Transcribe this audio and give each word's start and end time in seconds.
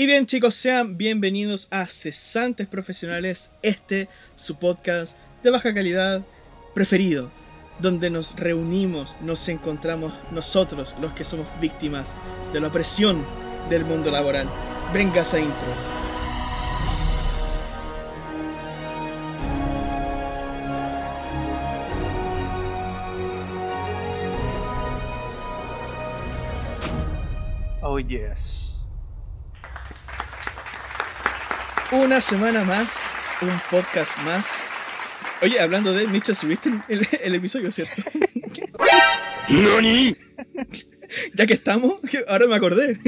Y 0.00 0.06
bien 0.06 0.26
chicos, 0.26 0.54
sean 0.54 0.96
bienvenidos 0.96 1.66
a 1.72 1.84
Cesantes 1.88 2.68
Profesionales, 2.68 3.50
este 3.62 4.08
su 4.36 4.54
podcast 4.54 5.18
de 5.42 5.50
baja 5.50 5.74
calidad 5.74 6.24
preferido, 6.72 7.32
donde 7.80 8.08
nos 8.08 8.36
reunimos, 8.36 9.16
nos 9.20 9.48
encontramos 9.48 10.14
nosotros, 10.30 10.94
los 11.00 11.14
que 11.14 11.24
somos 11.24 11.48
víctimas 11.60 12.14
de 12.52 12.60
la 12.60 12.68
opresión 12.68 13.24
del 13.68 13.84
mundo 13.84 14.12
laboral. 14.12 14.48
Venga 14.94 15.22
esa 15.22 15.40
intro. 15.40 15.56
Oh 27.82 27.98
yes. 27.98 28.67
Una 31.92 32.20
semana 32.20 32.64
más, 32.64 33.08
un 33.40 33.50
podcast 33.70 34.16
más. 34.24 34.64
Oye, 35.40 35.58
hablando 35.60 35.92
de 35.94 36.06
Mitchell, 36.06 36.34
subiste 36.36 36.70
el, 36.88 37.06
el 37.22 37.34
episodio, 37.34 37.70
¿cierto? 37.70 38.02
¡Nani! 39.48 40.14
ya 41.34 41.46
que 41.46 41.54
estamos, 41.54 41.94
ahora 42.28 42.46
me 42.46 42.56
acordé. 42.56 42.98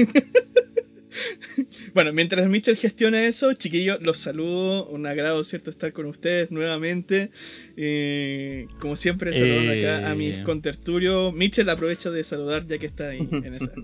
bueno, 1.93 2.11
mientras 2.13 2.47
Mitchell 2.47 2.75
gestiona 2.75 3.23
eso, 3.25 3.53
chiquillos, 3.53 4.01
los 4.01 4.17
saludo. 4.17 4.87
Un 4.87 5.05
agrado, 5.05 5.43
¿cierto?, 5.43 5.69
estar 5.69 5.93
con 5.93 6.05
ustedes 6.07 6.49
nuevamente. 6.49 7.29
Eh, 7.77 8.65
como 8.79 8.95
siempre, 8.95 9.33
saludando 9.33 9.73
acá 9.73 10.09
a 10.09 10.15
mis 10.15 10.35
Eh. 10.37 10.43
contertulios. 10.43 11.33
Mitchell 11.33 11.69
aprovecha 11.69 12.09
de 12.09 12.23
saludar 12.23 12.65
ya 12.65 12.79
que 12.79 12.87
está 12.87 13.09
ahí 13.09 13.27
en 13.31 13.53
esa. 13.53 13.67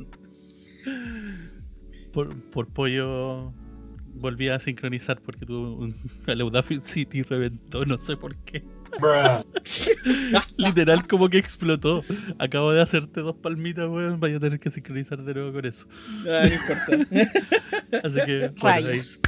Por, 2.14 2.34
por 2.50 2.68
pollo 2.70 3.54
volví 4.20 4.50
a 4.50 4.60
sincronizar 4.60 5.22
porque 5.22 5.46
tuvo 5.46 5.76
un 5.78 5.96
el 6.28 6.42
Audacity 6.48 6.80
City 6.82 7.22
reventó, 7.24 7.86
no 7.86 7.98
sé 8.00 8.18
por 8.18 8.36
qué. 8.38 8.64
Literal 10.58 11.08
como 11.08 11.30
que 11.30 11.38
explotó. 11.38 12.04
Acabo 12.40 12.72
de 12.74 12.82
hacerte 12.82 13.22
dos 13.22 13.36
palmitas, 13.36 13.88
weón. 13.90 14.20
Vaya 14.20 14.38
a 14.38 14.40
tener 14.40 14.60
que 14.60 14.72
sincronizar 14.72 15.22
de 15.24 15.34
nuevo 15.34 15.52
con 15.54 15.66
eso. 15.66 15.88
Ah, 16.28 16.48
no 16.48 16.54
importa. 16.56 17.32
Así 18.08 18.20
que 18.26 18.50
bueno, 18.60 18.78
ahí- 18.78 18.84
Rayos. 18.86 19.20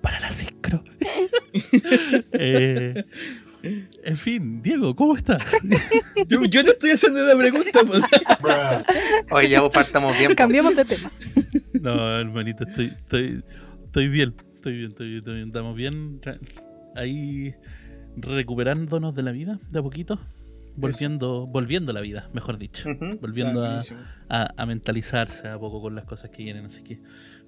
para 0.00 0.20
la 0.20 0.30
sincro. 0.30 0.82
Eh, 2.32 3.04
en 4.04 4.16
fin, 4.16 4.62
Diego, 4.62 4.96
¿cómo 4.96 5.16
estás? 5.16 5.58
Yo, 6.28 6.44
yo 6.44 6.64
te 6.64 6.70
estoy 6.70 6.90
haciendo 6.92 7.22
una 7.24 7.36
pregunta. 7.36 7.80
pues. 7.86 8.02
Oye, 9.30 9.48
ya 9.50 9.60
vos 9.60 9.72
partamos 9.72 10.16
bien. 10.18 10.34
Cambiemos 10.34 10.74
de 10.74 10.84
tema. 10.84 11.10
No, 11.96 12.18
hermanito, 12.20 12.64
estoy, 12.64 12.86
estoy, 12.86 13.42
estoy 13.84 14.08
bien. 14.08 14.34
Estoy 14.54 14.76
bien, 14.78 14.88
estoy 14.90 15.06
bien, 15.08 15.18
estoy 15.18 15.34
bien. 15.36 15.48
Estamos 15.48 15.76
bien. 15.76 16.20
Ahí 16.94 17.54
recuperándonos 18.16 19.14
de 19.14 19.22
la 19.22 19.32
vida 19.32 19.58
de 19.70 19.78
a 19.78 19.82
poquito. 19.82 20.18
Volviendo, 20.74 21.46
volviendo 21.46 21.90
a 21.90 21.94
la 21.94 22.00
vida, 22.00 22.30
mejor 22.32 22.56
dicho. 22.58 22.88
Volviendo 23.20 23.62
a, 23.64 23.68
buenísimo. 23.68 24.00
a- 24.30 24.54
a 24.56 24.66
mentalizarse 24.66 25.48
a 25.48 25.58
poco 25.58 25.82
con 25.82 25.94
las 25.94 26.04
cosas 26.04 26.30
que 26.30 26.42
vienen. 26.44 26.64
Así 26.66 26.82
que, 26.82 27.00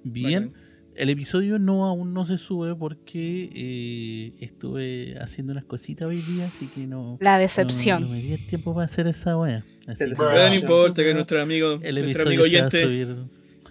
bien. 0.03 0.47
Bacán. 0.51 0.75
El 0.95 1.09
episodio 1.09 1.59
no 1.59 1.85
aún 1.85 2.13
no 2.13 2.23
se 2.23 2.37
sube 2.37 2.73
porque 2.75 3.49
eh, 3.53 4.33
estuve 4.39 5.17
haciendo 5.19 5.51
unas 5.51 5.65
cositas 5.65 6.07
hoy 6.07 6.15
día, 6.17 6.45
así 6.45 6.67
que 6.67 6.87
no. 6.87 7.17
La 7.19 7.33
No, 7.33 7.39
decepción. 7.39 8.03
no 8.03 8.09
me 8.09 8.21
di 8.21 8.31
el 8.33 8.45
tiempo 8.47 8.73
para 8.73 8.85
hacer 8.85 9.05
esa 9.07 9.37
wea. 9.37 9.65
Así 9.87 10.05
que- 10.05 10.15
Pero 10.15 10.47
no 10.49 10.53
importa 10.55 11.03
que 11.03 11.13
nuestro 11.13 11.41
amigo, 11.41 11.79
el 11.81 11.95
nuestro 11.95 12.29
episodio 12.29 12.43
amigo 12.43 12.45
se 12.45 12.57
va 12.57 12.63
a 12.63 12.67
oyente, 12.67 12.83
subir. 12.83 13.17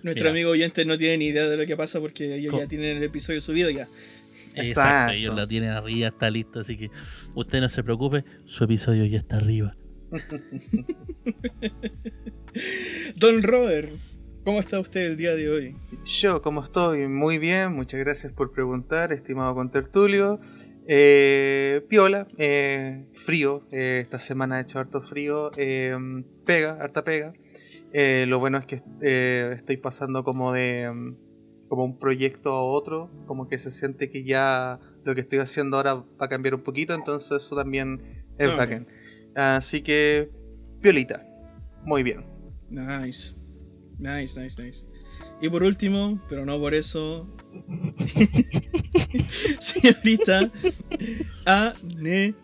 Nuestro 0.04 0.24
Mira. 0.24 0.30
amigo 0.30 0.50
oyente 0.50 0.84
no 0.84 0.96
tiene 0.96 1.16
ni 1.16 1.26
idea 1.26 1.48
de 1.48 1.56
lo 1.56 1.66
que 1.66 1.76
pasa 1.76 1.98
porque 1.98 2.36
ellos 2.36 2.54
ya 2.56 2.68
tienen 2.68 2.98
el 2.98 3.02
episodio 3.02 3.40
subido 3.40 3.70
ya. 3.70 3.88
Exacto, 4.54 4.62
Exacto. 4.68 5.12
ellos 5.14 5.34
la 5.34 5.46
tienen 5.48 5.70
arriba, 5.70 6.08
está 6.08 6.30
listo, 6.30 6.60
así 6.60 6.76
que 6.76 6.90
usted 7.34 7.60
no 7.60 7.68
se 7.68 7.82
preocupe, 7.82 8.24
su 8.44 8.62
episodio 8.64 9.04
ya 9.06 9.18
está 9.18 9.38
arriba. 9.38 9.76
Don 13.16 13.42
Robert, 13.42 13.90
¿cómo 14.44 14.60
está 14.60 14.78
usted 14.78 15.06
el 15.06 15.16
día 15.16 15.34
de 15.34 15.50
hoy? 15.50 15.76
Yo, 16.04 16.40
como 16.42 16.62
estoy? 16.62 17.08
Muy 17.08 17.38
bien, 17.38 17.72
muchas 17.72 17.98
gracias 17.98 18.32
por 18.32 18.52
preguntar, 18.52 19.12
estimado 19.12 19.54
contertulio. 19.54 20.38
Eh, 20.86 21.80
piola, 21.88 22.28
eh, 22.36 23.06
frío, 23.14 23.66
eh, 23.72 24.00
esta 24.02 24.18
semana 24.18 24.56
ha 24.56 24.60
hecho 24.60 24.78
harto 24.78 25.00
frío, 25.00 25.50
eh, 25.56 25.96
pega, 26.44 26.76
harta 26.80 27.02
pega. 27.02 27.32
Eh, 27.96 28.26
lo 28.28 28.40
bueno 28.40 28.58
es 28.58 28.66
que 28.66 28.82
eh, 29.02 29.54
estoy 29.56 29.76
pasando 29.76 30.24
como 30.24 30.52
de 30.52 30.90
mm, 30.92 31.14
como 31.68 31.84
un 31.84 31.96
proyecto 31.98 32.52
a 32.52 32.62
otro, 32.62 33.08
como 33.26 33.48
que 33.48 33.58
se 33.58 33.70
siente 33.70 34.10
que 34.10 34.24
ya 34.24 34.80
lo 35.04 35.14
que 35.14 35.20
estoy 35.20 35.38
haciendo 35.38 35.76
ahora 35.76 35.94
va 35.94 36.26
a 36.26 36.28
cambiar 36.28 36.56
un 36.56 36.62
poquito, 36.62 36.92
entonces 36.92 37.42
eso 37.44 37.54
también 37.56 38.24
es 38.36 38.48
Ah, 38.48 38.52
ok. 38.52 38.58
bacán. 38.58 38.88
Así 39.36 39.80
que, 39.80 40.28
piolita, 40.80 41.24
muy 41.84 42.02
bien. 42.02 42.24
Nice. 42.68 43.34
Nice, 43.98 44.40
nice, 44.40 44.60
nice. 44.60 44.86
Y 45.40 45.48
por 45.48 45.62
último, 45.62 46.20
pero 46.28 46.44
no 46.44 46.58
por 46.58 46.74
eso, 46.74 47.28
señorita 49.60 50.50
Anne. 51.46 52.34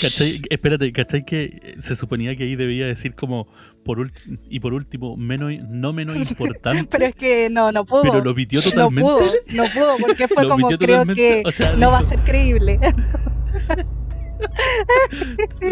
¿Cachai? 0.00 0.42
Espérate, 0.50 0.92
¿cachai 0.92 1.24
que 1.24 1.76
se 1.80 1.96
suponía 1.96 2.36
que 2.36 2.44
ahí 2.44 2.56
debía 2.56 2.86
decir 2.86 3.14
como 3.14 3.46
por 3.84 4.10
y 4.48 4.60
por 4.60 4.74
último, 4.74 5.16
menos, 5.16 5.52
no 5.68 5.92
menos 5.92 6.30
importante? 6.30 6.84
Pero 6.90 7.06
es 7.06 7.14
que 7.14 7.48
no, 7.50 7.72
no 7.72 7.84
pudo. 7.84 8.02
pero 8.02 8.22
lo 8.24 8.34
pitió 8.34 8.60
no 8.60 8.70
totalmente. 8.70 9.02
pudo, 9.02 9.20
no 9.54 9.64
pudo, 9.74 9.96
porque 9.98 10.28
fue 10.28 10.48
como 10.48 10.66
creo 10.68 10.78
totalmente, 10.78 11.42
que 11.42 11.48
o 11.48 11.52
sea, 11.52 11.74
no 11.76 11.90
va 11.90 11.98
a 11.98 12.02
ser 12.02 12.20
creíble. 12.20 12.78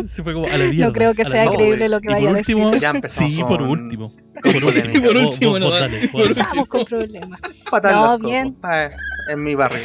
Se 0.06 0.22
fue 0.22 0.32
como 0.32 0.46
a 0.46 0.50
la 0.56 0.64
mierda. 0.66 0.86
No 0.86 0.92
creo 0.92 1.14
que 1.14 1.24
sea 1.24 1.48
creíble 1.50 1.88
lo 1.88 2.00
que 2.00 2.08
Y 2.10 2.12
vaya 2.12 2.30
a 2.30 2.32
decir. 2.34 2.56
Ya 2.80 2.94
Sí, 3.08 3.40
por 3.42 3.58
con- 3.58 3.68
último. 3.70 4.12
con 4.42 4.52
Por 4.52 4.64
último, 4.64 5.06
Por 5.06 5.16
último, 5.16 5.58
no. 5.58 5.76
Empezamos 5.76 6.68
con 6.68 6.84
problemas. 6.84 7.40
No, 7.82 8.18
bien. 8.18 8.56
En 9.30 9.42
mi 9.42 9.54
barrio. 9.54 9.80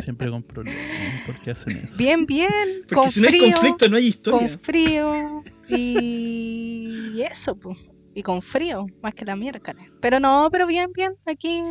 Siempre 0.00 0.30
con 0.30 0.42
problemas. 0.42 0.82
¿Por 1.26 1.40
qué 1.40 1.50
hacen 1.52 1.76
eso? 1.78 1.96
Bien, 1.96 2.26
bien, 2.26 2.50
Porque 2.88 2.94
con 2.94 3.10
si 3.10 3.20
no 3.20 3.28
hay 3.28 3.38
frío, 3.38 3.52
conflicto, 3.54 3.88
no 3.88 3.96
hay 3.96 4.06
historia. 4.06 4.48
con 4.48 4.58
frío 4.60 5.44
y 5.68 7.12
y 7.14 7.22
eso, 7.22 7.54
pues. 7.56 7.78
Y 8.14 8.22
con 8.22 8.42
frío, 8.42 8.86
más 9.02 9.14
que 9.14 9.24
la 9.24 9.36
miércoles. 9.36 9.90
Pero 10.00 10.20
no, 10.20 10.48
pero 10.52 10.66
bien, 10.66 10.90
bien. 10.94 11.14
Aquí 11.26 11.62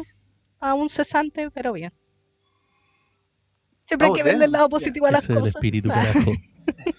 aún 0.60 0.90
cesante, 0.90 1.50
pero 1.52 1.74
bien. 1.74 1.92
Siempre 3.86 4.06
hay 4.06 4.12
Oh, 4.12 4.14
que 4.16 4.24
verle 4.24 4.46
el 4.46 4.52
lado 4.52 4.70
positivo 4.70 5.06
a 5.08 5.12
las 5.12 5.24
Ese 5.24 5.34
es 5.34 5.38
el 5.38 5.42
cosas. 5.42 5.56
espíritu, 5.56 5.90
Ah. 5.92 6.04
carajo. 6.14 6.32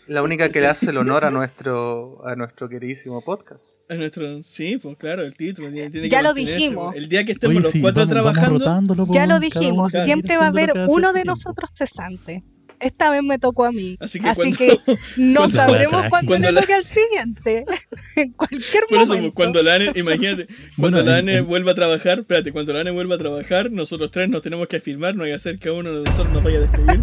La 0.06 0.22
única 0.22 0.48
que 0.48 0.60
le 0.60 0.66
hace 0.66 0.90
el 0.90 0.98
honor 0.98 1.24
a 1.24 1.30
nuestro, 1.30 2.20
a 2.26 2.34
nuestro 2.36 2.68
queridísimo 2.68 3.22
podcast. 3.24 3.80
A 3.90 3.94
nuestro, 3.94 4.42
sí, 4.42 4.76
pues 4.78 4.96
claro, 4.96 5.22
el 5.22 5.34
título. 5.34 5.70
tiene- 5.70 5.90
tiene 5.90 6.08
que 6.08 6.10
Ya 6.12 6.22
lo 6.22 6.28
mantenerse, 6.30 6.56
dijimos. 6.58 6.86
pues. 6.92 7.02
El 7.02 7.08
día 7.08 7.24
que 7.24 7.32
estemos 7.32 7.54
Oye, 7.56 7.62
los 7.62 7.72
sí, 7.72 7.80
cuatro 7.80 8.00
vamos- 8.06 8.14
vamos 8.14 8.32
trabajando, 8.34 8.58
rotándolo, 8.58 9.06
po, 9.06 9.12
Ya 9.14 9.26
lo 9.26 9.40
dijimos, 9.40 9.92
siempre 9.92 10.36
va 10.36 10.44
a 10.44 10.48
haber 10.48 10.72
uno 10.88 11.08
de 11.08 11.20
tiempo. 11.22 11.30
nosotros 11.30 11.70
cesante. 11.74 12.44
Esta 12.82 13.10
vez 13.10 13.22
me 13.22 13.38
tocó 13.38 13.64
a 13.64 13.72
mí. 13.72 13.96
Así 14.00 14.20
que 14.20 14.28
Así 14.28 14.52
cuando- 14.52 14.56
que 14.58 14.80
no 15.16 15.48
sabremos 15.48 16.04
cuándo 16.10 16.38
le 16.38 16.52
toque 16.60 16.74
al 16.74 16.84
siguiente. 16.84 17.64
en 18.16 18.32
cualquier 18.32 18.84
Por 18.88 19.00
eso, 19.02 19.14
momento. 19.14 19.34
cuando 19.34 19.62
la 19.62 19.74
ANE, 19.76 19.92
imagínate, 19.94 20.46
cuando 20.76 20.98
Bueno, 20.98 21.02
la 21.02 21.18
en- 21.20 21.28
ANE 21.28 21.36
en- 21.38 21.46
vuelva 21.46 21.72
a 21.72 21.74
trabajar, 21.74 22.18
espérate, 22.20 22.52
cuando 22.52 22.72
la 22.72 22.80
ANE 22.80 22.90
vuelva 22.90 23.14
a 23.14 23.18
trabajar, 23.18 23.70
nosotros 23.70 24.10
tres 24.10 24.28
nos 24.28 24.42
tenemos 24.42 24.68
que 24.68 24.80
firmar, 24.80 25.14
no 25.14 25.24
hay 25.24 25.30
que 25.30 25.34
hacer 25.36 25.58
que 25.58 25.70
uno 25.70 25.90
de 25.92 26.02
nosotros 26.02 26.32
nos 26.32 26.42
vaya 26.44 26.58
a 26.58 26.60
despedir. 26.62 27.00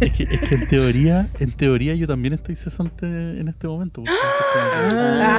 Es 0.00 0.12
que, 0.12 0.22
es 0.24 0.40
que 0.48 0.54
en 0.56 0.66
teoría, 0.68 1.28
en 1.38 1.52
teoría 1.52 1.94
yo 1.94 2.06
también 2.06 2.34
estoy 2.34 2.56
cesante 2.56 3.06
en 3.06 3.46
este 3.48 3.66
momento. 3.68 4.02
Ah. 4.08 5.38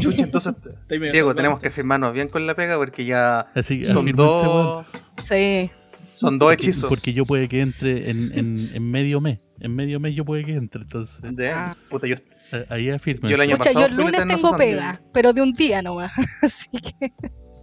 Chucha, 0.00 0.24
entonces, 0.24 0.52
ahí 0.90 0.98
medio 0.98 1.12
Diego, 1.12 1.34
tenemos 1.34 1.60
que 1.60 1.70
firmarnos 1.70 2.12
bien 2.12 2.28
con 2.28 2.46
la 2.46 2.54
pega 2.54 2.76
porque 2.76 3.04
ya 3.04 3.46
Así 3.54 3.84
son 3.84 4.10
dos, 4.12 4.86
Sí. 5.22 5.70
Son 6.18 6.38
dos 6.38 6.48
porque, 6.50 6.64
hechizos. 6.66 6.88
porque 6.88 7.12
yo 7.12 7.24
puede 7.26 7.48
que 7.48 7.60
entre 7.60 8.10
en, 8.10 8.36
en, 8.38 8.70
en 8.74 8.90
medio 8.90 9.20
mes. 9.20 9.38
En 9.60 9.74
medio 9.74 10.00
mes 10.00 10.14
yo 10.14 10.24
puede 10.24 10.44
que 10.44 10.54
entre, 10.54 10.82
entonces 10.82 11.20
Ya, 11.36 11.70
Ah. 11.72 11.76
puta, 11.90 12.06
yo, 12.06 12.16
eh, 12.52 12.66
ahí 12.68 12.90
afirmen. 12.90 13.28
Yo 13.30 13.34
el 13.36 13.40
año 13.42 13.56
Pucha, 13.56 13.70
pasado 13.72 13.86
yo 13.88 13.92
el 13.92 13.96
lunes 14.12 14.26
tengo 14.26 14.56
pega, 14.56 15.00
pero 15.12 15.32
de 15.32 15.42
un 15.42 15.52
día 15.52 15.82
nomás. 15.82 16.12
Así 16.42 16.68
que 16.70 17.12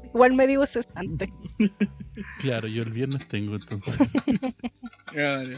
igual 0.05 0.33
me 0.33 0.47
digo 0.47 0.65
cesante. 0.65 1.31
Claro, 2.39 2.67
yo 2.67 2.83
el 2.83 2.91
viernes 2.91 3.27
tengo 3.27 3.55
entonces. 3.55 3.97
Vale. 5.15 5.57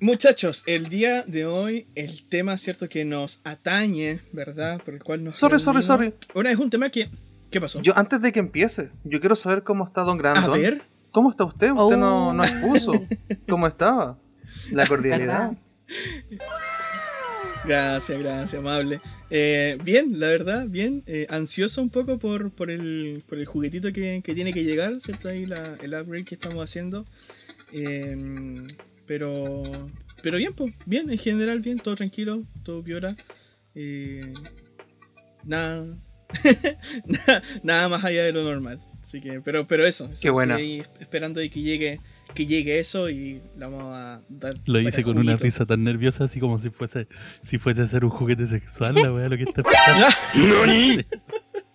Muchachos, 0.00 0.62
el 0.66 0.88
día 0.88 1.22
de 1.22 1.46
hoy, 1.46 1.86
el 1.94 2.24
tema, 2.28 2.56
cierto, 2.58 2.88
que 2.88 3.04
nos 3.04 3.40
atañe, 3.44 4.20
¿verdad? 4.32 4.80
Por 4.84 4.94
el 4.94 5.02
cual 5.02 5.22
nos. 5.22 5.36
Sorry, 5.36 5.58
sorry, 5.60 5.80
reunimos. 5.80 5.86
sorry. 5.86 6.14
Ahora 6.34 6.50
es 6.52 6.58
un 6.58 6.70
tema 6.70 6.90
que. 6.90 7.08
¿Qué 7.50 7.60
pasó? 7.60 7.80
Yo 7.82 7.96
antes 7.96 8.20
de 8.22 8.32
que 8.32 8.40
empiece, 8.40 8.90
yo 9.04 9.20
quiero 9.20 9.34
saber 9.36 9.62
cómo 9.62 9.84
está 9.84 10.02
Don 10.02 10.18
a 10.18 10.22
Grandon. 10.22 10.52
ver. 10.60 10.82
¿Cómo 11.12 11.30
está 11.30 11.44
usted? 11.44 11.70
Usted 11.70 11.96
no, 11.96 12.28
Oh. 12.28 12.32
no 12.32 12.42
expuso. 12.44 12.92
¿Cómo 13.48 13.66
estaba? 13.66 14.18
La 14.70 14.86
cordialidad. 14.86 15.52
Gracias, 17.64 18.18
gracias, 18.18 18.54
amable. 18.58 19.00
Eh, 19.30 19.78
bien, 19.84 20.18
la 20.18 20.28
verdad, 20.28 20.66
bien. 20.68 21.04
Eh, 21.06 21.26
ansioso 21.30 21.80
un 21.80 21.90
poco 21.90 22.18
por, 22.18 22.50
por, 22.50 22.70
el, 22.70 23.22
por 23.28 23.38
el 23.38 23.46
juguetito 23.46 23.92
que, 23.92 24.20
que 24.24 24.34
tiene 24.34 24.52
que 24.52 24.64
llegar, 24.64 25.00
¿cierto? 25.00 25.28
Ahí 25.28 25.46
la, 25.46 25.76
el 25.80 25.94
upgrade 25.94 26.24
que 26.24 26.34
estamos 26.34 26.62
haciendo. 26.64 27.06
Eh, 27.72 28.16
pero, 29.06 29.62
pero 30.22 30.38
bien, 30.38 30.54
pues, 30.54 30.74
bien, 30.86 31.08
en 31.10 31.18
general, 31.18 31.60
bien, 31.60 31.78
todo 31.78 31.94
tranquilo, 31.94 32.42
todo 32.64 32.82
piora. 32.82 33.14
Eh, 33.74 34.32
nada, 35.44 35.86
nada, 37.06 37.42
nada 37.62 37.88
más 37.88 38.04
allá 38.04 38.24
de 38.24 38.32
lo 38.32 38.42
normal. 38.42 38.80
Así 39.02 39.20
que, 39.20 39.40
pero, 39.40 39.66
pero 39.66 39.84
eso, 39.84 40.08
eso 40.12 40.22
Qué 40.22 40.52
ahí 40.52 40.82
esperando 41.00 41.40
de 41.40 41.50
que 41.50 41.60
llegue, 41.60 42.00
que 42.34 42.46
llegue 42.46 42.78
eso 42.78 43.10
y 43.10 43.42
la 43.56 43.66
vamos 43.68 43.94
a 43.94 44.22
dar. 44.28 44.54
Lo 44.64 44.78
hice 44.78 45.02
con 45.02 45.18
una 45.18 45.36
risa 45.36 45.66
tan 45.66 45.82
nerviosa, 45.84 46.24
así 46.24 46.38
como 46.40 46.58
si 46.58 46.70
fuese, 46.70 47.08
si 47.42 47.58
fuese 47.58 47.82
a 47.82 47.86
ser 47.86 48.04
un 48.04 48.10
juguete 48.10 48.46
sexual, 48.46 48.94
la 48.94 49.12
weá, 49.12 49.28
lo 49.28 49.36
que 49.36 49.42
está 49.42 49.62
pasando. 49.64 50.06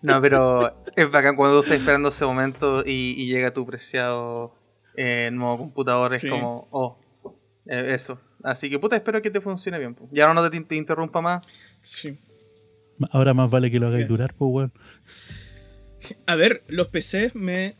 No, 0.01 0.21
pero 0.21 0.83
es 0.95 1.11
bacán 1.11 1.35
cuando 1.35 1.57
tú 1.59 1.63
estás 1.65 1.79
esperando 1.79 2.09
ese 2.09 2.25
momento 2.25 2.83
y, 2.85 3.13
y 3.17 3.27
llega 3.27 3.51
tu 3.53 3.65
preciado 3.65 4.55
eh, 4.95 5.25
en 5.27 5.37
modo 5.37 5.57
computador. 5.57 6.13
Es 6.13 6.21
Sí. 6.21 6.29
como, 6.29 6.67
oh, 6.71 6.97
eh, 7.65 7.91
eso. 7.93 8.19
Así 8.43 8.69
que 8.69 8.79
puta, 8.79 8.95
espero 8.95 9.21
que 9.21 9.31
te 9.31 9.41
funcione 9.41 9.79
bien. 9.79 9.95
po. 9.95 10.07
Y 10.13 10.21
ahora 10.21 10.33
no 10.35 10.49
te, 10.49 10.61
te 10.61 10.75
interrumpa 10.75 11.19
más. 11.21 11.41
Sí. 11.81 12.17
Ahora 13.11 13.33
más 13.33 13.49
vale 13.49 13.69
que 13.69 13.79
lo 13.79 13.87
hagáis 13.87 14.03
Yes. 14.03 14.09
durar, 14.09 14.33
pues 14.35 14.49
weón. 14.51 14.73
A 16.25 16.35
ver, 16.35 16.63
los 16.67 16.87
PCs 16.87 17.35
me. 17.35 17.75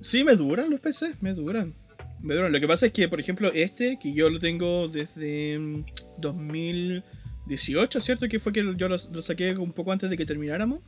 Sí, 0.00 0.24
me 0.24 0.34
duran 0.34 0.70
los 0.70 0.80
PCs, 0.80 1.20
me 1.20 1.32
duran. 1.32 1.74
Me 2.20 2.34
duran. 2.34 2.52
Lo 2.52 2.60
que 2.60 2.68
pasa 2.68 2.86
es 2.86 2.92
que, 2.92 3.08
por 3.08 3.20
ejemplo, 3.20 3.50
este, 3.52 3.98
que 4.00 4.14
yo 4.14 4.30
lo 4.30 4.38
tengo 4.38 4.88
desde 4.88 5.58
mm, 5.58 5.84
2018, 6.18 8.00
¿cierto? 8.00 8.28
Que 8.28 8.38
fue 8.38 8.52
que 8.52 8.74
yo 8.76 8.88
lo, 8.88 8.98
saqué 8.98 9.52
un 9.56 9.72
poco 9.72 9.92
antes 9.92 10.08
de 10.10 10.16
que 10.16 10.26
termináramos. 10.26 10.80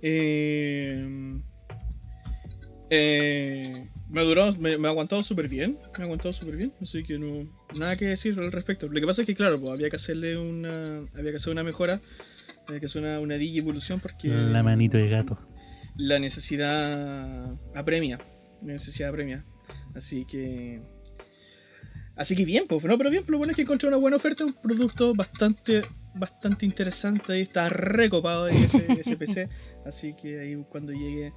Eh, 0.00 1.40
eh, 2.90 3.88
me 4.10 4.22
me, 4.58 4.78
me 4.78 4.88
ha 4.88 4.90
aguantado 4.90 5.22
súper 5.22 5.48
bien. 5.48 5.78
Me 5.96 6.02
ha 6.02 6.04
aguantado 6.04 6.32
súper 6.32 6.56
bien. 6.56 6.72
Así 6.80 7.02
que 7.02 7.18
no. 7.18 7.48
Nada 7.74 7.96
que 7.96 8.06
decir 8.06 8.38
al 8.38 8.52
respecto. 8.52 8.88
Lo 8.88 9.00
que 9.00 9.06
pasa 9.06 9.22
es 9.22 9.26
que, 9.26 9.34
claro, 9.34 9.58
pues, 9.60 9.72
había 9.72 9.88
que 9.88 9.96
hacerle 9.96 10.36
una. 10.36 10.98
Había 11.14 11.30
que 11.30 11.36
hacer 11.36 11.52
una 11.52 11.64
mejora. 11.64 12.00
Había 12.66 12.80
que 12.80 12.86
hacer 12.86 13.02
una, 13.02 13.18
una 13.20 13.36
digi 13.36 13.58
evolución 13.58 14.00
porque 14.00 14.28
La 14.28 14.62
manito 14.62 14.96
de 14.96 15.08
gato. 15.08 15.38
la 15.96 16.18
necesidad 16.18 17.56
apremia. 17.74 18.18
La 18.62 18.74
necesidad 18.74 19.08
apremia. 19.10 19.44
Así 19.94 20.24
que. 20.24 20.80
Así 22.14 22.36
que 22.36 22.44
bien, 22.44 22.66
pues, 22.68 22.84
no, 22.84 22.98
pero 22.98 23.10
bien, 23.10 23.24
lo 23.26 23.38
bueno 23.38 23.52
es 23.52 23.56
que 23.56 23.62
encontré 23.62 23.88
una 23.88 23.96
buena 23.96 24.16
oferta, 24.18 24.44
un 24.44 24.52
producto 24.52 25.14
bastante, 25.14 25.82
bastante 26.14 26.66
interesante. 26.66 27.32
Ahí 27.32 27.40
está 27.42 27.68
recopado 27.70 28.44
ahí 28.44 28.62
ese, 28.64 28.86
ese 29.00 29.16
PC. 29.16 29.48
Así 29.86 30.14
que 30.14 30.40
ahí 30.40 30.54
cuando 30.68 30.92
llegue 30.92 31.32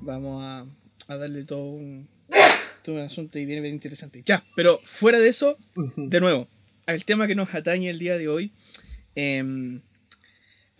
vamos 0.00 0.42
a, 0.44 0.64
a 1.08 1.16
darle 1.16 1.44
todo 1.44 1.64
un, 1.72 2.08
todo 2.82 2.94
un 2.96 3.00
asunto 3.02 3.38
y 3.38 3.44
viene 3.46 3.60
bien 3.62 3.74
interesante. 3.74 4.22
Ya, 4.24 4.44
pero 4.56 4.78
fuera 4.78 5.18
de 5.18 5.28
eso, 5.28 5.58
de 5.96 6.20
nuevo, 6.20 6.46
al 6.86 7.04
tema 7.04 7.26
que 7.26 7.34
nos 7.34 7.52
atañe 7.54 7.90
el 7.90 7.98
día 7.98 8.16
de 8.16 8.28
hoy. 8.28 8.52
em, 9.16 9.82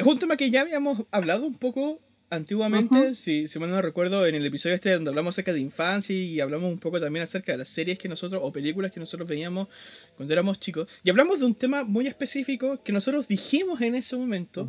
es 0.03 0.07
un 0.07 0.19
tema 0.19 0.37
que 0.37 0.51
ya 0.51 0.63
habíamos 0.63 1.05
hablado 1.11 1.47
un 1.47 1.55
poco 1.55 2.01
antiguamente, 2.31 3.15
si, 3.15 3.47
si 3.47 3.59
mal 3.59 3.71
no 3.71 3.83
recuerdo, 3.83 4.27
en 4.27 4.35
el 4.35 4.45
episodio 4.45 4.75
este 4.75 4.91
donde 4.91 5.11
hablamos 5.11 5.35
acerca 5.35 5.53
de 5.53 5.61
infancia 5.61 6.17
y 6.17 6.41
hablamos 6.41 6.73
un 6.73 6.79
poco 6.79 6.99
también 7.01 7.23
acerca 7.23 7.53
de 7.53 7.59
las 7.59 7.69
series 7.69 7.99
que 7.99 8.09
nosotros, 8.09 8.41
o 8.43 8.51
películas 8.53 8.91
que 8.91 9.01
nosotros 9.01 9.29
veíamos 9.29 9.69
cuando 10.17 10.33
éramos 10.33 10.59
chicos. 10.59 10.89
Y 11.05 11.11
hablamos 11.11 11.41
de 11.41 11.47
un 11.47 11.55
tema 11.55 11.85
muy 11.85 12.07
específico 12.07 12.83
que 12.83 12.93
nosotros 12.93 13.29
dijimos 13.29 13.81
en 13.81 13.95
ese 13.95 14.17
momento 14.17 14.69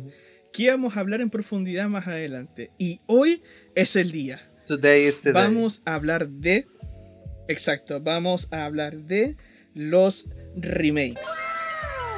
que 0.52 0.64
íbamos 0.64 0.96
a 0.96 1.00
hablar 1.00 1.20
en 1.20 1.30
profundidad 1.30 1.88
más 1.88 2.06
adelante. 2.06 2.70
Y 2.78 3.00
hoy 3.06 3.42
es 3.74 3.96
el 3.96 4.12
día. 4.12 4.50
Today 4.66 5.08
is 5.08 5.22
the 5.22 5.32
day. 5.32 5.42
Vamos 5.42 5.82
a 5.84 5.94
hablar 5.94 6.28
de. 6.28 6.66
Exacto, 7.48 8.00
vamos 8.00 8.48
a 8.52 8.64
hablar 8.66 8.96
de 8.98 9.36
los 9.74 10.28
remakes. 10.56 11.28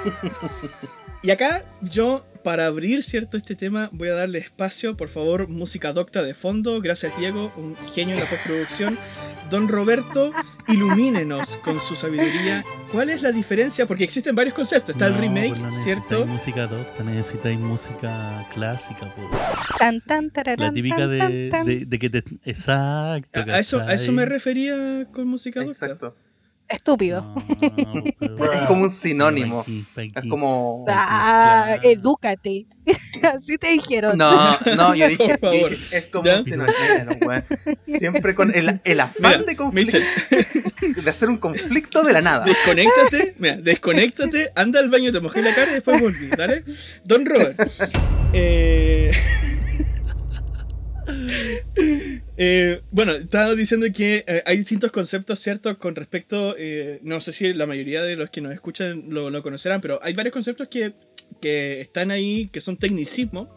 y 1.23 1.31
acá 1.31 1.65
yo, 1.83 2.27
para 2.46 2.66
abrir 2.66 3.02
cierto 3.02 3.37
este 3.37 3.56
tema, 3.56 3.90
voy 3.93 4.06
a 4.06 4.14
darle 4.14 4.38
espacio, 4.38 4.96
por 4.96 5.08
favor, 5.08 5.48
música 5.48 5.93
docta 5.93 6.22
de 6.22 6.32
fondo. 6.32 6.81
Gracias, 6.81 7.12
Diego, 7.19 7.52
un 7.56 7.75
genio 7.93 8.14
en 8.14 8.20
la 8.20 8.26
postproducción. 8.28 8.96
Don 9.50 9.66
Roberto, 9.66 10.31
ilumínenos 10.69 11.56
con 11.56 11.81
su 11.81 11.96
sabiduría. 11.96 12.64
¿Cuál 12.93 13.10
es 13.10 13.22
la 13.22 13.32
diferencia? 13.32 13.84
Porque 13.87 14.04
existen 14.04 14.37
varios 14.37 14.54
conceptos. 14.54 14.90
Está 14.94 15.08
el 15.08 15.14
No, 15.14 15.20
remake, 15.22 15.48
pues 15.58 15.60
no 15.60 15.72
¿cierto? 15.72 16.25
necesitáis 16.25 16.28
música 16.28 16.66
docta, 16.69 17.02
necesitáis 17.02 17.58
música 17.58 18.46
clásica, 18.54 19.12
pues. 19.16 19.26
Tan, 19.81 20.00
tan, 20.02 20.31
tararán, 20.31 20.69
La 20.69 20.72
típica 20.72 20.98
tan, 20.98 21.10
de, 21.10 21.48
tan, 21.50 21.66
de, 21.66 21.84
de 21.84 21.98
que 21.98 22.10
te. 22.10 22.22
Exacto. 22.44 23.40
A, 23.40 23.54
a 23.54 23.58
eso, 23.58 23.81
a 23.81 23.93
eso 23.93 24.12
me 24.12 24.25
refería 24.25 25.08
con 25.10 25.26
música 25.26 25.64
docta. 25.64 25.87
Exacto. 25.87 26.16
Estúpido. 26.69 27.23
No, 28.21 28.53
Es 28.53 28.67
como 28.67 28.83
un 28.83 28.91
sinónimo. 28.91 29.61
Aquí, 29.61 29.85
Es 30.15 30.25
como. 30.29 30.85
Ah, 30.89 31.65
claro. 31.67 31.83
edúcate. 31.85 32.67
Así 33.35 33.57
te 33.57 33.69
dijeron. 33.69 34.19
No, 34.19 34.59
no, 34.77 34.95
yo 34.95 35.09
dije, 35.09 35.39
yo 35.41 35.69
es 35.91 36.09
como 36.09 36.25
¿Ya? 36.27 36.39
un 36.39 36.45
sinónimo. 36.45 36.75
Siempre 37.99 38.35
con 38.35 38.55
el, 38.55 38.81
el 38.85 39.01
afán 39.01 39.15
Mira, 39.21 39.39
de, 39.43 39.57
conflicto, 39.57 39.99
de 41.03 41.11
hacer 41.11 41.29
un 41.29 41.39
conflicto 41.39 42.03
de 42.03 42.13
la 42.13 42.23
nada. 42.23 42.45
desconéctate, 42.45 43.35
mira, 43.39 43.57
desconéctate, 43.57 44.53
anda 44.55 44.81
al 44.81 44.91
baño, 44.91 45.13
te 45.13 45.21
mojé 45.21 45.43
la 45.43 45.55
cara 45.55 45.71
y 45.71 45.75
después 45.75 46.01
volví, 46.01 46.29
¿dale? 46.37 46.65
Don 47.05 47.25
Robert. 47.27 47.61
Eh... 48.33 49.13
eh, 52.37 52.83
bueno, 52.91 53.12
estaba 53.12 53.55
diciendo 53.55 53.87
que 53.94 54.25
eh, 54.27 54.43
hay 54.47 54.59
distintos 54.59 54.91
conceptos, 54.93 55.41
¿cierto? 55.41 55.79
Con 55.79 55.94
respecto, 55.94 56.55
eh, 56.59 56.99
no 57.03 57.21
sé 57.21 57.33
si 57.33 57.53
la 57.55 57.67
mayoría 57.67 58.03
de 58.03 58.17
los 58.17 58.31
que 58.31 58.41
nos 58.41 58.53
escuchan 58.53 59.05
lo, 59.09 59.31
lo 59.31 59.43
conocerán, 59.43 59.81
pero 59.81 59.99
hay 60.03 60.15
varios 60.15 60.33
conceptos 60.33 60.69
que, 60.69 60.94
que 61.41 61.81
están 61.81 62.11
ahí, 62.11 62.49
que 62.53 62.61
son 62.61 62.77
tecnicismos. 62.77 63.49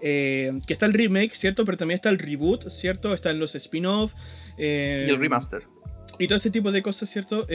eh, 0.00 0.52
que 0.66 0.72
está 0.74 0.86
el 0.86 0.92
remake, 0.92 1.34
¿cierto? 1.34 1.64
Pero 1.64 1.78
también 1.78 1.96
está 1.96 2.10
el 2.10 2.18
reboot, 2.18 2.68
¿cierto? 2.70 3.14
Están 3.14 3.38
los 3.38 3.54
spin-off. 3.54 4.12
Y 4.58 5.10
el 5.10 5.18
remaster. 5.18 5.62
y 6.18 6.26
todo 6.28 6.36
este 6.36 6.50
tipo 6.50 6.70
de 6.72 6.82
cosas, 6.82 7.08
¿cierto? 7.10 7.46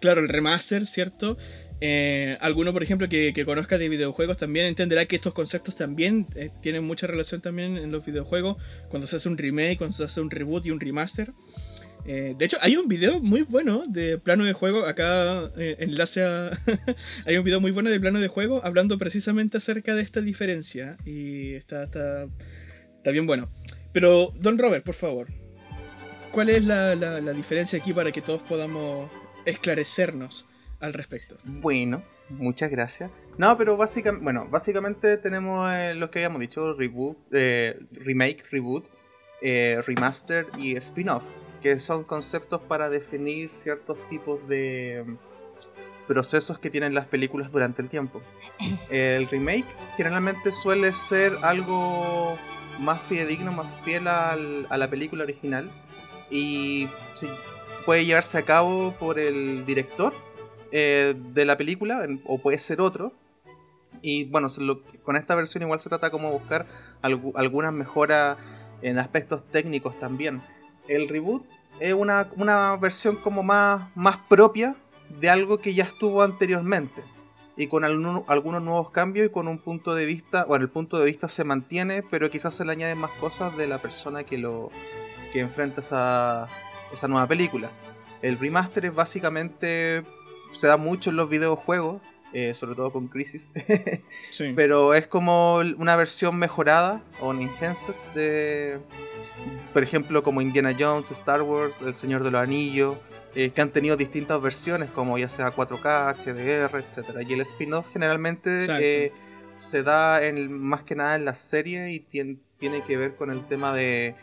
Claro, 0.00 0.20
el 0.20 0.28
remaster, 0.28 0.86
¿cierto? 0.86 1.36
Eh, 1.80 2.38
alguno, 2.40 2.72
por 2.72 2.82
ejemplo, 2.82 3.08
que, 3.08 3.32
conozca 3.44 3.78
de 3.78 3.88
videojuegos 3.88 4.36
también 4.36 4.66
entenderá 4.66 5.04
que 5.06 5.16
estos 5.16 5.34
conceptos 5.34 5.74
también 5.74 6.26
eh, 6.34 6.50
tienen 6.62 6.84
mucha 6.84 7.06
relación 7.06 7.40
también 7.40 7.76
en 7.76 7.90
los 7.90 8.04
videojuegos. 8.04 8.56
Cuando 8.88 9.06
se 9.06 9.16
hace 9.16 9.28
un 9.28 9.38
remake, 9.38 9.78
cuando 9.78 9.96
se 9.96 10.04
hace 10.04 10.20
un 10.20 10.30
reboot 10.30 10.66
y 10.66 10.70
un 10.70 10.80
remaster. 10.80 11.32
Eh, 12.06 12.34
de 12.36 12.44
hecho, 12.44 12.58
hay 12.60 12.76
un 12.76 12.86
video 12.86 13.18
muy 13.20 13.42
bueno 13.42 13.82
de 13.88 14.18
plano 14.18 14.44
de 14.44 14.52
juego. 14.52 14.86
Acá 14.86 15.50
enlace 15.56 16.22
a. 16.22 16.50
hay 17.26 17.36
un 17.36 17.44
video 17.44 17.60
muy 17.60 17.70
bueno 17.70 17.90
de 17.90 17.98
plano 18.00 18.20
de 18.20 18.28
juego 18.28 18.60
hablando 18.64 18.98
precisamente 18.98 19.56
acerca 19.58 19.94
de 19.94 20.02
esta 20.02 20.20
diferencia. 20.20 20.96
Y 21.04 21.54
está, 21.54 21.84
está, 21.84 22.26
está 22.96 23.10
bien 23.10 23.26
bueno. 23.26 23.50
Pero, 23.92 24.32
Don 24.38 24.58
Robert, 24.58 24.84
por 24.84 24.94
favor. 24.94 25.28
¿Cuál 26.32 26.50
es 26.50 26.64
la- 26.64 26.96
la 26.96 27.32
diferencia 27.32 27.78
aquí 27.78 27.92
para 27.92 28.10
que 28.10 28.20
todos 28.20 28.42
podamos 28.42 29.08
esclarecernos 29.44 30.46
al 30.84 30.92
respecto? 30.92 31.36
Bueno, 31.44 32.02
muchas 32.30 32.70
gracias. 32.70 33.10
No, 33.38 33.56
pero 33.58 33.76
básicamente, 33.76 34.22
bueno, 34.24 34.46
básicamente 34.50 35.16
tenemos 35.16 35.68
eh, 35.72 35.94
lo 35.94 36.10
que 36.10 36.20
habíamos 36.20 36.40
dicho, 36.40 36.74
reboot, 36.74 37.16
eh, 37.32 37.78
remake, 37.92 38.44
reboot, 38.50 38.84
eh, 39.42 39.82
remaster 39.86 40.46
y 40.58 40.76
spin-off, 40.76 41.22
que 41.62 41.78
son 41.78 42.04
conceptos 42.04 42.60
para 42.62 42.88
definir 42.88 43.50
ciertos 43.50 43.98
tipos 44.08 44.46
de 44.48 45.04
mm, 45.06 45.16
procesos 46.06 46.58
que 46.58 46.70
tienen 46.70 46.94
las 46.94 47.06
películas 47.06 47.50
durante 47.50 47.82
el 47.82 47.88
tiempo. 47.88 48.22
El 48.90 49.26
remake 49.28 49.66
generalmente 49.96 50.52
suele 50.52 50.92
ser 50.92 51.36
algo 51.42 52.36
más 52.78 53.00
fidedigno, 53.02 53.52
más 53.52 53.66
fiel 53.84 54.06
al- 54.08 54.66
a 54.70 54.76
la 54.76 54.88
película 54.90 55.24
original 55.24 55.70
y 56.30 56.88
sí, 57.14 57.28
puede 57.86 58.04
llevarse 58.04 58.38
a 58.38 58.42
cabo 58.42 58.92
por 58.98 59.18
el 59.18 59.64
director 59.66 60.12
eh, 60.76 61.14
de 61.16 61.44
la 61.44 61.56
película, 61.56 62.04
o 62.26 62.38
puede 62.38 62.58
ser 62.58 62.80
otro. 62.80 63.12
Y 64.02 64.24
bueno, 64.24 64.48
con 65.04 65.14
esta 65.14 65.36
versión 65.36 65.62
igual 65.62 65.78
se 65.78 65.88
trata 65.88 66.10
como 66.10 66.32
buscar 66.32 66.66
algu- 67.00 67.32
algunas 67.36 67.72
mejoras 67.72 68.36
en 68.82 68.98
aspectos 68.98 69.44
técnicos 69.50 69.98
también. 70.00 70.42
El 70.88 71.08
reboot 71.08 71.44
es 71.78 71.94
una, 71.94 72.28
una 72.36 72.76
versión 72.76 73.14
como 73.16 73.42
más, 73.44 73.88
más 73.94 74.16
propia 74.28 74.74
de 75.20 75.30
algo 75.30 75.58
que 75.58 75.74
ya 75.74 75.84
estuvo 75.84 76.22
anteriormente. 76.22 77.02
Y 77.56 77.68
con 77.68 77.84
algunos 77.84 78.62
nuevos 78.62 78.90
cambios 78.90 79.28
y 79.28 79.30
con 79.30 79.46
un 79.46 79.58
punto 79.58 79.94
de 79.94 80.06
vista, 80.06 80.44
bueno, 80.44 80.64
el 80.64 80.70
punto 80.70 80.98
de 80.98 81.04
vista 81.04 81.28
se 81.28 81.44
mantiene, 81.44 82.02
pero 82.02 82.28
quizás 82.28 82.52
se 82.52 82.64
le 82.64 82.72
añaden 82.72 82.98
más 82.98 83.12
cosas 83.12 83.56
de 83.56 83.68
la 83.68 83.78
persona 83.80 84.24
que 84.24 84.38
lo 84.38 84.70
que 85.32 85.38
enfrenta 85.38 85.80
esa, 85.80 86.48
esa 86.92 87.06
nueva 87.06 87.28
película. 87.28 87.70
El 88.22 88.38
remaster 88.40 88.86
es 88.86 88.94
básicamente 88.94 90.02
se 90.54 90.66
da 90.66 90.76
mucho 90.76 91.10
en 91.10 91.16
los 91.16 91.28
videojuegos. 91.28 92.00
eh, 92.32 92.52
sobre 92.54 92.74
todo 92.74 92.90
con 92.92 93.06
Crisis. 93.08 93.48
Sí. 94.32 94.52
Pero 94.56 94.92
es 94.94 95.06
como 95.06 95.56
una 95.78 95.94
versión 95.94 96.36
mejorada 96.36 97.00
o 97.20 97.28
un 97.28 97.40
enhanced 97.42 97.94
de, 98.14 98.78
por 99.72 99.82
ejemplo, 99.84 100.22
como 100.24 100.40
Indiana 100.40 100.74
Jones, 100.76 101.10
Star 101.12 101.42
Wars, 101.42 101.74
El 101.80 101.94
Señor 101.94 102.24
de 102.24 102.30
los 102.32 102.40
Anillos, 102.40 102.96
eh, 103.36 103.50
que 103.50 103.60
han 103.60 103.70
tenido 103.70 103.96
distintas 103.96 104.40
versiones, 104.42 104.90
como 104.90 105.16
ya 105.18 105.28
sea 105.28 105.54
4K, 105.54 106.16
HDR, 106.24 106.78
etcétera. 106.78 107.22
Y 107.22 107.32
el 107.34 107.40
spin-off 107.42 107.86
generalmente 107.92 108.66
eh, 108.80 109.12
se 109.58 109.82
da 109.84 110.24
en, 110.24 110.52
más 110.60 110.82
que 110.82 110.96
nada 110.96 111.14
en 111.14 111.24
la 111.24 111.34
serie 111.36 111.92
y 111.92 112.00
tien- 112.00 112.38
tiene 112.58 112.82
que 112.82 112.96
ver 112.96 113.14
con 113.14 113.30
el 113.30 113.46
tema 113.46 113.72
de, 113.72 114.14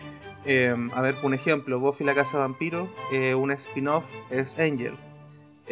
eh, 0.45 0.75
a 0.93 1.01
ver, 1.01 1.15
un 1.23 1.33
ejemplo, 1.33 1.79
Buffy 1.79 2.03
la 2.03 2.13
Casa 2.15 2.39
Vampiro, 2.39 2.89
eh, 3.13 3.35
un 3.35 3.51
spin-off 3.51 4.03
es 4.29 4.57
Angel. 4.59 4.95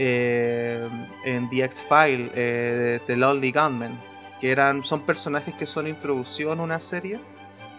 Eh, 0.02 0.88
en 1.26 1.50
The 1.50 1.66
X-File, 1.66 2.32
eh, 2.34 3.02
The 3.06 3.18
Lonely 3.18 3.52
Gunman, 3.52 4.00
que 4.40 4.50
eran, 4.50 4.86
son 4.86 5.02
personajes 5.02 5.54
que 5.56 5.66
son 5.66 5.88
introducidos 5.88 6.54
en 6.54 6.62
una 6.62 6.80
serie 6.80 7.20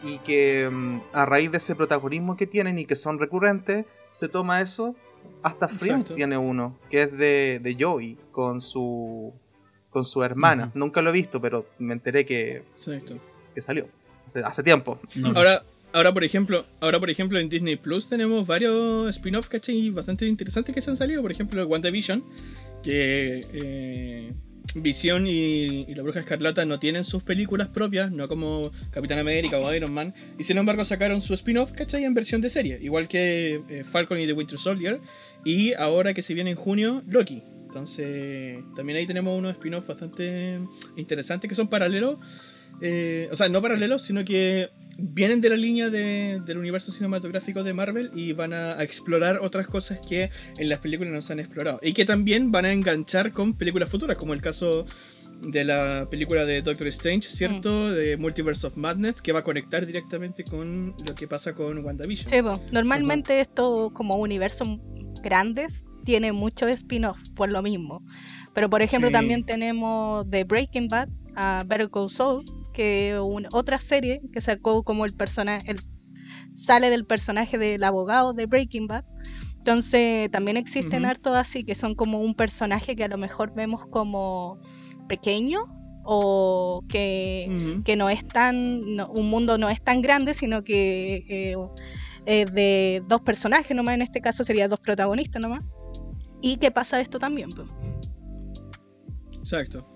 y 0.02 0.18
que 0.18 0.68
mm, 0.70 1.00
a 1.14 1.24
raíz 1.24 1.50
de 1.50 1.56
ese 1.56 1.74
protagonismo 1.74 2.36
que 2.36 2.46
tienen 2.46 2.78
y 2.78 2.84
que 2.84 2.94
son 2.94 3.18
recurrentes, 3.18 3.86
se 4.10 4.28
toma 4.28 4.60
eso. 4.60 4.94
Hasta 5.42 5.66
Friends 5.68 6.08
Exacto. 6.08 6.14
tiene 6.16 6.36
uno, 6.36 6.76
que 6.90 7.02
es 7.04 7.12
de, 7.16 7.58
de 7.62 7.76
Joey, 7.80 8.18
con 8.32 8.60
su, 8.60 9.32
con 9.88 10.04
su 10.04 10.22
hermana. 10.22 10.70
Nunca 10.74 11.00
lo 11.00 11.08
he 11.08 11.14
visto, 11.14 11.40
pero 11.40 11.64
me 11.78 11.94
enteré 11.94 12.26
que, 12.26 12.64
Exacto. 12.76 13.16
que 13.54 13.62
salió. 13.62 13.88
Hace, 14.26 14.40
hace 14.40 14.62
tiempo. 14.62 14.98
No, 15.14 15.32
Ahora, 15.34 15.62
ahora 15.92 16.12
por 16.12 16.24
ejemplo, 16.24 16.66
ahora 16.80 17.00
por 17.00 17.10
ejemplo 17.10 17.38
en 17.38 17.48
Disney 17.48 17.76
Plus 17.76 18.08
tenemos 18.08 18.46
varios 18.46 19.08
spin-off 19.10 19.48
¿cachai? 19.48 19.90
bastante 19.90 20.26
interesantes 20.26 20.74
que 20.74 20.80
se 20.80 20.90
han 20.90 20.96
salido. 20.96 21.22
Por 21.22 21.32
ejemplo, 21.32 21.66
WandaVision, 21.66 22.24
que 22.82 23.46
eh, 23.52 24.32
Visión 24.74 25.26
y, 25.26 25.84
y 25.88 25.94
la 25.94 26.02
Bruja 26.02 26.20
Escarlata 26.20 26.64
no 26.64 26.78
tienen 26.78 27.04
sus 27.04 27.22
películas 27.22 27.68
propias, 27.68 28.12
no 28.12 28.28
como 28.28 28.70
Capitán 28.90 29.18
América 29.18 29.58
o 29.58 29.74
Iron 29.74 29.92
Man, 29.92 30.14
y 30.38 30.44
sin 30.44 30.58
embargo 30.58 30.84
sacaron 30.84 31.22
su 31.22 31.34
spin-off, 31.34 31.72
¿cachai? 31.72 32.04
En 32.04 32.14
versión 32.14 32.40
de 32.40 32.50
serie, 32.50 32.78
igual 32.80 33.08
que 33.08 33.62
eh, 33.68 33.84
Falcon 33.84 34.20
y 34.20 34.26
The 34.26 34.32
Winter 34.32 34.58
Soldier, 34.58 35.00
y 35.44 35.72
ahora 35.74 36.14
que 36.14 36.22
se 36.22 36.34
viene 36.34 36.50
en 36.50 36.56
junio, 36.56 37.02
Loki. 37.08 37.42
Entonces, 37.66 38.58
también 38.74 38.98
ahí 38.98 39.06
tenemos 39.06 39.36
unos 39.36 39.52
spin-offs 39.52 39.86
bastante 39.86 40.60
interesantes 40.96 41.48
que 41.48 41.54
son 41.54 41.68
paralelos 41.68 42.18
eh, 42.80 43.28
o 43.30 43.36
sea, 43.36 43.48
no 43.48 43.60
paralelos, 43.60 44.02
sino 44.02 44.24
que 44.24 44.70
vienen 45.02 45.40
de 45.40 45.48
la 45.50 45.56
línea 45.56 45.90
de- 45.90 46.40
del 46.44 46.58
universo 46.58 46.92
cinematográfico 46.92 47.62
de 47.62 47.72
Marvel 47.72 48.10
y 48.14 48.32
van 48.32 48.52
a, 48.52 48.72
a 48.78 48.82
explorar 48.84 49.38
otras 49.42 49.66
cosas 49.66 50.00
que 50.06 50.30
en 50.58 50.68
las 50.68 50.78
películas 50.80 51.12
no 51.12 51.22
se 51.22 51.32
han 51.32 51.40
explorado. 51.40 51.80
Y 51.82 51.92
que 51.92 52.04
también 52.04 52.52
van 52.52 52.64
a 52.66 52.72
enganchar 52.72 53.32
con 53.32 53.54
películas 53.54 53.88
futuras, 53.88 54.16
como 54.16 54.34
el 54.34 54.40
caso 54.42 54.86
de 55.42 55.64
la 55.64 56.06
película 56.10 56.44
de 56.44 56.60
Doctor 56.60 56.86
Strange, 56.88 57.30
¿cierto? 57.30 57.90
De 57.92 58.18
Multiverse 58.18 58.66
of 58.66 58.76
Madness, 58.76 59.22
que 59.22 59.32
va 59.32 59.38
a 59.40 59.44
conectar 59.44 59.86
directamente 59.86 60.44
con 60.44 60.94
lo 61.06 61.14
que 61.14 61.26
pasa 61.26 61.54
con 61.54 61.78
WandaVision. 61.84 62.28
Sí, 62.28 62.42
po. 62.42 62.62
normalmente 62.72 63.40
esto 63.40 63.90
como 63.94 64.16
universos 64.16 64.68
grandes 65.22 65.86
tiene 66.04 66.32
muchos 66.32 66.70
spin-off 66.70 67.18
por 67.34 67.48
lo 67.50 67.62
mismo. 67.62 68.04
Pero 68.52 68.68
por 68.68 68.82
ejemplo 68.82 69.08
Sí. 69.08 69.12
también 69.14 69.44
tenemos 69.44 70.28
de 70.28 70.44
Breaking 70.44 70.88
Bad 70.88 71.08
a 71.36 71.64
Better 71.66 71.88
Call 71.90 72.10
Saul, 72.10 72.44
que 72.72 73.16
otra 73.52 73.78
serie 73.80 74.20
que 74.32 74.40
sacó 74.40 74.82
como 74.82 75.04
el 75.04 75.14
personaje, 75.14 75.74
sale 76.54 76.90
del 76.90 77.04
personaje 77.06 77.58
del 77.58 77.82
abogado 77.84 78.32
de 78.32 78.46
Breaking 78.46 78.86
Bad. 78.86 79.04
Entonces 79.58 80.30
también 80.30 80.56
existen 80.56 81.02
Ujú. 81.02 81.10
hartos 81.10 81.36
así 81.36 81.64
que 81.64 81.74
son 81.74 81.94
como 81.94 82.20
un 82.20 82.34
personaje 82.34 82.96
que 82.96 83.04
a 83.04 83.08
lo 83.08 83.18
mejor 83.18 83.52
vemos 83.54 83.86
como 83.86 84.58
pequeño 85.08 85.60
o 86.04 86.82
que 86.88 87.82
que 87.84 87.94
no 87.96 88.08
es 88.08 88.26
tan, 88.26 88.80
no- 88.96 89.10
un 89.10 89.28
mundo 89.28 89.58
no 89.58 89.68
es 89.68 89.82
tan 89.82 90.00
grande, 90.00 90.32
sino 90.32 90.64
que 90.64 91.24
eh, 91.28 91.56
es 92.26 92.52
de 92.54 93.00
dos 93.06 93.20
personajes 93.20 93.76
nomás, 93.76 93.94
en 93.96 94.02
este 94.02 94.20
caso 94.20 94.44
sería 94.44 94.66
dos 94.68 94.80
protagonistas 94.80 95.42
nomás. 95.42 95.62
Y 96.42 96.56
que 96.56 96.70
pasa 96.70 97.00
esto 97.00 97.18
también. 97.18 97.50
pues. 97.50 97.68
Exacto. 99.38 99.86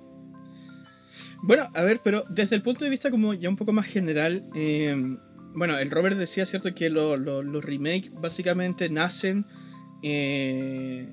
Bueno, 1.47 1.69
a 1.75 1.83
ver, 1.83 2.01
pero 2.03 2.25
desde 2.31 2.57
el 2.57 2.63
punto 2.63 2.85
de 2.85 2.91
vista 2.91 3.11
como 3.11 3.35
ya 3.35 3.49
un 3.51 3.57
poco 3.57 3.73
más 3.73 3.87
general, 3.87 4.45
eh, 4.55 4.97
bueno, 5.55 5.79
el 5.79 5.91
Robert 5.91 6.17
decía, 6.17 6.47
¿cierto? 6.47 6.75
Que 6.75 6.89
lo- 6.89 7.17
lo- 7.19 7.43
los 7.43 7.63
remakes 7.63 8.11
básicamente 8.15 8.89
nacen 8.89 9.47
eh, 10.03 11.11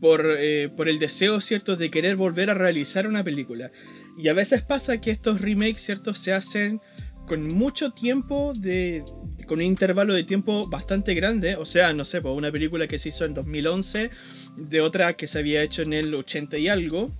por, 0.00 0.26
eh, 0.38 0.68
por 0.76 0.88
el 0.88 0.98
deseo, 0.98 1.40
¿cierto? 1.40 1.76
De 1.76 1.90
querer 1.90 2.16
volver 2.16 2.50
a 2.50 2.54
realizar 2.54 3.06
una 3.06 3.24
película. 3.24 3.70
Y 4.18 4.28
a 4.28 4.32
veces 4.32 4.62
pasa 4.62 5.00
que 5.00 5.10
estos 5.10 5.40
remakes, 5.40 5.82
¿cierto? 5.82 6.14
Se 6.14 6.32
hacen 6.32 6.80
con 7.26 7.46
mucho 7.48 7.90
tiempo 7.92 8.52
de... 8.56 9.02
con 9.46 9.58
un 9.58 9.64
intervalo 9.64 10.14
de 10.14 10.24
tiempo 10.24 10.68
bastante 10.68 11.14
grande. 11.14 11.56
O 11.56 11.66
sea, 11.66 11.92
no 11.92 12.04
sé, 12.04 12.20
pues 12.22 12.34
una 12.34 12.52
película 12.52 12.86
que 12.86 12.98
se 12.98 13.10
hizo 13.10 13.24
en 13.24 13.34
2011, 13.34 14.10
de 14.56 14.80
otra 14.80 15.14
que 15.14 15.26
se 15.26 15.38
había 15.38 15.62
hecho 15.62 15.82
en 15.82 15.92
el 15.94 16.14
80 16.14 16.58
y 16.58 16.68
algo. 16.68 17.14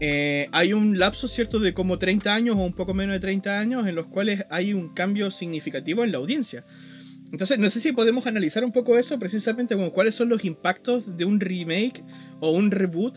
Eh, 0.00 0.48
hay 0.52 0.72
un 0.72 0.98
lapso, 0.98 1.28
¿cierto?, 1.28 1.58
de 1.58 1.74
como 1.74 1.98
30 1.98 2.34
años 2.34 2.56
o 2.56 2.60
un 2.60 2.72
poco 2.72 2.94
menos 2.94 3.14
de 3.14 3.20
30 3.20 3.58
años 3.58 3.86
en 3.86 3.94
los 3.94 4.06
cuales 4.06 4.44
hay 4.50 4.72
un 4.72 4.94
cambio 4.94 5.30
significativo 5.30 6.04
en 6.04 6.12
la 6.12 6.18
audiencia. 6.18 6.64
Entonces, 7.32 7.58
no 7.58 7.68
sé 7.68 7.80
si 7.80 7.92
podemos 7.92 8.26
analizar 8.26 8.64
un 8.64 8.72
poco 8.72 8.96
eso, 8.98 9.18
precisamente 9.18 9.76
como 9.76 9.92
cuáles 9.92 10.14
son 10.14 10.28
los 10.28 10.44
impactos 10.44 11.16
de 11.16 11.24
un 11.24 11.40
remake 11.40 12.02
o 12.40 12.50
un 12.50 12.70
reboot. 12.70 13.16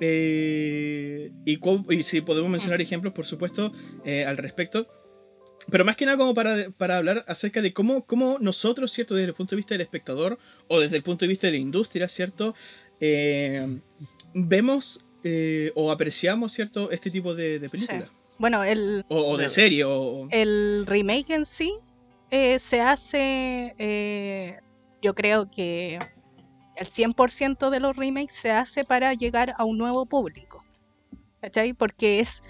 eh, 0.00 1.30
y, 1.44 2.02
si 2.02 2.20
podemos 2.20 2.50
mencionar 2.50 2.80
ejemplos, 2.80 3.12
por 3.12 3.24
supuesto, 3.26 3.72
eh, 4.04 4.24
al 4.24 4.36
respecto. 4.36 4.86
Pero 5.70 5.84
más 5.84 5.96
que 5.96 6.04
nada 6.04 6.18
como 6.18 6.34
para, 6.34 6.70
para 6.70 6.98
hablar 6.98 7.24
acerca 7.26 7.62
de 7.62 7.72
cómo, 7.72 8.04
cómo 8.04 8.38
nosotros, 8.40 8.92
¿cierto? 8.92 9.14
Desde 9.14 9.28
el 9.28 9.34
punto 9.34 9.54
de 9.54 9.58
vista 9.58 9.74
del 9.74 9.80
espectador 9.80 10.38
o 10.68 10.80
desde 10.80 10.96
el 10.96 11.02
punto 11.02 11.24
de 11.24 11.28
vista 11.28 11.46
de 11.46 11.54
la 11.54 11.58
industria, 11.58 12.08
¿cierto? 12.08 12.54
Eh, 13.00 13.80
vemos 14.34 15.03
eh, 15.24 15.72
o 15.74 15.90
apreciamos, 15.90 16.52
¿cierto? 16.52 16.90
Este 16.90 17.10
tipo 17.10 17.34
de, 17.34 17.58
de 17.58 17.68
películas. 17.68 18.10
Bueno, 18.38 18.62
el, 18.62 19.04
O, 19.08 19.32
o 19.32 19.36
de 19.36 19.48
serie, 19.48 19.84
o... 19.84 20.28
el 20.30 20.84
remake 20.86 21.30
en 21.30 21.44
sí 21.44 21.72
eh, 22.30 22.58
se 22.58 22.80
hace, 22.80 23.74
eh, 23.78 24.58
yo 25.00 25.14
creo 25.14 25.50
que 25.50 25.98
el 26.76 26.86
100% 26.86 27.70
de 27.70 27.80
los 27.80 27.96
remakes 27.96 28.34
se 28.34 28.50
hace 28.50 28.84
para 28.84 29.14
llegar 29.14 29.54
a 29.56 29.64
un 29.64 29.78
nuevo 29.78 30.04
público. 30.04 30.64
¿Cachai? 31.40 31.74
Porque 31.74 32.20
es, 32.20 32.42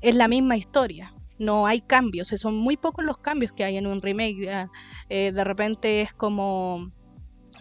es 0.00 0.14
la 0.14 0.28
misma 0.28 0.56
historia. 0.56 1.12
No 1.38 1.66
hay 1.66 1.80
cambios, 1.80 2.28
son 2.28 2.54
muy 2.54 2.76
pocos 2.76 3.04
los 3.04 3.18
cambios 3.18 3.52
que 3.52 3.64
hay 3.64 3.76
en 3.76 3.86
un 3.86 4.00
remake. 4.00 4.68
Eh, 5.08 5.32
de 5.34 5.44
repente 5.44 6.02
es 6.02 6.14
como 6.14 6.92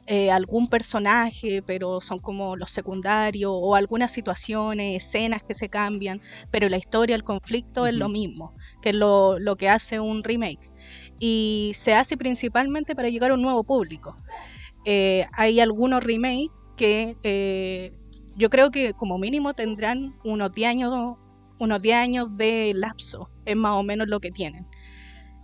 eh, 0.08 0.32
algún 0.32 0.68
personaje, 0.68 1.62
pero 1.62 2.02
son 2.02 2.20
como 2.20 2.56
los 2.56 2.72
secundarios, 2.72 3.52
o 3.54 3.76
algunas 3.76 4.12
situaciones, 4.12 5.04
escenas 5.04 5.44
que 5.44 5.54
se 5.54 5.70
cambian, 5.70 6.22
pero 6.50 6.70
la 6.70 6.78
historia, 6.78 7.16
el 7.16 7.24
conflicto 7.24 7.88
es 7.88 7.96
lo 7.96 8.10
mismo, 8.10 8.56
que 8.82 8.90
es 8.90 8.96
lo, 8.96 9.40
lo 9.40 9.56
que 9.56 9.70
hace 9.70 10.00
un 10.00 10.24
remake. 10.24 10.72
Y 11.20 11.72
se 11.76 11.94
hace 11.94 12.18
principalmente 12.18 12.96
para 12.96 13.10
llegar 13.10 13.32
a 13.32 13.36
un 13.36 13.42
nuevo 13.42 13.64
público. 13.64 14.18
Eh, 14.86 15.26
hay 15.34 15.60
algunos 15.60 16.04
remakes 16.04 16.52
que 16.76 17.16
eh, 17.24 17.94
yo 18.36 18.50
creo 18.50 18.72
que 18.72 18.94
como 18.94 19.20
mínimo 19.20 19.54
tendrán 19.54 20.16
unos 20.24 20.52
10 20.52 20.70
años, 20.70 21.18
unos 21.60 21.82
10 21.82 21.98
años 21.98 22.28
de 22.38 22.72
lapso, 22.74 23.30
es 23.46 23.56
más 23.56 23.78
o 23.78 23.84
menos 23.84 24.08
lo 24.08 24.20
que 24.20 24.32
tienen. 24.32 24.68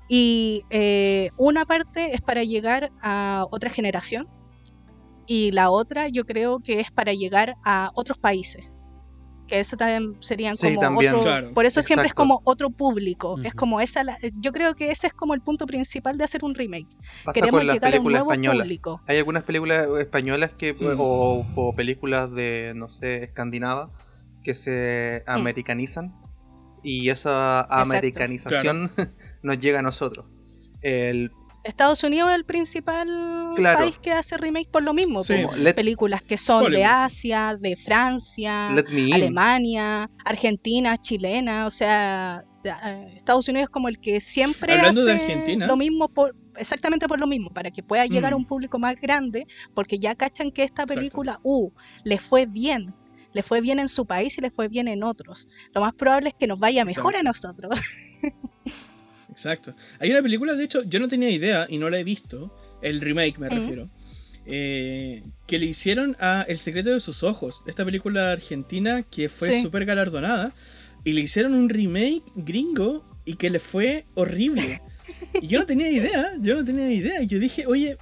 Y 0.10 0.64
eh, 0.70 1.30
una 1.38 1.66
parte 1.66 2.16
es 2.16 2.22
para 2.22 2.44
llegar 2.44 2.92
a 3.02 3.46
otra 3.52 3.70
generación 3.70 4.28
y 5.28 5.52
la 5.52 5.70
otra 5.70 6.08
yo 6.08 6.26
creo 6.26 6.60
que 6.60 6.80
es 6.80 6.92
para 6.92 7.14
llegar 7.14 7.56
a 7.64 7.92
otros 7.96 8.18
países. 8.18 8.70
Que 9.48 9.62
eso 9.62 9.78
también 9.78 10.18
serían 10.20 10.58
Sí, 10.58 10.68
como 10.70 10.82
también. 10.82 11.14
otro. 11.14 11.24
Claro, 11.24 11.54
por 11.54 11.66
eso 11.66 11.82
siempre 11.82 12.08
es 12.08 12.14
como 12.14 12.42
otro 12.44 12.70
público. 12.70 13.38
Es 13.46 13.54
como 13.54 13.80
esa. 13.80 14.04
la- 14.04 14.18
yo 14.42 14.52
creo 14.52 14.76
que 14.76 14.92
ese 14.92 15.08
es 15.08 15.14
como 15.14 15.34
el 15.34 15.40
punto 15.42 15.66
principal 15.66 16.18
de 16.18 16.26
hacer 16.26 16.44
un 16.44 16.54
remake. 16.54 16.90
Pasa 17.24 17.40
Queremos 17.40 17.60
con 17.62 17.68
las 17.68 17.76
llegar 17.76 17.96
a 17.96 18.00
un 18.02 18.12
nuevo 18.12 18.32
españolas. 18.32 18.64
público. 18.64 19.02
Hay 19.08 19.18
algunas 19.18 19.44
películas 19.44 19.88
españolas 20.00 20.52
que 20.58 20.74
Mm. 20.74 21.00
o, 21.00 21.46
o 21.56 21.76
películas 21.76 22.30
de, 22.34 22.74
no 22.76 22.90
sé, 22.90 23.24
escandinava 23.24 23.90
que 24.44 24.54
se 24.54 25.24
americanizan 25.28 26.14
y 26.84 27.10
esa 27.10 27.62
americanización 27.70 28.92
nos 29.44 29.60
llega 29.62 29.80
a 29.80 29.82
nosotros. 29.82 30.26
El, 30.82 31.32
Estados 31.68 32.04
Unidos 32.04 32.30
es 32.32 32.36
el 32.38 32.46
principal 32.46 33.08
Claro. 33.56 33.80
país 33.80 34.00
que 34.00 34.12
hace 34.14 34.38
remake 34.38 34.70
por 34.70 34.84
lo 34.84 34.94
mismo. 34.94 35.24
Sí. 35.24 35.42
po. 35.44 35.50
como 35.50 35.64
Let, 35.64 35.74
Películas 35.76 36.22
que 36.22 36.38
son 36.38 36.72
de. 36.72 36.84
Asia, 36.86 37.58
de 37.60 37.76
Francia. 37.76 38.70
Alemania, 38.70 40.10
Argentina, 40.26 40.98
chilena, 40.98 41.66
o 41.66 41.70
sea, 41.70 42.44
eh, 42.64 43.14
Estados 43.18 43.48
Unidos 43.48 43.66
es 43.66 43.70
como 43.70 43.88
el 43.90 44.00
que 44.00 44.20
siempre 44.22 44.74
Hablando 44.74 45.06
de 45.06 45.14
hace 45.14 45.22
Argentina. 45.24 45.68
lo 45.68 45.78
mismo 45.78 46.10
por 46.10 46.36
exactamente 46.58 47.08
por 47.08 47.20
lo 47.20 47.28
mismo, 47.28 47.52
para 47.52 47.70
que 47.70 47.84
pueda 47.84 48.06
llegar 48.08 48.34
a 48.34 48.36
Mm. 48.36 48.40
un 48.40 48.46
público 48.48 48.80
más 48.80 48.96
grande, 48.96 49.46
porque 49.76 50.00
ya 50.00 50.16
cachan 50.16 50.52
que 50.52 50.64
esta 50.64 50.88
película, 50.88 51.40
uh, 51.44 51.70
le 52.04 52.18
fue 52.18 52.48
bien, 52.48 52.96
le 53.34 53.44
fue 53.44 53.62
bien 53.62 53.78
en 53.80 53.88
su 53.88 54.06
país 54.08 54.38
y 54.40 54.42
le 54.42 54.50
fue 54.50 54.68
bien 54.68 54.88
en 54.88 55.04
otros. 55.04 55.48
Lo 55.74 55.82
más 55.82 55.94
probable 55.94 56.30
es 56.30 56.36
que 56.36 56.48
nos 56.48 56.60
vaya 56.60 56.84
mejor 56.84 57.16
a 57.16 57.22
nosotros. 57.22 57.80
Exacto. 59.38 59.76
Hay 60.00 60.10
una 60.10 60.24
película, 60.24 60.56
de 60.56 60.64
hecho, 60.64 60.82
yo 60.84 61.00
no 61.00 61.08
tenía 61.08 61.30
idea 61.30 61.68
y 61.70 61.78
no 61.78 61.92
la 61.92 62.00
he 62.00 62.04
visto, 62.04 62.52
el 62.82 63.00
remake 63.02 63.38
me 63.38 63.50
refiero, 63.50 63.88
eh, 64.48 65.22
que 65.46 65.60
le 65.60 65.68
hicieron 65.68 66.16
a 66.20 66.44
El 66.48 66.58
secreto 66.58 66.90
de 66.90 67.00
sus 67.00 67.22
ojos, 67.22 67.62
esta 67.68 67.86
película 67.86 68.32
argentina 68.32 69.04
que 69.04 69.30
fue 69.30 69.50
Sí. 69.50 69.62
súper 69.62 69.86
galardonada, 69.86 70.56
y 71.04 71.14
le 71.14 71.22
hicieron 71.22 71.54
un 71.54 71.70
remake 71.70 72.24
gringo 72.36 73.06
y 73.26 73.36
que 73.36 73.50
le 73.52 73.60
fue 73.60 74.06
horrible. 74.16 74.64
Y 75.42 75.48
yo 75.48 75.60
no 75.60 75.66
tenía 75.66 75.90
idea, 75.90 76.34
yo 76.42 76.56
no 76.56 76.66
tenía 76.66 76.92
idea. 76.92 77.22
Y 77.22 77.28
yo 77.28 77.40
dije, 77.40 77.66
oye, 77.68 77.96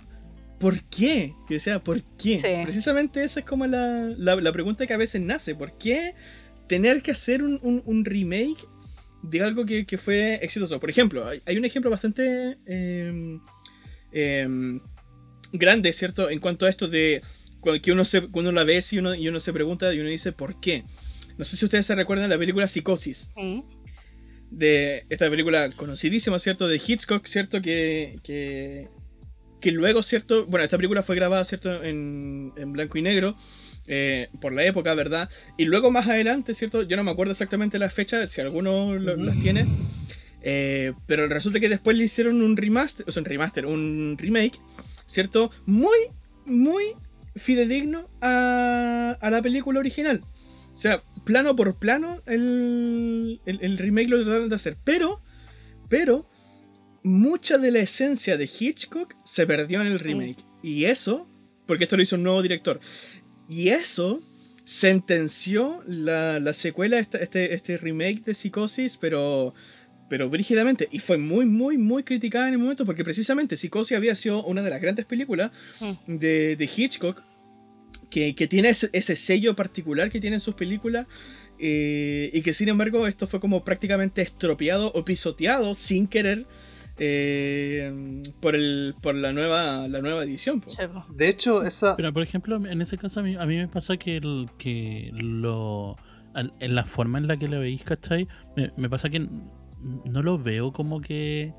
¿por 0.57 0.81
qué? 0.85 1.33
Y 1.49 1.53
decía, 1.53 1.83
¿por 1.83 2.01
qué? 2.17 2.37
Sí. 2.37 2.47
Precisamente 2.63 3.23
esa 3.23 3.41
es 3.41 3.45
como 3.45 3.67
la, 3.67 4.09
la- 4.17 4.35
la 4.37 4.51
pregunta 4.51 4.87
que 4.87 4.93
a 4.93 4.97
veces 4.97 5.21
nace. 5.21 5.53
¿Por 5.53 5.77
qué 5.77 6.15
tener 6.67 7.03
que 7.03 7.11
hacer 7.11 7.43
un, 7.43 7.59
un- 7.61 7.83
un 7.85 8.05
remake 8.05 8.57
de 9.29 9.41
algo 9.41 9.65
que, 9.65 9.85
que 9.85 9.97
fue 9.97 10.35
exitoso? 10.41 10.79
Por 10.79 10.89
ejemplo, 10.89 11.27
hay, 11.27 11.41
hay 11.45 11.57
un 11.57 11.65
ejemplo 11.65 11.91
bastante 11.91 12.57
em, 12.65 13.39
em, 14.11 14.79
grande, 15.53 15.93
¿cierto? 15.93 16.29
En 16.29 16.39
cuanto 16.39 16.65
a 16.65 16.69
esto 16.69 16.87
de 16.87 17.21
que 17.81 17.91
uno, 17.91 18.05
se, 18.05 18.27
uno 18.31 18.51
la 18.51 18.63
ve 18.63 18.83
y 18.91 18.97
uno, 18.99 19.15
y 19.15 19.27
uno 19.27 19.39
se 19.39 19.51
pregunta 19.51 19.91
y 19.93 19.99
uno 19.99 20.09
dice, 20.09 20.31
¿por 20.31 20.59
qué? 20.59 20.83
No 21.37 21.45
sé 21.45 21.57
si 21.57 21.65
ustedes 21.65 21.85
se 21.85 21.95
recuerdan 21.95 22.29
la 22.29 22.37
película 22.37 22.67
Psicosis 22.67 23.31
de 24.51 25.05
esta 25.09 25.29
película 25.29 25.69
conocidísima, 25.71 26.39
¿cierto? 26.39 26.67
De 26.67 26.81
Hitchcock, 26.85 27.25
¿cierto? 27.25 27.61
Que, 27.61 28.19
que, 28.23 28.87
que 29.59 29.71
luego, 29.71 30.03
¿cierto? 30.03 30.45
Bueno, 30.45 30.63
esta 30.63 30.77
película 30.77 31.03
fue 31.03 31.15
grabada, 31.15 31.43
¿cierto? 31.45 31.83
En, 31.83 32.53
en 32.55 32.71
blanco 32.71 32.97
y 32.97 33.01
negro. 33.01 33.35
Eh, 33.87 34.29
por 34.41 34.53
la 34.53 34.63
época, 34.65 34.93
¿verdad? 34.93 35.29
Y 35.57 35.65
luego 35.65 35.91
más 35.91 36.07
adelante, 36.07 36.53
¿cierto? 36.53 36.83
Yo 36.83 36.95
no 36.97 37.03
me 37.03 37.11
acuerdo 37.11 37.31
exactamente 37.31 37.77
la 37.79 37.89
fecha, 37.89 38.25
si 38.27 38.41
alguno 38.41 38.95
lo- 38.95 39.15
las 39.15 39.39
tiene. 39.39 39.65
eh, 40.47 40.93
pero 41.07 41.27
resulta 41.27 41.59
que 41.59 41.69
después 41.69 41.97
le 41.97 42.03
hicieron 42.03 42.41
un 42.41 42.55
remaster, 42.55 43.05
o 43.07 43.11
sea, 43.11 43.21
un 43.21 43.25
remaster, 43.25 43.65
un 43.65 44.15
remake, 44.19 44.59
¿cierto? 45.07 45.49
Muy, 45.65 45.97
muy 46.45 46.83
fidedigno 47.35 48.09
a, 48.21 49.17
a 49.19 49.29
la 49.31 49.41
película 49.41 49.79
original. 49.79 50.23
O 50.73 50.77
sea, 50.77 51.03
plano 51.23 51.55
por 51.55 51.79
plano, 51.79 52.21
el, 52.25 53.41
el, 53.45 53.59
el 53.61 53.77
remake 53.77 54.09
lo 54.09 54.23
trataron 54.23 54.49
de 54.49 54.55
hacer. 54.55 54.77
Pero, 54.83 55.21
pero, 55.89 56.29
mucha 57.03 57.57
de 57.57 57.71
la 57.71 57.79
esencia 57.79 58.37
de 58.37 58.45
Hitchcock 58.59 59.15
se 59.23 59.45
perdió 59.47 59.81
en 59.81 59.87
el 59.87 59.99
remake. 59.99 60.43
Y 60.61 60.85
eso, 60.85 61.27
porque 61.65 61.85
esto 61.85 61.95
lo 61.97 62.03
hizo 62.03 62.15
un 62.17 62.23
nuevo 62.23 62.41
director. 62.41 62.79
Y 63.49 63.69
eso 63.69 64.21
sentenció 64.63 65.83
la, 65.87 66.39
la 66.39 66.53
secuela, 66.53 66.99
esta- 66.99 67.19
este, 67.19 67.53
este 67.53 67.77
remake 67.77 68.23
de 68.25 68.33
Psicosis, 68.33 68.97
pero, 68.97 69.53
pero 70.09 70.29
brígidamente. 70.29 70.87
Y 70.91 70.99
fue 70.99 71.17
muy, 71.17 71.45
muy, 71.45 71.77
muy 71.77 72.03
criticada 72.03 72.47
en 72.47 72.53
el 72.55 72.59
momento, 72.59 72.85
porque 72.85 73.03
precisamente 73.03 73.57
Psicosis 73.57 73.95
había 73.95 74.15
sido 74.15 74.43
una 74.43 74.61
de 74.63 74.69
las 74.71 74.81
grandes 74.81 75.05
películas 75.05 75.51
Mm. 75.79 76.17
de, 76.17 76.55
de 76.55 76.69
Hitchcock, 76.75 77.21
que, 78.09 78.35
que 78.35 78.47
tiene 78.47 78.69
ese, 78.69 78.89
ese 78.93 79.15
sello 79.15 79.55
particular 79.55 80.09
que 80.11 80.19
tienen 80.19 80.39
sus 80.39 80.55
películas, 80.55 81.05
eh, 81.59 82.29
y 82.33 82.41
que 82.41 82.53
sin 82.53 82.67
embargo 82.69 83.07
esto 83.07 83.27
fue 83.27 83.39
como 83.39 83.63
prácticamente 83.63 84.21
estropeado 84.21 84.91
o 84.93 85.05
pisoteado 85.05 85.73
sin 85.75 86.07
querer 86.07 86.45
eh, 86.97 88.21
por, 88.39 88.55
el, 88.55 88.95
por 89.01 89.15
la, 89.15 89.33
nueva, 89.33 89.87
la 89.87 90.01
nueva 90.01 90.23
edición. 90.23 90.61
po. 90.61 90.71
De 91.13 91.29
hecho, 91.29 91.63
esa. 91.63 91.95
Pero 91.95 92.13
por 92.13 92.23
ejemplo, 92.23 92.55
en 92.65 92.81
ese 92.81 92.97
caso 92.97 93.19
a 93.19 93.23
mí, 93.23 93.35
a 93.35 93.45
mí 93.45 93.57
me 93.57 93.67
pasa 93.67 93.97
que, 93.97 94.17
el, 94.17 94.49
que 94.57 95.11
lo. 95.13 95.95
al- 96.33 96.51
En 96.59 96.75
la 96.75 96.85
forma 96.85 97.17
en 97.17 97.27
la 97.27 97.37
que 97.37 97.47
lo 97.47 97.59
veis, 97.59 97.83
¿cachai? 97.83 98.27
Me, 98.55 98.71
me 98.77 98.89
pasa 98.89 99.09
que 99.09 99.19
no 99.19 100.21
lo 100.23 100.37
veo 100.37 100.71
como 100.71 101.01
que. 101.01 101.53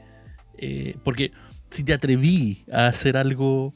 eh, 0.59 0.97
porque 1.05 1.33
si 1.71 1.85
te 1.85 1.93
atreví 1.93 2.65
a 2.73 2.87
hacer 2.87 3.17
algo 3.17 3.75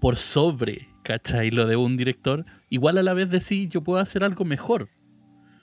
por 0.00 0.16
sobre, 0.16 0.88
¿cachai? 1.04 1.50
Lo 1.50 1.66
de 1.66 1.76
un 1.76 1.96
director, 1.96 2.44
igual 2.70 2.98
a 2.98 3.02
la 3.02 3.14
vez 3.14 3.30
decís, 3.30 3.68
yo 3.68 3.82
puedo 3.82 4.00
hacer 4.00 4.24
algo 4.24 4.44
mejor, 4.44 4.88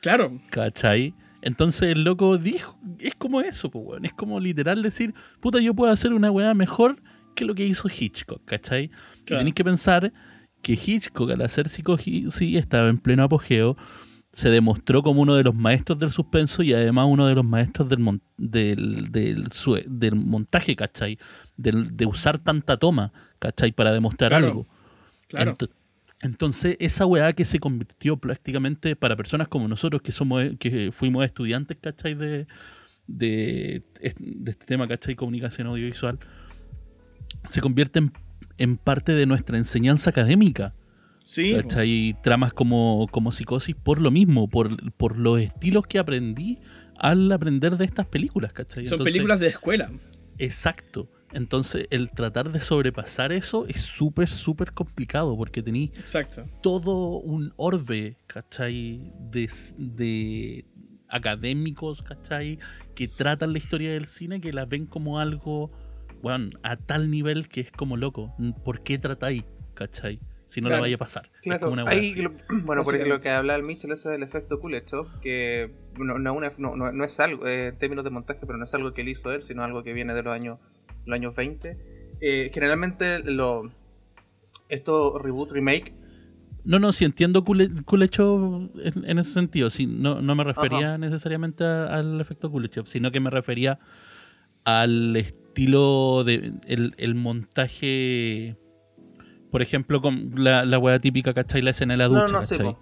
Claro, 0.01 0.39
¿cachai? 0.49 1.13
Entonces 1.41 1.89
el 1.93 2.03
loco 2.03 2.37
dijo, 2.37 2.77
es 2.99 3.15
como 3.15 3.41
eso, 3.41 3.69
pues, 3.71 3.85
weón. 3.85 4.05
Es 4.05 4.13
como 4.13 4.39
literal 4.39 4.81
decir, 4.81 5.13
puta, 5.39 5.59
yo 5.59 5.73
puedo 5.73 5.91
hacer 5.91 6.13
una 6.13 6.31
weá 6.31 6.53
mejor 6.53 7.01
que 7.35 7.45
lo 7.45 7.55
que 7.55 7.65
hizo 7.65 7.87
Hitchcock, 7.87 8.43
¿cachai? 8.45 8.85
Y 8.85 9.23
Claro. 9.23 9.39
tenéis 9.41 9.55
que 9.55 9.63
pensar 9.63 10.11
que 10.61 10.73
Hitchcock 10.73 11.31
al 11.31 11.41
hacer 11.41 11.69
psicosis 11.69 12.41
estaba 12.41 12.89
en 12.89 12.97
pleno 12.97 13.23
apogeo, 13.23 13.77
se 14.33 14.49
demostró 14.49 15.01
como 15.01 15.21
uno 15.21 15.35
de 15.35 15.43
los 15.43 15.55
maestros 15.55 15.97
del 15.97 16.11
suspenso 16.11 16.61
y 16.61 16.73
además 16.73 17.07
uno 17.09 17.25
de 17.27 17.33
los 17.35 17.45
maestros 17.45 17.87
del, 17.89 17.99
mon- 17.99 18.21
del, 18.37 19.11
del, 19.11 19.47
del 19.87 20.15
montaje, 20.15 20.75
¿cachai? 20.75 21.17
Del- 21.57 21.95
de 21.95 22.05
usar 22.05 22.37
tanta 22.37 22.75
toma, 22.77 23.11
¿cachai? 23.39 23.71
Para 23.71 23.91
demostrar 23.93 24.31
Claro. 24.31 24.45
algo. 24.47 24.67
claro. 25.29 25.53
Entonces, 26.21 26.75
esa 26.79 27.05
weá 27.05 27.31
que 27.33 27.45
se 27.45 27.59
convirtió 27.59 28.17
prácticamente 28.17 28.95
para 28.95 29.15
personas 29.15 29.47
como 29.47 29.67
nosotros, 29.67 30.01
que 30.01 30.11
somos 30.11 30.43
que 30.59 30.91
fuimos 30.91 31.25
estudiantes, 31.25 31.77
¿cachai? 31.81 32.13
De, 32.15 32.45
de, 33.07 33.83
de 34.19 34.51
este 34.51 34.65
tema, 34.65 34.87
¿cachai? 34.87 35.15
Comunicación 35.15 35.67
audiovisual, 35.67 36.19
se 37.47 37.61
convierte 37.61 37.99
en, 37.99 38.11
en 38.57 38.77
parte 38.77 39.13
de 39.13 39.25
nuestra 39.25 39.57
enseñanza 39.57 40.09
académica. 40.09 40.75
sí. 41.23 41.53
¿cachai? 41.55 42.17
Tramas 42.21 42.51
como, 42.53 43.07
como 43.11 43.31
psicosis 43.31 43.75
por 43.75 44.01
lo 44.01 44.11
mismo, 44.11 44.49
por, 44.49 44.91
por 44.93 45.17
los 45.17 45.39
estilos 45.39 45.87
que 45.87 45.99
aprendí 45.99 46.59
al 46.97 47.31
aprender 47.31 47.77
de 47.77 47.85
estas 47.85 48.07
películas, 48.07 48.51
¿cachai? 48.51 48.85
son 48.85 48.95
Entonces- 48.95 49.13
películas 49.13 49.39
de 49.39 49.47
escuela. 49.47 49.91
Exacto. 50.37 51.09
Entonces, 51.33 51.87
el 51.91 52.09
tratar 52.09 52.51
de 52.51 52.59
sobrepasar 52.59 53.31
eso 53.31 53.67
es 53.67 53.81
súper, 53.81 54.27
súper 54.29 54.71
complicado 54.71 55.35
porque 55.37 55.61
tenéis 55.61 55.91
Exacto. 55.95 56.45
todo 56.61 57.19
un 57.19 57.53
orbe, 57.55 58.17
¿cachai? 58.27 59.13
De, 59.19 59.47
de 59.77 60.65
académicos, 61.07 62.01
¿cachai? 62.01 62.59
Que 62.95 63.07
tratan 63.07 63.51
la 63.53 63.57
historia 63.59 63.91
del 63.91 64.05
cine, 64.05 64.41
que 64.41 64.53
la 64.53 64.65
ven 64.65 64.85
como 64.85 65.19
algo, 65.19 65.71
bueno, 66.21 66.49
a 66.63 66.77
tal 66.77 67.11
nivel 67.11 67.47
que 67.47 67.61
es 67.61 67.71
como 67.71 67.97
loco. 67.97 68.33
¿Por 68.63 68.81
qué 68.81 68.97
tratáis, 68.97 69.43
¿cachai? 69.73 70.19
Si 70.47 70.61
no 70.61 70.69
la 70.69 70.73
Claro. 70.75 70.81
vaya 70.81 70.95
a 70.95 70.97
pasar. 70.97 71.25
es 71.35 71.41
Claro, 71.43 71.59
como 71.69 71.73
una 71.73 71.83
lo- 71.83 72.31
bueno, 72.49 72.65
por 72.65 72.77
Básicamente. 72.77 73.09
lo 73.09 73.21
que 73.21 73.29
habla 73.29 73.55
el 73.55 73.61
Mitchell, 73.63 73.91
ese 73.91 74.09
del 74.09 74.23
efecto 74.23 74.59
Kuleshov, 74.59 75.19
que 75.21 75.71
no, 75.95 76.17
no, 76.17 76.33
una- 76.33 76.53
no- 76.57 76.75
no- 76.75 76.91
no 76.91 77.03
es 77.03 77.19
algo, 77.19 77.45
eh, 77.45 77.67
en 77.67 77.77
términos 77.77 78.03
de 78.03 78.09
montaje, 78.09 78.39
pero 78.47 78.57
no 78.57 78.63
es 78.63 78.73
algo 78.73 78.91
que 78.93 79.01
él 79.01 79.09
hizo 79.09 79.31
él, 79.31 79.43
sino 79.43 79.63
algo 79.63 79.83
que 79.83 79.93
viene 79.93 80.15
de 80.15 80.23
los 80.23 80.33
años, 80.33 80.57
los 81.05 81.15
años 81.15 81.35
20. 81.35 81.77
Eh, 82.21 82.51
generalmente, 82.53 83.19
lo, 83.23 83.71
estos 84.67 85.21
reboot, 85.21 85.51
remake, 85.51 85.93
No, 86.65 86.77
no, 86.77 86.91
sí 86.91 87.05
entiendo 87.05 87.43
Kuleshov 87.43 88.69
en, 88.83 89.05
en 89.09 89.17
ese 89.19 89.31
sentido. 89.31 89.69
Sí, 89.69 89.87
no, 89.87 90.21
no 90.21 90.35
me 90.35 90.43
refería 90.43 90.97
necesariamente 90.97 91.63
a- 91.63 91.85
al 91.95 92.19
efecto 92.21 92.51
Kuleshov, 92.51 92.87
sino 92.87 93.11
que 93.11 93.19
me 93.21 93.29
refería 93.29 93.79
al 94.65 95.15
estilo 95.15 96.23
de 96.25 96.53
el, 96.67 96.93
el 96.97 97.15
montaje. 97.15 98.57
Por 99.49 99.61
ejemplo, 99.61 100.01
con 100.01 100.33
la, 100.35 100.65
la 100.65 100.77
wea 100.77 100.99
típica, 100.99 101.33
¿cachai? 101.33 101.61
La 101.61 101.71
escena 101.71 101.93
de 101.93 101.97
la 101.97 102.07
No, 102.09 102.21
ducha, 102.21 102.33
no, 102.33 102.43
sí, 102.43 102.57
¿cachai? 102.57 102.75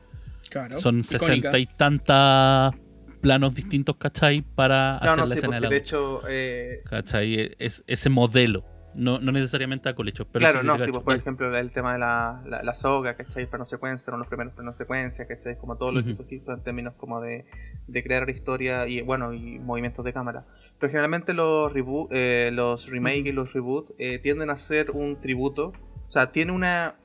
Claro. 0.50 0.78
Son 0.78 1.04
sesenta 1.04 1.58
y 1.60 1.66
tantas 1.68 2.74
planos 3.22 3.56
distintos, 3.56 3.98
¿cachai? 3.98 4.42
Para 4.42 4.94
No, 4.94 4.98
hacer 5.06 5.18
no, 5.18 5.22
la 5.24 5.28
sí, 5.28 5.34
escena 5.34 5.48
pues, 5.48 5.62
de 5.62 5.70
la 5.70 5.76
hecho, 5.76 6.22
eh, 6.30 6.80
¿Cachai? 6.90 7.56
Es, 7.60 7.84
ese 7.88 8.10
modelo. 8.10 8.64
No, 8.96 9.20
no 9.20 9.32
necesariamente 9.32 9.90
a 9.90 9.94
Kuleshov, 9.94 10.26
pero 10.32 10.42
claro, 10.42 10.62
sí 10.62 10.66
no, 10.66 10.80
sí, 10.80 10.92
pues, 10.92 11.04
por 11.04 11.16
ejemplo, 11.16 11.56
el 11.56 11.72
tema 11.72 11.94
de 11.94 12.00
la, 12.00 12.42
la, 12.48 12.64
la 12.64 12.74
soga, 12.74 13.16
¿cachai? 13.16 13.46
Plano 13.46 13.64
secuencia, 13.64 14.10
no 14.10 14.18
los 14.18 14.28
primeros 14.28 14.54
planos 14.54 14.76
secuencia, 14.76 15.28
¿cachai? 15.28 15.56
Como 15.60 15.76
todo 15.76 15.92
lo 15.92 16.00
que 16.00 16.10
Ujú. 16.10 16.24
hizo 16.24 16.26
Hitchcock 16.28 16.58
en 16.58 16.64
términos 16.64 16.96
como 16.96 17.22
de, 17.22 17.46
de 17.88 18.04
crear 18.04 18.28
historia 18.28 18.88
y, 18.88 19.02
bueno, 19.02 19.34
y 19.34 19.60
movimientos 19.60 20.04
de 20.04 20.14
cámara. 20.14 20.48
Pero 20.80 20.90
generalmente 20.90 21.36
los 21.36 21.72
reboot, 21.74 22.10
eh, 22.12 22.50
los 22.54 22.88
remake 22.90 23.28
y 23.28 23.32
los 23.34 23.54
reboot 23.54 23.92
eh, 24.00 24.18
tienden 24.18 24.50
a 24.50 24.58
ser 24.58 24.90
un 24.90 25.22
tributo. 25.22 25.74
O 26.08 26.12
sea, 26.12 26.32
tiene 26.32 26.52
una... 26.52 26.96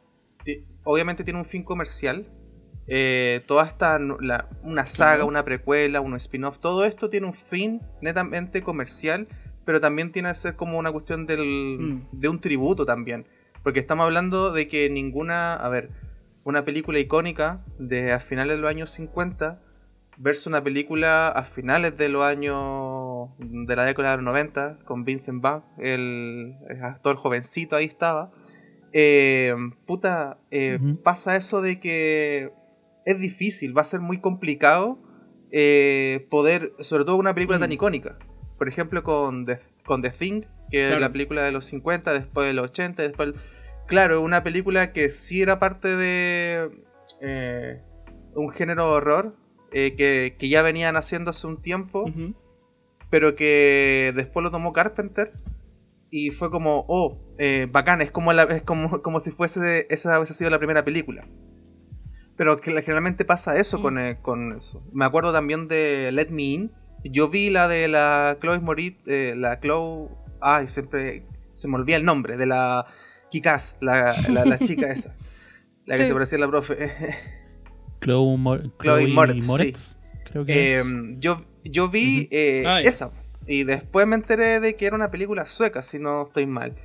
obviamente 0.84 1.24
tiene 1.24 1.40
un 1.40 1.44
fin 1.44 1.62
comercial. 1.62 2.26
Eh, 2.94 3.40
toda 3.46 3.64
esta... 3.64 3.98
la- 3.98 4.48
una 4.62 4.84
saga, 4.86 5.24
una 5.24 5.44
precuela, 5.44 6.02
un 6.02 6.14
spin-off, 6.16 6.58
todo 6.58 6.84
esto 6.84 7.08
tiene 7.08 7.26
un 7.26 7.32
fin 7.32 7.80
netamente 8.02 8.60
comercial, 8.62 9.28
pero 9.64 9.80
también 9.80 10.12
tiene 10.12 10.28
que 10.28 10.34
ser 10.34 10.56
como 10.56 10.78
una 10.78 10.92
cuestión 10.92 11.24
del, 11.26 11.78
Mm. 11.80 12.02
de 12.12 12.28
un 12.28 12.38
tributo 12.40 12.84
también. 12.84 13.24
Porque 13.62 13.80
estamos 13.80 14.04
hablando 14.04 14.52
de 14.52 14.68
que 14.68 14.90
ninguna, 14.90 15.54
a 15.54 15.68
ver, 15.70 15.88
una 16.44 16.64
película 16.64 16.98
icónica 16.98 17.64
de 17.78 18.12
a 18.12 18.20
finales 18.20 18.56
de 18.56 18.62
los 18.62 18.70
años 18.70 18.90
50 18.90 19.60
versus 20.18 20.48
una 20.48 20.62
película 20.62 21.28
a 21.28 21.44
finales 21.44 21.96
de 21.96 22.08
los 22.10 22.22
años 22.24 23.30
de 23.38 23.74
la 23.76 23.84
década 23.84 24.10
de 24.10 24.16
los 24.16 24.24
90 24.26 24.80
con 24.84 25.04
Vincent 25.04 25.40
Vaughn, 25.40 25.62
el, 25.78 26.56
el 26.68 26.82
actor 26.84 27.16
jovencito 27.16 27.76
ahí 27.76 27.86
estaba. 27.86 28.32
Eh, 28.92 29.54
puta, 29.86 30.36
eh, 30.50 30.78
pasa 31.02 31.36
eso 31.36 31.62
de 31.62 31.80
que 31.80 32.52
es 33.04 33.18
difícil, 33.18 33.76
va 33.76 33.82
a 33.82 33.84
ser 33.84 34.00
muy 34.00 34.20
complicado 34.20 34.98
eh, 35.50 36.26
poder, 36.30 36.72
sobre 36.80 37.04
todo 37.04 37.16
una 37.16 37.34
película 37.34 37.58
tan 37.58 37.68
Mm. 37.68 37.72
icónica. 37.72 38.18
Por 38.58 38.68
ejemplo, 38.68 39.02
con 39.02 39.44
The, 39.44 39.58
con 39.84 40.00
The 40.02 40.10
Thing, 40.10 40.42
que 40.70 40.82
es 40.84 40.86
Claro. 40.88 41.00
la 41.00 41.12
película 41.12 41.42
de 41.42 41.52
los 41.52 41.66
50, 41.66 42.12
después 42.12 42.46
de 42.46 42.54
los 42.54 42.70
80, 42.70 43.02
después... 43.02 43.34
Claro, 43.86 44.18
es 44.20 44.24
una 44.24 44.42
película 44.42 44.92
que 44.92 45.10
sí 45.10 45.42
era 45.42 45.58
parte 45.58 45.94
de 45.96 46.70
eh, 47.20 47.82
un 48.34 48.50
género 48.50 48.84
de 48.86 48.92
horror 48.92 49.36
eh, 49.72 49.94
que, 49.96 50.36
que 50.38 50.48
ya 50.48 50.62
venían 50.62 50.96
haciendo 50.96 51.30
hace 51.30 51.46
un 51.46 51.60
tiempo, 51.60 52.04
pero 53.10 53.34
que 53.36 54.12
después 54.16 54.42
lo 54.44 54.50
tomó 54.50 54.72
Carpenter 54.72 55.32
y 56.10 56.30
fue 56.30 56.50
como, 56.50 56.84
oh, 56.88 57.18
eh, 57.38 57.66
bacán, 57.70 58.00
es 58.00 58.10
como, 58.10 58.32
la- 58.32 58.44
es 58.44 58.62
como, 58.62 59.02
como 59.02 59.20
si 59.20 59.30
fuese 59.32 59.86
esa 59.90 60.18
hubiese 60.18 60.32
sido 60.34 60.48
la 60.50 60.58
primera 60.58 60.84
película. 60.84 61.26
Pero 62.36 62.60
que 62.60 62.70
generalmente 62.70 63.24
pasa 63.24 63.58
eso 63.58 63.80
con, 63.82 63.98
eh, 63.98 64.18
con 64.22 64.52
eso. 64.56 64.82
Me 64.92 65.04
acuerdo 65.04 65.32
también 65.32 65.68
de 65.68 66.10
Let 66.12 66.28
Me 66.30 66.42
In. 66.42 66.72
Yo 67.04 67.28
vi 67.28 67.50
la 67.50 67.68
de 67.68 67.88
la 67.88 68.38
Chloe 68.40 68.60
Moritz, 68.60 69.06
eh, 69.06 69.34
la 69.36 69.60
Chloe... 69.60 70.08
Ay, 70.40 70.66
siempre 70.68 71.24
se 71.54 71.68
me 71.68 71.76
olvida 71.76 71.96
el 71.96 72.04
nombre, 72.04 72.36
de 72.36 72.46
la 72.46 72.86
Kikaz, 73.30 73.76
la, 73.80 74.16
la, 74.28 74.44
la 74.44 74.58
chica 74.60 74.90
esa. 74.90 75.14
La 75.84 75.96
que 75.96 76.02
Sí. 76.02 76.08
se 76.08 76.12
parecía 76.14 76.38
a 76.38 76.40
la 76.40 76.48
profe. 76.48 76.92
Chloe, 78.00 78.36
Mor- 78.36 78.72
Chloe 78.78 79.08
Moretz, 79.08 79.98
creo 80.24 80.44
que. 80.44 80.78
Eh, 80.80 80.84
yo, 81.18 81.40
yo 81.64 81.88
vi 81.88 82.28
eh, 82.32 82.64
Ah, 82.66 82.80
esa. 82.80 83.10
Y 83.46 83.64
después 83.64 84.06
me 84.06 84.16
enteré 84.16 84.60
de 84.60 84.76
que 84.76 84.86
era 84.86 84.96
una 84.96 85.10
película 85.10 85.46
sueca, 85.46 85.82
si 85.82 85.98
no 85.98 86.22
estoy 86.24 86.46
mal. 86.46 86.76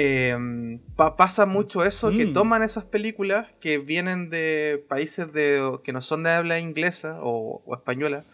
Eh, 0.00 0.78
pa- 0.94 1.16
pasa 1.16 1.44
mucho 1.44 1.82
eso, 1.84 2.12
que 2.12 2.26
Mm. 2.26 2.32
toman 2.32 2.62
esas 2.62 2.84
películas 2.84 3.48
que 3.60 3.78
vienen 3.78 4.30
de 4.30 4.84
países 4.88 5.32
de, 5.32 5.80
que 5.82 5.92
no 5.92 6.00
son 6.02 6.22
de 6.22 6.30
habla 6.30 6.60
inglesa 6.60 7.18
o, 7.20 7.62
o 7.66 7.74
española, 7.74 8.24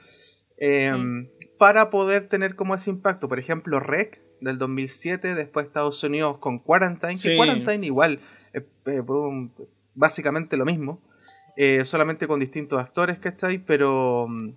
eh, 0.59 0.93
Mm. 0.95 1.29
para 1.57 1.89
poder 1.89 2.29
tener 2.29 2.55
como 2.55 2.75
ese 2.75 2.91
impacto. 2.91 3.29
Por 3.31 3.39
ejemplo, 3.39 3.81
Rec 3.81 4.21
del 4.43 4.59
2007, 4.59 5.35
después 5.35 5.65
Estados 5.67 6.03
Unidos 6.05 6.37
con 6.39 6.59
Quarantine, 6.59 7.15
que 7.15 7.31
Sí. 7.31 7.37
Quarantine 7.39 7.87
igual, 7.87 8.21
eh, 8.53 8.67
eh, 8.85 9.03
básicamente 9.95 10.59
lo 10.59 10.67
mismo, 10.67 11.01
eh, 11.57 11.83
solamente 11.87 12.27
con 12.27 12.41
distintos 12.41 12.79
actores, 12.79 13.19
¿cachai? 13.19 13.57
Pero, 13.59 14.27
mm, 14.29 14.51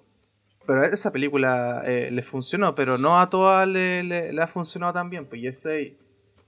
pero 0.65 0.83
esa 0.83 1.11
película 1.13 1.83
eh, 1.85 2.09
le 2.11 2.21
funcionó, 2.21 2.75
pero 2.75 2.97
no 2.97 3.17
a 3.21 3.29
todas 3.29 3.65
le, 3.65 4.03
le- 4.03 4.33
le 4.33 4.41
ha 4.41 4.47
funcionado 4.47 4.91
tan 4.91 5.09
bien. 5.09 5.25
Pues 5.25 5.41
y, 5.41 5.47
ese, 5.47 5.95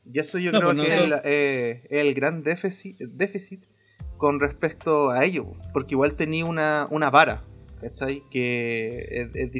y 0.05 0.19
eso 0.19 0.39
yo 0.39 0.51
No, 0.51 0.59
creo 0.59 0.71
pues 0.73 0.85
que 0.87 1.07
no 1.07 1.15
es, 1.15 1.21
eh, 1.25 1.87
el 1.89 2.13
gran 2.13 2.43
déficit, 2.43 2.97
déficit 2.99 3.63
con 4.17 4.39
respecto 4.39 5.11
a 5.11 5.23
ello, 5.25 5.53
porque 5.73 5.93
igual 5.95 6.13
tenía 6.15 6.45
una, 6.45 6.87
una 6.89 7.09
vara, 7.09 7.43
¿cachai? 7.81 8.23
Que 8.29 9.29
es- 9.33 9.53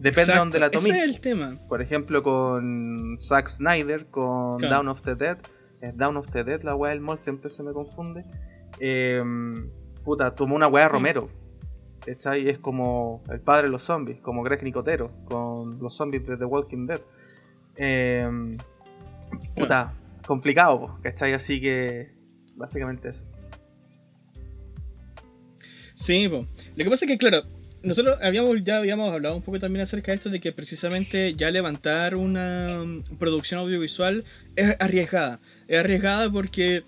depende 0.00 0.32
de 0.32 0.38
donde 0.38 0.58
la 0.58 0.66
Ese 0.66 0.76
tomé. 0.78 0.98
es 0.98 1.04
el 1.04 1.20
tema. 1.20 1.58
Por 1.68 1.80
ejemplo, 1.82 2.22
con 2.22 3.16
Zack 3.20 3.48
Snyder, 3.48 4.06
con 4.06 4.58
Claro. 4.58 4.74
Down 4.76 4.88
of 4.88 5.02
the 5.02 5.14
Dead. 5.14 5.38
Es 5.80 5.96
Down 5.96 6.16
of 6.16 6.30
the 6.30 6.44
Dead, 6.44 6.62
la 6.62 6.74
weá 6.74 6.90
del 6.90 7.00
mall, 7.00 7.18
siempre 7.18 7.50
se 7.50 7.62
me 7.62 7.72
confunde. 7.72 8.24
Eh, 8.80 9.22
puta, 10.04 10.34
tomó 10.34 10.54
una 10.56 10.66
weá 10.68 10.88
Romero. 10.88 11.28
¿Cachai? 12.04 12.48
Es 12.48 12.58
como 12.58 13.22
el 13.30 13.40
padre 13.40 13.68
de 13.68 13.70
los 13.70 13.84
zombies, 13.84 14.20
como 14.20 14.42
Greg 14.42 14.62
Nicotero, 14.64 15.12
con 15.24 15.78
los 15.78 15.94
zombies 15.94 16.26
de 16.26 16.36
The 16.36 16.44
Walking 16.44 16.86
Dead. 16.86 17.00
Eh, 17.76 18.56
puta, 19.56 19.94
complicado, 20.26 20.80
po, 20.80 20.98
¿cachai? 21.02 21.32
Así 21.32 21.60
que, 21.60 22.12
básicamente 22.56 23.10
eso. 23.10 23.24
Sí, 25.94 26.28
po. 26.28 26.46
lo 26.76 26.84
que 26.84 26.90
pasa 26.90 27.04
es 27.04 27.10
que, 27.10 27.18
claro, 27.18 27.42
nosotros 27.82 28.16
habíamos 28.22 28.62
ya 28.64 28.78
habíamos 28.78 29.12
hablado 29.12 29.36
un 29.36 29.42
poco 29.42 29.58
también 29.58 29.82
acerca 29.82 30.12
de 30.12 30.16
esto 30.16 30.30
de 30.30 30.40
que 30.40 30.52
precisamente 30.52 31.34
ya 31.34 31.50
levantar 31.50 32.14
una 32.16 32.82
mm, 32.84 33.16
producción 33.18 33.60
audiovisual 33.60 34.24
es 34.56 34.76
arriesgada. 34.78 35.40
Es 35.68 35.78
arriesgada 35.78 36.30
porque 36.30 36.84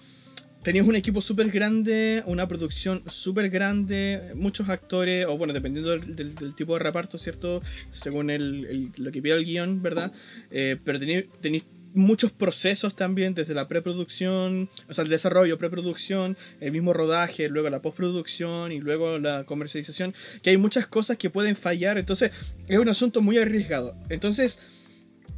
tenías 0.63 0.87
un 0.87 0.97
equipo 0.97 1.21
súper 1.21 1.51
grande, 1.51 2.23
una 2.27 2.49
producción 2.49 3.03
súper 3.07 3.51
grande, 3.51 4.33
muchos 4.35 4.69
actores, 4.71 5.27
o 5.27 5.37
bueno, 5.37 5.53
dependiendo 5.53 5.91
del, 5.91 6.17
del- 6.17 6.35
del 6.35 6.55
tipo 6.55 6.73
de 6.75 6.79
reparto, 6.79 7.19
¿cierto? 7.19 7.61
Según 7.91 8.31
el, 8.31 8.65
el- 8.65 8.93
lo 8.97 9.13
que 9.13 9.21
pide 9.21 9.35
el 9.35 9.45
guion, 9.45 9.83
¿verdad? 9.83 10.13
Eh, 10.51 10.77
pero 10.83 10.99
tenéis 11.41 11.65
muchos 11.95 12.33
procesos 12.33 12.95
también, 12.95 13.35
desde 13.35 13.55
la 13.55 13.69
preproducción, 13.69 14.69
o 14.89 14.95
sea, 14.95 15.05
el 15.05 15.11
desarrollo, 15.11 15.57
preproducción, 15.57 16.37
el 16.61 16.73
mismo 16.73 16.93
rodaje, 16.93 17.49
luego 17.49 17.71
la 17.71 17.81
postproducción 17.81 18.73
y 18.73 18.81
luego 18.81 19.19
la 19.19 19.45
comercialización, 19.45 20.15
que 20.43 20.51
hay 20.51 20.57
muchas 20.57 20.87
cosas 20.87 21.17
que 21.17 21.31
pueden 21.31 21.57
fallar, 21.57 21.97
entonces 21.97 22.33
es 22.67 22.79
un 22.79 22.89
asunto 22.89 23.23
muy 23.23 23.39
arriesgado. 23.39 23.97
Entonces, 24.09 24.59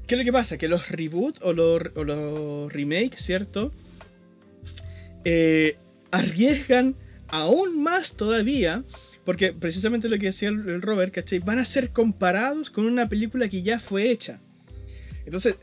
¿qué 0.07 0.15
es 0.15 0.19
lo 0.19 0.25
que 0.25 0.33
pasa? 0.33 0.57
Que 0.57 0.69
los 0.69 0.89
reboot 0.89 1.39
o 1.43 1.53
los, 1.53 1.83
o 1.95 2.05
los 2.05 2.73
remakes, 2.73 3.23
¿cierto? 3.23 3.73
Eh, 5.25 5.77
arriesgan 6.11 6.97
aún 7.29 7.83
más 7.83 8.17
todavía, 8.17 8.85
porque 9.25 9.53
precisamente 9.53 10.09
lo 10.09 10.19
que 10.19 10.27
decía 10.27 10.49
el, 10.49 10.81
Robert, 10.83 11.13
¿cachai? 11.13 11.41
Van 11.41 11.59
a 11.59 11.65
ser 11.65 11.91
comparados 11.91 12.71
con 12.71 12.87
una 12.87 13.09
película 13.09 13.49
que 13.49 13.63
ya 13.63 13.79
fue 13.79 14.11
hecha. 14.11 14.41
Entonces, 15.27 15.59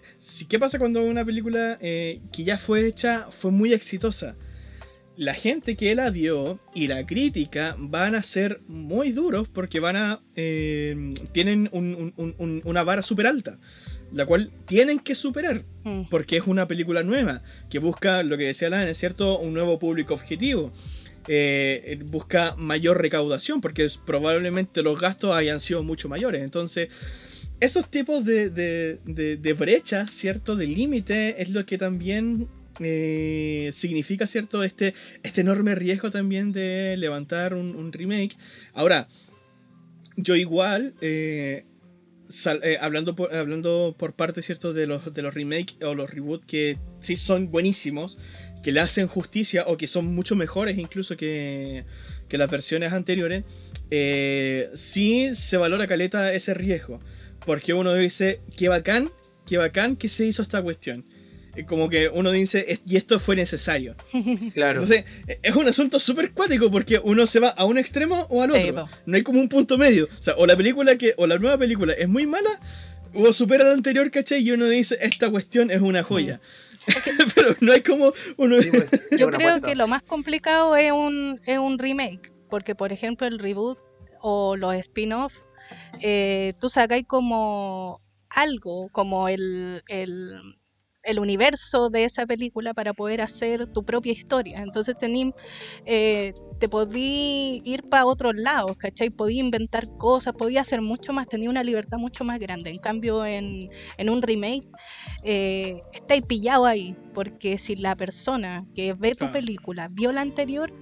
¿qué 0.47 0.59
pasa 0.59 0.77
cuando 0.77 1.01
una 1.03 1.25
película 1.25 1.77
eh, 1.81 2.19
que 2.31 2.43
ya 2.43 2.57
fue 2.57 2.85
hecha 2.85 3.27
fue 3.31 3.49
muy 3.51 3.73
exitosa? 3.73 4.35
La 5.15 5.33
gente 5.35 5.75
que 5.75 5.93
la 5.95 6.09
vio 6.09 6.59
y 6.73 6.87
la 6.87 7.05
crítica 7.05 7.75
van 7.77 8.15
a 8.15 8.23
ser 8.23 8.61
muy 8.67 9.11
duros 9.11 9.47
porque 9.47 9.79
van 9.79 9.95
a. 9.95 10.21
eh, 10.35 11.13
tienen 11.31 11.69
un- 11.71 12.13
un- 12.17 12.35
un- 12.39 12.61
una 12.65 12.83
vara 12.83 13.03
súper 13.03 13.27
alta, 13.27 13.59
la 14.11 14.25
cual 14.25 14.51
tienen 14.65 14.99
que 14.99 15.13
superar 15.15 15.63
Mm. 15.83 16.03
porque 16.09 16.37
es 16.37 16.47
una 16.47 16.67
película 16.67 17.03
nueva 17.03 17.43
que 17.69 17.77
busca 17.79 18.23
lo 18.23 18.37
que 18.37 18.45
decía 18.45 18.67
Alan, 18.69 18.87
es 18.87 18.97
cierto, 18.97 19.37
un 19.37 19.53
nuevo 19.53 19.77
público 19.79 20.13
objetivo. 20.15 20.73
Eh, 21.27 21.99
busca 22.07 22.55
mayor 22.57 22.99
recaudación 22.99 23.61
porque 23.61 23.87
probablemente 24.05 24.81
los 24.81 24.99
gastos 24.99 25.33
hayan 25.35 25.59
sido 25.59 25.83
mucho 25.83 26.09
mayores. 26.09 26.41
Entonces, 26.43 26.89
esos 27.63 27.89
tipos 27.89 28.25
de, 28.25 28.49
de, 28.49 28.99
de- 29.37 29.53
brechas, 29.53 30.11
¿cierto? 30.11 30.57
De 30.57 30.67
límite 30.67 31.41
es 31.41 31.49
lo 31.49 31.65
que 31.65 31.77
también 31.77 32.49
eh, 32.81 33.69
significa, 33.71 34.27
¿cierto? 34.27 34.63
Este, 34.63 34.93
este 35.23 35.41
enorme 35.41 35.73
riesgo 35.73 36.11
también 36.11 36.51
de 36.51 36.97
levantar 36.97 37.53
un, 37.53 37.93
remake. 37.93 38.35
Ahora, 38.73 39.07
yo 40.17 40.35
igual, 40.35 40.93
eh, 40.99 41.63
eh, 42.63 42.77
hablando, 42.81 43.15
por, 43.15 43.33
hablando 43.33 43.95
por 43.97 44.13
parte, 44.13 44.41
¿cierto? 44.41 44.73
De 44.73 44.85
los, 44.85 45.13
de 45.13 45.21
los 45.21 45.33
remakes 45.33 45.77
o 45.83 45.95
los 45.95 46.09
reboots 46.09 46.45
que 46.45 46.79
sí 46.99 47.15
son 47.15 47.49
buenísimos, 47.49 48.17
que 48.61 48.73
le 48.73 48.81
hacen 48.81 49.07
justicia 49.07 49.63
o 49.67 49.77
que 49.77 49.87
son 49.87 50.13
mucho 50.13 50.35
mejores 50.35 50.77
incluso 50.77 51.15
que, 51.15 51.85
que 52.27 52.37
las 52.37 52.51
versiones 52.51 52.91
anteriores, 52.91 53.45
sí 54.73 55.29
se 55.33 55.55
valora 55.55 55.87
caleta 55.87 56.33
ese 56.33 56.53
riesgo. 56.53 56.99
Porque 57.45 57.73
uno 57.73 57.93
dice, 57.95 58.41
qué 58.57 58.69
bacán, 58.69 59.11
qué 59.45 59.57
bacán 59.57 59.95
que 59.95 60.09
se 60.09 60.25
hizo 60.25 60.41
esta 60.41 60.61
cuestión. 60.61 61.05
Como 61.67 61.87
que 61.87 62.09
uno 62.09 62.31
dice, 62.31 62.65
"Es- 62.67 62.81
y 62.87 62.95
esto 62.97 63.19
fue 63.19 63.35
necesario. 63.35 63.95
Claro. 64.53 64.81
Entonces, 64.81 65.05
eh, 65.27 65.39
es 65.43 65.55
un 65.55 65.67
asunto 65.67 65.99
súper 65.99 66.31
cuático 66.31 66.71
porque 66.71 66.99
uno 67.03 67.27
se 67.27 67.39
va 67.39 67.49
a 67.49 67.65
un 67.65 67.77
extremo 67.77 68.25
o 68.29 68.41
al 68.41 68.51
otro. 68.51 68.89
No 69.05 69.15
hay 69.15 69.21
como 69.23 69.39
un 69.39 69.49
punto 69.49 69.77
medio. 69.77 70.05
O 70.17 70.21
sea, 70.21 70.33
o 70.37 70.47
la 70.47 70.55
película 70.57 70.95
que, 70.97 71.13
o 71.17 71.27
la 71.27 71.37
nueva 71.37 71.57
película 71.57 71.93
es 71.93 72.07
muy 72.09 72.25
mala, 72.25 72.59
o 73.13 73.31
supera 73.33 73.65
la 73.65 73.73
anterior, 73.73 74.09
¿cachai? 74.09 74.41
Y 74.41 74.51
uno 74.51 74.67
dice, 74.67 74.97
esta 75.01 75.29
cuestión 75.29 75.69
es 75.69 75.81
una 75.81 76.01
joya. 76.01 76.41
Pero 77.35 77.55
no 77.61 77.71
hay 77.71 77.81
como 77.81 78.11
uno. 78.37 78.59
Sí, 78.61 78.69
pues, 78.71 78.87
es 79.11 79.19
Yo 79.19 79.29
creo 79.29 79.61
que 79.61 79.75
lo 79.75 79.87
más 79.87 80.01
complicado 80.01 80.75
es 80.75 80.91
un, 80.91 81.39
es 81.45 81.59
un 81.59 81.77
remake, 81.77 82.33
porque 82.49 82.73
por 82.75 82.91
ejemplo 82.91 83.27
el 83.27 83.37
reboot 83.39 83.77
o 84.21 84.55
los 84.57 84.73
spin-off, 84.75 85.35
eh, 86.01 86.53
tú 86.59 86.69
sacáis 86.69 87.05
como 87.07 88.01
algo, 88.29 88.89
como 88.91 89.27
el, 89.27 89.83
el, 89.87 90.37
el 91.03 91.19
universo 91.19 91.89
de 91.89 92.05
esa 92.05 92.25
película 92.25 92.73
para 92.73 92.93
poder 92.93 93.21
hacer 93.21 93.67
tu 93.67 93.83
propia 93.83 94.11
historia. 94.11 94.57
Entonces 94.61 94.97
tení, 94.97 95.33
eh, 95.85 96.33
te 96.59 96.69
podí 96.69 97.61
ir 97.65 97.83
para 97.89 98.05
otros 98.05 98.33
lados, 98.35 98.75
¿cachai? 98.77 99.09
Podí 99.09 99.37
inventar 99.39 99.87
cosas, 99.97 100.33
podía 100.33 100.61
hacer 100.61 100.81
mucho 100.81 101.13
más, 101.13 101.27
tenía 101.27 101.49
una 101.49 101.63
libertad 101.63 101.97
mucho 101.97 102.23
más 102.23 102.39
grande. 102.39 102.69
En 102.69 102.79
cambio, 102.79 103.25
en, 103.25 103.69
en 103.97 104.09
un 104.09 104.21
remake, 104.21 104.65
eh, 105.23 105.81
estáis 105.93 106.23
pillado 106.23 106.65
ahí, 106.65 106.95
porque 107.13 107.57
si 107.57 107.75
la 107.75 107.95
persona 107.95 108.65
que 108.73 108.93
ve 108.93 109.13
tu 109.13 109.31
película 109.31 109.89
vio 109.91 110.11
la 110.11 110.21
anterior, 110.21 110.73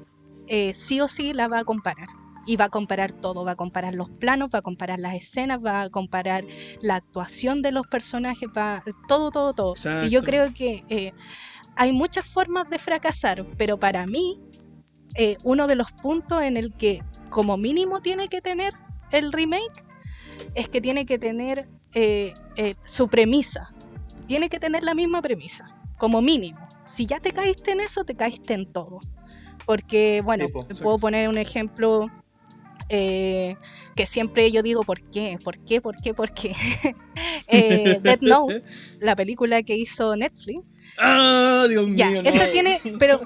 eh, 0.48 0.74
sí 0.76 1.02
o 1.02 1.08
sí 1.08 1.34
la 1.34 1.48
va 1.48 1.60
a 1.60 1.63
comparar. 1.63 2.08
Y 2.45 2.56
va 2.56 2.65
a 2.65 2.69
comparar 2.69 3.12
todo, 3.12 3.45
va 3.45 3.51
a 3.51 3.56
comparar 3.56 3.93
los 3.93 4.10
planos, 4.10 4.49
va 4.54 4.60
a 4.60 4.62
comparar 4.62 4.99
las 4.99 5.15
escenas, 5.15 5.60
va 5.63 5.84
a 5.84 5.89
comparar 5.89 6.43
la 6.82 6.95
actuación 6.95 7.62
de 7.62 7.71
los 7.71 7.86
personajes, 7.88 8.49
va 8.56 8.84
todo, 9.08 9.32
todo, 9.32 9.54
todo. 9.54 9.75
Y 10.04 10.10
yo 10.10 10.23
creo 10.23 10.54
que 10.54 10.84
eh, 10.89 11.13
hay 11.75 11.91
muchas 11.91 12.25
formas 12.25 12.69
de 12.69 12.80
fracasar, 12.80 13.45
pero 13.58 13.80
para 13.80 14.08
mí 14.08 14.39
eh, 15.15 15.38
uno 15.43 15.67
de 15.67 15.75
los 15.75 15.91
puntos 15.91 16.41
en 16.41 16.58
el 16.58 16.73
que 16.73 17.04
como 17.30 17.58
mínimo 17.58 18.01
tiene 18.01 18.27
que 18.27 18.41
tener 18.41 18.73
el 19.12 19.32
remake 19.32 19.86
es 20.56 20.67
que 20.67 20.82
tiene 20.82 21.06
que 21.06 21.19
tener 21.19 21.69
eh, 21.93 22.34
su 22.86 23.08
premisa. 23.08 23.71
Tiene 24.27 24.49
que 24.49 24.60
tener 24.60 24.84
la 24.84 24.95
misma 24.95 25.21
premisa, 25.21 25.77
como 25.97 26.21
mínimo. 26.21 26.67
Si 26.86 27.06
ya 27.06 27.19
te 27.19 27.32
caíste 27.32 27.73
en 27.73 27.82
eso, 27.82 28.04
te 28.04 28.15
caíste 28.15 28.54
en 28.54 28.65
todo. 28.65 28.99
Porque, 29.65 30.21
bueno, 30.23 30.47
po, 30.49 30.65
puedo 30.82 30.97
poner 30.97 31.30
un 31.30 31.38
ejemplo 31.38 32.08
eh, 32.93 33.56
que 33.95 34.06
siempre 34.06 34.51
yo 34.51 34.62
digo, 34.62 34.84
¿por 34.84 35.01
qué? 35.10 35.39
¿Por 35.41 35.58
qué? 35.63 35.80
¿Por 35.80 35.95
qué? 36.01 36.13
¿Por 36.13 36.34
qué? 36.34 36.54
eh, 37.47 38.01
Note, 38.21 38.60
la 38.99 39.15
película 39.15 39.63
que 39.63 39.77
hizo 39.77 40.15
Netflix. 40.17 40.65
¡Ah, 41.03 41.65
Dios 41.69 41.87
Ya, 41.95 42.09
mío! 42.11 42.21
no. 42.23 42.29
esa 42.29 42.47
tiene, 42.51 42.79
pero, 42.99 43.19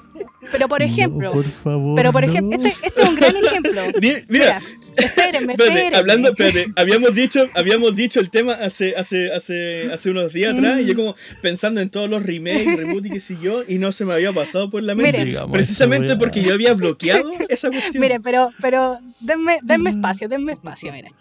pero 0.50 0.66
por 0.68 0.82
ejemplo, 0.82 1.28
No, 1.28 1.34
por 1.34 1.44
favor. 1.44 1.94
pero 1.96 2.12
por 2.12 2.24
no. 2.24 2.30
ejemplo, 2.30 2.58
este, 2.58 2.86
este 2.86 3.02
es 3.02 3.08
un 3.08 3.14
gran 3.16 3.36
ejemplo. 3.36 3.82
Mira, 4.00 4.22
Mira, 4.28 4.60
espérenme, 4.96 5.52
espérate, 5.52 5.74
espérenme. 5.78 5.96
hablando, 5.96 6.28
espérate, 6.30 6.66
habíamos 6.76 7.14
dicho, 7.14 7.46
habíamos 7.54 7.94
dicho 7.96 8.20
el 8.20 8.30
tema 8.30 8.54
hace, 8.54 8.96
hace, 8.96 9.30
hace, 9.32 9.92
hace 9.92 10.10
unos 10.10 10.32
días 10.32 10.54
atrás, 10.56 10.80
y 10.80 10.86
yo 10.86 10.94
como 10.96 11.14
pensando 11.42 11.80
en 11.80 11.90
todos 11.90 12.08
los 12.08 12.22
remakes, 12.22 12.76
reboot 12.76 13.06
y 13.06 13.10
qué 13.10 13.20
sé 13.20 13.36
yo, 13.42 13.62
y 13.68 13.78
no 13.78 13.92
se 13.92 14.04
me 14.04 14.14
había 14.14 14.32
pasado 14.32 14.70
por 14.70 14.82
la 14.82 14.94
mente. 14.94 15.12
Miren. 15.12 15.26
Digamos 15.28 15.52
Precisamente 15.52 16.16
porque 16.16 16.42
yo 16.42 16.54
había 16.54 16.72
bloqueado 16.74 17.30
esa 17.48 17.68
cuestión. 17.70 18.00
Miren, 18.00 18.22
pero, 18.22 18.52
pero 18.60 18.98
denme, 19.20 19.58
denme 19.62 19.92
Mm. 19.92 19.96
espacio, 19.96 20.28
denme 20.28 20.52
espacio, 20.52 20.92
miren. 20.92 21.12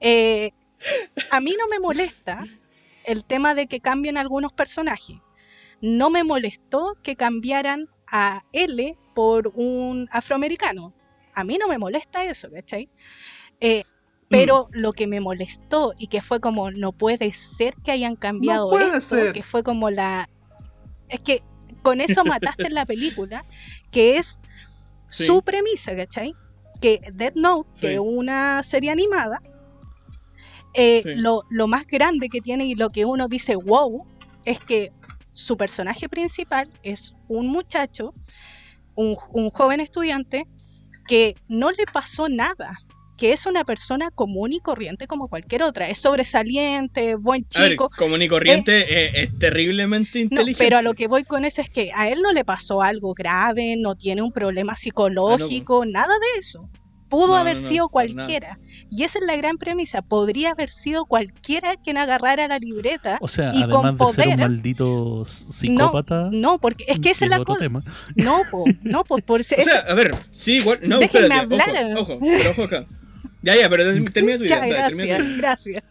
Eh, 0.00 0.52
a 1.30 1.40
mí 1.40 1.54
no 1.58 1.66
me 1.70 1.78
molesta 1.78 2.46
el 3.04 3.24
tema 3.24 3.54
de 3.54 3.66
que 3.66 3.80
cambien 3.80 4.16
algunos 4.16 4.52
personajes. 4.52 5.16
No 5.80 6.10
me 6.10 6.24
molestó 6.24 6.96
que 7.02 7.16
cambiaran 7.16 7.88
a 8.10 8.42
L 8.52 8.96
por 9.14 9.52
un 9.54 10.08
afroamericano. 10.12 10.92
A 11.34 11.44
mí 11.44 11.56
no 11.58 11.68
me 11.68 11.78
molesta 11.78 12.24
eso, 12.24 12.50
¿cachai? 12.50 12.88
Eh, 13.60 13.84
pero 14.28 14.68
Mm. 14.72 14.78
lo 14.80 14.92
que 14.92 15.06
me 15.06 15.20
molestó 15.20 15.92
y 15.98 16.06
que 16.08 16.20
fue 16.20 16.40
como, 16.40 16.70
no 16.70 16.92
puede 16.92 17.32
ser 17.32 17.74
que 17.84 17.90
hayan 17.92 18.16
cambiado 18.16 18.70
puede 18.70 18.86
esto, 18.88 19.00
ser. 19.00 19.32
que 19.32 19.42
fue 19.42 19.62
como 19.62 19.90
la... 19.90 20.28
Es 21.08 21.20
que 21.20 21.42
con 21.82 22.00
eso 22.00 22.24
mataste 22.24 22.66
en 22.66 22.74
la 22.74 22.84
película, 22.86 23.44
que 23.90 24.18
es 24.18 24.38
Sí. 25.08 25.26
su 25.26 25.42
premisa, 25.42 25.96
¿cachai? 25.96 26.34
Que 26.80 27.00
Death 27.12 27.34
Note, 27.34 27.68
Sí. 27.72 27.80
que 27.80 27.92
es 27.94 28.00
una 28.00 28.62
serie 28.62 28.90
animada, 28.90 29.40
eh, 30.74 31.02
Sí. 31.02 31.14
lo, 31.16 31.42
lo 31.50 31.66
más 31.66 31.86
grande 31.86 32.28
que 32.28 32.40
tiene 32.40 32.66
y 32.66 32.74
lo 32.76 32.90
que 32.90 33.04
uno 33.04 33.26
dice, 33.28 33.56
wow, 33.56 34.06
es 34.44 34.60
que 34.60 34.92
su 35.32 35.56
personaje 35.56 36.08
principal 36.08 36.68
es 36.82 37.14
un 37.28 37.48
muchacho, 37.48 38.14
un, 38.94 39.16
un 39.32 39.50
joven 39.50 39.80
estudiante, 39.80 40.46
que 41.06 41.34
no 41.48 41.70
le 41.70 41.84
pasó 41.92 42.28
nada, 42.28 42.78
que 43.20 43.34
es 43.34 43.44
una 43.44 43.64
persona 43.64 44.10
común 44.10 44.54
y 44.54 44.60
corriente 44.60 45.06
como 45.06 45.28
cualquier 45.28 45.62
otra, 45.62 45.88
es 45.90 46.00
sobresaliente, 46.00 47.16
buen 47.16 47.46
A 47.54 47.60
ver, 47.60 47.70
chico, 47.72 47.90
común 47.96 48.22
y 48.22 48.28
corriente 48.28 49.22
es 49.22 49.38
terriblemente 49.38 50.20
no, 50.20 50.24
inteligente. 50.24 50.64
pero 50.64 50.78
a 50.78 50.82
lo 50.82 50.94
que 50.94 51.06
voy 51.06 51.24
con 51.24 51.44
eso 51.44 51.60
es 51.60 51.68
que 51.68 51.90
a 51.94 52.08
él 52.08 52.20
no 52.22 52.32
le 52.32 52.46
pasó 52.46 52.80
algo 52.80 53.12
grave, 53.12 53.74
no 53.76 53.94
tiene 53.94 54.22
un 54.22 54.32
problema 54.32 54.74
psicológico, 54.74 55.84
nada 55.84 56.14
de 56.14 56.38
eso. 56.38 56.70
Pudo 57.10 57.28
No, 57.28 57.36
haber 57.36 57.56
no, 57.56 57.62
sido 57.68 57.88
cualquiera. 57.90 58.58
Y 58.90 59.02
esa 59.02 59.18
es 59.18 59.24
la 59.26 59.36
gran 59.36 59.58
premisa. 59.58 60.00
Podría 60.00 60.52
haber 60.52 60.70
sido 60.70 61.04
cualquiera 61.04 61.74
quien 61.76 61.98
agarrara 61.98 62.46
la 62.48 62.58
libreta. 62.58 63.18
O 63.20 63.28
sea, 63.28 63.50
y 63.52 63.64
además 63.64 63.96
con 63.98 63.98
de 63.98 64.14
ser 64.14 64.26
un 64.28 64.32
poder- 64.34 64.38
maldito 64.38 65.26
psicópata. 65.26 66.28
No, 66.32 66.58
porque 66.58 66.84
es 66.88 66.98
que 67.00 67.10
esa 67.10 67.24
es 67.26 67.30
la 67.30 67.42
cosa. 67.44 67.68
No, 68.14 68.40
po, 68.50 68.64
no, 68.82 69.04
po, 69.04 69.18
por 69.18 69.40
ese- 69.40 69.56
O 69.60 69.64
sea, 69.64 69.80
a 69.80 69.94
ver, 69.94 70.14
sí, 70.30 70.58
igual. 70.58 70.78
No, 70.84 70.98
Déjenme 71.00 71.26
espérate, 71.34 71.62
hablar. 71.62 71.96
Ojo, 71.98 72.12
ojo, 72.14 72.20
pero 72.22 72.50
ojo 72.52 72.62
acá. 72.64 72.84
Ya, 73.42 73.56
ya, 73.56 73.68
pero 73.68 73.84
termina 74.12 74.38
tu 74.38 74.44
idea. 74.44 74.66
Ya, 74.66 74.72
dale, 74.72 74.94
termina 74.96 75.18
tu 75.18 75.24
gracias, 75.38 75.66
idea. 75.66 75.82
gracias. 75.82 75.84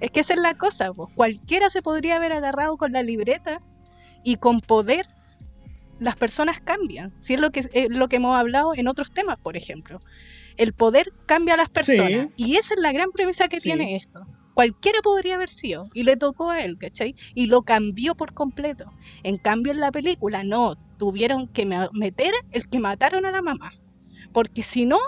Es 0.00 0.10
que 0.10 0.20
esa 0.20 0.34
es 0.34 0.40
la 0.40 0.54
cosa, 0.54 0.92
pues. 0.92 1.10
Cualquiera 1.14 1.68
se 1.70 1.82
podría 1.82 2.16
haber 2.16 2.32
agarrado 2.32 2.76
con 2.76 2.92
la 2.92 3.02
libreta 3.02 3.60
y 4.24 4.36
con 4.36 4.60
poder 4.60 5.06
las 6.00 6.16
personas 6.16 6.58
cambian. 6.60 7.14
Si 7.20 7.34
es 7.34 7.40
lo 7.40 7.50
que, 7.50 7.60
es 7.72 7.88
lo 7.96 8.08
que 8.08 8.16
hemos 8.16 8.36
hablado 8.36 8.74
en 8.74 8.88
otros 8.88 9.12
temas, 9.12 9.38
por 9.38 9.56
ejemplo. 9.56 10.00
El 10.56 10.72
poder 10.72 11.12
cambia 11.26 11.54
a 11.54 11.56
las 11.56 11.70
personas. 11.70 12.10
Sí. 12.10 12.28
Y 12.36 12.56
esa 12.56 12.74
es 12.74 12.80
la 12.80 12.92
gran 12.92 13.10
premisa 13.12 13.48
que 13.48 13.58
Sí. 13.60 13.68
tiene 13.68 13.96
esto. 13.96 14.26
Cualquiera 14.54 15.00
podría 15.02 15.36
haber 15.36 15.48
sido. 15.48 15.88
Y 15.94 16.02
le 16.02 16.16
tocó 16.16 16.50
a 16.50 16.60
él, 16.60 16.76
¿cachai? 16.78 17.14
Y 17.34 17.46
lo 17.46 17.62
cambió 17.62 18.14
por 18.14 18.34
completo. 18.34 18.92
En 19.22 19.38
cambio, 19.38 19.72
en 19.72 19.80
la 19.80 19.92
película, 19.92 20.42
no. 20.42 20.74
Tuvieron 20.98 21.46
que 21.48 21.64
me- 21.64 21.88
meter 21.92 22.34
el 22.50 22.68
que 22.68 22.78
mataron 22.80 23.24
a 23.24 23.30
la 23.30 23.40
mamá. 23.42 23.72
Porque 24.32 24.62
si 24.62 24.84
no, 24.86 24.98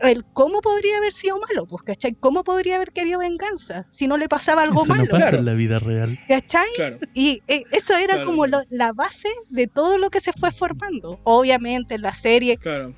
el 0.00 0.24
cómo 0.32 0.60
podría 0.60 0.96
haber 0.98 1.12
sido 1.12 1.36
malo, 1.38 1.66
pues, 1.66 1.82
¿cachai? 1.82 2.14
¿Cómo 2.14 2.44
podría 2.44 2.76
haber 2.76 2.92
querido 2.92 3.18
venganza 3.20 3.86
si 3.90 4.06
no 4.06 4.16
le 4.16 4.28
pasaba 4.28 4.62
algo 4.62 4.82
Eso 4.82 4.88
no 4.92 4.94
malo? 4.96 5.08
pasa 5.10 5.22
Claro. 5.22 5.38
en 5.38 5.44
la 5.44 5.54
vida 5.54 5.78
real. 5.78 6.18
¿Cachai? 6.28 6.68
Claro. 6.76 6.98
Y 7.14 7.42
eh, 7.48 7.64
eso 7.72 7.94
era 7.96 8.14
Claro, 8.14 8.26
como 8.26 8.46
lo- 8.46 8.62
la 8.70 8.92
base 8.92 9.28
de 9.48 9.66
todo 9.66 9.98
lo 9.98 10.10
que 10.10 10.20
se 10.20 10.32
fue 10.32 10.50
formando. 10.52 11.20
Obviamente 11.24 11.96
en 11.96 12.02
la 12.02 12.14
serie 12.14 12.56
Claro. 12.58 12.94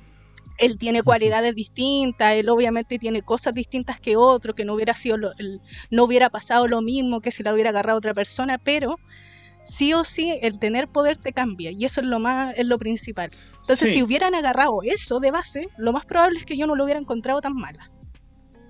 él 0.59 0.77
tiene 0.77 1.01
cualidades 1.01 1.55
distintas, 1.55 2.33
él 2.33 2.47
obviamente 2.49 2.99
tiene 2.99 3.23
cosas 3.23 3.53
distintas 3.55 3.99
que 3.99 4.15
otro, 4.15 4.53
que 4.53 4.63
no 4.65 4.73
hubiera 4.75 4.93
sido 4.93 5.17
lo- 5.17 5.31
el- 5.39 5.59
no 5.89 6.03
hubiera 6.03 6.29
pasado 6.29 6.67
lo 6.67 6.81
mismo 6.81 7.19
que 7.21 7.31
si 7.31 7.41
la 7.41 7.51
hubiera 7.53 7.71
agarrado 7.71 7.97
otra 7.97 8.13
persona, 8.13 8.59
pero 8.59 8.97
sí 9.63 9.93
o 9.93 10.03
sí 10.03 10.37
el 10.41 10.59
tener 10.59 10.87
poder 10.87 11.17
te 11.17 11.33
cambia 11.33 11.71
y 11.71 11.85
eso 11.85 12.01
es 12.01 12.07
lo 12.07 12.19
más 12.19 12.53
es 12.57 12.65
lo 12.67 12.77
principal. 12.79 13.31
Entonces, 13.61 13.89
Sí. 13.89 13.93
si 13.95 14.03
hubieran 14.03 14.35
agarrado 14.35 14.79
eso 14.83 15.19
de 15.19 15.31
base, 15.31 15.69
lo 15.77 15.93
más 15.93 16.05
probable 16.05 16.39
es 16.39 16.45
que 16.45 16.57
yo 16.57 16.67
no 16.67 16.75
lo 16.75 16.83
hubiera 16.83 16.99
encontrado 16.99 17.41
tan 17.41 17.53
mala. 17.53 17.89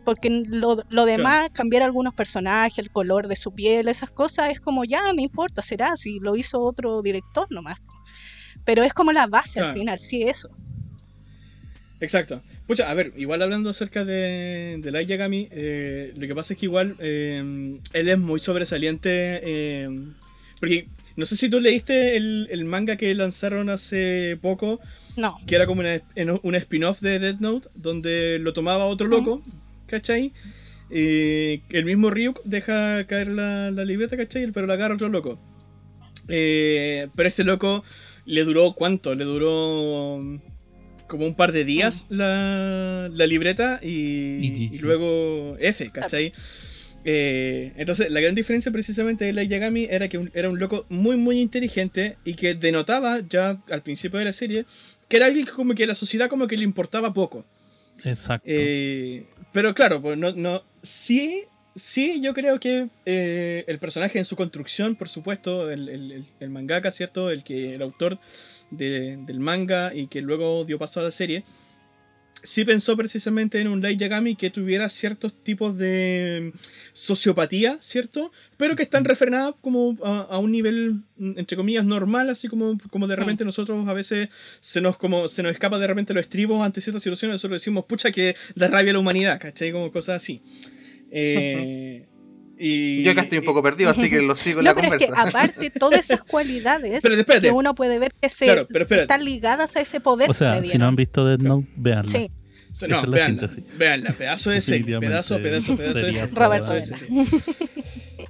Porque 0.06 0.30
lo, 0.48 0.80
lo 0.90 1.06
demás, 1.06 1.50
cambiar 1.54 1.84
algunos 1.84 2.14
personajes, 2.14 2.78
el 2.80 2.90
color 2.92 3.28
de 3.28 3.36
su 3.36 3.52
piel, 3.54 3.88
esas 3.88 4.10
cosas, 4.10 4.50
es 4.50 4.60
como 4.60 4.84
ya, 4.84 5.02
no 5.14 5.22
importa, 5.22 5.62
será 5.62 5.96
si 5.96 6.20
lo 6.20 6.36
hizo 6.36 6.60
otro 6.62 7.02
director 7.02 7.48
nomás. 7.52 7.80
Pero 8.66 8.84
es 8.84 8.94
como 8.94 9.12
la 9.12 9.28
base 9.28 9.60
al 9.60 9.74
final, 9.74 10.00
sí, 10.00 10.24
eso. 10.24 10.50
Exacto. 12.00 12.42
Pucha, 12.68 12.90
a 12.90 12.94
ver, 12.94 13.14
igual 13.16 13.42
hablando 13.42 13.70
acerca 13.70 14.06
de, 14.06 14.78
de 14.82 14.92
Light 14.92 15.08
Yagami, 15.10 15.48
eh, 15.52 16.14
lo 16.16 16.26
que 16.28 16.34
pasa 16.36 16.54
es 16.54 16.60
que 16.60 16.66
igual 16.66 16.96
eh, 17.00 17.80
él 17.94 18.10
es 18.10 18.20
muy 18.20 18.40
sobresaliente. 18.40 19.10
eh, 19.44 19.90
porque 20.60 20.88
no 21.16 21.26
sé 21.26 21.36
si 21.36 21.50
tú 21.50 21.60
leíste 21.60 22.16
el, 22.18 22.48
el 22.52 22.66
manga 22.66 22.96
que 22.96 23.14
lanzaron 23.16 23.70
hace 23.70 24.38
poco, 24.42 24.80
No, 25.18 25.38
que 25.46 25.56
era 25.56 25.66
como 25.66 25.82
una, 25.82 26.02
en- 26.16 26.40
un 26.42 26.56
spin-off 26.56 27.02
de 27.02 27.20
Death 27.20 27.40
Note, 27.40 27.68
donde 27.76 28.38
lo 28.40 28.54
tomaba 28.54 28.86
otro 28.86 29.08
loco, 29.08 29.44
¿cachai? 29.88 30.32
Eh, 30.90 31.62
el 31.70 31.86
mismo 31.86 32.10
Ryuk 32.10 32.42
deja 32.44 33.06
caer 33.08 33.30
la, 33.30 33.72
la 33.72 33.86
libreta, 33.86 34.18
¿cachai? 34.18 34.52
Pero 34.52 34.68
la 34.68 34.74
agarra 34.74 34.96
otro 34.96 35.10
loco. 35.10 35.40
Eh, 36.28 37.08
pero 37.16 37.28
este 37.30 37.44
loco 37.44 37.84
le 38.26 38.44
duró 38.44 38.74
cuánto? 38.74 39.16
Le 39.16 39.26
duró 39.26 40.20
mm, 40.22 40.38
como 41.08 41.26
un 41.26 41.36
par 41.36 41.52
de 41.52 41.66
días 41.66 42.06
la, 42.10 43.10
la 43.12 43.28
libreta 43.28 43.80
y, 43.82 43.90
Y 43.90 44.46
y 44.64 44.68
GG. 44.78 44.82
luego 44.82 45.56
F, 45.60 45.90
¿cachai? 45.92 46.34
Eh, 47.04 47.74
entonces, 47.78 48.12
la 48.12 48.22
gran 48.22 48.36
diferencia 48.36 48.72
precisamente 48.72 49.26
de 49.26 49.34
Light 49.34 49.50
Yagami 49.50 49.88
era 49.90 50.08
que 50.08 50.18
un- 50.18 50.32
era 50.34 50.50
un 50.50 50.60
loco 50.60 50.86
muy, 50.90 51.18
muy 51.18 51.40
inteligente 51.40 52.18
y 52.24 52.36
que 52.36 52.54
denotaba 52.54 53.22
ya 53.28 53.60
al 53.70 53.82
principio 53.82 54.20
de 54.20 54.26
la 54.26 54.34
serie 54.34 54.66
que 55.08 55.18
era 55.18 55.26
alguien 55.26 55.46
que 55.46 55.52
como 55.52 55.74
que 55.74 55.84
a 55.84 55.88
la 55.88 55.96
sociedad 55.96 56.30
como 56.30 56.48
que 56.48 56.56
le 56.58 56.64
importaba 56.64 57.14
poco. 57.14 57.44
Exacto. 58.04 58.46
Eh, 58.48 59.26
pero 59.52 59.74
claro, 59.74 60.02
pues 60.02 60.18
no, 60.18 60.32
no. 60.32 60.64
Sí, 60.82 61.44
sí, 61.76 62.22
yo 62.22 62.34
creo 62.34 62.60
que 62.60 62.88
eh, 63.06 63.64
el 63.68 63.78
personaje 63.80 64.20
en 64.20 64.26
su 64.26 64.36
construcción, 64.36 64.96
por 64.96 65.10
supuesto, 65.10 65.70
el, 65.70 65.90
el- 65.90 66.26
el- 66.40 66.50
mangaka, 66.50 66.92
¿cierto? 66.92 67.30
El 67.30 67.44
que 67.44 67.76
el 67.76 67.82
autor 67.82 68.20
de- 68.70 69.18
del 69.26 69.40
manga 69.42 69.94
y 69.94 70.08
que 70.08 70.22
luego 70.22 70.64
dio 70.66 70.78
paso 70.80 71.00
a 71.02 71.04
la 71.04 71.12
serie, 71.12 71.44
sí 72.44 72.66
pensó 72.66 72.98
precisamente 72.98 73.60
en 73.60 73.68
un 73.68 73.82
Light 73.82 74.00
Yagami 74.00 74.36
que 74.36 74.50
tuviera 74.50 74.90
ciertos 74.90 75.34
tipos 75.44 75.78
de 75.78 76.54
sociopatía, 76.94 77.78
¿cierto? 77.82 78.32
Pero 78.58 78.76
que 78.76 78.84
están 78.84 79.06
refrenadas 79.06 79.56
como 79.62 79.98
a, 80.04 80.22
a 80.22 80.38
un 80.40 80.52
nivel, 80.52 81.02
mm, 81.18 81.40
entre 81.40 81.58
comillas, 81.58 81.86
normal, 81.86 82.30
así 82.30 82.48
como, 82.48 82.78
como 82.90 83.08
de 83.08 83.16
repente 83.16 83.46
nosotros 83.46 83.88
a 83.88 83.94
veces 83.94 84.30
se 84.60 84.82
nos, 84.82 84.98
como, 84.98 85.28
se 85.28 85.44
nos 85.44 85.52
escapa 85.52 85.80
de 85.80 85.88
repente 85.88 86.14
los 86.14 86.22
estribos 86.22 86.64
ante 86.64 86.82
ciertas 86.82 87.04
situaciones, 87.04 87.36
nosotros 87.36 87.62
decimos, 87.62 87.86
pucha, 87.86 88.12
que 88.12 88.36
da 88.56 88.68
rabia 88.68 88.92
a 88.92 88.94
la 88.94 89.00
humanidad, 89.00 89.40
¿cachai? 89.40 89.72
Como 89.72 89.92
cosas 89.92 90.18
así. 90.18 90.42
Eh, 91.12 92.06
y, 92.62 93.04
Yo 93.04 93.12
acá 93.12 93.22
estoy 93.22 93.40
un 93.40 93.46
poco 93.46 93.64
perdido, 93.64 93.90
así 93.90 94.10
que 94.10 94.22
lo 94.22 94.36
sigo 94.36 94.60
en 94.60 94.66
no, 94.66 94.74
la 94.74 94.82
pero 94.82 94.96
es 94.96 95.06
que 95.06 95.12
aparte 95.16 95.70
todas 95.80 96.00
esas 96.00 96.24
cualidades 96.24 97.04
que 97.42 97.52
uno 97.52 97.74
puede 97.76 97.98
ver 98.00 98.14
que 98.20 98.30
se 98.30 98.46
Claro, 98.46 98.68
pero 98.68 98.84
espérate. 98.84 99.04
están 99.04 99.26
ligadas 99.26 99.76
a 99.76 99.82
ese 99.82 100.00
poder 100.00 100.30
o 100.30 100.34
sea, 100.34 100.62
que 100.62 100.68
si 100.68 100.78
no 100.78 100.88
han 100.88 100.96
visto 100.96 101.26
Dead 101.26 101.40
Note, 101.40 101.68
véanla. 101.76 102.12
Sí, 102.12 102.30
So- 102.74 102.88
No, 102.88 103.02
es 103.02 103.08
la 103.08 103.16
veanla, 103.16 103.50
veanla, 103.78 104.12
pedazo 104.14 104.50
de 104.52 104.62
serie, 104.62 105.00
pedazo, 105.00 105.42
pedazo, 105.42 105.76
pedazo 105.76 106.06
de 106.06 106.14
serie. 106.14 106.26
Roberto 106.28 106.74
de. 106.74 106.84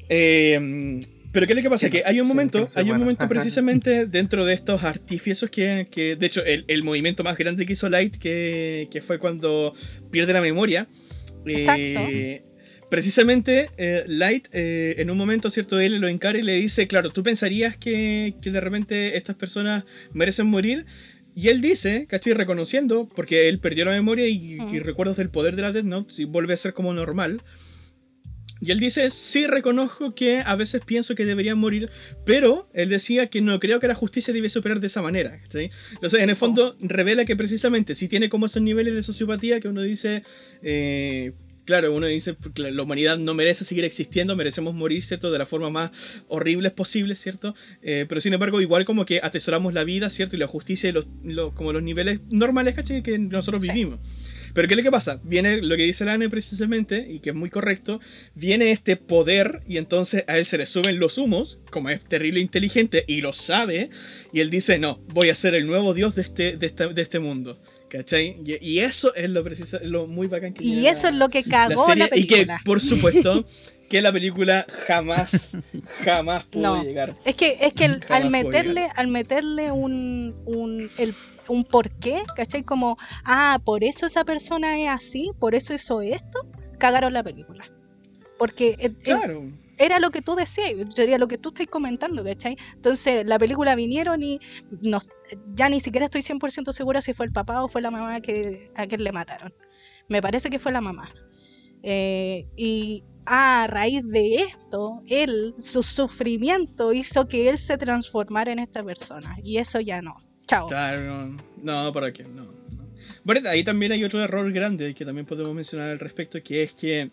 Eh, 0.10 1.00
Pero 1.32 1.48
¿qué 1.48 1.54
es 1.54 1.58
lo 1.58 1.62
que 1.64 1.70
pasa? 1.70 1.90
Que 1.90 2.02
hay 2.06 2.20
un 2.20 2.28
momento, 2.28 2.66
hay 2.76 2.92
un 2.92 3.00
momento 3.00 3.28
precisamente 3.28 4.06
dentro 4.06 4.46
de 4.46 4.54
estos 4.54 4.84
artificios 4.84 5.50
que, 5.50 5.88
que 5.90 6.18
de 6.18 6.26
hecho, 6.26 6.44
el, 6.44 6.66
el 6.68 6.84
movimiento 6.84 7.24
más 7.24 7.38
grande 7.38 7.66
que 7.66 7.74
hizo 7.74 7.88
Light, 7.88 8.18
que, 8.18 8.90
que 8.92 9.02
fue 9.02 9.18
cuando 9.18 9.74
pierde 10.12 10.34
la 10.34 10.42
memoria. 10.42 10.88
Exacto. 11.46 11.82
eh, 11.82 12.44
precisamente 12.92 13.70
eh, 13.78 14.04
Light, 14.06 14.50
eh, 14.52 14.96
en 14.98 15.10
un 15.10 15.18
momento, 15.18 15.50
¿cierto? 15.50 15.80
Él 15.80 16.02
lo 16.02 16.10
encara 16.10 16.38
y 16.38 16.42
le 16.42 16.56
dice, 16.56 16.88
claro, 16.88 17.10
¿tú 17.10 17.24
pensarías 17.24 17.78
que, 17.78 18.36
que 18.42 18.52
de 18.52 18.60
repente 18.60 19.16
estas 19.16 19.38
personas 19.38 19.86
merecen 20.12 20.48
morir? 20.48 20.86
Y 21.34 21.48
él 21.48 21.62
dice, 21.62 22.06
¿cachai? 22.10 22.34
Reconociendo, 22.34 23.08
porque 23.16 23.48
él 23.48 23.60
perdió 23.60 23.86
la 23.86 23.92
memoria 23.92 24.28
y, 24.28 24.56
y 24.56 24.60
Ujú. 24.60 24.80
recuerdos 24.82 25.16
del 25.16 25.30
poder 25.30 25.56
de 25.56 25.62
la 25.62 25.72
Death 25.72 25.86
Note, 25.86 26.14
si 26.14 26.26
vuelve 26.26 26.54
a 26.54 26.58
ser 26.58 26.74
como 26.74 26.94
normal. 26.94 27.42
Y 28.60 28.72
él 28.72 28.80
dice, 28.80 29.10
sí 29.10 29.48
reconozco 29.48 30.14
que 30.14 30.44
a 30.46 30.56
veces 30.58 30.82
pienso 30.86 31.16
que 31.16 31.26
deberían 31.26 31.58
morir, 31.58 31.90
pero 32.26 32.70
él 32.74 32.90
decía 32.90 33.28
que 33.28 33.42
no 33.42 33.60
creo 33.62 33.80
que 33.80 33.88
la 33.88 33.96
justicia 33.96 34.34
debe 34.34 34.50
superar 34.50 34.82
de 34.82 34.88
esa 34.88 35.02
manera. 35.02 35.40
¿sí? 35.48 35.72
Entonces, 35.94 36.20
en 36.20 36.30
el 36.30 36.36
fondo, 36.36 36.76
revela 36.82 37.24
que 37.24 37.38
precisamente 37.38 37.96
si 37.96 38.10
tiene 38.10 38.28
como 38.28 38.48
esos 38.48 38.62
niveles 38.62 38.94
de 38.94 39.02
sociopatía 39.02 39.62
que 39.62 39.70
uno 39.70 39.82
dice, 39.82 40.24
eh, 40.62 41.32
claro, 41.66 41.94
uno 41.94 42.08
dice, 42.08 42.36
que 42.54 42.72
la 42.72 42.82
humanidad 42.84 43.18
no 43.18 43.34
merece 43.34 43.66
seguir 43.66 43.84
existiendo, 43.86 44.36
merecemos 44.36 44.74
morir, 44.74 45.04
¿cierto? 45.04 45.32
De 45.32 45.38
la 45.38 45.46
forma 45.46 45.70
más 45.70 45.92
horrible 46.28 46.70
posible, 46.72 47.16
¿cierto? 47.16 47.56
Eh, 47.82 48.06
pero 48.10 48.22
sin 48.22 48.34
embargo, 48.34 48.62
igual 48.62 48.86
como 48.86 49.06
que 49.06 49.20
atesoramos 49.24 49.74
la 49.74 49.84
vida, 49.84 50.10
¿cierto? 50.10 50.36
Y 50.36 50.40
la 50.40 50.48
justicia 50.48 50.90
y 50.90 50.94
los, 50.94 51.08
los- 51.24 51.54
como 51.54 51.74
los 51.74 51.84
niveles 51.84 52.22
normales, 52.30 52.76
¿cachai? 52.76 53.04
Que 53.04 53.18
nosotros 53.20 53.66
Sí. 53.66 53.72
vivimos. 53.72 54.00
Pero 54.54 54.68
¿qué 54.68 54.74
es 54.74 54.78
lo 54.78 54.84
que 54.84 54.92
pasa? 54.92 55.22
Viene 55.24 55.62
lo 55.62 55.78
que 55.78 55.84
dice 55.84 56.04
Lane 56.04 56.30
precisamente, 56.30 57.08
y 57.10 57.20
que 57.20 57.30
es 57.30 57.36
muy 57.36 57.50
correcto, 57.50 58.02
viene 58.36 58.72
este 58.72 58.98
poder 58.98 59.62
y 59.68 59.78
entonces 59.78 60.26
a 60.28 60.38
él 60.38 60.46
se 60.46 60.58
le 60.58 60.66
suben 60.66 61.00
los 61.00 61.18
humos, 61.18 61.60
como 61.70 61.90
es 61.90 62.04
terrible 62.04 62.40
e 62.40 62.44
inteligente 62.44 63.06
y 63.08 63.22
lo 63.22 63.32
sabe, 63.32 63.90
y 64.34 64.42
él 64.42 64.50
dice, 64.50 64.78
no, 64.78 65.00
voy 65.14 65.30
a 65.30 65.36
ser 65.36 65.56
el 65.56 65.68
nuevo 65.68 65.94
dios 65.94 66.16
de 66.16 66.24
este, 66.24 66.58
de 66.58 66.66
esta- 66.66 66.88
de 66.88 67.02
este 67.02 67.20
mundo. 67.20 67.62
¿Cachai? 67.92 68.38
Y, 68.46 68.80
eso 68.80 69.14
es 69.16 69.30
lo, 69.30 69.44
preciso, 69.44 69.78
lo 69.84 70.08
muy 70.08 70.28
bacán 70.28 70.54
que 70.54 70.64
Y 70.64 70.88
eso 70.88 71.04
la- 71.04 71.10
es 71.10 71.16
lo 71.18 71.28
que 71.28 71.44
cagó 71.44 71.86
serie, 71.86 72.08
la, 72.10 72.18
y 72.18 72.26
que 72.26 72.36
película. 72.36 72.62
por 72.64 72.80
supuesto 72.80 73.46
que 73.90 74.02
la 74.02 74.14
película 74.14 74.66
jamás, 74.88 75.58
jamás 76.06 76.46
pudo 76.46 76.78
No. 76.78 76.84
llegar. 76.86 77.14
Es 77.26 77.36
que, 77.36 77.58
es 77.60 77.74
que 77.74 77.84
el- 77.86 78.06
al 78.08 78.30
meterle, 78.30 78.90
al 78.96 79.08
meterle 79.10 79.72
un, 79.74 80.34
un, 80.46 80.90
el, 80.98 81.14
un 81.50 81.66
porqué, 81.66 82.24
¿cachai? 82.34 82.64
Como, 82.64 82.98
ah, 83.26 83.60
por 83.66 83.84
eso 83.84 84.06
esa 84.06 84.24
persona 84.24 84.80
es 84.82 84.88
así, 84.88 85.30
por 85.38 85.54
eso 85.54 85.74
hizo 85.74 86.02
esto, 86.02 86.40
cagaron 86.80 87.12
la 87.12 87.24
película. 87.24 87.70
Porque 88.40 88.70
eh, 88.70 88.78
eh, 88.86 88.92
Claro. 89.04 89.52
Era 89.82 90.00
lo 90.00 90.12
que 90.12 90.22
tú 90.22 90.36
decías, 90.36 90.74
sería 90.94 91.18
lo 91.18 91.28
que 91.28 91.40
tú 91.40 91.50
estás 91.50 91.66
comentando, 91.68 92.24
¿cachai? 92.24 92.56
Entonces, 92.76 93.26
la 93.26 93.40
película 93.40 93.74
vinieron 93.74 94.22
y 94.22 94.40
no, 94.82 95.00
ya 95.56 95.70
ni 95.70 95.80
siquiera 95.80 96.06
estoy 96.06 96.22
100% 96.22 96.72
segura 96.72 97.02
si 97.02 97.14
fue 97.14 97.26
el 97.26 97.32
papá 97.32 97.64
o 97.64 97.68
fue 97.68 97.82
la 97.82 97.90
mamá 97.90 98.22
que, 98.22 98.72
a 98.76 98.86
quien 98.86 99.04
le 99.04 99.12
mataron. 99.12 99.54
Me 100.08 100.22
parece 100.22 100.52
que 100.52 100.60
fue 100.60 100.72
la 100.72 100.82
mamá. 100.82 101.10
Eh, 101.82 102.48
y 102.56 103.04
a 103.26 103.66
raíz 103.68 104.04
de 104.08 104.36
esto, 104.36 105.02
él, 105.08 105.56
su 105.58 105.82
sufrimiento 105.82 106.94
hizo 106.94 107.28
que 107.28 107.50
él 107.50 107.58
se 107.58 107.78
transformara 107.78 108.52
en 108.52 108.60
esta 108.60 108.84
persona. 108.84 109.38
Y 109.44 109.58
eso 109.58 109.80
ya 109.80 110.02
no. 110.04 110.16
Chao. 110.46 110.68
Claro, 110.68 111.28
no, 111.62 111.86
no, 111.86 111.92
¿para 111.92 112.14
qué? 112.14 112.24
No, 112.24 112.44
no. 112.44 112.88
Bueno, 113.24 113.50
ahí 113.50 113.64
también 113.64 113.92
hay 113.94 114.04
otro 114.04 114.24
error 114.24 114.52
grande 114.52 114.94
que 114.94 115.06
también 115.06 115.26
podemos 115.26 115.56
mencionar 115.56 115.90
al 115.90 116.00
respecto, 116.00 116.42
que 116.44 116.64
es 116.64 116.76
que 116.76 117.10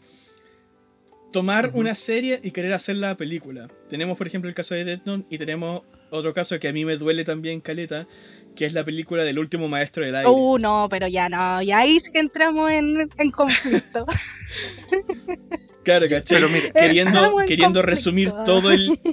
tomar 1.32 1.70
una 1.74 1.94
serie 1.94 2.40
y 2.42 2.50
querer 2.50 2.72
hacerla 2.72 3.16
película. 3.16 3.68
Tenemos, 3.88 4.16
por 4.16 4.26
ejemplo, 4.26 4.48
el 4.48 4.54
caso 4.54 4.74
de 4.74 4.84
Death 4.84 5.02
Note 5.04 5.26
y 5.30 5.38
tenemos 5.38 5.82
otro 6.10 6.32
caso 6.32 6.58
que 6.58 6.68
a 6.68 6.72
mí 6.72 6.84
me 6.84 6.96
duele 6.96 7.24
también, 7.24 7.60
Caleta, 7.60 8.06
que 8.56 8.64
es 8.64 8.72
la 8.72 8.84
película 8.84 9.24
del 9.24 9.38
último 9.38 9.68
maestro 9.68 10.04
del 10.04 10.16
aire. 10.16 10.30
Uh, 10.30 10.58
no, 10.58 10.88
pero 10.90 11.06
ya 11.06 11.28
no. 11.28 11.60
Y 11.62 11.70
ahí 11.70 12.00
sí 12.00 12.10
que 12.10 12.18
entramos 12.18 12.70
en, 12.70 13.08
en 13.18 13.30
conflicto. 13.30 14.06
claro, 15.84 16.06
¿cachai? 16.08 16.38
Pero 16.38 16.48
mire, 16.48 16.72
queriendo, 16.72 17.32
conflicto. 17.32 17.82
resumir 17.82 18.32
todo 18.46 18.70
el... 18.70 18.98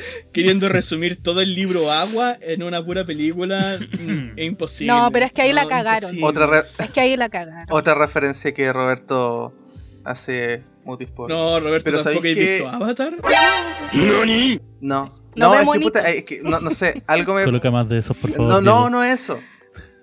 queriendo 0.32 0.68
resumir 0.68 1.22
todo 1.22 1.40
el 1.40 1.54
libro 1.54 1.92
Agua 1.92 2.38
en 2.40 2.62
una 2.62 2.84
pura 2.84 3.04
película, 3.04 3.74
es 4.36 4.44
imposible. 4.44 4.92
No, 4.92 5.10
pero 5.12 5.26
es 5.26 5.32
que 5.32 5.42
ahí 5.42 5.52
la 5.52 5.66
cagaron. 5.66 6.16
Otra, 6.22 6.66
es 6.78 6.90
que 6.90 7.00
ahí 7.00 7.16
la 7.16 7.28
cagaron. 7.28 7.66
otra 7.70 7.94
referencia 7.94 8.52
que 8.52 8.72
Roberto 8.72 9.52
hace 10.04 10.62
Multisport. 10.84 11.30
No, 11.30 11.60
Roberto, 11.60 11.84
Pero 11.84 12.02
¿tampoco 12.02 12.18
has 12.26 12.32
¿sabéis 12.34 12.34
qué? 12.36 12.52
visto 12.52 12.68
Avatar? 12.68 13.14
No. 13.92 14.24
No 14.80 15.12
No, 15.36 15.54
es 15.54 15.60
que 15.60 15.64
bonito. 15.66 15.86
puta, 15.88 16.10
es 16.10 16.24
que 16.24 16.40
no, 16.42 16.60
no 16.60 16.70
sé, 16.70 17.02
algo 17.06 17.34
me. 17.34 17.44
Coloca 17.44 17.70
más 17.70 17.88
de 17.88 17.98
esos, 17.98 18.16
por 18.16 18.30
favor. 18.30 18.48
No, 18.48 18.60
no, 18.60 18.72
Diego. 18.72 18.90
no 18.90 19.04
es 19.04 19.22
eso. 19.22 19.38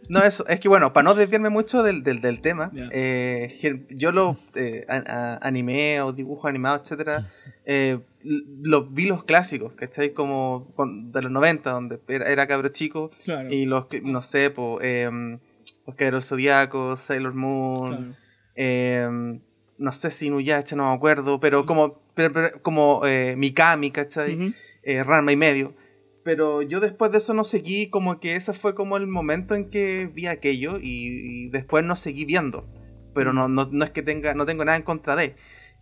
No 0.10 0.24
eso. 0.24 0.48
Es 0.48 0.60
que 0.62 0.70
bueno, 0.70 0.94
para 0.94 1.04
no 1.04 1.16
desviarme 1.16 1.50
mucho 1.50 1.84
del, 1.84 2.02
del, 2.04 2.22
del 2.22 2.40
tema, 2.40 2.72
eh, 2.92 3.86
yo 3.90 4.12
lo 4.14 4.38
eh, 4.56 4.86
a- 4.88 5.04
a- 5.06 5.40
anime 5.46 6.00
o 6.02 6.14
dibujo 6.14 6.48
animado, 6.48 6.80
etcétera, 6.82 7.30
eh, 7.66 8.00
l- 8.24 8.44
lo, 8.62 8.86
vi 8.86 9.08
los 9.08 9.26
clásicos, 9.26 9.74
¿cachai? 9.74 10.14
Como 10.14 10.72
con- 10.78 11.12
de 11.12 11.22
los 11.24 11.32
90, 11.32 11.72
donde 11.72 12.00
era, 12.08 12.28
era 12.28 12.48
cabro 12.48 12.70
chico, 12.70 13.12
Claro. 13.26 13.52
y 13.52 13.66
los, 13.66 13.88
no 14.04 14.22
sé, 14.22 14.50
po, 14.50 14.80
em, 14.82 15.40
los 15.86 15.96
Caballeros 15.98 16.26
Zodíacos, 16.26 17.02
Sailor 17.02 17.34
Moon, 17.34 18.16
claro. 18.56 19.40
No 19.78 19.92
sé 19.92 20.12
si 20.12 20.28
Inuyasha, 20.28 20.76
no 20.76 20.90
me 20.90 20.96
acuerdo, 20.96 21.40
pero 21.40 21.66
como, 21.66 22.00
pero- 22.16 22.34
pero 22.34 22.62
como 22.62 23.02
eh, 23.06 23.36
Mikami, 23.38 23.92
¿cachai? 23.92 24.36
Ujú. 24.36 24.54
eh, 24.84 25.04
Ranma 25.04 25.32
y 25.32 25.36
medio. 25.36 25.76
Pero 26.24 26.62
yo 26.62 26.80
después 26.80 27.12
de 27.12 27.20
eso 27.20 27.34
no 27.34 27.44
seguí, 27.44 27.90
como 27.90 28.20
que 28.20 28.36
ese 28.36 28.54
fue 28.54 28.76
como 28.76 28.98
el 28.98 29.08
momento 29.08 29.56
en 29.56 29.70
que 29.70 30.10
vi 30.14 30.28
aquello 30.28 30.78
y, 30.78 31.46
y 31.46 31.50
después 31.50 31.84
no 31.86 31.96
seguí 31.96 32.26
viendo. 32.26 32.66
Pero 33.14 33.34
no, 33.34 33.48
no, 33.48 33.68
no 33.72 33.86
es 33.86 33.92
que 33.92 34.02
tenga, 34.02 34.34
no 34.34 34.46
tengo 34.46 34.64
nada 34.66 34.78
en 34.78 34.84
contra 34.84 35.16
de. 35.16 35.36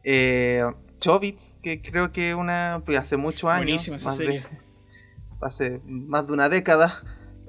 Eh, 0.04 0.64
Chobits, 1.00 1.56
que 1.64 1.82
creo 1.82 2.12
que 2.12 2.36
una, 2.36 2.82
pues 2.86 2.98
hace 2.98 3.18
muchos 3.18 3.50
años, 3.50 3.66
Buenísima 3.66 3.98
esa 3.98 4.06
más 4.06 4.18
de- 4.20 4.26
serie. 4.26 4.44
hace 5.42 5.82
más 5.86 6.26
de 6.28 6.34
una 6.34 6.50
década, 6.50 7.04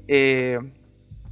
eh, 0.09 0.59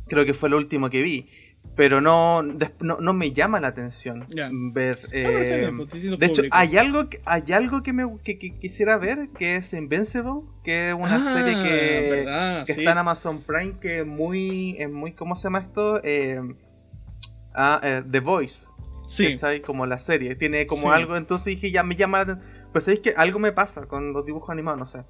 creo 0.06 0.24
que 0.24 0.34
fue 0.34 0.48
lo 0.50 0.56
último 0.56 0.90
que 0.90 1.02
vi. 1.02 1.28
Pero 1.76 2.00
no, 2.00 2.42
no, 2.42 2.98
no 3.00 3.14
me 3.14 3.32
llama 3.32 3.58
la 3.58 3.68
atención 3.68 4.26
Ya. 4.28 4.48
ver... 4.52 4.98
Ah, 5.04 5.08
eh, 5.10 5.56
bien, 5.58 5.76
pues, 5.88 5.90
de 6.02 6.26
hecho, 6.26 6.36
público. 6.42 6.56
hay 6.56 6.76
algo, 6.76 7.08
que, 7.08 7.20
hay 7.24 7.52
algo 7.52 7.82
que, 7.82 7.92
me, 7.92 8.04
que, 8.22 8.38
que 8.38 8.56
quisiera 8.58 8.96
ver, 8.96 9.30
que 9.36 9.56
es 9.56 9.72
Invincible, 9.74 10.42
que 10.62 10.90
es 10.90 10.94
una 10.94 11.16
Ah, 11.16 11.20
serie 11.32 11.60
que, 11.62 12.08
verdad, 12.10 12.64
que 12.64 12.74
sí. 12.74 12.80
está 12.80 12.92
en 12.92 12.98
Amazon 12.98 13.42
Prime, 13.42 13.74
que 13.80 14.00
es 14.00 14.06
muy, 14.06 14.76
es 14.78 14.88
muy 14.88 15.12
¿cómo 15.14 15.34
se 15.34 15.44
llama 15.44 15.58
esto? 15.60 16.00
Eh, 16.04 16.40
ah, 17.54 17.80
eh, 17.82 18.02
The 18.08 18.20
Voice, 18.20 18.66
Sí, 19.06 19.32
¿cachai? 19.32 19.60
Como 19.60 19.84
la 19.86 19.98
serie, 19.98 20.34
tiene 20.36 20.66
como 20.66 20.82
Sí. 20.82 20.88
algo, 20.88 21.16
entonces 21.16 21.46
dije, 21.54 21.70
ya 21.70 21.82
me 21.82 21.96
llama 21.96 22.18
la 22.18 22.22
atención. 22.34 22.64
Pues 22.72 22.88
es 22.88 23.00
que 23.00 23.14
algo 23.16 23.38
me 23.38 23.52
pasa 23.52 23.86
con 23.86 24.12
los 24.12 24.24
dibujos 24.24 24.50
animados, 24.50 24.78
no 24.78 24.86
sé. 24.86 25.00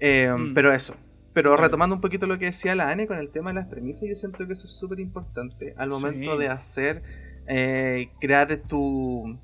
Eh, 0.00 0.30
Mm. 0.36 0.52
Pero 0.54 0.72
eso. 0.74 0.94
Pero 1.36 1.54
retomando 1.54 1.94
un 1.94 2.00
poquito 2.00 2.26
lo 2.26 2.38
que 2.38 2.46
decía 2.46 2.74
la 2.74 2.88
Anne 2.88 3.06
con 3.06 3.18
el 3.18 3.28
tema 3.28 3.50
de 3.50 3.56
las 3.56 3.66
premisas, 3.66 4.08
yo 4.08 4.14
siento 4.14 4.46
que 4.46 4.54
eso 4.54 4.64
es 4.64 4.72
súper 4.72 5.00
importante 5.00 5.74
al 5.76 5.90
momento 5.90 6.32
Sí. 6.32 6.38
de 6.38 6.48
hacer, 6.48 7.02
eh, 7.46 8.08
crear 8.22 8.56
tu... 8.62 9.38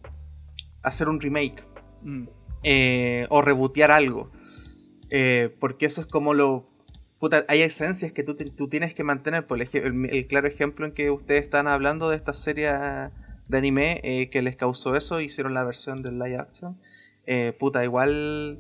hacer 0.83 1.11
un 1.11 1.21
remake 1.21 1.63
Mm, 2.03 2.29
eh, 2.63 3.27
o 3.29 3.43
rebotear 3.43 3.91
algo. 3.91 4.31
Eh, 5.11 5.55
porque 5.61 5.85
eso 5.85 6.01
es 6.01 6.07
como 6.07 6.33
lo... 6.33 6.67
Puta, 7.21 7.45
hay 7.47 7.61
esencias 7.61 8.11
que 8.13 8.23
tú, 8.23 8.37
te- 8.37 8.47
tú 8.47 8.69
tienes 8.69 8.95
que 8.95 9.05
mantener. 9.05 9.47
Por 9.47 9.61
ej- 9.61 9.69
el, 9.85 10.07
el 10.09 10.27
claro 10.27 10.49
ejemplo 10.49 10.87
en 10.87 10.93
que 10.93 11.11
ustedes 11.11 11.43
están 11.43 11.69
hablando 11.69 12.09
de 12.09 12.17
esta 12.17 12.33
serie 12.33 12.73
de 13.49 13.59
anime 13.59 14.29
que 14.33 14.41
les 14.41 14.57
causó 14.57 14.97
eso, 14.97 15.21
hicieron 15.21 15.53
la 15.53 15.63
versión 15.63 16.01
del 16.03 16.19
live 16.19 16.39
action. 16.39 16.79
Puta, 17.61 17.85
igual 17.85 18.59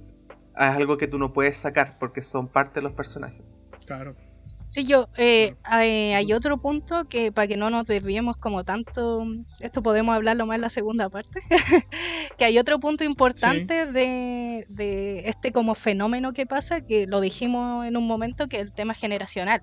algo 0.54 0.98
que 0.98 1.06
tú 1.06 1.18
no 1.18 1.32
puedes 1.32 1.58
sacar 1.58 1.98
porque 1.98 2.22
son 2.22 2.48
parte 2.48 2.80
de 2.80 2.84
los 2.84 2.92
personajes. 2.92 3.42
claro. 3.86 4.16
Sí, 4.64 4.84
yo, 4.84 5.08
eh, 5.18 5.56
hay, 5.64 6.12
hay 6.12 6.32
otro 6.32 6.58
punto 6.58 7.06
que 7.06 7.30
para 7.30 7.46
que 7.46 7.56
no 7.56 7.68
nos 7.68 7.86
desviemos 7.86 8.36
como 8.36 8.64
tanto, 8.64 9.26
esto 9.60 9.82
podemos 9.82 10.14
hablarlo 10.14 10.46
más 10.46 10.54
en 10.54 10.60
la 10.62 10.70
segunda 10.70 11.10
parte, 11.10 11.40
que 12.38 12.44
hay 12.44 12.58
otro 12.58 12.80
punto 12.80 13.04
importante 13.04 13.86
de, 13.86 14.64
de 14.68 15.28
este 15.28 15.52
como 15.52 15.74
fenómeno 15.74 16.32
que 16.32 16.46
pasa, 16.46 16.80
que 16.80 17.06
lo 17.06 17.20
dijimos 17.20 17.86
en 17.86 17.96
un 17.96 18.06
momento, 18.06 18.48
que 18.48 18.58
es 18.58 18.62
el 18.62 18.72
tema 18.72 18.94
generacional. 18.94 19.60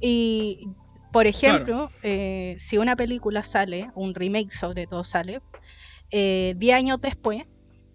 Y, 0.00 0.68
por 1.12 1.26
ejemplo, 1.26 1.90
eh, 2.02 2.54
si 2.58 2.78
una 2.78 2.96
película 2.96 3.42
sale, 3.42 3.90
un 3.94 4.14
remake 4.14 4.52
sobre 4.52 4.86
todo 4.86 5.04
sale, 5.04 5.42
eh, 6.10 6.54
10 6.56 6.76
años 6.76 7.00
después, 7.00 7.44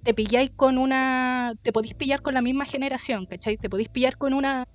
te 0.03 0.13
pilláis 0.13 0.51
con 0.55 0.77
una, 0.77 1.53
te 1.61 1.71
podéis 1.71 1.93
pillar 1.93 2.21
con 2.21 2.33
la 2.33 2.41
misma 2.41 2.65
generación, 2.65 3.25
¿cachai? 3.25 3.57
Te 3.57 3.69
podéis 3.69 3.89
pillar 3.89 4.17
con 4.17 4.33
una 4.33 4.65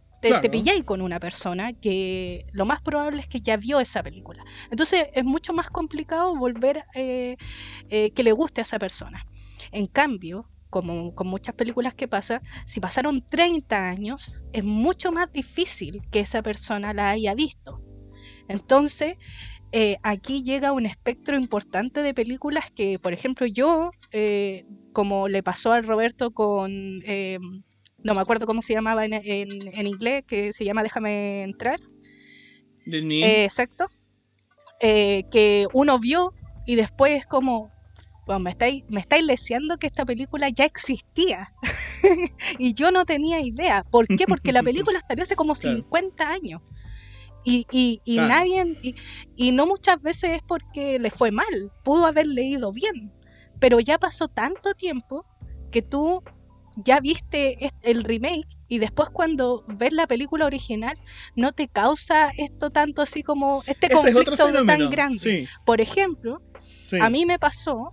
te, 0.40 0.48
pilláis 0.48 0.84
con 0.84 1.02
una 1.02 1.20
persona 1.20 1.72
que 1.72 2.46
lo 2.52 2.64
más 2.64 2.80
probable 2.80 3.20
es 3.20 3.28
que 3.28 3.40
ya 3.40 3.56
vio 3.56 3.80
esa 3.80 4.02
película. 4.02 4.42
Entonces 4.70 5.06
es 5.12 5.24
mucho 5.24 5.52
más 5.52 5.68
complicado 5.68 6.34
volver 6.36 6.84
eh, 6.94 7.36
eh, 7.90 8.10
que 8.12 8.22
le 8.22 8.32
guste 8.32 8.60
a 8.60 8.62
esa 8.62 8.78
persona. 8.78 9.26
En 9.70 9.86
cambio, 9.86 10.48
como 10.70 11.14
con 11.14 11.28
muchas 11.28 11.54
películas 11.54 11.94
que 11.94 12.08
pasa, 12.08 12.40
si 12.66 12.80
pasaron 12.80 13.24
30 13.24 13.88
años, 13.88 14.42
es 14.52 14.64
mucho 14.64 15.12
más 15.12 15.30
difícil 15.32 16.02
que 16.10 16.20
esa 16.20 16.42
persona 16.42 16.94
la 16.94 17.10
haya 17.10 17.34
visto. 17.34 17.82
Entonces, 18.48 19.16
eh, 19.72 19.96
aquí 20.02 20.42
llega 20.42 20.72
un 20.72 20.86
espectro 20.86 21.36
importante 21.36 22.02
de 22.02 22.14
películas 22.14 22.70
que, 22.70 22.98
por 22.98 23.12
ejemplo, 23.12 23.46
yo, 23.46 23.90
eh, 24.14 24.64
como 24.92 25.28
le 25.28 25.42
pasó 25.42 25.72
a 25.72 25.80
Roberto 25.82 26.30
con, 26.30 26.70
eh, 27.04 27.38
no 28.02 28.14
me 28.14 28.20
acuerdo 28.20 28.46
cómo 28.46 28.62
se 28.62 28.72
llamaba 28.72 29.04
en, 29.04 29.12
en- 29.12 29.68
en 29.74 29.86
inglés, 29.86 30.22
que 30.26 30.52
se 30.52 30.64
llama 30.64 30.82
Déjame 30.84 31.42
entrar. 31.42 31.80
Eh, 32.86 33.44
exacto. 33.44 33.86
Eh, 34.80 35.24
que 35.30 35.66
uno 35.72 35.98
vio 35.98 36.32
y 36.66 36.74
después 36.76 37.12
es 37.12 37.26
como, 37.26 37.72
bueno, 38.26 38.40
me 38.40 38.50
estáis, 38.50 38.84
me 38.88 39.00
estáis 39.00 39.24
leseando 39.24 39.78
que 39.78 39.86
esta 39.86 40.04
película 40.04 40.48
ya 40.50 40.64
existía. 40.64 41.52
y 42.58 42.74
yo 42.74 42.90
no 42.92 43.04
tenía 43.04 43.40
idea. 43.40 43.84
¿Por 43.90 44.06
qué? 44.06 44.26
Porque 44.26 44.52
la 44.52 44.62
película 44.62 45.00
salió 45.08 45.22
hace 45.22 45.36
como 45.36 45.54
Claro. 45.54 45.78
50 45.78 46.30
años. 46.30 46.60
Y, 47.46 47.66
y, 47.70 48.00
y 48.04 48.14
Claro. 48.16 48.28
nadie, 48.28 48.64
y, 48.82 48.94
y 49.36 49.52
no 49.52 49.66
muchas 49.66 50.00
veces 50.00 50.30
es 50.30 50.42
porque 50.46 50.98
le 50.98 51.10
fue 51.10 51.30
mal, 51.30 51.72
pudo 51.82 52.06
haber 52.06 52.26
leído 52.26 52.72
bien, 52.72 53.12
pero 53.60 53.80
ya 53.80 53.98
pasó 53.98 54.28
tanto 54.28 54.74
tiempo 54.74 55.26
que 55.70 55.82
tú 55.82 56.22
ya 56.76 57.00
viste 57.00 57.70
el 57.82 58.04
remake 58.04 58.58
y 58.68 58.78
después 58.78 59.10
cuando 59.10 59.64
ves 59.68 59.92
la 59.92 60.06
película 60.06 60.46
original 60.46 60.98
no 61.36 61.52
te 61.52 61.68
causa 61.68 62.30
esto 62.36 62.70
tanto 62.70 63.02
así 63.02 63.22
como 63.22 63.62
este 63.66 63.86
Ese 63.86 64.10
es 64.10 64.16
otro 64.16 64.36
conflicto 64.36 64.66
tan 64.66 64.90
grande. 64.90 65.18
Sí, 65.18 65.48
Por 65.64 65.80
ejemplo, 65.80 66.42
sí. 66.58 66.98
a 67.00 67.10
mí 67.10 67.26
me 67.26 67.38
pasó 67.38 67.92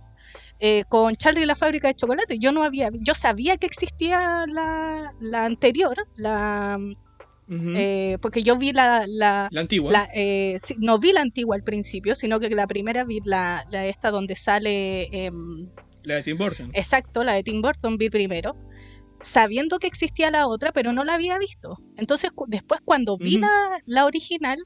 eh, 0.58 0.84
con 0.88 1.14
Charlie 1.16 1.42
y 1.42 1.46
la 1.46 1.56
fábrica 1.56 1.88
de 1.88 1.94
chocolate. 1.94 2.38
Yo 2.38 2.52
no 2.52 2.62
había, 2.62 2.90
yo 2.92 3.14
sabía 3.14 3.56
que 3.56 3.66
existía 3.66 4.44
la, 4.46 5.12
la 5.20 5.44
anterior, 5.44 5.96
la, 6.14 6.78
Eh, 7.48 8.18
porque 8.22 8.42
yo 8.42 8.56
vi 8.56 8.72
la, 8.72 9.04
la, 9.06 9.48
la 9.50 9.60
antigua. 9.60 9.92
la, 9.92 10.08
eh, 10.14 10.56
sí, 10.58 10.74
no 10.78 10.98
vi 10.98 11.12
la 11.12 11.20
antigua 11.20 11.56
al 11.56 11.62
principio, 11.62 12.14
sino 12.14 12.40
que 12.40 12.48
la 12.50 12.66
primera 12.66 13.04
vi 13.04 13.20
la, 13.24 13.64
la 13.70 13.84
esta 13.86 14.10
donde 14.10 14.36
sale 14.36 15.08
em, 15.26 15.68
La 16.04 16.14
de 16.14 16.22
Tim 16.22 16.38
Burton. 16.38 16.70
exacto, 16.72 17.24
la 17.24 17.34
de 17.34 17.42
Tim 17.42 17.60
Burton 17.60 17.98
vi 17.98 18.08
primero, 18.10 18.54
sabiendo 19.20 19.78
que 19.78 19.86
existía 19.86 20.30
la 20.30 20.46
otra, 20.48 20.72
pero 20.72 20.92
no 20.92 21.04
la 21.04 21.14
había 21.14 21.38
visto. 21.38 21.76
Entonces 21.96 22.30
cu- 22.32 22.46
después 22.48 22.80
cuando 22.84 23.18
vi 23.18 23.34
Ujú. 23.36 23.40
la, 23.44 23.78
la 23.86 24.06
original, 24.06 24.58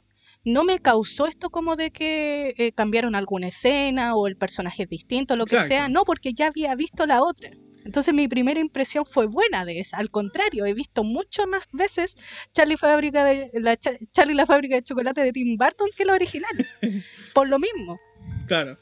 no 0.44 0.62
me 0.62 0.78
causó 0.78 1.26
esto 1.26 1.50
como 1.50 1.74
de 1.76 1.90
que 1.90 2.54
eh, 2.56 2.72
cambiaron 2.72 3.14
alguna 3.16 3.48
escena 3.48 4.14
o 4.14 4.28
el 4.28 4.36
personaje 4.36 4.84
es 4.84 4.88
distinto, 4.88 5.34
lo 5.36 5.44
que 5.44 5.56
sea, 5.68 5.88
no, 5.88 6.04
porque 6.04 6.32
ya 6.34 6.46
había 6.48 6.74
visto 6.76 7.04
la 7.06 7.20
otra. 7.22 7.50
Entonces 7.87 8.12
mi 8.12 8.28
primera 8.28 8.61
impresión 8.61 9.07
fue 9.07 9.26
buena 9.26 9.64
de 9.64 9.80
esa. 9.80 9.97
Al 9.97 10.11
contrario, 10.11 10.66
he 10.66 10.74
visto 10.74 11.05
mucho 11.05 11.47
más 11.47 11.64
veces 11.72 12.16
Charlie, 12.53 12.76
fábrica 12.76 13.24
de, 13.24 13.49
la, 13.55 13.76
Cha- 13.76 13.97
Charlie 14.12 14.34
la 14.34 14.45
fábrica 14.45 14.74
de 14.74 14.82
chocolate 14.82 15.22
de 15.22 15.32
Tim 15.32 15.57
Burton 15.57 15.89
que 15.97 16.05
la 16.05 16.12
original. 16.14 16.51
Por 17.34 17.49
lo 17.49 17.59
mismo. 17.59 17.99
Claro. 18.47 18.76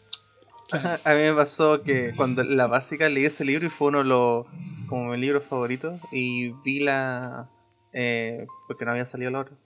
Claro. 0.71 0.99
A 1.05 1.11
mí 1.15 1.21
me 1.21 1.35
pasó 1.35 1.83
que 1.83 2.15
cuando 2.17 2.43
la 2.43 2.67
básica 2.67 3.09
leí 3.11 3.27
ese 3.27 3.45
libro 3.45 3.67
y 3.67 3.69
fue 3.69 3.89
uno 3.89 3.99
de 3.99 4.05
los 4.05 4.47
como 4.89 5.11
mi 5.11 5.19
libro 5.19 5.41
favorito 5.43 5.99
y 6.11 6.53
vi 6.65 6.81
la 6.81 7.49
eh, 7.93 8.47
porque 8.67 8.85
no 8.87 8.91
había 8.93 9.05
salido 9.05 9.31
la 9.31 9.41
otra 9.41 9.57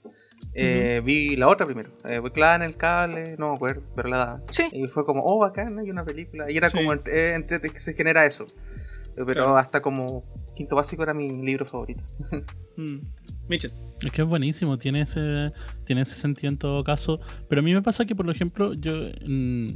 eh, 0.55 1.01
vi 1.05 1.36
la 1.36 1.47
otra 1.49 1.66
primero 1.66 1.91
eh, 2.05 2.20
la 2.34 2.47
daban 2.47 2.62
en 2.62 2.68
el 2.70 2.76
cable 2.76 3.36
no 3.39 3.51
me 3.51 3.57
acuerdo 3.57 3.82
pero 3.95 4.09
la 4.09 4.16
daban 4.18 4.43
Sí. 4.51 4.68
y 4.72 4.86
fue 4.89 5.05
como 5.07 5.22
oh 5.24 5.39
bacán 5.39 5.78
hay 5.78 5.89
una 5.91 6.05
película 6.05 6.51
y 6.51 6.57
era 6.57 6.68
Sí. 6.68 6.76
como 6.76 6.93
entre, 6.93 7.34
entre 7.34 7.61
que 7.61 7.78
se 7.78 7.95
genera 7.95 8.26
eso 8.26 8.47
pero 9.26 9.44
Claro. 9.44 9.56
hasta 9.58 9.80
como 9.82 10.24
quinto 10.54 10.76
básico 10.76 11.02
era 11.02 11.14
mi 11.14 11.30
libro 11.44 11.66
favorito 11.66 12.04
Mm. 12.76 12.98
Mitchell. 13.48 13.72
Es 14.04 14.12
que 14.12 14.22
es 14.22 14.28
buenísimo, 14.28 14.78
tiene 14.78 15.00
ese, 15.00 15.50
tiene 15.84 16.02
ese 16.02 16.14
sentido 16.14 16.48
en 16.50 16.58
todo 16.58 16.84
caso. 16.84 17.18
Pero 17.48 17.60
a 17.60 17.64
mí 17.64 17.74
me 17.74 17.82
pasa 17.82 18.04
que, 18.04 18.14
por 18.14 18.28
ejemplo, 18.30 18.72
yo 18.74 18.92
mm, 19.26 19.68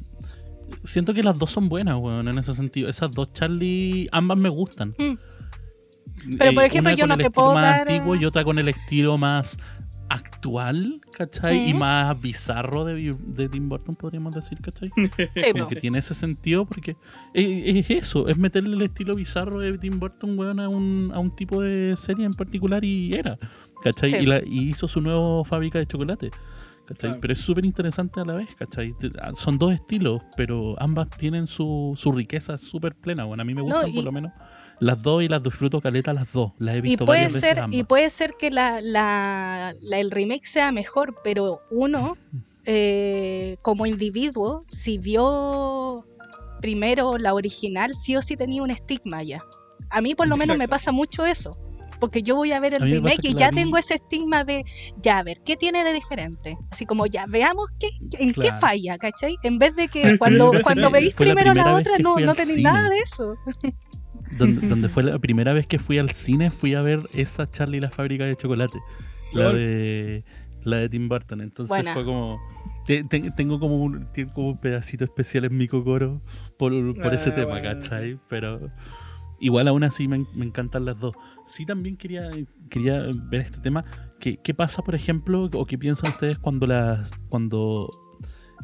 siento 0.85 1.13
que 1.13 1.23
las 1.25 1.37
dos 1.37 1.51
son 1.51 1.69
buenas, 1.69 1.97
weón, 1.97 2.29
en 2.29 2.39
ese 2.39 2.55
sentido. 2.55 2.89
Esas 2.89 3.11
dos 3.11 3.33
Charlie, 3.33 4.09
ambas 4.13 4.39
me 4.39 4.49
gustan. 4.51 4.91
Mm. 4.99 5.19
Pero, 6.39 6.53
por 6.55 6.63
Eh, 6.63 6.67
ejemplo, 6.67 6.91
una 6.91 6.97
yo 6.97 7.03
con 7.05 7.09
no 7.09 7.15
el 7.15 7.19
te 7.21 7.27
estilo 7.27 7.33
puedo 7.33 7.55
más 7.55 7.63
dar, 7.63 7.81
antiguo 7.81 8.15
eh, 8.15 8.19
y 8.21 8.25
otra 8.25 8.45
con 8.45 8.59
el 8.59 8.69
estilo 8.69 9.19
más 9.19 9.59
actual, 10.15 11.01
¿cachai? 11.17 11.71
Y 11.71 11.75
más 11.75 12.21
bizarro 12.21 12.85
de, 12.85 13.15
de 13.19 13.49
Tim 13.49 13.69
Burton, 13.69 13.97
podríamos 13.97 14.35
decir, 14.35 14.59
¿cachai? 14.61 14.91
Sí, 15.35 15.53
Como 15.53 15.69
que 15.69 15.77
tiene 15.77 15.99
ese 15.99 16.15
sentido 16.15 16.67
porque 16.67 16.97
es, 17.35 17.77
es 17.89 17.91
eso, 17.91 18.29
es 18.29 18.37
meterle 18.39 18.75
el 18.77 18.83
estilo 18.83 19.15
bizarro 19.15 19.59
de 19.61 19.77
Tim 19.79 19.99
Burton, 19.99 20.39
weón, 20.39 20.61
a 20.61 20.69
un, 20.69 21.11
a 21.15 21.19
un 21.19 21.35
tipo 21.35 21.61
de 21.63 21.95
serie 21.97 22.25
en 22.27 22.35
particular 22.35 22.85
y 22.85 23.15
era, 23.15 23.39
¿cachai? 23.83 24.09
Sí. 24.11 24.17
Y, 24.21 24.27
la- 24.27 24.43
y 24.45 24.71
hizo 24.71 24.87
su 24.89 25.01
nuevo 25.01 25.45
fábrica 25.45 25.79
de 25.79 25.87
chocolate, 25.87 26.31
¿cachai? 26.87 27.11
Claro. 27.11 27.19
Pero 27.21 27.33
es 27.33 27.39
súper 27.41 27.65
interesante 27.65 28.21
a 28.21 28.25
la 28.25 28.35
vez, 28.35 28.49
¿cachai? 28.57 28.95
Ah, 29.21 29.31
Son 29.35 29.59
dos 29.59 29.73
estilos, 29.73 30.23
pero 30.37 30.75
ambas 30.81 31.09
tienen 31.11 31.47
su, 31.47 31.93
su 31.97 32.13
riqueza 32.13 32.59
súper 32.59 32.95
plena, 32.95 33.25
bueno, 33.25 33.43
a 33.43 33.45
mí 33.45 33.55
me 33.55 33.63
gustan 33.63 33.91
y- 33.91 33.95
por 33.95 34.05
lo 34.05 34.13
menos 34.13 34.33
las 34.83 35.03
dos 35.03 35.23
y 35.23 35.29
las 35.29 35.43
disfruto 35.43 35.81
caleta 35.81 36.13
las 36.13 36.33
dos, 36.33 36.53
las 36.59 36.75
he 36.75 36.79
Y 36.79 36.81
visto 36.83 37.05
puede 37.05 37.21
varias 37.21 37.35
veces 37.35 37.49
ser, 37.49 37.59
ambas. 37.61 37.79
y 37.81 37.85
puede 37.85 38.11
ser 38.11 38.33
que 38.39 38.51
la, 38.51 38.81
la- 38.81 39.75
la- 39.81 39.99
el 40.01 40.11
remake 40.11 40.45
sea 40.47 40.73
mejor, 40.73 41.15
pero 41.23 41.61
uno, 41.71 42.17
eh, 42.65 43.57
como 43.63 43.87
individuo, 43.87 44.63
si 44.65 44.99
vio 44.99 46.05
primero 46.61 47.19
la 47.19 47.35
original, 47.35 47.95
sí 47.95 48.17
o 48.17 48.23
sí 48.23 48.37
tenía 48.37 48.63
un 48.63 48.71
estigma 48.71 49.23
ya. 49.23 49.43
A 49.91 50.01
mí 50.01 50.15
por 50.15 50.27
lo 50.29 50.37
menos 50.37 50.57
me 50.57 50.69
pasa 50.69 50.93
mucho 50.93 51.25
eso. 51.27 51.57
Porque 52.01 52.25
yo 52.25 52.35
voy 52.35 52.51
a 52.51 52.59
ver 52.59 52.75
el 52.75 52.83
A 52.83 52.87
remake 52.87 53.19
y 53.23 53.29
que 53.29 53.33
ya 53.35 53.47
la 53.47 53.51
vi- 53.53 53.57
tengo 53.59 53.79
ese 53.79 53.95
estigma 53.95 54.43
de, 54.43 54.65
ya, 55.01 55.19
a 55.19 55.23
ver, 55.23 55.39
¿qué 55.45 55.57
tiene 55.57 55.85
de 55.85 55.93
diferente? 55.93 56.59
Así 56.69 56.85
como, 56.85 57.07
ya, 57.07 57.27
veamos 57.29 57.67
qué, 57.79 57.87
en 58.19 58.33
qué 58.35 58.51
falla, 58.51 58.99
¿cachai? 58.99 59.37
En 59.45 59.61
vez 59.61 59.77
de 59.77 59.87
que 59.87 60.19
cuando, 60.19 60.51
cuando 60.65 60.91
veis 60.91 61.11
la 61.11 61.17
primero 61.17 61.55
la 61.55 61.75
vez 61.75 61.81
otra, 61.87 61.99
no, 62.01 62.19
no 62.19 62.35
tenéis 62.35 62.57
cine. 62.57 62.63
nada 62.73 62.89
de 62.91 62.99
eso. 62.99 63.37
donde, 64.39 64.67
donde 64.69 64.89
fue 64.89 65.03
la 65.03 65.19
primera 65.19 65.53
vez 65.53 65.67
que 65.67 65.79
fui 65.79 65.99
al 65.99 66.11
cine, 66.11 66.51
fui 66.51 66.75
a 66.75 66.83
ver 66.83 67.01
esa 67.15 67.51
Charlie 67.51 67.79
y 67.79 67.81
la 67.81 67.91
fábrica 67.91 68.25
de 68.25 68.37
chocolate. 68.37 68.79
La 69.35 69.51
de, 69.53 70.25
la 70.65 70.77
de 70.79 70.89
Tim 70.89 71.09
Burton. 71.09 71.41
Entonces 71.41 71.69
Buena. 71.69 71.93
fue 71.95 72.05
como. 72.05 72.39
te- 72.87 73.05
te- 73.05 73.31
tengo 73.31 73.59
como 73.59 73.77
un, 73.83 74.07
como 74.35 74.49
un 74.51 74.59
pedacito 74.61 75.05
especial 75.05 75.45
en 75.47 75.57
mi 75.57 75.69
cocoro 75.69 76.21
por, 76.59 76.73
por 77.01 77.15
ese 77.15 77.31
tema, 77.31 77.53
bueno. 77.59 77.69
¿cachai? 77.71 78.19
Pero 78.29 78.71
igual 79.41 79.69
aún 79.69 79.85
así 79.85 80.07
me, 80.09 80.25
me 80.35 80.45
encantan 80.45 80.85
las 80.85 80.99
dos. 81.01 81.15
Sí, 81.47 81.65
también 81.65 81.97
quería, 81.97 82.31
quería 82.69 83.03
ver 83.31 83.41
este 83.41 83.59
tema. 83.61 83.85
¿Qué, 84.21 84.37
¿Qué 84.37 84.53
pasa, 84.55 84.83
por 84.83 84.95
ejemplo, 84.95 85.49
o 85.53 85.67
qué 85.67 85.79
piensan 85.79 86.11
ustedes 86.11 86.39
cuando 86.39 86.67
las. 86.67 87.13
cuando 87.29 87.89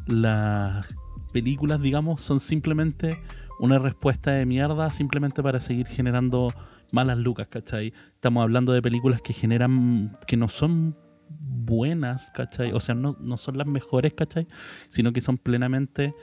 las 0.07 0.87
películas, 1.33 1.81
digamos, 1.81 2.21
son 2.21 2.39
simplemente 2.39 3.19
una 3.59 3.79
respuesta 3.79 4.31
de 4.31 4.45
mierda 4.45 4.89
simplemente 4.89 5.43
para 5.43 5.59
seguir 5.59 5.87
generando 5.87 6.53
malas 6.91 7.17
lucas, 7.17 7.47
¿cachai? 7.47 7.93
Estamos 8.13 8.43
hablando 8.43 8.73
de 8.73 8.81
películas 8.81 9.21
que 9.21 9.33
generan, 9.33 10.17
que 10.27 10.37
no 10.37 10.47
son 10.47 10.95
buenas, 11.29 12.31
¿cachai? 12.31 12.71
O 12.71 12.79
sea, 12.79 12.95
no, 12.95 13.17
no 13.19 13.37
son 13.37 13.57
las 13.57 13.67
mejores, 13.67 14.13
¿cachai? 14.13 14.47
Sino 14.89 15.13
que 15.13 15.21
son 15.21 15.37
plenamente 15.37 16.13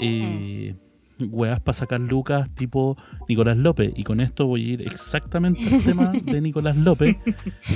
eh, 0.00 0.74
weas 1.20 1.60
para 1.60 1.74
sacar 1.74 2.00
lucas 2.00 2.48
tipo 2.54 2.96
Nicolás 3.28 3.56
López. 3.56 3.92
Y 3.96 4.04
con 4.04 4.20
esto 4.20 4.46
voy 4.46 4.64
a 4.64 4.72
ir 4.74 4.82
exactamente 4.82 5.62
al 5.72 5.82
tema 5.82 6.12
de 6.12 6.40
Nicolás 6.40 6.76
López, 6.76 7.16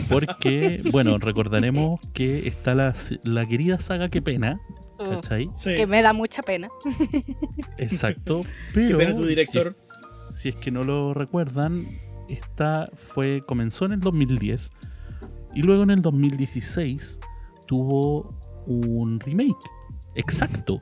porque, 0.09 0.83
bueno, 0.91 1.19
recordaremos 1.19 2.01
que 2.13 2.49
está 2.49 2.75
la, 2.75 2.95
la 3.25 3.47
querida 3.47 3.79
saga 3.79 4.09
Que 4.09 4.23
Pena, 4.23 4.61
¿cachai? 4.99 5.49
Sí. 5.53 5.74
que 5.74 5.86
me 5.86 6.03
da 6.03 6.12
mucha 6.12 6.43
pena. 6.43 6.68
Exacto, 7.78 8.43
Qué 8.74 8.86
pero 8.86 8.99
pena 8.99 9.14
tu 9.14 9.22
si- 9.22 9.28
director. 9.28 9.76
si 10.30 10.49
es 10.51 10.57
que 10.57 10.70
no 10.70 10.84
lo 10.84 11.14
recuerdan, 11.14 11.86
esta 12.28 12.90
fue 12.95 13.43
comenzó 13.47 13.84
en 13.86 13.93
el 13.93 14.01
2010 14.01 14.72
y 15.55 15.62
luego 15.62 15.82
en 15.82 15.90
el 15.90 16.03
2016 16.03 17.20
tuvo 17.66 18.34
un 18.66 19.18
remake 19.20 19.57
exacto 20.14 20.80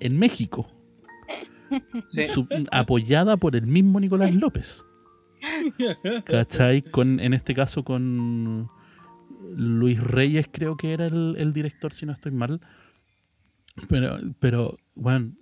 en 0.00 0.18
México, 0.18 0.68
Sí. 2.08 2.24
apoyada 2.70 3.36
por 3.36 3.56
el 3.56 3.66
mismo 3.66 3.98
Nicolás 3.98 4.34
López. 4.34 4.84
¿Cachai? 6.24 6.82
Con, 6.82 7.20
en 7.20 7.34
este 7.34 7.54
caso 7.54 7.84
con 7.84 8.68
Luis 9.56 10.00
Reyes 10.02 10.46
creo 10.50 10.76
que 10.76 10.92
era 10.92 11.06
el, 11.06 11.34
el 11.38 11.52
director, 11.52 11.92
si 11.92 12.06
no 12.06 12.12
estoy 12.12 12.32
mal. 12.32 12.60
Pero, 13.88 14.18
pero, 14.38 14.78
bueno, 14.94 15.32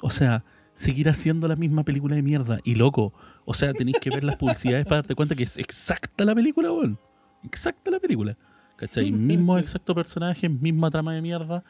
o 0.00 0.10
sea, 0.10 0.44
seguir 0.74 1.08
haciendo 1.08 1.48
la 1.48 1.56
misma 1.56 1.84
película 1.84 2.14
de 2.16 2.22
mierda. 2.22 2.60
Y 2.64 2.74
loco, 2.74 3.12
o 3.44 3.54
sea, 3.54 3.72
tenéis 3.72 3.98
que 4.00 4.10
ver 4.10 4.24
las 4.24 4.36
publicidades 4.36 4.84
para 4.84 4.96
darte 4.96 5.14
cuenta 5.14 5.34
que 5.34 5.44
es 5.44 5.58
exacta 5.58 6.24
la 6.24 6.34
película, 6.34 6.70
weón. 6.70 6.98
Exacta 7.44 7.90
la 7.90 7.98
película. 7.98 8.36
¿Cachai? 8.76 9.10
Mismo 9.10 9.58
exacto 9.58 9.94
personaje, 9.94 10.48
misma 10.48 10.90
trama 10.90 11.14
de 11.14 11.22
mierda. 11.22 11.64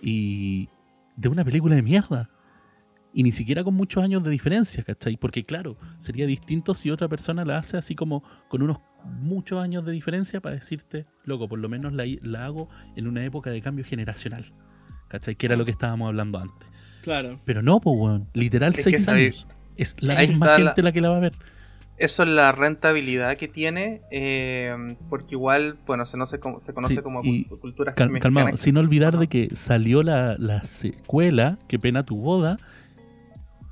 Y 0.00 0.68
de 1.16 1.28
una 1.28 1.44
película 1.44 1.74
de 1.74 1.82
mierda. 1.82 2.30
Y 3.12 3.24
ni 3.24 3.32
siquiera 3.32 3.64
con 3.64 3.74
muchos 3.74 4.02
años 4.02 4.22
de 4.22 4.30
diferencia, 4.30 4.84
¿cachai? 4.84 5.16
Porque 5.16 5.44
claro, 5.44 5.76
sería 5.98 6.26
distinto 6.26 6.74
si 6.74 6.90
otra 6.90 7.08
persona 7.08 7.44
la 7.44 7.58
hace 7.58 7.76
así 7.76 7.94
como 7.94 8.22
con 8.48 8.62
unos 8.62 8.78
muchos 9.04 9.62
años 9.62 9.84
de 9.84 9.92
diferencia 9.92 10.40
para 10.40 10.54
decirte, 10.54 11.06
loco, 11.24 11.48
por 11.48 11.58
lo 11.58 11.68
menos 11.68 11.92
la, 11.92 12.04
la 12.22 12.44
hago 12.46 12.68
en 12.96 13.06
una 13.06 13.24
época 13.24 13.50
de 13.50 13.60
cambio 13.60 13.84
generacional. 13.84 14.52
¿Cachai? 15.10 15.34
Que 15.34 15.44
era 15.46 15.56
lo 15.56 15.64
que 15.66 15.70
estábamos 15.72 16.08
hablando 16.08 16.38
antes. 16.38 16.66
Claro. 17.02 17.38
Pero 17.44 17.60
no, 17.62 17.80
pues, 17.80 17.96
weón. 17.98 18.28
Literal, 18.32 18.74
Es 18.74 18.84
seis 18.84 19.06
años. 19.08 19.46
Es 19.76 20.02
la 20.02 20.18
ahí 20.18 20.28
misma 20.28 20.46
la- 20.46 20.56
gente 20.56 20.82
la... 20.82 20.92
que 20.92 21.00
la 21.02 21.10
va 21.10 21.16
a 21.18 21.20
ver. 21.20 21.32
Eso 21.98 22.22
es 22.22 22.30
la 22.30 22.50
rentabilidad 22.52 23.36
que 23.36 23.46
tiene, 23.46 24.00
eh, 24.10 24.96
porque 25.10 25.34
igual, 25.34 25.76
bueno, 25.86 26.06
se, 26.06 26.16
no 26.16 26.24
se, 26.24 26.36
se 26.58 26.72
conoce 26.72 26.94
Sí, 26.94 27.00
como 27.02 27.20
cultura 27.60 27.94
Cal- 27.94 28.18
calmado, 28.20 28.52
que- 28.52 28.56
sin 28.56 28.78
olvidar 28.78 29.18
de 29.18 29.26
que 29.26 29.54
salió 29.54 30.02
la, 30.02 30.36
la 30.38 30.64
secuela, 30.64 31.58
Qué 31.68 31.78
pena 31.78 32.02
tu 32.02 32.16
boda, 32.16 32.56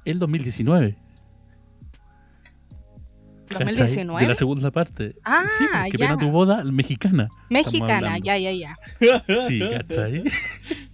el 0.04 0.18
2019. 0.18 0.96
¿Cachai? 3.48 3.66
2019. 3.74 4.22
De 4.22 4.28
la 4.28 4.34
segunda 4.34 4.70
parte. 4.70 5.14
Ah, 5.24 5.44
sí, 5.58 5.64
pues, 5.70 5.92
ya. 5.92 5.98
pena 5.98 6.18
tu 6.18 6.30
boda, 6.30 6.62
mexicana. 6.64 7.28
Mexicana, 7.50 8.18
ya, 8.18 8.36
ya, 8.38 8.52
ya. 8.52 8.76
Sí, 9.48 9.60
¿cachai? 9.60 10.22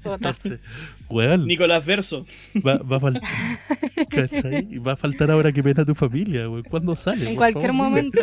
Entonces, 0.05 0.61
weón, 1.09 1.47
Nicolás 1.47 1.85
Verso. 1.85 2.25
va, 2.67 2.77
va 2.79 2.99
a 2.99 3.01
faltar. 3.01 3.23
¿Cachai? 4.11 4.67
Y 4.71 4.79
Va 4.79 4.93
a 4.93 4.97
faltar 4.97 5.31
ahora 5.31 5.51
qué 5.53 5.63
pena 5.63 5.85
tu 5.85 5.95
familia, 5.95 6.49
weón. 6.49 6.63
¿Cuándo 6.65 6.95
sale? 6.97 7.29
En 7.31 7.37
cualquier 7.37 7.71
favor, 7.73 7.87
momento. 7.87 8.21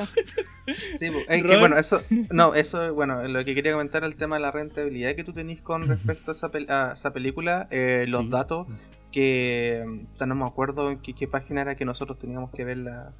Sí, 0.97 1.09
po, 1.09 1.17
es 1.27 1.41
que, 1.43 1.57
bueno, 1.57 1.77
eso, 1.77 2.03
no, 2.31 2.53
eso, 2.53 2.93
bueno, 2.93 3.27
lo 3.27 3.43
que 3.43 3.55
quería 3.55 3.71
comentar 3.73 4.03
el 4.03 4.15
tema 4.15 4.35
de 4.35 4.41
la 4.43 4.51
rentabilidad 4.51 5.15
que 5.15 5.23
tú 5.23 5.33
tenés 5.33 5.59
con 5.61 5.87
respecto 5.87 6.31
a 6.31 6.33
esa, 6.33 6.51
pel- 6.51 6.69
a 6.69 6.93
esa 6.93 7.11
película, 7.11 7.67
eh, 7.71 8.05
los 8.07 8.23
Sí. 8.25 8.29
datos 8.29 8.67
que, 9.11 9.83
mm, 9.85 10.25
no 10.27 10.35
me 10.35 10.45
acuerdo 10.45 10.91
en 10.91 10.99
qué, 10.99 11.13
qué 11.13 11.27
página 11.27 11.61
era 11.61 11.75
que 11.75 11.83
nosotros 11.83 12.19
teníamos 12.19 12.51
que 12.51 12.63
ver 12.63 12.77
la, 12.77 13.11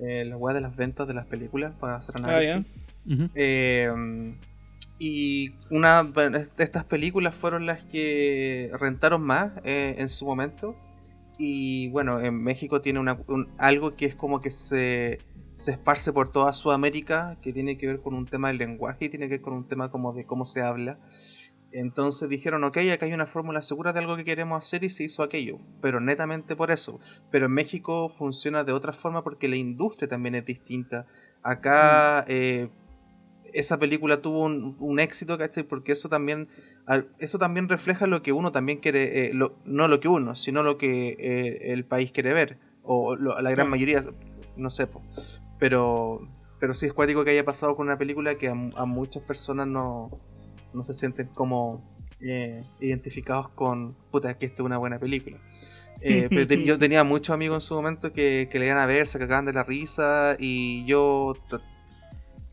eh, 0.00 0.24
la 0.24 0.36
web 0.36 0.54
de 0.54 0.60
las 0.60 0.76
ventas 0.76 1.06
de 1.08 1.14
las 1.14 1.26
películas 1.26 1.72
para 1.80 1.96
hacer 1.96 2.14
Ah, 2.18 2.28
análisis. 2.28 2.66
Eh, 3.34 3.90
y 4.98 5.52
una 5.70 6.02
de 6.02 6.48
estas 6.58 6.84
películas 6.84 7.34
fueron 7.34 7.66
las 7.66 7.82
que 7.84 8.70
rentaron 8.80 9.22
más 9.22 9.52
eh, 9.64 9.94
en 9.98 10.08
su 10.08 10.24
momento. 10.26 10.74
Y 11.38 11.88
bueno, 11.90 12.20
en 12.20 12.34
México 12.42 12.80
tiene 12.80 12.98
una, 12.98 13.16
un- 13.28 13.48
algo 13.58 13.94
que 13.94 14.06
es 14.06 14.16
como 14.16 14.40
que 14.40 14.50
se, 14.50 15.20
se 15.54 15.70
esparce 15.70 16.12
por 16.12 16.32
toda 16.32 16.52
Sudamérica, 16.52 17.36
que 17.42 17.52
tiene 17.52 17.78
que 17.78 17.86
ver 17.86 18.00
con 18.00 18.14
un 18.14 18.26
tema 18.26 18.48
del 18.48 18.58
lenguaje 18.58 19.04
y 19.04 19.08
tiene 19.08 19.26
que 19.26 19.34
ver 19.34 19.40
con 19.40 19.52
un 19.54 19.68
tema 19.68 19.88
como 19.90 20.12
de 20.12 20.24
cómo 20.24 20.44
se 20.44 20.62
habla. 20.62 20.98
Entonces 21.70 22.28
dijeron, 22.28 22.64
ok, 22.64 22.78
acá 22.92 23.04
hay 23.06 23.12
una 23.12 23.26
fórmula 23.26 23.60
segura 23.62 23.92
de 23.92 23.98
algo 23.98 24.16
que 24.16 24.24
queremos 24.24 24.58
hacer 24.64 24.84
y 24.84 24.90
se 24.90 25.04
hizo 25.04 25.22
aquello, 25.22 25.58
pero 25.82 26.00
netamente 26.00 26.56
por 26.56 26.70
eso. 26.70 26.98
Pero 27.30 27.46
en 27.46 27.52
México 27.52 28.08
funciona 28.08 28.64
de 28.64 28.72
otra 28.72 28.92
forma 28.92 29.22
porque 29.22 29.48
la 29.48 29.56
industria 29.56 30.08
también 30.08 30.34
es 30.34 30.46
distinta. 30.46 31.06
Acá 31.42 32.24
eh, 32.26 32.68
esa 33.52 33.78
película 33.78 34.22
tuvo 34.22 34.44
un, 34.44 34.76
un 34.78 34.98
éxito, 34.98 35.36
¿cachai? 35.36 35.62
Porque 35.64 35.92
eso 35.92 36.08
también, 36.08 36.48
eso 37.18 37.38
también 37.38 37.68
refleja 37.68 38.06
lo 38.06 38.22
que 38.22 38.32
uno 38.32 38.50
también 38.50 38.78
quiere, 38.78 39.26
eh, 39.26 39.34
lo- 39.34 39.56
no 39.64 39.88
lo 39.88 40.00
que 40.00 40.08
uno, 40.08 40.36
sino 40.36 40.62
lo 40.62 40.78
que 40.78 41.16
eh, 41.18 41.72
el 41.72 41.84
país 41.84 42.12
quiere 42.12 42.32
ver, 42.32 42.58
o 42.82 43.14
lo- 43.14 43.38
la 43.40 43.50
gran 43.50 43.68
mayoría, 43.70 44.04
no 44.56 44.70
sé, 44.70 44.86
po. 44.86 45.02
pero 45.58 46.26
pero 46.60 46.74
sí 46.74 46.86
es 46.86 46.92
cuático 46.92 47.24
que 47.24 47.30
haya 47.30 47.44
pasado 47.44 47.76
con 47.76 47.86
una 47.86 47.98
película 47.98 48.34
que 48.36 48.48
a, 48.48 48.52
a 48.52 48.84
muchas 48.84 49.22
personas 49.22 49.68
no, 49.68 50.10
no 50.72 50.82
se 50.84 50.94
sienten 50.94 51.28
como 51.28 51.82
eh, 52.20 52.64
identificados 52.80 53.48
con, 53.50 53.94
puta, 54.10 54.36
que 54.38 54.46
esta 54.46 54.62
es 54.62 54.66
una 54.66 54.78
buena 54.78 54.98
película. 54.98 55.38
Eh, 56.00 56.28
pero 56.34 56.46
te- 56.46 56.64
yo 56.64 56.78
tenía 56.78 57.04
muchos 57.04 57.34
amigos 57.34 57.56
en 57.64 57.66
su 57.68 57.74
momento 57.74 58.12
que, 58.12 58.48
que 58.50 58.58
le 58.58 58.66
iban 58.66 58.78
a 58.78 58.86
ver, 58.86 59.06
se 59.06 59.18
cagaban 59.18 59.44
de 59.46 59.52
la 59.52 59.64
risa 59.64 60.36
y 60.38 60.84
yo 60.86 61.34
tr- 61.48 61.60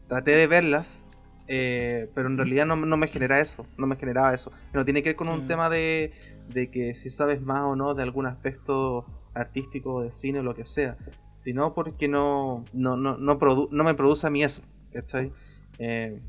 traté 0.08 0.32
de 0.32 0.48
verlas, 0.48 1.06
eh, 1.48 2.10
pero 2.16 2.28
en 2.28 2.38
realidad 2.38 2.66
no, 2.66 2.76
no 2.76 2.98
me 2.98 3.08
genera 3.08 3.40
eso, 3.40 3.66
no 3.78 3.88
me 3.88 3.96
generaba 3.96 4.34
eso. 4.34 4.52
No 4.74 4.84
tiene 4.86 5.04
que 5.04 5.10
ver 5.10 5.16
con 5.16 5.30
un 5.30 5.46
Mm. 5.46 5.48
tema 5.48 5.70
de, 5.70 6.14
de 6.50 6.70
que 6.72 6.96
si 6.96 7.10
sabes 7.10 7.42
más 7.42 7.62
o 7.62 7.76
no 7.76 7.94
de 7.94 8.04
algún 8.04 8.26
aspecto 8.26 9.06
artístico, 9.34 10.02
de 10.02 10.12
cine 10.12 10.40
o 10.40 10.44
lo 10.44 10.56
que 10.56 10.66
sea, 10.66 10.98
sino 11.34 11.74
porque 11.74 12.08
no, 12.08 12.64
no, 12.74 12.96
no, 12.96 13.18
no, 13.18 13.40
produ- 13.40 13.68
no 13.72 13.84
me 13.84 13.94
produce 13.94 14.26
a 14.26 14.30
mí 14.30 14.44
eso, 14.44 14.64
¿cachai? 14.94 15.32
Eh, 15.78 16.22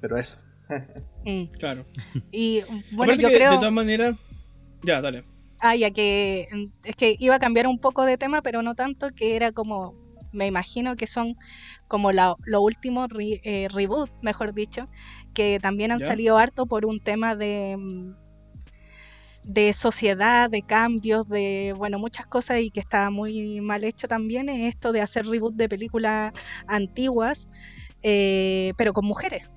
pero 0.00 0.16
eso. 0.18 0.38
Mm. 1.24 1.44
Claro. 1.58 1.86
Y 2.30 2.62
bueno, 2.92 3.12
Aparte 3.12 3.22
yo 3.22 3.28
que, 3.28 3.34
creo. 3.34 3.50
De 3.52 3.56
todas 3.58 3.72
maneras. 3.72 4.16
Ya, 4.82 5.00
dale. 5.00 5.24
Ah, 5.60 5.74
ya 5.74 5.90
que 5.90 6.46
mm, 6.52 6.64
es 6.84 6.94
que 6.96 7.16
iba 7.18 7.34
a 7.34 7.38
cambiar 7.38 7.66
un 7.66 7.78
poco 7.80 8.04
de 8.04 8.16
tema, 8.16 8.42
pero 8.42 8.62
no 8.62 8.74
tanto, 8.74 9.08
que 9.10 9.34
era 9.36 9.50
como, 9.52 9.94
me 10.32 10.46
imagino 10.46 10.94
que 10.96 11.06
son 11.06 11.34
como 11.88 12.12
la- 12.12 12.36
los 12.44 12.62
últimos 12.62 13.08
re- 13.08 13.40
eh, 13.44 13.68
reboot, 13.72 14.10
mejor 14.22 14.54
dicho, 14.54 14.88
que 15.34 15.58
también 15.60 15.90
han 15.92 15.98
Ya. 16.00 16.06
salido 16.06 16.38
harto 16.38 16.66
por 16.66 16.86
un 16.86 17.00
tema 17.00 17.34
de 17.34 17.76
mm, 17.78 18.12
de 19.44 19.72
sociedad, 19.72 20.50
de 20.50 20.62
cambios, 20.62 21.26
de 21.28 21.74
bueno, 21.76 21.98
muchas 21.98 22.26
cosas 22.26 22.60
y 22.60 22.70
que 22.70 22.80
está 22.80 23.08
muy 23.10 23.60
mal 23.62 23.82
hecho 23.84 24.06
también 24.06 24.48
es 24.50 24.74
esto 24.74 24.92
de 24.92 25.00
hacer 25.00 25.26
reboot 25.26 25.54
de 25.54 25.68
películas 25.70 26.32
antiguas, 26.66 27.48
eh, 28.02 28.72
pero 28.76 28.92
con 28.92 29.06
mujeres, 29.06 29.48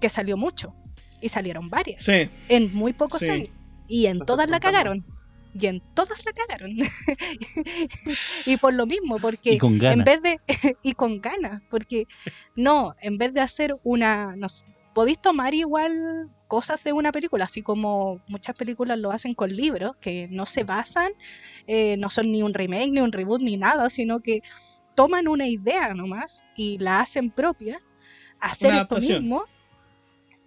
que 0.00 0.08
salió 0.08 0.36
mucho 0.36 0.74
y 1.20 1.28
salieron 1.28 1.68
varias 1.68 2.04
Sí. 2.04 2.30
en 2.48 2.74
muy 2.74 2.92
pocos 2.92 3.22
Sí. 3.22 3.30
años. 3.30 3.48
Y 3.88 4.06
en 4.06 4.20
todas 4.20 4.48
la 4.50 4.60
cagaron. 4.60 5.04
Y 5.58 5.66
en 5.66 5.80
todas 5.94 6.24
la 6.26 6.32
cagaron. 6.32 6.76
y 8.46 8.56
por 8.58 8.74
lo 8.74 8.86
mismo, 8.86 9.18
porque 9.18 9.54
Y 9.54 9.58
con 9.58 9.82
en 9.82 10.04
vez 10.04 10.22
de. 10.22 10.40
y 10.82 10.92
con 10.92 11.20
ganas, 11.20 11.62
porque 11.70 12.06
no, 12.54 12.94
en 13.00 13.18
vez 13.18 13.32
de 13.32 13.40
hacer 13.40 13.76
una. 13.82 14.36
No, 14.36 14.48
sé, 14.48 14.66
podéis 14.94 15.20
tomar 15.20 15.54
igual 15.54 16.30
cosas 16.48 16.82
de 16.84 16.92
una 16.92 17.12
película, 17.12 17.44
así 17.44 17.62
como 17.62 18.20
muchas 18.28 18.56
películas 18.56 18.98
lo 18.98 19.10
hacen 19.10 19.34
con 19.34 19.54
libros, 19.54 19.96
que 20.00 20.28
no 20.30 20.46
se 20.46 20.64
basan, 20.64 21.12
eh, 21.66 21.96
no 21.98 22.08
son 22.10 22.30
ni 22.32 22.42
un 22.42 22.54
remake, 22.54 22.90
ni 22.90 23.00
un 23.00 23.12
reboot, 23.12 23.40
ni 23.42 23.56
nada, 23.58 23.90
sino 23.90 24.20
que 24.20 24.42
toman 24.94 25.28
una 25.28 25.46
idea 25.46 25.92
nomás 25.94 26.44
y 26.56 26.78
la 26.78 27.00
hacen 27.00 27.30
propia. 27.30 27.80
Hacer 28.40 28.70
Una 28.72 28.82
esto 28.82 28.94
adaptación. 28.96 29.22
mismo, 29.22 29.44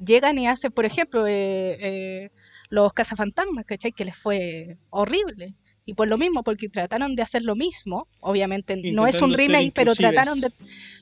llegan 0.04 0.38
y 0.40 0.48
hacen, 0.48 0.72
por 0.72 0.86
ejemplo, 0.86 1.28
eh, 1.28 1.78
eh, 1.80 2.30
los 2.70 2.94
cazafantasmas, 2.94 3.66
¿cachai? 3.66 3.92
Que 3.92 4.06
les 4.06 4.18
fue 4.18 4.78
horrible. 4.90 5.56
Y 5.86 5.94
por 5.94 6.08
lo 6.08 6.18
mismo, 6.18 6.44
porque 6.44 6.70
trataron 6.70 7.16
de 7.16 7.24
hacer 7.24 7.44
lo 7.44 7.56
mismo, 7.56 8.08
obviamente 8.20 8.78
no 8.94 9.08
es 9.08 9.22
un 9.22 9.34
remake, 9.34 9.72
pero 9.74 9.96
trataron 9.96 10.40
de 10.40 10.54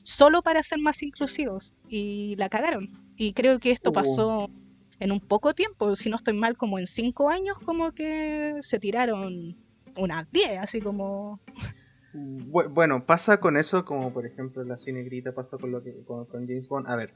solo 0.02 0.42
para 0.42 0.62
ser 0.62 0.78
más 0.78 1.02
inclusivos 1.02 1.76
y 1.88 2.34
la 2.36 2.48
cagaron. 2.48 2.90
Y 3.16 3.34
creo 3.34 3.58
que 3.58 3.70
esto 3.70 3.90
Uh. 3.90 3.92
pasó 3.92 4.50
en 4.98 5.12
un 5.12 5.20
poco 5.20 5.52
tiempo, 5.52 5.94
si 5.96 6.08
no 6.08 6.16
estoy 6.16 6.34
mal, 6.34 6.56
como 6.56 6.78
en 6.78 6.86
cinco 6.86 7.30
años, 7.30 7.56
como 7.64 7.92
que 7.92 8.56
se 8.60 8.78
tiraron 8.78 9.56
unas 9.96 10.30
10, 10.30 10.58
así 10.58 10.80
como... 10.80 11.40
Bu- 12.14 12.68
Bueno, 12.68 13.06
pasa 13.06 13.38
con 13.40 13.56
eso 13.56 13.84
como 13.84 14.12
por 14.12 14.26
ejemplo 14.26 14.64
la 14.64 14.76
cinegrita 14.78 15.32
pasa 15.32 15.58
con 15.58 15.70
lo 15.70 15.82
que 15.82 15.94
con, 16.04 16.24
con 16.26 16.46
James 16.46 16.68
Bond. 16.68 16.88
A 16.88 16.96
ver, 16.96 17.14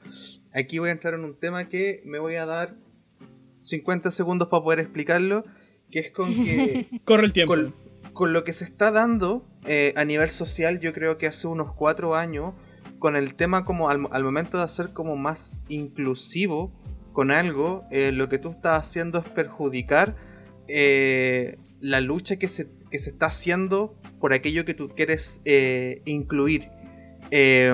aquí 0.53 0.79
voy 0.79 0.89
a 0.89 0.91
entrar 0.93 1.13
en 1.15 1.23
un 1.25 1.35
tema 1.35 1.67
que 1.69 2.01
me 2.05 2.19
voy 2.19 2.35
a 2.35 2.45
dar 2.45 2.75
50 3.61 4.11
segundos 4.11 4.47
para 4.47 4.63
poder 4.63 4.79
explicarlo, 4.79 5.43
que 5.91 5.99
es 5.99 6.11
con 6.11 6.33
que 6.33 6.87
Corre 7.05 7.25
el 7.25 7.33
tiempo. 7.33 7.53
con, 7.55 7.73
con 8.13 8.31
lo 8.33 8.43
que 8.43 8.53
se 8.53 8.63
está 8.63 8.91
dando 8.91 9.45
eh, 9.65 9.93
a 9.97 10.05
nivel 10.05 10.29
social, 10.29 10.79
yo 10.79 10.93
creo 10.93 11.17
que 11.17 11.27
hace 11.27 11.47
unos 11.47 11.73
cuatro 11.73 12.15
años, 12.15 12.53
con 12.99 13.15
el 13.15 13.35
tema 13.35 13.63
como 13.65 13.89
al, 13.89 14.07
al 14.11 14.23
momento 14.23 14.57
de 14.59 14.63
hacer 14.63 14.93
como 14.93 15.17
más 15.17 15.59
inclusivo 15.67 16.71
con 17.11 17.31
algo, 17.31 17.83
eh, 17.91 18.11
lo 18.11 18.29
que 18.29 18.37
tú 18.37 18.49
estás 18.49 18.79
haciendo 18.87 19.19
es 19.19 19.27
perjudicar 19.29 20.15
eh, 20.67 21.57
la 21.79 22.01
lucha 22.01 22.37
que 22.37 22.47
se, 22.47 22.69
que 22.91 22.99
se 22.99 23.09
está 23.11 23.27
haciendo 23.27 23.95
por 24.25 24.33
aquello 24.33 24.65
que 24.65 24.73
tú 24.73 24.89
quieres 24.89 25.39
eh, 25.45 26.01
incluir. 26.05 26.71
Eh, 27.29 27.71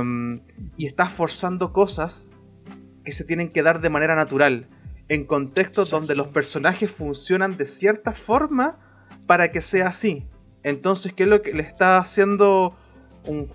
y 0.75 0.85
estás 0.85 1.13
forzando 1.13 1.71
cosas 1.71 2.31
que 3.05 3.13
se 3.13 3.23
tienen 3.23 3.47
que 3.47 3.63
dar 3.63 3.79
de 3.79 3.89
manera 3.89 4.17
natural, 4.17 4.67
en 5.07 5.23
contextos 5.23 5.85
Exacto. 5.85 5.99
donde 5.99 6.15
los 6.17 6.27
personajes 6.27 6.91
funcionan 6.91 7.55
de 7.55 7.65
cierta 7.65 8.11
forma 8.11 8.79
para 9.27 9.49
que 9.49 9.61
sea 9.61 9.87
así. 9.87 10.27
Entonces, 10.63 11.13
¿qué 11.13 11.23
es 11.23 11.29
lo 11.29 11.41
que 11.41 11.53
le 11.53 11.63
está 11.63 11.99
haciendo 11.99 12.75
un 13.25 13.47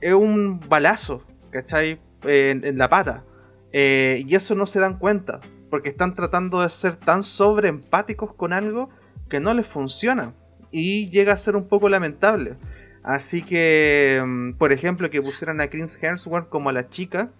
es 0.00 0.14
un 0.14 0.58
balazo, 0.68 1.24
¿cachai? 1.50 2.00
En, 2.24 2.64
en 2.64 2.76
la 2.76 2.88
pata. 2.88 3.24
Eh, 3.72 4.24
y 4.26 4.34
eso 4.34 4.56
no 4.56 4.66
se 4.66 4.80
dan 4.80 4.98
cuenta, 4.98 5.38
porque 5.70 5.90
están 5.90 6.16
tratando 6.16 6.60
de 6.60 6.70
ser 6.70 6.96
tan 6.96 7.22
sobreempáticos 7.22 8.34
con 8.34 8.52
algo 8.52 8.88
que 9.30 9.38
no 9.38 9.54
les 9.54 9.68
funciona. 9.68 10.34
Y 10.72 11.08
llega 11.10 11.32
a 11.34 11.36
ser 11.36 11.54
un 11.54 11.68
poco 11.68 11.88
lamentable. 11.88 12.56
Así 13.02 13.42
que, 13.42 14.22
mm, 14.24 14.52
por 14.54 14.72
ejemplo, 14.72 15.10
que 15.10 15.20
pusieran 15.22 15.60
a 15.60 15.68
Chris 15.68 16.02
Hemsworth 16.02 16.48
como 16.48 16.70
a 16.70 16.72
la 16.72 16.88
chica, 16.88 17.30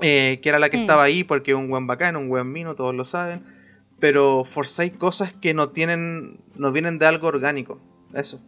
eh, 0.00 0.40
que 0.42 0.48
era 0.48 0.58
la 0.58 0.70
que 0.70 0.78
Mm. 0.78 0.80
estaba 0.80 1.02
ahí 1.04 1.24
porque 1.24 1.52
es 1.52 1.56
un 1.56 1.68
buen 1.68 1.86
bacán, 1.86 2.16
un 2.16 2.28
buen 2.28 2.50
mino, 2.50 2.74
todos 2.74 2.94
lo 2.94 3.04
saben. 3.04 3.42
pero 4.00 4.44
forzáis 4.44 4.92
cosas 4.92 5.32
que 5.32 5.54
no 5.54 5.70
tienen, 5.70 6.38
no 6.56 6.72
vienen 6.72 6.98
de 6.98 7.06
algo 7.06 7.28
orgánico. 7.28 7.80
Eso. 8.12 8.38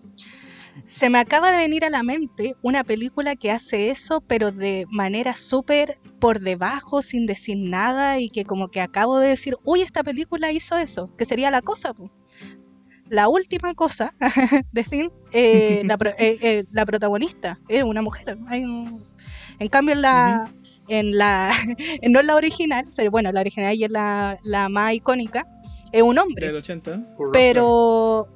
Se 0.84 1.08
me 1.08 1.18
acaba 1.18 1.50
de 1.50 1.56
venir 1.56 1.84
a 1.84 1.88
la 1.88 2.02
mente 2.02 2.56
una 2.62 2.84
película 2.84 3.36
que 3.36 3.50
hace 3.50 3.88
eso, 3.90 4.20
pero 4.20 4.52
de 4.52 4.84
manera 4.90 5.34
súper 5.34 5.98
por 6.18 6.40
debajo, 6.40 7.00
sin 7.00 7.24
decir 7.24 7.56
nada, 7.58 8.18
y 8.20 8.28
que 8.28 8.44
como 8.44 8.68
que 8.68 8.82
acabo 8.82 9.18
de 9.18 9.28
decir, 9.28 9.54
uy, 9.64 9.80
esta 9.80 10.02
película 10.02 10.52
hizo 10.52 10.76
eso, 10.76 11.08
que 11.16 11.24
sería 11.24 11.50
la 11.50 11.62
cosa. 11.62 11.94
po. 11.94 12.10
La 13.08 13.28
última 13.28 13.74
cosa, 13.74 14.14
decir, 14.72 15.10
eh, 15.32 15.82
la, 15.84 15.96
pro- 15.98 16.10
eh, 16.18 16.38
eh, 16.42 16.64
la 16.72 16.84
protagonista 16.86 17.58
es 17.68 17.82
una 17.84 18.02
mujer. 18.02 18.38
Hay 18.48 18.64
un- 18.64 19.04
En 19.58 19.68
cambio, 19.68 19.94
en 19.94 20.02
la, 20.02 20.52
en 20.88 21.16
la, 21.16 21.52
no 22.08 22.20
en 22.20 22.26
la 22.26 22.34
original, 22.36 22.84
o 22.88 22.92
sea, 22.92 23.08
bueno, 23.10 23.30
la 23.32 23.40
original 23.40 23.74
y 23.74 23.84
es 23.84 23.90
la, 23.90 24.38
la 24.42 24.68
más 24.68 24.92
icónica, 24.94 25.46
es 25.92 26.02
un 26.02 26.18
hombre 26.18 26.46
Del 26.46 26.56
80. 26.56 27.14
pero 27.32 28.28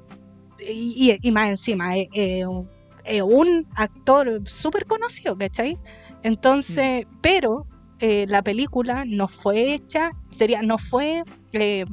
y, 0.59 1.31
más 1.31 1.49
encima 1.49 1.97
es, 1.97 2.07
es 2.13 2.45
un- 2.45 3.67
actor 3.75 4.41
súper 4.45 4.85
conocido, 4.85 5.37
¿cachai? 5.37 5.77
Entonces, 6.23 7.05
pero 7.21 7.65
eh, 7.99 8.25
la 8.27 8.41
película 8.43 9.03
no 9.05 9.27
fue 9.27 9.73
hecha, 9.73 10.11
sería, 10.29 10.61
no 10.61 10.77
fue 10.77 11.23
eh, 11.53 11.85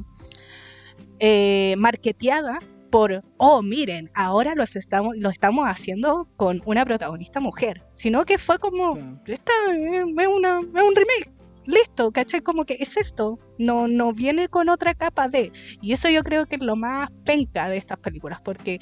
eh, 1.19 1.75
marketeada 1.77 2.59
por, 2.89 3.23
oh, 3.37 3.61
miren, 3.61 4.09
ahora 4.15 4.55
los 4.55 4.75
estamos, 4.75 5.15
lo 5.17 5.29
estamos 5.29 5.67
haciendo 5.67 6.27
con 6.37 6.61
una 6.65 6.85
protagonista 6.85 7.39
mujer, 7.39 7.83
sino 7.93 8.25
que 8.25 8.37
fue 8.37 8.57
como, 8.59 8.97
esta 9.25 9.53
es, 9.71 10.03
es 10.17 10.27
una, 10.27 10.59
es 10.59 10.83
un 10.83 10.95
remake. 10.95 11.31
Listo, 11.65 12.11
¿cachai? 12.11 12.41
Como 12.41 12.65
que 12.65 12.77
es 12.79 12.97
esto. 12.97 13.37
No, 13.59 13.87
no 13.87 14.11
viene 14.11 14.47
con 14.47 14.69
otra 14.69 14.95
capa 14.95 15.27
de. 15.27 15.51
Y 15.83 15.93
eso 15.93 16.09
yo 16.09 16.23
creo 16.23 16.47
que 16.47 16.55
es 16.55 16.63
lo 16.63 16.75
más 16.75 17.09
penca 17.25 17.69
de 17.69 17.77
estas 17.77 17.99
películas, 17.99 18.41
porque 18.41 18.79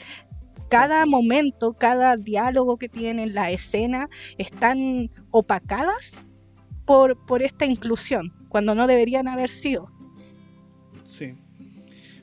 cada 0.69 1.05
momento, 1.05 1.73
cada 1.73 2.15
diálogo 2.15 2.77
que 2.77 2.87
tienen, 2.87 3.33
la 3.33 3.51
escena, 3.51 4.09
están 4.37 5.09
opacadas 5.31 6.23
por, 6.85 7.25
por 7.25 7.41
esta 7.41 7.65
inclusión, 7.65 8.33
cuando 8.47 8.73
no 8.73 8.87
deberían 8.87 9.27
haber 9.27 9.49
sido. 9.49 9.91
Sí. 11.03 11.35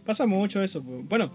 Pasa 0.05 0.27
mucho 0.27 0.63
eso. 0.63 0.83
Bueno, 0.83 1.31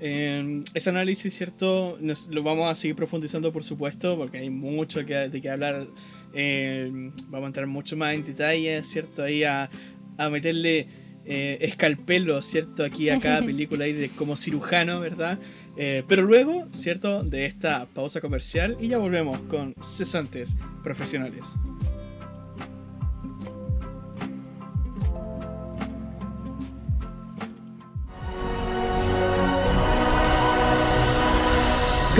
eh, 0.00 0.62
ese 0.74 0.90
análisis, 0.90 1.34
¿cierto? 1.34 1.98
Nos- 2.00 2.28
lo 2.28 2.42
vamos 2.42 2.70
a 2.70 2.74
seguir 2.74 2.96
profundizando, 2.96 3.52
por 3.52 3.64
supuesto, 3.64 4.16
porque 4.16 4.38
hay 4.38 4.50
mucho 4.50 5.04
que, 5.04 5.14
de 5.14 5.40
qué 5.40 5.50
hablar. 5.50 5.86
Eh, 6.32 6.90
vamos 7.28 7.44
a 7.44 7.46
entrar 7.48 7.66
mucho 7.66 7.96
más 7.96 8.14
en 8.14 8.24
detalle, 8.24 8.82
¿cierto? 8.84 9.22
Ahí 9.22 9.44
a, 9.44 9.70
a 10.18 10.30
meterle 10.30 10.88
eh, 11.26 11.58
escalpelo, 11.62 12.42
¿cierto? 12.42 12.84
Aquí 12.84 13.08
a 13.08 13.18
cada 13.20 13.40
película 13.46 13.84
ahí 13.84 13.92
de, 13.92 14.08
como 14.10 14.36
cirujano, 14.36 15.00
¿verdad? 15.00 15.38
Eh, 15.76 16.02
pero 16.06 16.22
luego, 16.22 16.64
¿cierto? 16.70 17.22
De 17.22 17.46
esta 17.46 17.86
pausa 17.86 18.20
comercial 18.20 18.76
y 18.80 18.88
ya 18.88 18.98
volvemos 18.98 19.38
con 19.42 19.74
cesantes 19.82 20.56
profesionales. 20.82 21.44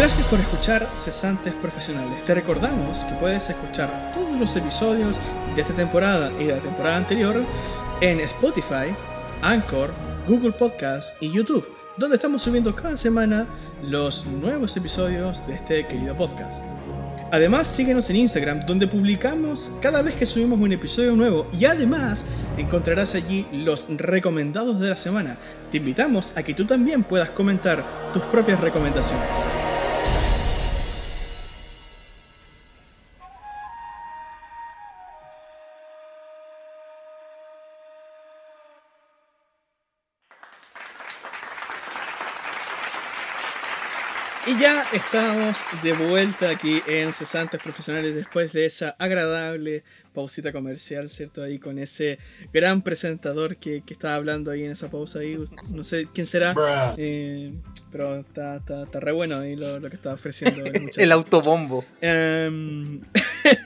Gracias 0.05 0.27
por 0.27 0.39
escuchar 0.39 0.87
Cesantes 0.93 1.55
Profesionales. 1.55 2.23
Te 2.27 2.35
recordamos 2.35 3.03
que 3.05 3.15
puedes 3.15 3.49
escuchar 3.49 4.13
todos 4.13 4.39
los 4.39 4.55
episodios 4.55 5.17
de 5.57 5.63
esta 5.63 5.73
temporada 5.73 6.31
y 6.39 6.45
de 6.45 6.57
la 6.57 6.61
temporada 6.61 6.99
anterior 6.99 7.43
en 8.03 8.21
Spotify, 8.21 8.95
Anchor, 9.41 9.95
Google 10.29 10.53
Podcast 10.53 11.17
y 11.23 11.33
YouTube, 11.33 11.67
donde 11.97 12.17
estamos 12.17 12.43
subiendo 12.43 12.77
cada 12.77 12.99
semana 12.99 13.47
los 13.83 14.27
nuevos 14.27 14.77
episodios 14.77 15.47
de 15.47 15.55
este 15.55 15.87
querido 15.87 16.15
podcast. 16.15 16.63
Además, 17.33 17.67
síguenos 17.67 18.11
en 18.11 18.17
Instagram, 18.17 18.61
donde 18.67 18.87
publicamos 18.87 19.73
cada 19.81 20.03
vez 20.03 20.17
que 20.17 20.27
subimos 20.27 20.61
un 20.61 20.73
episodio 20.73 21.17
nuevo 21.17 21.47
y 21.59 21.65
además 21.65 22.27
encontrarás 22.59 23.15
allí 23.15 23.47
los 23.51 23.87
recomendados 23.89 24.81
de 24.81 24.91
la 24.91 24.99
semana. 24.99 25.39
Te 25.71 25.79
invitamos 25.79 26.35
a 26.37 26.43
que 26.43 26.53
tú 26.53 26.67
también 26.67 27.05
puedas 27.05 27.31
comentar 27.31 27.83
tus 28.13 28.23
propias 28.25 28.61
recomendaciones. 28.61 29.64
Ya 44.65 44.83
estamos 44.95 45.59
de 45.83 45.93
vuelta 45.93 46.49
aquí 46.49 46.81
en 46.87 47.13
Cesantes 47.13 47.61
Profesionales 47.63 48.15
después 48.15 48.51
de 48.55 48.65
esa 48.65 48.97
agradable 48.99 49.85
pausita 50.15 50.53
comercial, 50.53 51.11
¿cierto? 51.11 51.43
Ahí 51.43 51.59
con 51.59 51.79
ese 51.79 52.19
gran 52.51 52.81
presentador 52.81 53.59
que, 53.59 53.83
que 53.83 53.93
estaba 53.93 54.15
hablando 54.15 54.51
ahí 54.51 54.65
en 54.65 54.71
esa 54.71 54.91
pausa 54.91 55.19
ahí. 55.19 55.39
No 55.69 55.85
sé 55.85 56.09
quién 56.15 56.27
será, 56.27 56.55
eh, 56.97 57.53
pero 57.93 58.21
está, 58.21 58.57
está, 58.57 58.85
está 58.85 59.01
re 59.01 59.13
bueno 59.13 59.37
ahí 59.37 59.55
lo, 59.55 59.81
lo 59.81 59.91
que 59.91 59.97
está 59.97 60.15
ofreciendo 60.15 60.65
el. 60.65 60.91
El 60.97 61.13
autobombo. 61.13 61.85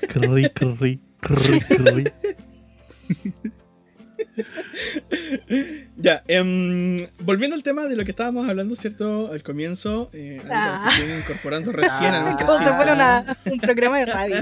Cri, 0.08 0.50
cri, 0.50 1.00
cri. 1.60 2.12
ya, 5.96 6.22
em, 6.28 6.96
volviendo 7.22 7.56
al 7.56 7.62
tema 7.62 7.86
de 7.86 7.96
lo 7.96 8.04
que 8.04 8.10
estábamos 8.12 8.48
hablando, 8.48 8.76
¿cierto? 8.76 9.32
Al 9.32 9.42
comienzo, 9.42 10.10
eh, 10.12 10.40
Ah. 10.50 10.88
que 10.96 11.18
incorporando 11.20 11.72
recién 11.72 12.14
a 12.14 12.20
Ah. 12.20 12.22
nuestra 12.22 12.46
Como 12.46 12.58
si 12.58 12.64
fuera 12.64 12.78
cinta. 12.78 12.94
una- 12.94 13.52
un 13.52 13.58
programa 13.60 13.98
de 13.98 14.06
radio. 14.06 14.36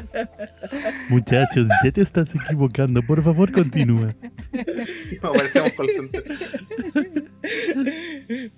Muchachos, 1.09 1.69
ya 1.85 1.91
te 1.93 2.01
estás 2.03 2.35
equivocando. 2.35 3.01
Por 3.03 3.23
favor, 3.23 3.53
continúa. 3.53 4.15
Call 5.77 5.89
center. 5.91 6.23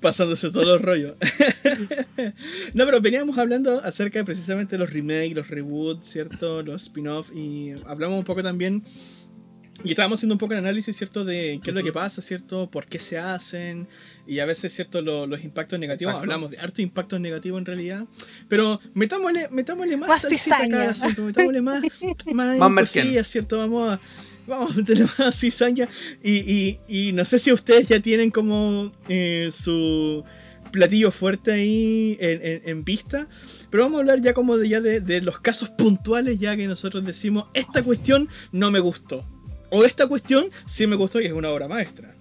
pasándose 0.00 0.50
todos 0.50 0.66
los 0.66 0.82
rollos. 0.82 1.16
no, 2.74 2.84
pero 2.86 3.00
veníamos 3.00 3.38
hablando 3.38 3.82
acerca 3.84 4.18
de 4.18 4.24
precisamente 4.24 4.78
los 4.78 4.92
remakes, 4.92 5.34
los 5.34 5.48
reboots, 5.48 6.08
¿cierto? 6.08 6.62
Los 6.62 6.84
spin-off 6.84 7.30
y 7.34 7.72
hablamos 7.86 8.18
un 8.18 8.24
poco 8.24 8.42
también 8.42 8.82
y 9.84 9.90
estábamos 9.90 10.18
haciendo 10.18 10.34
un 10.34 10.38
poco 10.38 10.54
el 10.54 10.58
análisis, 10.58 10.96
¿cierto? 10.96 11.24
De 11.24 11.60
qué 11.62 11.70
es 11.70 11.76
lo 11.76 11.82
que 11.82 11.92
pasa, 11.92 12.20
¿cierto? 12.22 12.68
¿Por 12.70 12.86
qué 12.86 12.98
se 12.98 13.18
hacen? 13.18 13.86
Y 14.26 14.40
a 14.40 14.46
veces, 14.46 14.74
¿cierto? 14.74 15.02
Lo- 15.02 15.26
los 15.26 15.44
impactos 15.44 15.78
negativos. 15.78 16.10
Exacto. 16.12 16.22
Hablamos 16.22 16.50
de 16.50 16.58
harto 16.58 16.82
impactos 16.82 17.20
negativos 17.20 17.58
en 17.60 17.66
realidad. 17.66 18.04
Pero 18.48 18.80
metámosle, 18.94 19.48
metámosle 19.50 19.96
más, 19.96 20.08
Más 20.08 20.22
salsita 20.22 20.56
acá 20.64 20.82
al 20.82 20.88
asunto, 20.90 21.22
metámosle 21.22 21.60
más, 21.62 21.82
más, 22.32 22.58
Más 22.58 22.70
cosillas, 22.92 23.28
¿cierto? 23.28 23.58
Vamos 23.58 23.92
a, 23.94 24.00
vamos 24.46 24.72
a 24.72 24.74
meterle 24.74 25.06
más 25.18 25.38
cizaña. 25.38 25.88
Y, 26.22 26.32
y, 26.32 26.80
y 26.88 27.12
no 27.12 27.24
sé 27.24 27.38
si 27.38 27.52
ustedes 27.52 27.88
ya 27.88 28.00
tienen 28.00 28.30
como 28.30 28.90
eh, 29.08 29.50
su 29.52 30.24
platillo 30.72 31.10
fuerte 31.10 31.52
ahí 31.52 32.16
en, 32.20 32.44
en- 32.44 32.62
en 32.68 32.84
vista. 32.84 33.28
Pero 33.70 33.84
vamos 33.84 33.98
a 33.98 34.00
hablar 34.00 34.20
ya 34.22 34.34
como 34.34 34.56
de, 34.56 34.68
ya 34.68 34.80
de, 34.80 35.00
de 35.00 35.20
los 35.20 35.38
casos 35.40 35.68
puntuales 35.70 36.38
ya 36.38 36.56
que 36.56 36.66
nosotros 36.66 37.04
decimos, 37.04 37.46
esta 37.54 37.82
cuestión 37.82 38.28
no 38.52 38.70
me 38.70 38.80
gustó. 38.80 39.24
O 39.70 39.84
esta 39.84 40.06
cuestión 40.06 40.46
sí 40.66 40.86
me 40.86 40.96
gustó 40.96 41.20
y 41.20 41.26
es 41.26 41.32
una 41.32 41.50
obra 41.50 41.68
maestra. 41.68 42.14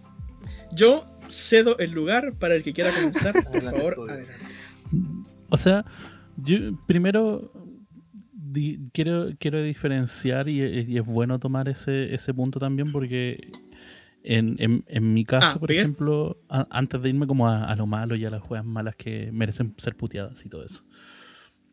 Yo 0.74 1.06
cedo 1.30 1.78
el 1.80 1.92
lugar 1.92 2.34
para 2.40 2.56
el 2.56 2.64
que 2.64 2.74
quiera 2.74 2.94
comenzar. 2.94 3.34
Por 3.52 3.62
favor, 3.62 4.10
adelante. 4.12 4.34
O 5.50 5.58
sea, 5.58 5.86
yo 6.38 6.58
primero 6.88 7.52
di- 8.34 8.80
quiero, 8.94 9.30
quiero 9.40 9.62
diferenciar 9.64 10.50
y, 10.50 10.62
y 10.62 10.98
es 10.98 11.06
bueno 11.06 11.40
tomar 11.40 11.70
ese, 11.70 12.14
ese 12.14 12.34
punto 12.34 12.60
también 12.60 12.92
porque 12.92 13.50
en, 14.24 14.56
en- 14.60 14.84
en 14.88 15.14
mi 15.14 15.24
caso, 15.26 15.54
Ah, 15.56 15.60
por 15.60 15.70
bien. 15.70 15.82
ejemplo, 15.82 16.38
a- 16.50 16.68
antes 16.70 17.02
de 17.02 17.10
irme 17.10 17.28
como 17.28 17.48
a, 17.50 17.64
a 17.66 17.76
lo 17.76 17.86
malo 17.88 18.16
y 18.16 18.26
a 18.26 18.30
las 18.30 18.42
juegas 18.42 18.66
malas 18.66 18.96
que 18.96 19.30
merecen 19.32 19.74
ser 19.78 19.96
puteadas 19.96 20.46
y 20.46 20.50
todo 20.50 20.66
eso. 20.66 20.84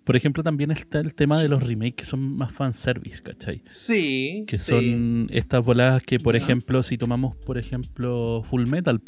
Por 0.05 0.17
ejemplo, 0.17 0.43
también 0.43 0.71
está 0.71 1.01
el 1.01 1.15
tema 1.15 1.41
de 1.41 1.49
los 1.49 1.63
remakes 1.63 1.95
que 1.95 2.05
son 2.05 2.37
más 2.37 2.53
fanservice, 2.53 3.23
¿cachai? 3.23 3.63
Sí. 3.65 4.45
Que 4.47 4.59
sí. 4.59 4.71
son 4.71 5.29
estas 5.31 5.65
voladas 5.65 6.03
que, 6.03 6.19
por 6.21 6.37
ejemplo, 6.37 6.83
si 6.83 6.99
tomamos, 6.99 7.37
por 7.37 7.57
ejemplo, 7.57 8.43
Full 8.51 8.67
Metal, 8.67 9.01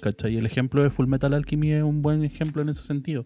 ¿cachai? 0.00 0.36
El 0.36 0.46
ejemplo 0.46 0.82
de 0.84 0.90
Full 0.90 1.08
Metal 1.08 1.34
Alchemy 1.34 1.72
es 1.72 1.82
un 1.82 2.02
buen 2.02 2.22
ejemplo 2.22 2.62
en 2.62 2.68
ese 2.68 2.82
sentido, 2.82 3.24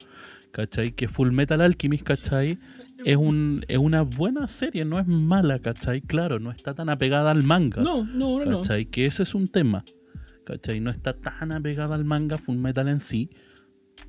¿cachai? 0.52 0.92
Que 0.92 1.06
Full 1.06 1.30
Metal 1.32 1.60
Alchemist, 1.60 2.04
¿cachai? 2.04 2.58
Es, 3.04 3.16
un, 3.16 3.62
es 3.68 3.78
una 3.78 4.02
buena 4.02 4.46
serie, 4.46 4.86
no 4.86 4.98
es 4.98 5.06
mala, 5.06 5.58
¿cachai? 5.58 6.00
Claro, 6.00 6.40
no 6.40 6.50
está 6.50 6.74
tan 6.74 6.88
apegada 6.88 7.30
al 7.30 7.42
manga, 7.42 7.82
No, 7.82 8.04
no, 8.04 8.38
no, 8.38 8.44
no. 8.46 8.60
¿cachai? 8.62 8.86
Que 8.86 9.04
ese 9.04 9.22
es 9.22 9.34
un 9.34 9.48
tema, 9.48 9.84
¿cachai? 10.46 10.80
No 10.80 10.90
está 10.90 11.12
tan 11.12 11.52
apegada 11.52 11.94
al 11.94 12.06
manga 12.06 12.38
Full 12.38 12.56
Metal 12.56 12.88
en 12.88 13.00
sí, 13.00 13.28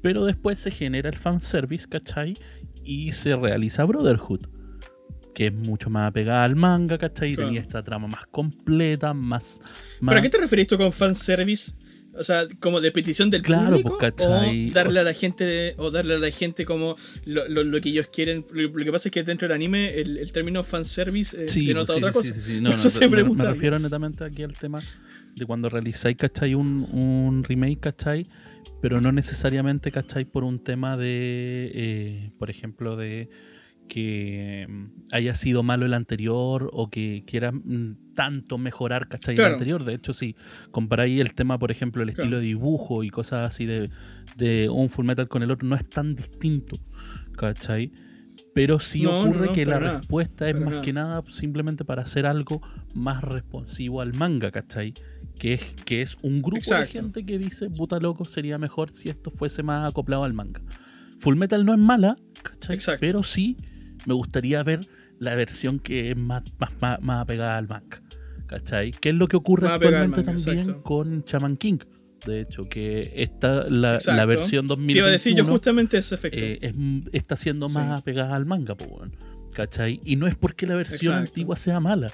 pero 0.01 0.25
después 0.25 0.59
se 0.59 0.71
genera 0.71 1.09
el 1.09 1.17
fanservice, 1.17 1.87
¿cachai? 1.87 2.35
Y 2.83 3.11
se 3.11 3.35
realiza 3.35 3.83
Brotherhood, 3.85 4.47
que 5.35 5.47
es 5.47 5.53
mucho 5.53 5.89
más 5.89 6.09
apegada 6.09 6.43
al 6.43 6.55
manga, 6.55 6.97
¿cachai? 6.97 7.31
Y 7.31 7.35
Claro. 7.35 7.49
Tenía 7.49 7.61
esta 7.61 7.83
trama 7.83 8.07
más 8.07 8.25
completa, 8.31 9.13
más... 9.13 9.59
más 9.99 10.13
¿Pero 10.13 10.19
a 10.19 10.21
qué 10.21 10.29
te 10.29 10.37
referís 10.37 10.67
tú 10.67 10.77
con 10.77 10.91
fanservice? 10.91 11.73
O 12.15 12.23
sea, 12.23 12.47
como 12.59 12.81
de 12.81 12.91
petición 12.91 13.29
del 13.29 13.43
Claro, 13.43 13.69
público. 13.69 13.97
pues, 13.99 14.11
¿cachai? 14.13 14.69
O 14.71 14.73
darle 14.73 14.89
O 14.89 14.93
sea- 14.93 15.01
a 15.01 15.05
la 15.05 15.13
gente. 15.13 15.75
O 15.77 15.91
darle 15.91 16.15
a 16.15 16.17
la 16.17 16.31
gente 16.31 16.65
como 16.65 16.97
lo, 17.25 17.47
lo- 17.47 17.63
lo 17.63 17.79
que 17.79 17.89
ellos 17.89 18.07
quieren. 18.11 18.43
Lo, 18.51 18.63
lo 18.67 18.83
que 18.85 18.91
pasa 18.91 19.07
es 19.09 19.13
que 19.13 19.23
dentro 19.23 19.47
del 19.47 19.55
anime 19.55 19.93
el, 20.01 20.17
el 20.17 20.31
término 20.31 20.63
fanservice 20.63 21.45
eh, 21.45 21.47
Sí, 21.47 21.67
denota 21.67 21.93
pues, 21.93 21.99
sí, 21.99 22.03
otra 22.03 22.11
sí, 22.23 22.29
cosa. 22.29 22.33
sí, 22.41 22.53
sí, 22.53 22.61
no, 22.61 22.69
Por 22.71 22.79
no, 22.79 22.87
eso 22.87 22.89
se 22.89 23.07
me- 23.07 23.23
me, 23.23 23.43
refiero 23.45 23.77
netamente 23.79 24.23
aquí 24.25 24.41
al 24.43 24.57
tema 24.57 24.81
de 25.35 25.45
cuando 25.45 25.69
realizáis, 25.69 26.17
¿cachai? 26.17 26.55
Un, 26.55 26.85
un 26.91 27.43
remake, 27.43 27.79
¿cachai? 27.79 28.25
Pero 28.81 29.01
no 29.01 29.11
necesariamente, 29.11 29.91
¿cachai? 29.91 30.25
Por 30.25 30.43
un 30.43 30.63
tema 30.63 30.97
de, 30.97 31.71
eh, 31.73 32.29
por 32.37 32.49
ejemplo, 32.49 32.95
de 32.95 33.29
que 33.89 34.67
mm, 34.69 34.85
haya 35.11 35.35
sido 35.35 35.63
malo 35.63 35.85
el 35.85 35.93
anterior 35.93 36.69
o 36.71 36.89
que 36.89 37.23
quiera 37.27 37.51
mm, 37.51 38.13
tanto 38.15 38.57
mejorar, 38.57 39.09
¿cachai? 39.09 39.35
Claro. 39.35 39.49
El 39.49 39.53
anterior. 39.53 39.83
De 39.83 39.95
hecho, 39.95 40.13
si 40.13 40.35
comparáis 40.71 41.19
el 41.19 41.33
tema, 41.33 41.59
por 41.59 41.71
ejemplo, 41.71 42.03
el 42.03 42.09
estilo 42.09 42.37
de 42.37 42.43
dibujo 42.43 43.03
y 43.03 43.09
cosas 43.09 43.47
así 43.47 43.65
de, 43.65 43.89
de 44.37 44.69
un 44.69 44.89
Full 44.89 45.05
Metal 45.05 45.27
con 45.27 45.43
el 45.43 45.51
otro, 45.51 45.67
no 45.67 45.75
es 45.75 45.87
tan 45.89 46.15
distinto, 46.15 46.77
¿cachai? 47.35 47.91
Pero 48.53 48.79
sí 48.79 49.03
No, 49.03 49.21
ocurre 49.21 49.47
no, 49.47 49.53
que 49.53 49.65
la 49.65 49.79
nada, 49.79 49.97
respuesta 49.99 50.49
es 50.49 50.55
más 50.59 50.69
nada. 50.69 50.81
que 50.81 50.93
nada 50.93 51.23
simplemente 51.29 51.85
para 51.85 52.01
hacer 52.03 52.25
algo 52.25 52.61
más 52.93 53.23
responsivo 53.23 54.01
al 54.01 54.13
manga, 54.13 54.51
¿cachai? 54.51 54.93
Que 55.37 55.53
es, 55.53 55.75
que 55.85 56.01
es 56.01 56.17
un 56.21 56.41
grupo 56.41 56.57
Exacto. 56.57 56.85
de 56.85 56.87
gente 57.01 57.25
que 57.25 57.37
dice, 57.37 57.69
puta 57.69 57.99
loco, 57.99 58.25
sería 58.25 58.57
mejor 58.57 58.89
si 58.91 59.09
esto 59.09 59.29
fuese 59.31 59.63
más 59.63 59.89
acoplado 59.89 60.23
al 60.23 60.33
manga. 60.33 60.61
Full 61.19 61.35
Metal 61.37 61.63
no 61.65 61.73
es 61.73 61.79
mala, 61.79 62.15
¿cachai? 62.43 62.75
Exacto. 62.75 62.99
Pero 63.01 63.23
sí 63.23 63.57
me 64.05 64.13
gustaría 64.13 64.61
ver 64.63 64.81
la 65.19 65.35
versión 65.35 65.79
que 65.79 66.11
es 66.11 66.17
más, 66.17 66.43
más, 66.59 66.71
más, 66.81 67.01
más 67.01 67.21
apegada 67.21 67.57
al 67.57 67.67
manga, 67.67 68.01
¿cachai? 68.47 68.91
Que 68.91 69.09
es 69.09 69.15
lo 69.15 69.27
que 69.27 69.37
ocurre 69.37 69.67
Más 69.67 69.75
actualmente 69.75 70.23
también 70.23 70.59
exacto. 70.59 70.83
con 70.83 71.23
Shaman 71.25 71.55
King. 71.57 71.77
De 72.25 72.41
hecho, 72.41 72.67
que 72.69 73.13
está 73.15 73.69
la, 73.69 73.99
la 74.05 74.25
versión 74.25 74.65
Te 74.65 74.69
2021 74.69 74.97
iba 74.99 75.07
a 75.07 75.11
decir 75.11 75.35
yo 75.35 75.45
justamente 75.45 75.97
ese 75.97 76.15
efecto. 76.15 76.37
eh, 76.39 76.59
es- 76.61 76.73
está 77.13 77.35
siendo 77.35 77.69
más 77.69 77.87
Sí. 77.95 78.01
apegada 78.01 78.35
al 78.35 78.45
manga, 78.45 78.73
weón. 78.73 79.15
¿cachai? 79.53 79.99
Y 80.05 80.15
no 80.15 80.27
es 80.27 80.35
porque 80.35 80.67
la 80.67 80.75
versión 80.75 81.13
Exacto. 81.13 81.29
antigua 81.31 81.55
sea 81.55 81.79
mala. 81.79 82.13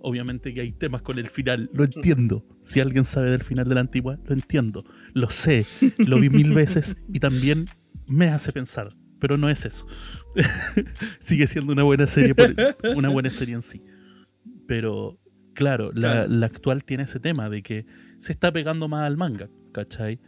Obviamente 0.00 0.54
que 0.54 0.60
hay 0.60 0.72
temas 0.72 1.02
con 1.02 1.18
el 1.18 1.28
final, 1.30 1.68
lo 1.74 1.84
entiendo. 1.84 2.46
Si 2.62 2.78
alguien 2.80 3.04
sabe 3.04 3.30
del 3.30 3.42
final 3.42 3.68
de 3.68 3.74
la 3.74 3.80
antigua, 3.80 4.18
lo 4.24 4.34
entiendo. 4.34 4.84
Lo 5.14 5.28
sé, 5.30 5.66
lo 5.98 6.20
vi 6.20 6.30
mil 6.30 6.52
veces 6.52 6.96
y 7.12 7.18
también 7.18 7.66
me 8.06 8.28
hace 8.28 8.52
pensar. 8.52 8.90
Pero 9.18 9.36
no 9.36 9.48
es 9.50 9.64
eso. 9.64 9.86
Sigue 11.18 11.46
siendo 11.46 11.72
una 11.72 11.82
buena 11.82 12.06
serie, 12.06 12.34
por- 12.34 12.54
una 12.94 13.08
buena 13.08 13.30
serie 13.30 13.54
en 13.54 13.62
sí. 13.62 13.82
Pero, 14.66 15.18
claro, 15.56 15.90
la, 15.94 16.12
Claro. 16.12 16.28
la 16.28 16.46
actual 16.46 16.84
tiene 16.84 17.02
ese 17.04 17.18
tema 17.18 17.50
de 17.50 17.62
que 17.62 17.86
se 18.18 18.30
está 18.32 18.52
pegando 18.52 18.86
más 18.86 19.04
al 19.06 19.16
manga, 19.16 19.48
¿cachai? 19.72 20.20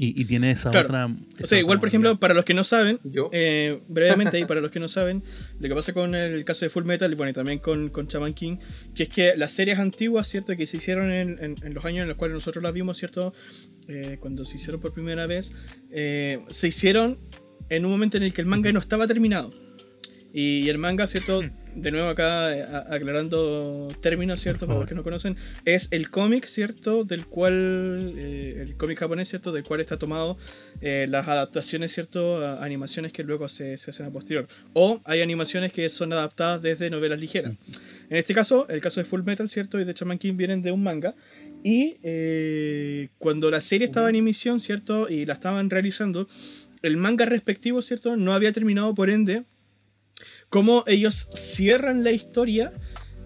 Y, 0.00 0.20
y 0.20 0.26
tiene 0.26 0.52
esa 0.52 0.70
Claro. 0.70 0.86
otra. 0.86 1.06
o 1.06 1.08
sea, 1.08 1.44
otra 1.44 1.58
igual, 1.58 1.80
por 1.80 1.88
ejemplo, 1.88 2.20
para 2.20 2.32
los 2.32 2.44
que 2.44 2.54
no 2.54 2.62
saben, 2.62 3.00
Yo. 3.02 3.30
Eh, 3.32 3.80
brevemente 3.88 4.36
ahí 4.36 4.44
para 4.46 4.60
los 4.60 4.70
que 4.70 4.78
no 4.78 4.88
saben, 4.88 5.24
lo 5.58 5.68
que 5.68 5.74
pasa 5.74 5.92
con 5.92 6.14
el 6.14 6.44
caso 6.44 6.64
de 6.64 6.70
Full 6.70 6.84
Metal 6.84 7.10
y 7.10 7.16
bueno, 7.16 7.30
y 7.30 7.32
también 7.32 7.58
con, 7.58 7.88
con 7.88 8.06
Shaman 8.06 8.32
King, 8.32 8.58
que 8.94 9.04
es 9.04 9.08
que 9.08 9.34
las 9.36 9.50
series 9.52 9.78
antiguas, 9.80 10.28
¿cierto? 10.28 10.54
Que 10.56 10.66
se 10.68 10.76
hicieron 10.76 11.10
en, 11.10 11.42
en- 11.42 11.56
en 11.62 11.74
los 11.74 11.84
años 11.84 12.02
en 12.02 12.08
los 12.08 12.16
cuales 12.16 12.34
nosotros 12.34 12.62
las 12.62 12.72
vimos, 12.72 12.96
¿cierto? 12.96 13.32
Eh, 13.88 14.18
cuando 14.20 14.44
se 14.44 14.56
hicieron 14.56 14.80
por 14.80 14.92
primera 14.92 15.26
vez, 15.26 15.52
eh, 15.90 16.44
se 16.48 16.68
hicieron 16.68 17.18
en 17.68 17.84
un 17.84 17.90
momento 17.90 18.18
en 18.18 18.22
el 18.22 18.32
que 18.32 18.40
el 18.40 18.46
manga 18.46 18.70
no 18.72 18.78
estaba 18.78 19.06
terminado. 19.08 19.50
Y 20.32 20.68
el 20.68 20.78
manga, 20.78 21.08
¿cierto? 21.08 21.42
De 21.80 21.92
nuevo 21.92 22.08
acá 22.08 22.56
eh, 22.56 22.62
a- 22.62 22.92
aclarando 22.92 23.86
términos, 24.00 24.40
¿cierto? 24.40 24.60
Por 24.60 24.68
Para 24.68 24.80
los 24.80 24.88
que 24.88 24.94
no 24.96 25.04
conocen, 25.04 25.36
es 25.64 25.86
el 25.92 26.10
cómic, 26.10 26.46
¿cierto? 26.46 27.04
Del 27.04 27.26
cual, 27.26 28.14
eh, 28.16 28.58
el 28.66 28.76
cómic 28.76 28.98
japonés, 28.98 29.28
¿cierto? 29.28 29.52
Del 29.52 29.62
cual 29.62 29.80
está 29.80 29.96
tomado 29.96 30.36
eh, 30.80 31.06
las 31.08 31.28
adaptaciones, 31.28 31.92
¿cierto? 31.92 32.44
A 32.44 32.64
animaciones 32.64 33.12
que 33.12 33.22
luego 33.22 33.48
se, 33.48 33.76
se 33.78 33.90
hacen 33.92 34.06
a 34.06 34.10
posterior. 34.10 34.48
O 34.72 35.00
hay 35.04 35.20
animaciones 35.20 35.72
que 35.72 35.88
son 35.88 36.12
adaptadas 36.12 36.62
desde 36.62 36.90
novelas 36.90 37.20
ligeras. 37.20 37.52
En 38.10 38.16
este 38.16 38.34
caso, 38.34 38.66
el 38.68 38.80
caso 38.80 38.98
de 38.98 39.04
Full 39.04 39.22
Metal, 39.22 39.48
¿cierto? 39.48 39.78
Y 39.78 39.84
de 39.84 39.92
Shaman 39.92 40.18
King 40.18 40.36
vienen 40.36 40.62
de 40.62 40.72
un 40.72 40.82
manga. 40.82 41.14
Y 41.62 41.98
eh, 42.02 43.08
cuando 43.18 43.52
la 43.52 43.60
serie 43.60 43.84
estaba 43.86 44.08
en 44.10 44.16
emisión, 44.16 44.58
¿cierto? 44.58 45.08
Y 45.08 45.26
la 45.26 45.34
estaban 45.34 45.70
realizando, 45.70 46.26
el 46.82 46.96
manga 46.96 47.24
respectivo, 47.24 47.82
¿cierto? 47.82 48.16
No 48.16 48.32
había 48.32 48.50
terminado, 48.52 48.94
por 48.96 49.10
ende, 49.10 49.44
cómo 50.48 50.84
ellos 50.86 51.28
cierran 51.34 52.04
la 52.04 52.12
historia. 52.12 52.72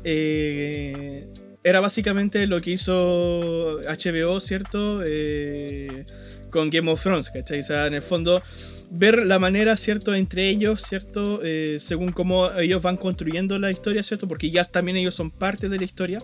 eh, 0.04 1.26
era 1.64 1.78
básicamente 1.78 2.44
lo 2.48 2.60
que 2.60 2.72
hizo 2.72 3.80
HBO, 3.82 4.40
¿cierto? 4.40 5.00
Eh, 5.06 6.06
con 6.50 6.70
Game 6.70 6.90
of 6.90 7.00
Thrones, 7.00 7.30
¿cachai? 7.30 7.60
O 7.60 7.62
sea, 7.62 7.86
en 7.86 7.94
el 7.94 8.02
fondo, 8.02 8.42
ver 8.90 9.24
la 9.24 9.38
manera, 9.38 9.76
¿cierto? 9.76 10.12
Entre 10.12 10.48
ellos, 10.48 10.82
¿cierto? 10.82 11.40
Eh, 11.44 11.76
según 11.78 12.10
cómo 12.10 12.50
ellos 12.58 12.82
van 12.82 12.96
construyendo 12.96 13.58
la 13.60 13.70
historia, 13.70 14.02
¿cierto? 14.02 14.26
Porque 14.26 14.50
ya 14.50 14.64
también 14.64 14.96
ellos 14.96 15.14
son 15.14 15.30
parte 15.30 15.68
de 15.68 15.78
la 15.78 15.84
historia. 15.84 16.20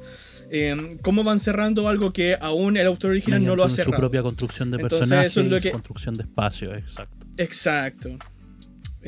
eh, 0.50 0.96
cómo 1.02 1.22
van 1.24 1.38
cerrando 1.40 1.88
algo 1.88 2.10
que 2.12 2.36
aún 2.40 2.76
el 2.78 2.86
autor 2.86 3.10
original 3.10 3.44
no 3.44 3.54
lo 3.54 3.64
ha 3.64 3.70
cerrado. 3.70 3.92
su 3.92 4.00
propia 4.00 4.22
construcción 4.22 4.70
de 4.70 4.76
Entonces, 4.78 4.98
personajes 5.00 5.32
eso 5.32 5.40
es 5.42 5.46
lo 5.46 5.56
y 5.56 5.60
su 5.60 5.62
que- 5.62 5.70
construcción 5.72 6.14
de 6.16 6.22
espacio, 6.22 6.74
exacto. 6.74 7.26
Exacto. 7.36 8.16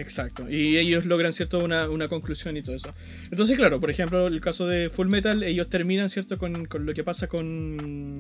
Exacto. 0.00 0.48
Y 0.48 0.78
ellos 0.78 1.04
logran, 1.04 1.32
¿cierto? 1.32 1.58
Una, 1.58 1.88
una 1.88 2.08
conclusión 2.08 2.56
y 2.56 2.62
todo 2.62 2.74
eso. 2.74 2.94
Entonces, 3.30 3.56
claro, 3.56 3.80
por 3.80 3.90
ejemplo, 3.90 4.26
el 4.26 4.40
caso 4.40 4.66
de 4.66 4.88
Full 4.90 5.08
Metal, 5.08 5.42
ellos 5.42 5.68
terminan, 5.68 6.08
¿cierto? 6.08 6.38
Con, 6.38 6.64
con 6.66 6.86
lo 6.86 6.94
que 6.94 7.04
pasa 7.04 7.26
con. 7.26 8.18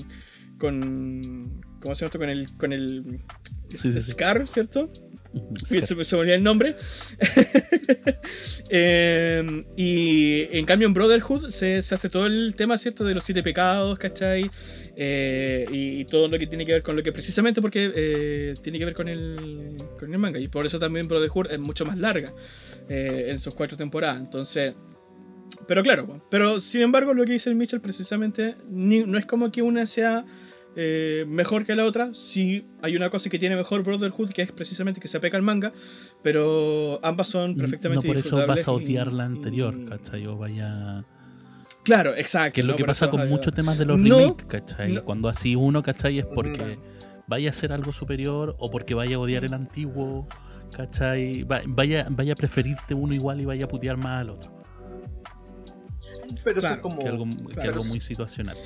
con. 0.58 1.62
¿Cómo 1.80 1.94
se 1.94 2.00
llama 2.00 2.06
esto? 2.06 2.18
Con 2.18 2.28
el. 2.28 2.56
con 2.56 2.72
el. 2.72 3.20
Sí, 3.70 3.78
sí, 3.78 3.92
sí. 3.92 4.10
Scar, 4.12 4.46
¿cierto? 4.46 4.92
Se, 5.64 5.86
se 5.86 5.94
me 5.94 6.20
olvidó 6.20 6.34
el 6.34 6.42
nombre. 6.42 6.76
Eh, 8.72 9.64
y 9.76 10.46
en 10.56 10.64
cambio 10.64 10.86
en 10.86 10.94
Brotherhood 10.94 11.50
se, 11.50 11.82
se 11.82 11.94
hace 11.96 12.08
todo 12.08 12.26
el 12.26 12.54
tema, 12.56 12.78
¿cierto? 12.78 13.02
De 13.02 13.14
los 13.14 13.24
siete 13.24 13.42
pecados, 13.42 13.98
¿cachai? 13.98 14.48
Eh, 15.02 15.64
y, 15.72 16.00
y 16.00 16.04
todo 16.04 16.28
lo 16.28 16.38
que 16.38 16.46
tiene 16.46 16.66
que 16.66 16.72
ver 16.72 16.82
con 16.82 16.94
lo 16.94 17.02
que 17.02 17.10
precisamente 17.10 17.62
porque 17.62 17.90
eh, 17.94 18.54
tiene 18.62 18.78
que 18.78 18.84
ver 18.84 18.92
con 18.94 19.08
el, 19.08 19.76
con 19.98 20.12
el 20.12 20.18
manga. 20.18 20.38
Y 20.38 20.48
por 20.48 20.66
eso 20.66 20.78
también 20.78 21.08
Brotherhood 21.08 21.46
es 21.50 21.58
mucho 21.58 21.86
más 21.86 21.96
larga 21.96 22.34
eh, 22.88 23.28
en 23.28 23.38
sus 23.38 23.54
cuatro 23.54 23.76
temporadas. 23.78 24.20
Entonces... 24.20 24.74
Pero 25.66 25.82
claro, 25.82 26.24
pero 26.30 26.58
sin 26.60 26.80
embargo 26.82 27.12
lo 27.14 27.24
que 27.24 27.32
dice 27.32 27.48
el 27.50 27.56
Mitchell 27.56 27.80
precisamente 27.80 28.56
ni- 28.70 29.04
no 29.04 29.18
es 29.18 29.26
como 29.26 29.50
que 29.52 29.62
una 29.62 29.86
sea 29.86 30.24
eh, 30.76 31.24
mejor 31.28 31.64
que 31.66 31.74
la 31.76 31.84
otra. 31.84 32.10
Sí 32.14 32.66
hay 32.82 32.96
una 32.96 33.08
cosa 33.10 33.28
que 33.30 33.38
tiene 33.38 33.56
mejor 33.56 33.82
Brotherhood 33.82 34.30
que 34.30 34.42
es 34.42 34.52
precisamente 34.52 35.00
que 35.00 35.08
se 35.08 35.16
apega 35.18 35.36
al 35.36 35.42
manga, 35.42 35.72
pero 36.22 36.98
ambas 37.02 37.28
son 37.28 37.56
perfectamente 37.56 38.06
No 38.06 38.12
por 38.14 38.20
eso 38.20 38.36
vas 38.46 38.66
a 38.66 38.70
y- 38.70 38.74
odiar 38.74 39.12
la 39.12 39.24
anterior, 39.24 39.74
¿cachai? 39.88 40.26
O 40.26 40.36
vaya. 40.36 41.04
Claro, 41.82 42.14
exacto. 42.14 42.54
Que 42.54 42.60
es 42.60 42.66
lo 42.66 42.72
no, 42.74 42.76
que 42.76 42.84
pasa 42.84 43.06
eso 43.06 43.10
con 43.10 43.28
muchos 43.28 43.54
temas 43.54 43.78
de 43.78 43.84
los 43.86 43.98
No, 43.98 44.18
remakes, 44.18 44.46
¿cachai? 44.46 44.92
no. 44.92 45.04
Cuando 45.04 45.28
así 45.28 45.56
uno, 45.56 45.82
¿cachai? 45.82 46.18
Es 46.18 46.26
porque 46.26 46.78
vaya 47.26 47.50
a 47.50 47.52
ser 47.52 47.72
algo 47.72 47.90
superior 47.92 48.54
o 48.58 48.70
porque 48.70 48.94
vaya 48.94 49.16
a 49.16 49.18
odiar 49.18 49.44
el 49.44 49.54
antiguo, 49.54 50.26
¿cachai? 50.76 51.42
Va- 51.44 51.62
Vaya, 51.66 52.06
vaya 52.10 52.34
a 52.34 52.36
preferirte 52.36 52.92
uno 52.94 53.14
igual 53.14 53.40
y 53.40 53.44
vaya 53.46 53.64
a 53.64 53.68
putear 53.68 53.96
más 53.96 54.20
al 54.20 54.30
otro. 54.30 54.52
Pero 56.44 56.58
eso 56.58 56.60
Claro, 56.60 56.74
es 56.76 56.80
como. 56.82 56.98
Que 56.98 57.08
algo, 57.08 57.24
que 57.48 57.54
claro. 57.54 57.70
algo 57.72 57.84
muy 57.84 58.00
situacional. 58.00 58.56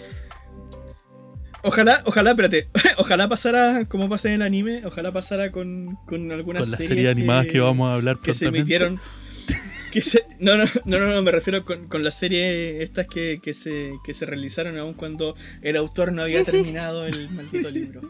Ojalá, 1.62 2.02
ojalá, 2.04 2.30
espérate. 2.32 2.68
Ojalá 2.98 3.26
pasara 3.28 3.86
como 3.86 4.08
pasa 4.08 4.28
en 4.28 4.34
el 4.34 4.42
anime. 4.42 4.82
Ojalá 4.84 5.12
pasara 5.12 5.50
con, 5.50 5.96
con 6.06 6.30
algunas 6.30 6.62
Con 6.62 6.70
las 6.70 6.78
series 6.78 6.88
series 6.88 7.10
animadas 7.16 7.46
que 7.46 7.58
vamos 7.60 7.88
a 7.88 7.94
hablar 7.94 8.18
que 8.20 8.34
se 8.34 8.46
emitieron. 8.46 9.00
Que 9.94 10.02
se, 10.02 10.26
no, 10.40 10.56
no, 10.56 10.64
no, 10.84 10.98
no, 10.98 11.06
no, 11.14 11.22
me 11.22 11.30
refiero 11.30 11.64
con, 11.64 11.86
con 11.88 12.02
las 12.02 12.16
series 12.18 12.82
estas 12.82 13.06
que, 13.06 13.38
que, 13.40 13.54
se, 13.54 13.92
que 14.04 14.12
se 14.12 14.26
realizaron 14.26 14.76
aún 14.76 14.94
cuando 14.94 15.36
el 15.62 15.76
autor 15.76 16.12
no 16.12 16.22
había 16.22 16.42
terminado 16.42 17.06
el 17.06 17.30
maldito 17.30 17.70
libro. 17.70 18.00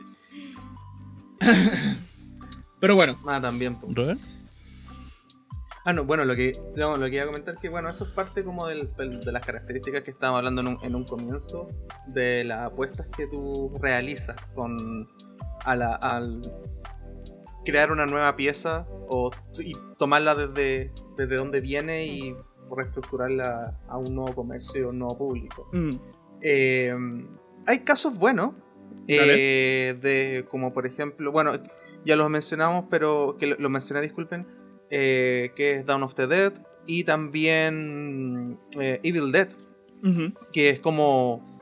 Pero 2.81 2.95
bueno, 2.95 3.19
Ah, 3.27 3.41
también. 3.41 3.77
Ah, 5.87 5.93
no, 5.93 6.05
bueno, 6.05 6.25
lo 6.25 6.35
que, 6.35 6.59
no, 6.77 6.97
lo 6.97 7.07
que 7.11 7.17
iba 7.17 7.25
a 7.25 7.27
comentar 7.27 7.59
que, 7.59 7.69
bueno, 7.69 7.91
eso 7.91 8.05
es 8.05 8.11
parte 8.11 8.43
como 8.43 8.67
del- 8.67 8.89
del- 8.97 9.21
de 9.21 9.33
las 9.33 9.45
características 9.45 10.03
que 10.03 10.13
estábamos 10.13 10.39
hablando 10.39 10.63
en 10.63 10.69
un, 10.69 10.79
en 10.83 10.95
un 10.95 11.05
comienzo, 11.05 11.69
de 12.07 12.45
las 12.45 12.61
apuestas 12.73 13.07
que 13.15 13.27
tú 13.27 13.77
realizas 13.83 14.37
con 14.55 15.07
a 15.67 15.77
la- 15.77 15.95
al 15.97 16.41
crear 17.65 17.91
una 17.93 18.07
nueva 18.07 18.37
pieza 18.37 18.87
o, 19.09 19.31
y 19.59 19.75
tomarla 19.99 20.35
desde, 20.35 20.93
desde 21.17 21.37
donde 21.37 21.61
viene 21.61 22.07
y 22.07 22.37
reestructurarla 22.75 23.79
a 23.89 23.99
un 23.99 24.15
nuevo 24.15 24.35
comercio 24.35 24.87
a 24.87 24.91
un 24.91 24.99
nuevo 24.99 25.19
público. 25.19 25.69
mm, 25.73 25.91
Eh, 26.41 26.95
hay 27.67 27.79
casos 27.81 28.19
buenos, 28.19 28.51
eh, 29.09 29.97
de 30.01 30.45
como 30.51 30.73
por 30.73 30.87
ejemplo, 30.87 31.33
bueno, 31.33 31.53
ya 32.05 32.17
los 32.17 32.29
mencionamos, 32.29 32.87
pero 32.91 33.37
que 33.39 33.47
lo, 33.47 33.57
lo 33.57 33.71
mencioné, 33.71 34.03
disculpen, 34.03 34.47
eh, 34.91 35.53
que 35.57 35.73
es 35.73 35.87
Dawn 35.87 36.03
of 36.03 36.15
the 36.15 36.27
Dead 36.27 36.53
y 36.87 37.05
también 37.05 38.59
eh, 38.79 39.01
Evil 39.03 39.33
Dead, 39.33 39.49
que 40.53 40.69
es 40.69 40.81
como... 40.81 41.61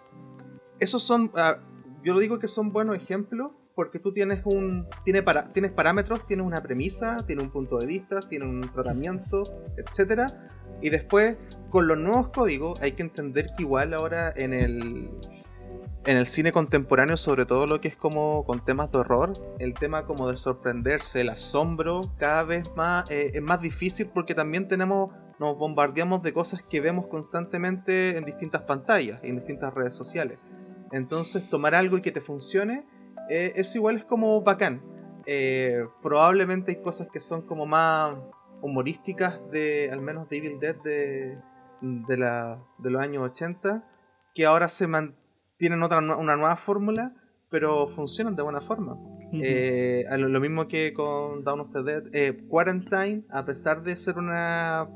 Esos 0.81 1.05
son... 1.05 1.31
ah, 1.37 1.59
yo 2.03 2.15
lo 2.15 2.19
digo 2.19 2.41
que 2.41 2.49
son 2.49 2.73
buenos 2.73 2.97
ejemplos 2.97 3.53
porque 3.83 3.99
tú 3.99 4.13
tienes 4.13 4.43
un 4.45 4.87
tiene 5.05 5.25
para, 5.25 5.53
tienes 5.53 5.73
parámetros, 5.73 6.25
tienes 6.25 6.47
una 6.47 6.63
premisa, 6.63 7.17
tienes 7.27 7.45
un 7.45 7.51
punto 7.51 7.79
de 7.79 7.87
vista, 7.87 8.21
tienes 8.21 8.49
un 8.49 8.61
tratamiento, 8.61 9.43
etcétera. 9.77 10.51
Y 10.81 10.91
después, 10.91 11.37
con 11.69 11.89
los 11.89 11.99
nuevos 11.99 12.29
códigos, 12.29 12.81
hay 12.81 12.93
que 12.93 13.03
entender 13.03 13.47
que 13.57 13.65
igual 13.65 13.93
ahora 13.93 14.33
en 14.37 14.53
el 14.53 15.11
en 16.07 16.17
el 16.17 16.27
cine 16.29 16.53
contemporáneo, 16.53 17.17
sobre 17.17 17.45
todo 17.45 17.67
lo 17.67 17.81
que 17.81 17.89
es 17.89 17.97
como 17.97 18.45
con 18.45 18.65
temas 18.65 18.93
de 18.93 18.99
horror, 18.99 19.33
el 19.59 19.75
tema 19.75 20.05
como 20.05 20.29
de 20.29 20.37
sorprenderse, 20.37 21.23
el 21.23 21.31
asombro, 21.31 22.03
cada 22.19 22.45
vez 22.45 22.71
más 22.77 23.11
eh, 23.11 23.33
es 23.35 23.43
más 23.43 23.61
difícil 23.61 24.11
porque 24.15 24.37
también 24.37 24.69
tenemos 24.69 25.11
nos 25.41 25.59
bombardeamos 25.59 26.23
de 26.23 26.33
cosas 26.33 26.63
que 26.63 26.81
vemos 26.81 27.09
constantemente 27.09 28.17
en 28.17 28.25
distintas 28.25 28.63
pantallas 28.63 29.19
en 29.25 29.39
distintas 29.39 29.75
redes 29.75 29.95
sociales. 29.95 30.39
Entonces, 30.93 31.49
tomar 31.49 31.75
algo 31.75 31.97
y 31.97 32.03
que 32.03 32.13
te 32.13 32.21
funcione, 32.21 32.85
eh, 33.33 33.53
eso 33.57 33.79
igual 33.79 33.97
es 33.97 34.05
como 34.05 34.43
bacán. 34.43 34.83
Eh, 35.25 35.87
probablemente 36.03 36.73
hay 36.73 36.83
cosas 36.83 37.09
que 37.11 37.19
son 37.19 37.43
como 37.43 37.65
más 37.65 38.15
humorísticas 38.61 39.41
de, 39.51 39.89
al 39.91 40.03
menos 40.03 40.29
de 40.29 40.37
Evil 40.37 40.61
Dead 40.61 40.77
de, 40.83 41.39
de, 41.81 42.17
la, 42.19 42.63
de 42.79 42.91
los 42.91 43.03
años 43.03 43.25
80, 43.31 43.89
que 44.35 44.45
ahora 44.45 44.69
se 44.69 44.87
tienen 45.57 45.83
otra, 45.83 46.01
una 46.01 46.37
nueva 46.37 46.57
fórmula, 46.57 47.15
pero 47.49 47.89
funcionan 47.89 48.37
de 48.37 48.43
buena 48.43 48.61
forma. 48.61 48.99
Eh, 49.33 50.05
lo, 50.19 50.41
mismo 50.41 50.69
que 50.69 50.93
con 50.93 51.43
Down 51.43 51.61
of 51.61 51.73
the 51.73 51.83
Dead. 51.83 52.37
Quarantine, 52.49 53.25
a 53.31 53.47
pesar 53.47 53.83
de 53.83 53.97
ser 53.97 54.19
una 54.19 54.87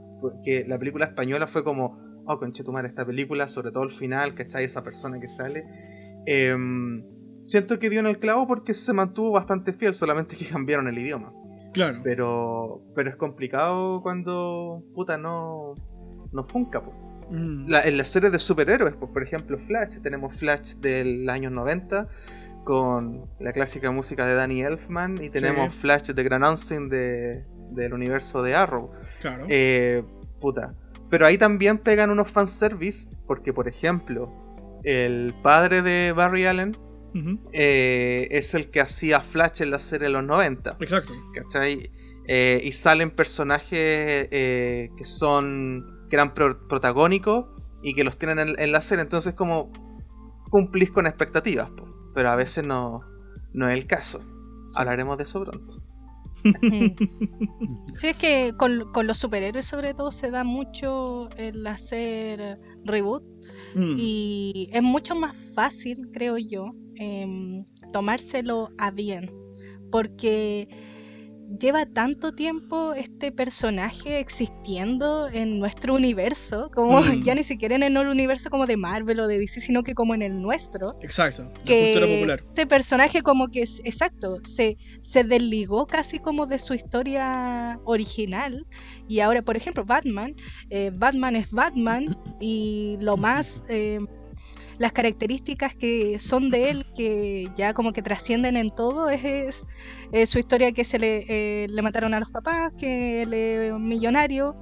que 0.44 0.66
la 0.68 0.78
película 0.78 1.06
española 1.06 1.46
fue 1.46 1.64
como, 1.64 2.22
oh, 2.26 2.38
conchetumar, 2.38 2.84
esta 2.84 3.06
película, 3.06 3.48
sobre 3.48 3.70
todo 3.70 3.84
el 3.84 3.92
final, 3.92 4.34
¿cachai? 4.34 4.64
Esa 4.64 4.84
persona 4.84 5.18
que 5.20 5.28
sale. 5.28 5.64
Em, 6.26 7.15
siento 7.46 7.78
que 7.78 7.88
dio 7.88 8.00
en 8.00 8.06
el 8.06 8.18
clavo 8.18 8.46
porque 8.46 8.74
se 8.74 8.92
mantuvo 8.92 9.30
bastante 9.30 9.72
fiel, 9.72 9.94
solamente 9.94 10.36
que 10.36 10.46
cambiaron 10.48 10.88
el 10.88 10.98
idioma. 10.98 11.32
Claro. 11.72 12.00
Pero, 12.02 12.82
pero 12.94 13.10
es 13.10 13.16
complicado 13.16 14.02
cuando, 14.02 14.82
puta, 14.94 15.18
no, 15.18 15.74
no 16.32 16.44
funca, 16.44 16.80
mm. 17.30 17.72
en 17.84 17.96
las 17.96 18.08
series 18.08 18.32
de 18.32 18.38
superhéroes, 18.38 18.94
pues, 18.96 19.10
por 19.10 19.22
ejemplo, 19.22 19.58
Flash, 19.58 19.98
tenemos 20.02 20.34
Flash 20.34 20.76
del 20.76 21.28
año 21.28 21.50
90 21.50 22.08
con 22.64 23.30
la 23.38 23.52
clásica 23.52 23.92
música 23.92 24.26
de 24.26 24.34
Danny 24.34 24.62
Elfman 24.62 25.22
y 25.22 25.30
tenemos 25.30 25.74
Flash 25.74 26.10
de 26.10 26.22
Gran 26.24 26.42
Austin 26.42 26.88
de, 26.88 27.44
del 27.70 27.94
universo 27.94 28.42
de 28.42 28.54
Arrow. 28.56 28.90
Claro. 29.20 29.44
Eh, 29.48 30.02
puta. 30.40 30.74
Pero 31.08 31.26
ahí 31.26 31.38
también 31.38 31.78
pegan 31.78 32.10
unos 32.10 32.28
fanservice, 32.28 33.08
porque 33.26 33.52
por 33.52 33.68
ejemplo, 33.68 34.32
el 34.82 35.32
padre 35.42 35.82
de 35.82 36.12
Barry 36.12 36.46
Allen 36.46 36.76
eh, 37.52 38.28
es 38.30 38.54
el 38.54 38.70
que 38.70 38.80
hacía 38.80 39.20
Flash 39.20 39.62
en 39.62 39.70
la 39.70 39.78
serie 39.78 40.08
de 40.08 40.12
los 40.12 40.24
90. 40.24 40.76
Exacto. 40.80 41.12
¿Cachai? 41.34 41.90
Eh, 42.28 42.60
y 42.64 42.72
salen 42.72 43.10
personajes 43.10 44.28
que 44.28 45.04
son. 45.04 46.06
que 46.10 46.16
eran 46.16 46.34
protagónicos 46.34 47.46
y 47.82 47.94
que 47.94 48.04
los 48.04 48.18
tienen 48.18 48.54
en, 48.58 48.72
la 48.72 48.82
serie. 48.82 49.02
Entonces, 49.02 49.34
como 49.34 49.70
cumplís 50.50 50.90
con 50.90 51.06
expectativas, 51.06 51.70
pero 52.14 52.30
a 52.30 52.36
veces 52.36 52.66
no, 52.66 53.00
no 53.52 53.70
es 53.70 53.78
el 53.78 53.86
caso. 53.86 54.20
Hablaremos 54.74 55.16
de 55.18 55.24
eso 55.24 55.42
pronto. 55.44 55.76
Sí, 57.94 58.08
es 58.08 58.16
que 58.16 58.52
con, 58.56 59.06
los 59.06 59.18
superhéroes 59.18 59.66
sobre 59.66 59.94
todo 59.94 60.10
se 60.10 60.30
da 60.30 60.44
mucho 60.44 61.28
el 61.36 61.66
hacer 61.66 62.58
reboot 62.84 63.24
mm. 63.74 63.94
y 63.98 64.68
es 64.72 64.82
mucho 64.82 65.14
más 65.14 65.34
fácil, 65.54 66.10
creo 66.12 66.36
yo, 66.36 66.72
em, 66.96 67.64
tomárselo 67.92 68.70
a 68.78 68.90
bien. 68.90 69.30
Porque 69.90 70.68
lleva 71.58 71.86
tanto 71.86 72.34
tiempo 72.34 72.94
este 72.94 73.32
personaje 73.32 74.18
existiendo 74.18 75.28
en 75.28 75.58
nuestro 75.58 75.94
universo, 75.94 76.70
como 76.74 77.00
mm. 77.02 77.22
ya 77.22 77.34
ni 77.34 77.42
siquiera 77.42 77.76
en 77.76 77.82
el 77.82 77.96
universo 77.96 78.50
como 78.50 78.66
de 78.66 78.76
Marvel 78.76 79.20
o 79.20 79.26
de 79.28 79.38
DC, 79.38 79.60
sino 79.60 79.82
que 79.82 79.94
como 79.94 80.14
en 80.14 80.22
el 80.22 80.40
nuestro. 80.40 80.96
Exacto, 81.02 81.44
que 81.64 81.96
popular. 82.00 82.42
Este 82.48 82.66
personaje 82.66 83.22
como 83.22 83.48
que 83.48 83.62
es, 83.62 83.80
exacto, 83.84 84.38
se, 84.42 84.76
se 85.02 85.24
desligó 85.24 85.86
casi 85.86 86.18
como 86.18 86.46
de 86.46 86.58
su 86.58 86.74
historia 86.74 87.80
original 87.84 88.66
y 89.08 89.20
ahora, 89.20 89.42
por 89.42 89.56
ejemplo, 89.56 89.84
Batman, 89.84 90.34
eh, 90.70 90.90
Batman 90.94 91.36
es 91.36 91.50
Batman 91.50 92.16
y 92.40 92.96
lo 93.00 93.16
más... 93.16 93.64
Eh, 93.68 93.98
las 94.78 94.92
características 94.92 95.74
que 95.74 96.18
son 96.18 96.50
de 96.50 96.70
él, 96.70 96.86
que 96.94 97.48
ya 97.56 97.74
como 97.74 97.92
que 97.92 98.02
trascienden 98.02 98.56
en 98.56 98.70
todo, 98.70 99.10
es, 99.10 99.66
su 100.24 100.38
historia 100.38 100.72
que 100.72 100.84
se 100.84 100.98
le, 100.98 101.24
eh, 101.28 101.66
le, 101.68 101.82
mataron 101.82 102.14
a 102.14 102.20
los 102.20 102.30
papás, 102.30 102.72
que 102.78 103.22
él 103.22 103.34
es 103.34 103.72
un 103.72 103.86
millonario 103.88 104.56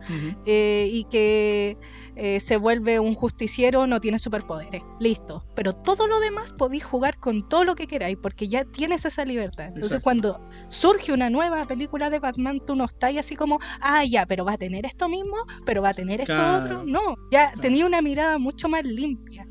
eh, 0.47 0.89
y 0.91 1.05
que 1.05 1.77
eh, 2.17 2.41
se 2.41 2.57
vuelve 2.57 3.01
un 3.01 3.15
justiciero, 3.15 3.87
no 3.87 4.01
tiene 4.01 4.19
superpoderes. 4.19 4.83
Listo. 5.01 5.45
Pero 5.55 5.73
todo 5.73 6.07
lo 6.07 6.21
demás 6.21 6.53
podéis 6.53 6.85
jugar 6.85 7.19
con 7.19 7.49
todo 7.49 7.65
lo 7.65 7.75
que 7.75 7.87
queráis, 7.87 8.17
porque 8.21 8.49
ya 8.49 8.65
tienes 8.65 9.05
esa 9.05 9.25
libertad. 9.25 9.67
Entonces 9.75 10.01
cuando 10.01 10.41
surge 10.69 11.13
una 11.13 11.29
nueva 11.29 11.67
película 11.67 12.11
de 12.11 12.21
Batman, 12.21 12.61
tú 12.65 12.75
no 12.75 12.85
estás 12.85 13.17
así 13.17 13.37
como, 13.37 13.59
ah, 13.81 14.05
ya, 14.05 14.27
pero 14.27 14.45
va 14.45 14.53
a 14.53 14.59
tener 14.59 14.87
esto 14.87 15.09
mismo, 15.09 15.37
pero 15.67 15.83
va 15.83 15.91
a 15.91 15.95
tener 15.95 16.21
esto 16.21 16.57
otro. 16.57 16.85
No, 16.85 17.17
ya 17.31 17.53
tenía 17.61 17.85
una 17.87 18.01
mirada 18.01 18.39
mucho 18.39 18.69
más 18.69 18.85
limpia. 18.85 19.47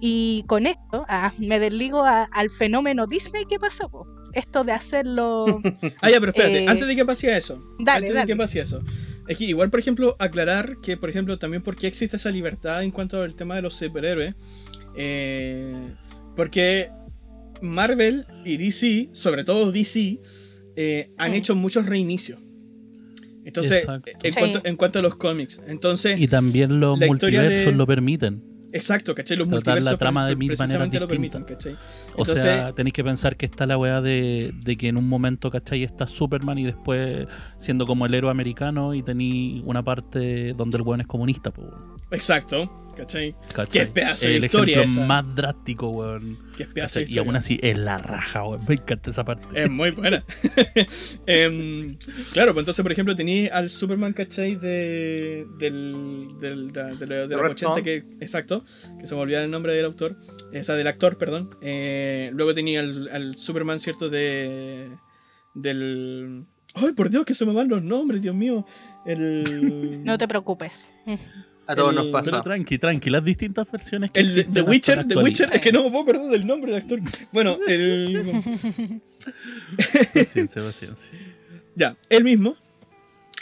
Y 0.00 0.44
con 0.46 0.66
esto 0.66 1.04
ah, 1.08 1.32
me 1.38 1.58
desligo 1.60 2.04
al 2.04 2.50
fenómeno 2.50 3.06
Disney 3.06 3.44
¿Qué 3.48 3.58
pasó. 3.58 3.90
Esto 4.32 4.64
de 4.64 4.72
hacerlo. 4.72 5.60
ah, 6.00 6.10
ya, 6.10 6.18
pero 6.20 6.32
espérate, 6.32 6.64
eh, 6.64 6.68
antes 6.68 6.86
de 6.86 6.96
que 6.96 7.04
pase 7.04 7.36
eso. 7.36 7.62
Dale, 7.78 8.08
antes 8.08 8.22
de 8.22 8.26
que 8.26 8.36
pase 8.36 8.60
eso. 8.60 8.82
Es 9.28 9.36
que 9.38 9.44
igual, 9.44 9.70
por 9.70 9.80
ejemplo, 9.80 10.16
aclarar 10.18 10.76
que, 10.82 10.96
por 10.96 11.08
ejemplo, 11.08 11.38
también 11.38 11.62
por 11.62 11.76
qué 11.76 11.86
existe 11.86 12.16
esa 12.16 12.30
libertad 12.30 12.82
en 12.82 12.90
cuanto 12.90 13.22
al 13.22 13.34
tema 13.34 13.56
de 13.56 13.62
los 13.62 13.74
superhéroes. 13.74 14.34
Eh, 14.96 15.94
porque 16.36 16.90
Marvel 17.62 18.26
y 18.44 18.56
DC, 18.56 19.10
sobre 19.12 19.44
todo 19.44 19.72
DC, 19.72 20.20
eh, 20.76 21.10
han 21.16 21.32
mm. 21.32 21.34
hecho 21.34 21.54
muchos 21.54 21.86
reinicios. 21.86 22.40
Entonces, 23.44 23.86
en, 23.86 24.32
cuanto, 24.32 24.60
en, 24.64 24.76
cuanto, 24.76 24.98
a 24.98 25.02
los 25.02 25.16
cómics. 25.16 25.60
Entonces, 25.66 26.18
y 26.18 26.28
también 26.28 26.80
los 26.80 26.98
multiversos 26.98 27.74
lo 27.74 27.86
permiten. 27.86 28.42
Exacto, 28.74 29.14
¿cachai? 29.14 29.36
Los 29.36 29.48
Tratar 29.48 29.80
la 29.84 29.96
trama 29.96 30.26
de 30.26 30.34
mil 30.34 30.52
maneras 30.58 30.90
distintas. 30.90 31.44
o 32.16 32.24
sea, 32.24 32.72
tenéis 32.72 32.92
que 32.92 33.04
pensar 33.04 33.36
que 33.36 33.46
está 33.46 33.66
la 33.66 33.78
weá 33.78 34.00
de, 34.00 34.52
de, 34.52 34.76
que 34.76 34.88
en 34.88 34.96
un 34.96 35.08
momento, 35.08 35.48
¿cachai? 35.48 35.84
Está 35.84 36.08
Superman 36.08 36.58
y 36.58 36.64
después 36.64 37.28
siendo 37.56 37.86
como 37.86 38.04
el 38.04 38.14
héroe 38.14 38.32
americano 38.32 38.92
y 38.92 39.04
tenéis 39.04 39.62
una 39.64 39.84
parte 39.84 40.54
donde 40.54 40.76
el 40.78 40.82
weón 40.82 41.00
es 41.00 41.06
comunista, 41.06 41.52
pues. 41.52 41.68
Exacto. 42.10 42.83
¿Cachai? 42.94 43.34
Qué 43.70 43.86
pedazo 43.86 44.26
de 44.26 44.36
historia 44.38 44.82
ejemplo 44.82 45.06
más 45.06 45.34
drástico, 45.34 45.88
weón. 45.88 46.38
Qué 46.56 46.66
pedazo 46.66 46.98
de 46.98 47.04
historia. 47.04 47.22
Y 47.22 47.24
aún 47.24 47.36
así 47.36 47.58
es 47.62 47.76
la 47.78 47.98
raja, 47.98 48.44
weón. 48.44 48.64
Me 48.66 48.74
encanta 48.74 49.10
esa 49.10 49.24
parte. 49.24 49.46
Es 49.62 49.70
muy 49.70 49.90
buena. 49.90 50.24
Em, 51.26 51.96
claro, 52.32 52.52
pues 52.52 52.62
entonces, 52.62 52.82
por 52.82 52.92
ejemplo, 52.92 53.16
tenías 53.16 53.52
al 53.52 53.70
Superman, 53.70 54.12
¿cachai? 54.12 54.56
De, 54.56 55.46
del, 55.58 56.28
del, 56.40 56.72
de, 56.72 57.06
de, 57.28 57.36
los 57.36 57.50
80, 57.50 57.82
que, 57.82 57.96
exacto, 58.20 58.64
que 59.00 59.06
se 59.06 59.14
me 59.14 59.20
olvidaba 59.20 59.44
el 59.44 59.50
nombre 59.50 59.72
del 59.72 59.84
autor, 59.84 60.16
esa 60.52 60.74
del 60.74 60.86
actor, 60.86 61.18
perdón. 61.18 61.56
Eh, 61.62 62.30
luego 62.32 62.54
tenía 62.54 62.80
al, 62.80 63.08
al 63.08 63.38
Superman, 63.38 63.80
¿cierto? 63.80 64.08
De. 64.08 64.90
Del. 65.54 66.46
Ay, 66.74 66.92
por 66.92 67.08
Dios, 67.08 67.24
que 67.24 67.34
se 67.34 67.46
me 67.46 67.52
van 67.52 67.68
los 67.68 67.82
nombres, 67.82 68.20
Dios 68.20 68.34
mío. 68.34 68.66
El... 69.06 70.00
No 70.04 70.18
te 70.18 70.28
preocupes. 70.28 70.92
A 71.66 71.74
todos 71.74 71.94
nos 71.94 72.06
pasa. 72.06 72.30
Pero 72.30 72.42
tranqui, 72.42 72.78
tranqui, 72.78 73.10
las 73.10 73.24
distintas 73.24 73.70
versiones 73.70 74.10
que 74.10 74.20
El 74.20 74.52
The 74.52 74.62
Witcher, 74.62 75.06
The 75.06 75.16
Witcher, 75.16 75.48
es 75.52 75.60
que 75.60 75.72
no 75.72 75.84
me 75.84 75.90
puedo 75.90 76.02
acordar 76.02 76.30
del 76.30 76.46
nombre 76.46 76.72
del 76.72 76.82
actor. 76.82 77.00
Bueno, 77.32 77.58
el. 77.66 79.00
paciencia, 80.14 80.62
paciencia. 80.62 81.18
Ya, 81.76 81.96
él 82.08 82.22
mismo. 82.22 82.54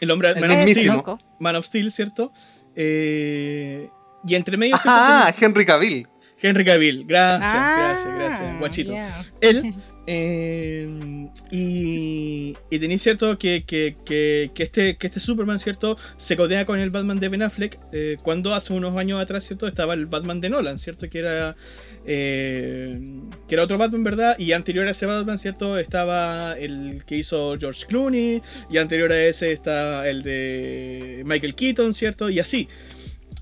El 0.00 0.10
hombre 0.10 0.30
el 0.30 0.40
Man, 0.40 0.50
of 0.52 0.62
Steel, 0.62 1.02
Man 1.38 1.56
of 1.56 1.66
Steel, 1.66 1.92
¿cierto? 1.92 2.32
Eh, 2.74 3.90
y 4.26 4.34
entre 4.34 4.56
medio. 4.56 4.74
Ah, 4.86 5.34
Henry 5.38 5.66
Cavill. 5.66 6.08
Henry 6.40 6.64
Cavill, 6.64 7.04
gracias, 7.06 7.52
ah, 7.54 7.76
gracias, 7.78 8.14
gracias, 8.14 8.58
guachito. 8.58 8.94
Él 9.40 9.74
Eh, 10.06 11.28
y, 11.50 12.56
y 12.70 12.78
tenéis 12.80 13.02
cierto 13.02 13.38
que, 13.38 13.64
que, 13.64 13.96
que, 14.04 14.50
este, 14.56 14.96
que 14.96 15.06
este 15.06 15.20
Superman, 15.20 15.58
¿cierto? 15.58 15.96
Se 16.16 16.36
codea 16.36 16.66
con 16.66 16.80
el 16.80 16.90
Batman 16.90 17.20
de 17.20 17.28
Ben 17.28 17.42
Affleck 17.42 17.78
eh, 17.92 18.16
cuando 18.22 18.54
hace 18.54 18.72
unos 18.72 18.96
años 18.96 19.20
atrás, 19.20 19.44
¿cierto? 19.44 19.66
Estaba 19.68 19.94
el 19.94 20.06
Batman 20.06 20.40
de 20.40 20.50
Nolan, 20.50 20.78
¿cierto? 20.78 21.08
Que 21.08 21.20
era, 21.20 21.56
eh, 22.04 22.98
que 23.46 23.54
era 23.54 23.64
otro 23.64 23.78
Batman, 23.78 24.02
¿verdad? 24.02 24.38
Y 24.38 24.52
anterior 24.52 24.86
a 24.88 24.90
ese 24.90 25.06
Batman, 25.06 25.38
¿cierto? 25.38 25.78
Estaba 25.78 26.58
el 26.58 27.04
que 27.06 27.16
hizo 27.16 27.56
George 27.58 27.86
Clooney 27.86 28.42
y 28.70 28.78
anterior 28.78 29.12
a 29.12 29.24
ese 29.24 29.52
está 29.52 30.08
el 30.08 30.22
de 30.22 31.22
Michael 31.26 31.54
Keaton, 31.54 31.94
¿cierto? 31.94 32.28
Y 32.28 32.40
así. 32.40 32.68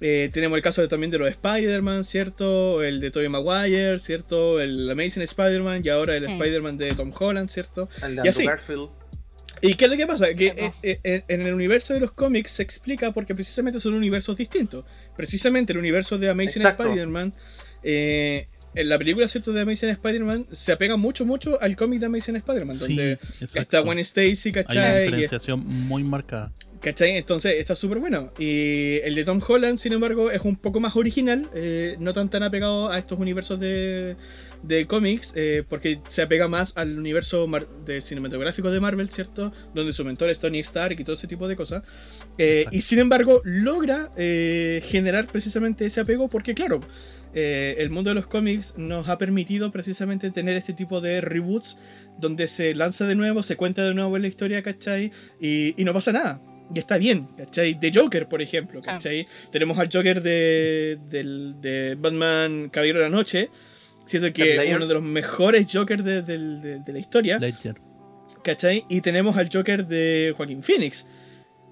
Eh, 0.00 0.30
tenemos 0.32 0.56
el 0.56 0.62
caso 0.62 0.80
de- 0.80 0.88
también 0.88 1.10
de 1.10 1.18
los 1.18 1.28
Spider-Man, 1.28 2.04
¿cierto? 2.04 2.82
El 2.82 3.00
de 3.00 3.10
Tobey 3.10 3.28
Maguire, 3.28 3.98
¿cierto? 3.98 4.60
El 4.60 4.88
Amazing 4.90 5.22
Spider-Man 5.22 5.82
y 5.84 5.88
ahora 5.90 6.16
el 6.16 6.26
Mm. 6.28 6.30
Spider-man 6.40 6.78
de 6.78 6.94
Tom 6.94 7.12
Holland, 7.18 7.50
¿cierto? 7.50 7.88
El 8.02 8.16
de 8.16 8.22
Y 8.24 8.28
así. 8.28 8.46
Garfield. 8.46 8.88
¿Y 9.62 9.74
qué 9.74 9.84
es 9.84 9.90
lo 9.90 9.96
que 9.98 10.06
pasa? 10.06 10.32
Que 10.34 10.50
Sí, 10.54 10.72
eh, 10.82 11.00
eh, 11.04 11.22
en 11.28 11.42
el 11.46 11.52
universo 11.52 11.92
de 11.92 12.00
los 12.00 12.12
cómics 12.12 12.50
se 12.52 12.62
explica 12.62 13.12
porque 13.12 13.34
precisamente 13.34 13.78
son 13.78 13.92
universos 13.92 14.34
distintos. 14.38 14.86
Precisamente 15.18 15.72
el 15.74 15.78
universo 15.78 16.16
de 16.16 16.30
Amazing. 16.30 16.64
Spider-Man, 16.66 17.34
eh, 17.82 18.46
en 18.74 18.88
la 18.88 18.96
película 18.96 19.28
¿cierto? 19.28 19.52
de 19.52 19.60
Amazing 19.60 19.90
Spider-Man, 19.90 20.46
se 20.50 20.72
apega 20.72 20.96
mucho, 20.96 21.26
mucho 21.26 21.60
al 21.60 21.76
cómic 21.76 22.00
de 22.00 22.06
Amazing 22.06 22.36
Spider-Man, 22.36 22.74
Sí, 22.74 22.86
donde 22.96 23.12
exacto. 23.12 23.58
está 23.60 23.80
Gwen 23.80 23.98
Stacy, 23.98 24.48
Hay 24.48 24.52
una 24.52 24.62
¿cachai? 24.64 25.00
Y 25.02 25.04
diferenciación 25.04 25.66
muy 25.66 26.04
marcada. 26.04 26.52
¿Cachai? 26.80 27.18
Entonces 27.18 27.56
está 27.58 27.76
súper 27.76 27.98
bueno. 27.98 28.32
Y 28.38 29.00
el 29.02 29.14
de 29.14 29.24
Tom 29.24 29.40
Holland, 29.46 29.76
sin 29.76 29.92
embargo, 29.92 30.30
es 30.30 30.40
un 30.40 30.56
poco 30.56 30.80
más 30.80 30.96
original, 30.96 31.50
eh, 31.54 31.96
no 31.98 32.14
tan 32.14 32.30
tan 32.30 32.42
apegado 32.42 32.88
a 32.88 32.98
estos 32.98 33.18
universos 33.18 33.60
de, 33.60 34.16
de 34.62 34.86
cómics, 34.86 35.34
eh, 35.36 35.62
porque 35.68 36.00
se 36.08 36.22
apega 36.22 36.48
más 36.48 36.72
al 36.76 36.98
universo 36.98 37.46
de 37.84 38.00
cinematográfico 38.00 38.70
de 38.70 38.80
Marvel, 38.80 39.10
¿cierto? 39.10 39.52
Donde 39.74 39.92
su 39.92 40.06
mentor 40.06 40.30
es 40.30 40.40
Tony 40.40 40.60
Stark 40.60 40.98
y 40.98 41.04
todo 41.04 41.16
ese 41.16 41.26
tipo 41.26 41.48
de 41.48 41.56
cosas. 41.56 41.82
Eh, 42.38 42.64
y 42.70 42.80
sin 42.80 42.98
embargo, 42.98 43.42
logra 43.44 44.10
generar 44.16 45.26
precisamente 45.26 45.84
ese 45.84 46.00
apego, 46.00 46.28
porque 46.28 46.54
claro, 46.54 46.80
el 47.34 47.90
mundo 47.90 48.10
de 48.10 48.14
los 48.14 48.26
cómics 48.26 48.72
nos 48.78 49.10
ha 49.10 49.18
permitido 49.18 49.70
precisamente 49.70 50.30
tener 50.30 50.56
este 50.56 50.72
tipo 50.72 51.02
de 51.02 51.20
reboots 51.20 51.76
donde 52.18 52.48
se 52.48 52.74
lanza 52.74 53.06
de 53.06 53.16
nuevo, 53.16 53.42
se 53.42 53.56
cuenta 53.56 53.84
de 53.84 53.92
nuevo 53.92 54.16
la 54.16 54.28
historia, 54.28 54.62
¿cachai? 54.62 55.12
Y, 55.40 55.80
y 55.80 55.84
no 55.84 55.92
pasa 55.92 56.12
nada. 56.12 56.40
Y 56.74 56.78
está 56.78 56.98
bien, 56.98 57.26
¿cachai? 57.36 57.74
De 57.74 57.92
Joker, 57.94 58.28
por 58.28 58.40
ejemplo. 58.42 58.80
¿cachai? 58.80 59.26
Tenemos 59.50 59.78
al 59.78 59.88
Joker 59.92 60.22
de, 60.22 60.98
del- 61.08 61.60
de 61.60 61.96
Batman 61.98 62.68
Caballero 62.70 62.98
de 63.00 63.04
la 63.06 63.10
Noche, 63.10 63.50
siendo 64.06 64.32
que 64.32 64.56
es 64.56 64.76
uno 64.76 64.86
de 64.86 64.94
los 64.94 65.02
mejores 65.02 65.66
Jokers 65.72 66.04
de, 66.04 66.22
del- 66.22 66.60
de- 66.62 66.78
de 66.80 66.92
la 66.92 66.98
historia, 66.98 67.38
Ledger. 67.38 67.74
¿cachai? 68.44 68.84
Y 68.88 69.00
tenemos 69.00 69.36
al 69.36 69.48
Joker 69.52 69.86
de 69.86 70.32
Joaquín 70.36 70.62
Phoenix, 70.62 71.06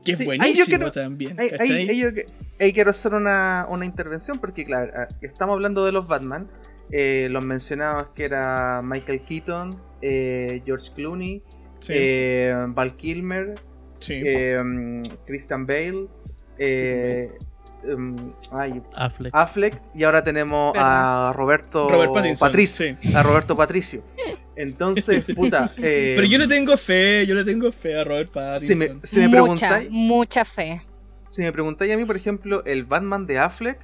que 0.05 0.12
es 0.12 0.18
Sí, 0.18 0.24
ahí 0.24 0.26
yo 0.26 0.38
buenísimo 0.38 0.66
quiero- 0.66 0.90
también, 0.92 1.38
Ahí, 1.40 1.51
¿cachai? 1.51 1.70
ahí- 1.72 1.88
ahí 1.90 1.99
yo 1.99 2.12
que- 2.12 2.26
ahí 2.61 2.72
quiero 2.72 2.90
hacer 2.90 3.14
una, 3.14 3.66
una 3.70 3.84
intervención 3.84 4.38
porque, 4.38 4.64
claro, 4.64 4.92
ah, 4.96 5.09
estamos 5.20 5.55
hablando 5.55 5.84
de 5.84 5.92
los 5.92 6.07
Batman. 6.09 6.49
Eh, 6.90 7.28
los 7.30 7.44
mencionabas 7.44 8.09
que 8.14 8.24
era 8.24 8.80
Michael 8.82 9.20
Keaton, 9.20 9.78
eh, 10.01 10.62
George 10.64 10.90
Clooney, 10.94 11.42
Sí, 11.80 11.92
eh, 11.94 12.55
Val 12.68 12.96
Kilmer, 12.96 13.55
sí. 14.01 14.20
eh, 14.24 14.61
mm, 14.62 15.03
Christian 15.26 15.66
Bale, 15.66 16.07
eh, 16.59 17.30
ay, 18.53 18.82
Affleck. 18.96 19.34
Affleck 19.34 19.80
y 19.94 20.05
ahora 20.05 20.22
tenemos 20.24 20.74
a 20.76 21.32
Roberto 21.34 21.88
Robert 21.88 22.12
Patricio. 22.38 22.96
sí. 23.01 23.14
A 23.14 23.22
Roberto 23.22 23.57
Patricio. 23.57 24.03
Entonces, 24.57 25.24
puta. 25.36 25.72
eh, 25.76 26.14
Pero 26.16 26.26
yo 26.26 26.38
le 26.38 26.49
tengo 26.49 26.76
fe, 26.76 27.24
yo 27.26 27.34
le 27.34 27.44
tengo 27.44 27.70
fe 27.70 27.99
a 28.01 28.05
Robert 28.05 28.30
si 28.59 28.74
me, 28.74 28.86
Pattinson. 28.88 29.01
si 29.05 29.20
me 29.28 29.40
mucha, 29.40 29.80
mucha 29.90 30.44
fe. 30.44 30.82
si 31.26 31.42
me 31.42 31.53
preguntáis 31.53 31.92
a 31.92 31.96
mí, 31.96 32.05
por 32.05 32.16
ejemplo, 32.16 32.64
el 32.64 32.84
Batman 32.84 33.26
de 33.26 33.38
Affleck 33.38 33.78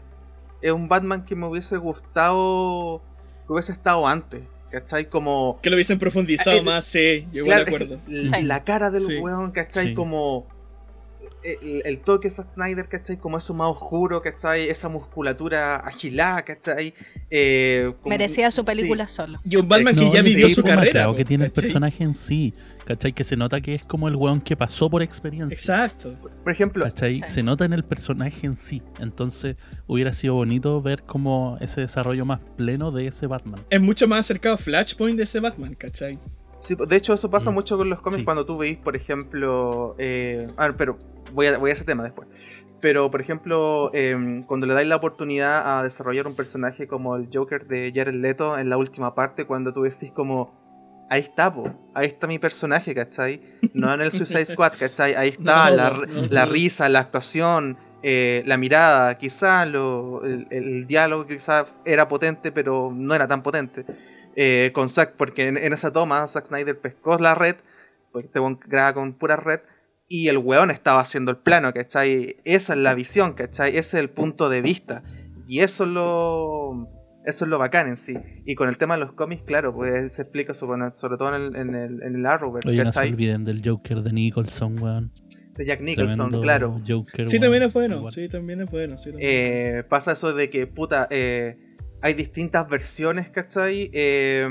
es 0.60 0.72
un 0.72 0.88
Batman 0.88 1.24
que 1.24 1.36
me 1.36 1.46
hubiese 1.46 1.76
gustado 1.76 3.02
que 3.46 3.52
hubiese 3.52 3.72
estado 3.72 4.06
antes. 4.06 4.42
¿Cachai? 4.74 5.08
Como. 5.08 5.60
Que 5.62 5.70
lo 5.70 5.76
hubiesen 5.76 6.00
profundizado 6.00 6.58
Eh, 6.58 6.62
más, 6.62 6.84
sí, 6.84 7.26
yo 7.32 7.44
igual 7.44 7.64
claro, 7.64 7.64
de 7.64 7.70
acuerdo. 7.70 7.94
es 8.10 8.32
que 8.32 8.38
Sí. 8.40 8.44
La 8.44 8.64
cara 8.64 8.90
del 8.90 9.02
Sí. 9.02 9.18
weón, 9.18 9.52
¿cachai? 9.52 9.88
Sí. 9.88 9.94
Como. 9.94 10.48
El, 11.44 11.82
el 11.84 11.98
toque 12.00 12.28
de 12.28 12.34
Zack 12.34 12.50
Snyder, 12.50 12.88
¿cachai? 12.88 13.18
Como 13.18 13.36
eso 13.38 13.52
más 13.54 13.68
oscuro, 13.68 14.22
¿cachai? 14.22 14.68
Esa 14.68 14.88
musculatura 14.88 15.76
agilada, 15.76 16.42
¿cachai? 16.42 16.94
Eh, 17.30 17.92
como- 18.02 18.10
Merecía 18.10 18.50
su 18.50 18.62
sí. 18.62 18.66
película 18.66 19.06
solo. 19.06 19.40
Y 19.44 19.56
un 19.56 19.68
Batman 19.68 19.94
que 19.94 20.00
No, 20.04 20.12
ya 20.12 20.20
el 20.20 20.24
vivió 20.26 20.48
su 20.48 20.62
carrera. 20.62 21.06
po, 21.06 21.14
que 21.16 21.24
tiene 21.24 21.44
el 21.44 21.50
¿cachai? 21.52 21.64
personaje 21.64 22.04
en 22.04 22.14
sí. 22.14 22.54
¿Cachai? 22.86 23.12
Que 23.14 23.24
se 23.24 23.36
nota 23.36 23.60
que 23.62 23.74
es 23.76 23.84
como 23.84 24.08
el 24.08 24.16
weón 24.16 24.40
que 24.42 24.56
pasó 24.56 24.90
por 24.90 25.02
experiencia. 25.02 25.54
Exacto. 25.54 26.14
Por 26.42 26.52
ejemplo, 26.52 26.84
¿Cachai? 26.84 27.16
Sí. 27.16 27.22
Se 27.28 27.42
nota 27.42 27.64
en 27.64 27.72
el 27.72 27.82
personaje 27.84 28.46
en 28.46 28.56
sí. 28.56 28.82
Entonces 29.00 29.56
hubiera 29.86 30.12
sido 30.12 30.34
bonito 30.34 30.80
ver 30.82 31.02
como 31.02 31.56
ese 31.60 31.80
desarrollo 31.80 32.24
más 32.26 32.40
pleno 32.56 32.90
de 32.90 33.06
ese 33.06 33.26
Batman. 33.26 33.60
Es 33.70 33.80
mucho 33.80 34.06
más 34.06 34.20
acercado 34.20 34.56
a 34.56 34.58
Flashpoint 34.58 35.16
de 35.16 35.24
ese 35.24 35.40
Batman, 35.40 35.74
¿cachai? 35.74 36.18
Sí, 36.58 36.74
de 36.88 36.96
hecho 36.96 37.12
eso 37.14 37.30
pasa 37.30 37.50
Mm, 37.50 37.54
mucho 37.54 37.76
con 37.76 37.90
los 37.90 38.00
cómics 38.00 38.20
sí. 38.20 38.24
cuando 38.24 38.44
tú 38.46 38.56
veis, 38.58 38.78
por 38.78 38.96
ejemplo, 38.96 39.94
eh, 39.98 40.46
a 40.56 40.66
ver, 40.68 40.76
pero 40.76 40.98
voy 41.34 41.48
a, 41.48 41.58
voy 41.58 41.70
a 41.70 41.72
ese 41.74 41.84
tema 41.84 42.02
después. 42.02 42.28
Pero, 42.80 43.10
por 43.10 43.20
ejemplo, 43.20 43.90
eh, 43.94 44.42
cuando 44.46 44.66
le 44.66 44.74
dais 44.74 44.86
la 44.86 44.96
oportunidad 44.96 45.78
a 45.78 45.82
desarrollar 45.82 46.26
un 46.26 46.34
personaje 46.34 46.86
como 46.86 47.16
el 47.16 47.28
Joker 47.32 47.66
de 47.66 47.92
Jared 47.94 48.14
Leto 48.14 48.58
en 48.58 48.68
la 48.68 48.76
última 48.76 49.14
parte, 49.14 49.46
cuando 49.46 49.72
tú 49.72 49.82
decís 49.82 50.10
como, 50.14 50.52
ahí 51.08 51.20
está, 51.22 51.54
po, 51.54 51.72
ahí 51.94 52.06
está 52.06 52.26
mi 52.26 52.38
personaje, 52.38 52.94
¿cachai? 52.94 53.40
No 53.72 53.92
en 53.94 54.02
el 54.02 54.12
Suicide 54.12 54.46
Squad, 54.46 54.74
¿cachai? 54.78 55.14
Ahí 55.14 55.30
está 55.30 55.70
No, 55.70 55.76
la, 55.76 55.90
no, 55.90 56.26
la 56.28 56.46
risa, 56.46 56.88
la 56.88 57.00
actuación, 57.00 57.78
eh, 58.02 58.42
la 58.46 58.58
mirada, 58.58 59.16
quizá 59.16 59.64
lo, 59.64 60.22
el, 60.24 60.46
el 60.50 60.86
diálogo 60.86 61.26
quizá 61.26 61.66
era 61.86 62.06
potente, 62.06 62.52
pero 62.52 62.92
no 62.94 63.14
era 63.14 63.26
tan 63.26 63.42
potente 63.42 63.86
eh, 64.36 64.72
con 64.74 64.88
Zack, 64.88 65.14
porque 65.16 65.48
en, 65.48 65.56
en 65.56 65.72
esa 65.72 65.92
toma 65.92 66.26
Zack 66.26 66.46
Snyder 66.46 66.78
pescó 66.78 67.16
la 67.18 67.34
red, 67.34 67.56
porque 68.12 68.26
este 68.26 68.40
graba 68.66 68.92
con 68.94 69.12
pura 69.14 69.36
red, 69.36 69.60
y 70.08 70.28
el 70.28 70.38
weón 70.38 70.70
estaba 70.70 71.00
haciendo 71.00 71.30
el 71.30 71.38
plano, 71.38 71.72
¿cachai? 71.72 72.36
Esa 72.44 72.74
es 72.74 72.78
la 72.78 72.94
visión, 72.94 73.32
¿cachai? 73.34 73.70
Ese 73.70 73.78
es 73.78 73.94
el 73.94 74.10
punto 74.10 74.48
de 74.48 74.60
vista. 74.60 75.02
Y 75.46 75.60
eso 75.60 75.84
es 75.84 75.90
lo. 75.90 76.88
Eso 77.24 77.46
es 77.46 77.48
lo 77.50 77.58
bacán 77.58 77.88
en 77.88 77.96
sí. 77.96 78.14
Y 78.44 78.54
con 78.54 78.68
el 78.68 78.76
tema 78.76 78.94
de 78.94 79.00
los 79.00 79.12
cómics, 79.12 79.44
claro, 79.46 79.74
pues 79.74 80.12
se 80.12 80.22
explica 80.22 80.52
sobre, 80.52 80.92
sobre 80.92 81.16
todo 81.16 81.34
en 81.34 81.42
el, 81.42 81.56
en 81.56 81.74
el, 81.74 82.02
en 82.02 82.16
el 82.16 82.26
Arrowverse, 82.26 82.68
Oye, 82.68 82.84
no 82.84 82.92
se 82.92 83.00
olviden 83.00 83.44
del 83.44 83.62
Joker 83.66 84.02
de 84.02 84.12
Nicholson, 84.12 84.78
weón. 84.78 85.10
De 85.56 85.64
Jack 85.64 85.80
Nicholson, 85.80 86.16
Tremendo 86.16 86.42
claro. 86.42 86.82
Joker, 86.86 87.26
Sí, 87.26 87.38
también 87.38 87.62
es 87.62 87.72
bueno. 87.72 87.96
Igual. 87.96 88.12
Sí, 88.12 88.28
también 88.28 88.60
es 88.60 88.70
bueno. 88.70 88.98
Sí, 88.98 89.10
también. 89.10 89.30
Eh, 89.30 89.84
pasa 89.88 90.12
eso 90.12 90.34
de 90.34 90.50
que, 90.50 90.66
puta, 90.66 91.06
eh, 91.10 91.56
hay 92.02 92.12
distintas 92.12 92.68
versiones, 92.68 93.30
¿cachai? 93.30 93.90
Eh, 93.94 94.46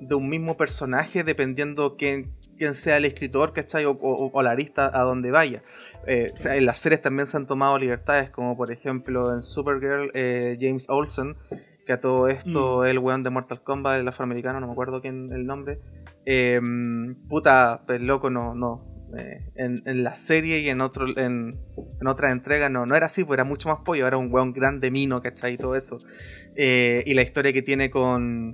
de 0.00 0.14
un 0.14 0.28
mismo 0.28 0.58
personaje, 0.58 1.24
dependiendo 1.24 1.96
quién, 1.96 2.32
quién 2.56 2.74
sea 2.74 2.96
el 2.96 3.04
escritor, 3.04 3.52
¿cachai? 3.52 3.84
O, 3.84 3.92
o- 3.92 4.30
o 4.32 4.42
la 4.42 4.50
arista 4.52 4.90
a 4.92 5.02
donde 5.02 5.30
vaya. 5.30 5.62
Eh, 6.06 6.32
o 6.34 6.36
sea, 6.36 6.56
en 6.56 6.66
las 6.66 6.78
series 6.78 7.00
también 7.00 7.26
se 7.26 7.36
han 7.36 7.46
tomado 7.46 7.78
libertades, 7.78 8.30
como 8.30 8.56
por 8.56 8.70
ejemplo 8.70 9.32
en 9.32 9.42
Supergirl, 9.42 10.10
eh, 10.14 10.56
James 10.60 10.88
Olsen, 10.90 11.36
que 11.86 11.92
a 11.92 12.00
todo 12.00 12.28
esto 12.28 12.80
Mm. 12.82 12.86
el 12.86 12.98
weón 12.98 13.22
de 13.22 13.30
Mortal 13.30 13.62
Kombat, 13.62 14.00
el 14.00 14.08
afroamericano, 14.08 14.60
no 14.60 14.66
me 14.66 14.72
acuerdo 14.72 15.00
quién 15.00 15.26
el 15.32 15.46
nombre. 15.46 15.78
Eh, 16.26 16.60
puta, 17.28 17.82
pues 17.86 18.00
loco, 18.00 18.30
no, 18.30 18.54
no. 18.54 18.84
eh, 19.18 19.50
en, 19.54 19.82
en 19.86 20.02
la 20.02 20.14
serie 20.16 20.58
y 20.60 20.68
en 20.70 20.80
otro 20.80 21.06
en, 21.16 21.50
en 22.00 22.06
otras 22.08 22.32
entregas 22.32 22.68
no, 22.70 22.84
no 22.84 22.96
era 22.96 23.06
así, 23.06 23.22
pues 23.22 23.36
era 23.36 23.44
mucho 23.44 23.68
más 23.68 23.78
pollo, 23.84 24.06
era 24.08 24.16
un 24.16 24.32
weón 24.32 24.52
grande 24.52 24.90
mino, 24.90 25.22
¿cachai? 25.22 25.54
Y 25.54 25.56
todo 25.56 25.76
eso. 25.76 26.00
Y 26.56 27.14
la 27.14 27.22
historia 27.22 27.52
que 27.52 27.62
tiene 27.62 27.90
con 27.90 28.50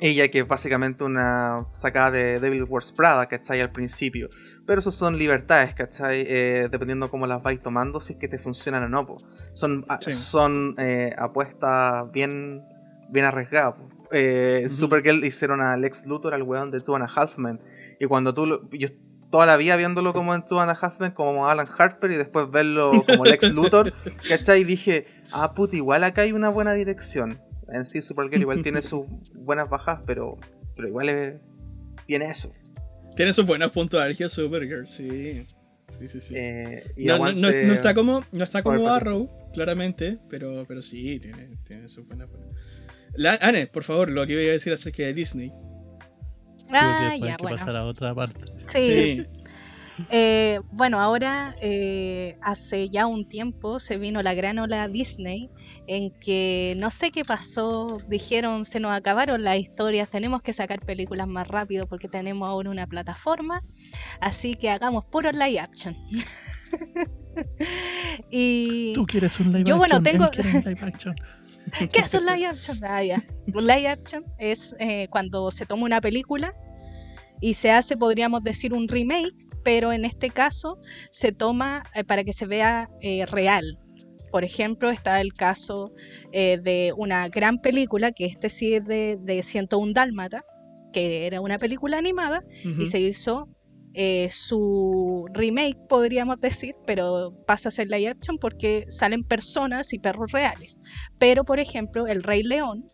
ella, 0.00 0.28
que 0.28 0.40
es 0.40 0.48
básicamente 0.48 1.04
una 1.04 1.58
sacada 1.72 2.10
de 2.10 2.40
Devil 2.40 2.64
Wars 2.64 2.92
Prada, 2.92 3.26
¿cachai? 3.26 3.60
Al 3.60 3.72
principio. 3.72 4.28
Pero 4.66 4.80
eso 4.80 4.90
son 4.90 5.16
libertades, 5.18 5.74
¿cachai? 5.74 6.24
Eh, 6.28 6.68
dependiendo 6.70 7.10
cómo 7.10 7.26
las 7.26 7.42
vais 7.42 7.60
tomando, 7.62 8.00
si 8.00 8.14
es 8.14 8.18
que 8.18 8.28
te 8.28 8.38
funcionan 8.38 8.84
o 8.84 8.88
no. 8.88 9.06
po. 9.06 9.22
Son, 9.54 9.84
a- 9.88 10.00
Sí. 10.00 10.12
son 10.12 10.74
eh, 10.78 11.14
apuestas 11.16 12.10
bien, 12.12 12.62
bien 13.10 13.24
arriesgadas. 13.24 13.74
Eh. 14.12 14.66
Supergirl 14.70 15.24
hicieron 15.24 15.60
a 15.62 15.76
Lex 15.76 16.06
Luthor 16.06 16.34
al 16.34 16.42
weón 16.42 16.70
de 16.70 16.80
Two 16.80 16.94
and 16.96 17.04
a 17.04 17.12
Half 17.12 17.38
Men. 17.38 17.60
Y 17.98 18.06
cuando 18.06 18.34
tú 18.34 18.46
lo- 18.46 18.68
yo 18.70 18.88
toda 19.30 19.46
la 19.46 19.56
vida 19.56 19.76
viéndolo 19.76 20.12
como 20.12 20.34
en 20.34 20.44
Two 20.44 20.60
and 20.60 20.70
a 20.70 20.78
Half 20.80 21.00
Men, 21.00 21.10
como 21.12 21.48
Alan 21.48 21.66
Harper, 21.78 22.10
y 22.12 22.16
después 22.16 22.50
verlo 22.50 22.90
como 23.08 23.24
Lex 23.24 23.42
Luthor, 23.54 23.92
¿cachai? 24.28 24.62
Dije, 24.64 25.06
ah, 25.32 25.54
puta, 25.54 25.74
igual 25.76 26.04
acá 26.04 26.22
hay 26.22 26.32
una 26.32 26.48
buena 26.48 26.74
dirección. 26.74 27.40
En 27.72 27.84
sí, 27.84 28.00
Supergirl 28.02 28.40
igual 28.42 28.62
tiene 28.62 28.82
sus 28.82 29.06
buenas 29.34 29.68
bajas, 29.68 30.00
pero, 30.06 30.36
pero 30.76 30.88
igual 30.88 31.08
es- 31.08 31.34
tiene 32.06 32.26
eso. 32.30 32.52
Tiene 33.16 33.32
sus 33.32 33.46
buenos 33.46 33.70
puntos 33.72 34.00
álgidos 34.00 34.32
Supergirl, 34.32 34.86
sí. 34.86 35.46
Sí, 35.88 36.08
sí, 36.08 36.20
sí. 36.20 36.34
Eh, 36.36 36.82
y 36.96 37.04
no, 37.06 37.18
no- 37.18 37.24
no- 37.32 37.48
aguante- 37.48 37.66
no 37.66 37.72
está 37.74 37.94
como, 37.94 38.20
no 38.32 38.44
está 38.44 38.62
como 38.62 38.88
Arrow, 38.88 39.30
claramente, 39.54 40.18
pero, 40.28 40.64
pero 40.66 40.82
sí, 40.82 41.18
tiene, 41.20 41.56
tiene 41.64 41.88
sus 41.88 42.06
buenas. 42.06 42.28
La, 43.14 43.38
Anne, 43.40 43.66
por 43.68 43.84
favor, 43.84 44.10
lo 44.10 44.26
que 44.26 44.32
iba 44.34 44.42
a 44.42 44.52
decir 44.52 44.72
acerca 44.72 45.04
de 45.04 45.14
Disney. 45.14 45.48
Sí, 45.48 46.72
Ah, 46.72 47.10
después 47.12 47.20
ya, 47.20 47.26
hay 47.30 47.36
que 47.36 47.42
bueno. 47.42 47.56
pasar 47.56 47.76
a 47.76 47.84
otra 47.84 48.14
parte. 48.14 48.40
Sí. 48.66 49.24
Eh, 50.10 50.60
bueno, 50.72 51.00
ahora 51.00 51.54
eh, 51.60 52.36
hace 52.42 52.88
ya 52.88 53.06
un 53.06 53.28
tiempo 53.28 53.78
se 53.78 53.96
vino 53.96 54.22
la 54.22 54.34
gran 54.34 54.58
ola 54.58 54.88
Disney 54.88 55.50
en 55.86 56.10
que 56.20 56.74
no 56.76 56.90
sé 56.90 57.10
qué 57.10 57.24
pasó, 57.24 57.98
dijeron 58.08 58.64
se 58.64 58.80
nos 58.80 58.92
acabaron 58.96 59.42
las 59.42 59.58
historias, 59.58 60.08
tenemos 60.10 60.42
que 60.42 60.52
sacar 60.52 60.80
películas 60.80 61.26
más 61.28 61.48
rápido 61.48 61.86
porque 61.86 62.08
tenemos 62.08 62.48
ahora 62.48 62.70
una 62.70 62.86
plataforma, 62.86 63.62
así 64.20 64.54
que 64.54 64.70
hagamos 64.70 65.04
puro 65.06 65.30
live 65.32 65.60
action. 65.60 65.96
y 68.30 68.92
Tú 68.94 69.06
quieres 69.06 69.38
un 69.40 69.52
live 69.52 69.64
Yo, 69.64 69.76
bueno, 69.76 69.96
action, 69.96 70.30
tengo- 70.32 70.62
live 70.64 70.80
action. 70.82 71.14
¿Qué 71.92 72.00
es 72.00 72.14
un 72.14 72.24
live 72.26 72.46
action? 72.46 72.80
Ah, 72.84 73.02
ya. 73.02 73.22
Un 73.52 73.66
live 73.66 73.88
action 73.88 74.24
es 74.38 74.74
eh, 74.78 75.08
cuando 75.10 75.50
se 75.50 75.66
toma 75.66 75.84
una 75.84 76.00
película 76.00 76.54
y 77.40 77.54
se 77.54 77.70
hace, 77.70 77.96
podríamos 77.96 78.42
decir, 78.42 78.72
un 78.72 78.88
remake, 78.88 79.34
pero 79.62 79.92
en 79.92 80.04
este 80.04 80.30
caso 80.30 80.78
se 81.10 81.32
toma 81.32 81.84
eh, 81.94 82.04
para 82.04 82.24
que 82.24 82.32
se 82.32 82.46
vea 82.46 82.88
eh, 83.00 83.26
real. 83.26 83.78
Por 84.30 84.44
ejemplo, 84.44 84.90
está 84.90 85.20
el 85.20 85.34
caso 85.34 85.92
eh, 86.32 86.58
de 86.62 86.92
una 86.96 87.28
gran 87.28 87.58
película, 87.58 88.12
que 88.12 88.26
este 88.26 88.50
sí 88.50 88.74
es 88.74 88.84
de, 88.84 89.18
de 89.20 89.42
101 89.42 89.92
Dálmata, 89.94 90.44
que 90.92 91.26
era 91.26 91.40
una 91.40 91.58
película 91.58 91.98
animada, 91.98 92.42
y 92.78 92.86
se 92.86 93.00
hizo 93.00 93.48
eh, 93.98 94.28
su 94.28 95.26
remake, 95.32 95.78
podríamos 95.88 96.38
decir, 96.38 96.74
pero 96.86 97.32
pasa 97.46 97.70
a 97.70 97.72
ser 97.72 97.90
live 97.90 98.08
action 98.08 98.36
porque 98.36 98.84
salen 98.90 99.24
personas 99.24 99.94
y 99.94 99.98
perros 99.98 100.32
reales. 100.32 100.80
Pero, 101.18 101.44
por 101.44 101.60
ejemplo, 101.60 102.06
El 102.06 102.22
Rey 102.22 102.42
León, 102.42 102.84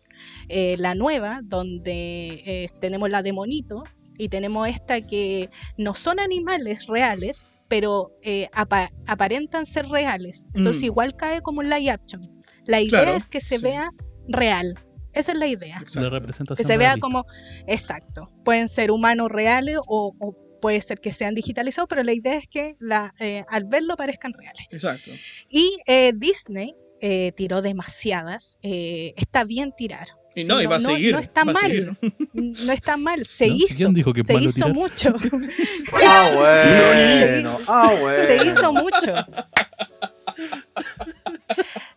eh, 0.47 0.77
la 0.79 0.95
nueva, 0.95 1.41
donde 1.43 2.41
eh, 2.45 2.69
tenemos 2.79 3.09
la 3.09 3.21
de 3.21 3.33
Monito 3.33 3.83
y 4.17 4.29
tenemos 4.29 4.67
esta 4.67 5.01
que 5.01 5.49
no 5.77 5.93
son 5.93 6.19
animales 6.19 6.87
reales, 6.87 7.47
pero 7.67 8.11
eh, 8.21 8.47
apa- 8.53 8.91
aparentan 9.07 9.65
ser 9.65 9.87
reales. 9.87 10.47
Entonces, 10.53 10.83
Mm. 10.83 10.85
igual 10.85 11.15
cae 11.15 11.41
como 11.41 11.59
un 11.59 11.69
live 11.69 11.89
action. 11.89 12.29
La 12.65 12.79
idea 12.81 13.01
Claro, 13.03 13.17
es 13.17 13.27
que 13.27 13.41
se 13.41 13.57
sí. 13.57 13.63
vea 13.63 13.89
real. 14.27 14.75
Esa 15.13 15.31
es 15.33 15.37
la 15.37 15.47
idea. 15.47 15.75
La 15.77 15.81
Exacto. 15.81 16.09
representación 16.09 16.55
Que 16.57 16.63
se 16.63 16.77
vea 16.77 16.89
realista. 16.89 17.01
como, 17.05 17.25
exacto, 17.67 18.25
pueden 18.45 18.67
ser 18.67 18.91
humanos 18.91 19.29
reales 19.29 19.77
o, 19.87 20.13
o 20.19 20.35
puede 20.61 20.79
ser 20.81 20.99
que 21.01 21.11
sean 21.11 21.35
digitalizados, 21.35 21.87
pero 21.89 22.03
la 22.03 22.13
idea 22.13 22.35
es 22.37 22.47
que 22.47 22.75
la, 22.79 23.13
eh, 23.19 23.43
al 23.49 23.65
verlo 23.65 23.95
parezcan 23.97 24.33
reales. 24.33 24.65
Exacto. 24.71 25.11
Y 25.49 25.77
eh, 25.87 26.13
Disney 26.15 26.73
eh, 27.01 27.33
tiró 27.35 27.61
demasiadas, 27.61 28.59
eh, 28.61 29.13
está 29.17 29.43
bien 29.43 29.73
tirar. 29.75 30.07
Y 30.35 30.43
Sí, 30.43 30.49
no, 30.49 30.61
y 30.61 30.65
va 30.65 30.77
a 30.77 30.79
seguir. 30.79 31.13
No 31.13 31.19
está 31.19 31.45
mal, 31.45 31.57
seguir. 31.57 31.91
no 32.33 32.73
está 32.73 32.97
mal, 32.97 33.25
se 33.25 33.47
¿No? 33.47 33.53
hizo. 33.55 33.77
¿Quién 33.77 33.93
dijo 33.93 34.13
que 34.13 34.23
Se 34.23 34.33
hizo 34.35 34.53
tirar? 34.65 34.73
mucho, 34.73 35.13
Ah, 35.93 36.31
bueno. 36.35 37.57
Ah, 37.67 37.93
bueno. 38.01 38.25
se 38.25 38.47
hizo 38.47 38.73
mucho. 38.73 39.13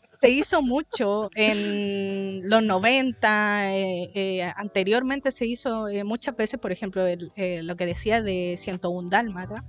Se 0.09 0.31
hizo 0.31 0.63
mucho 0.63 1.31
en 1.35 2.49
los 2.49 2.63
90, 2.63 3.75
eh, 3.75 4.11
eh, 4.15 4.51
anteriormente 4.57 5.31
se 5.31 5.45
hizo 5.45 5.89
eh, 5.89 6.05
muchas 6.05 6.35
veces, 6.35 6.59
por 6.59 6.73
ejemplo, 6.73 7.07
el- 7.07 7.33
eh, 7.37 7.61
lo 7.63 7.77
que 7.77 7.85
decía 7.85 8.23
de 8.23 8.55
101 8.57 9.11
Dálmata, 9.11 9.63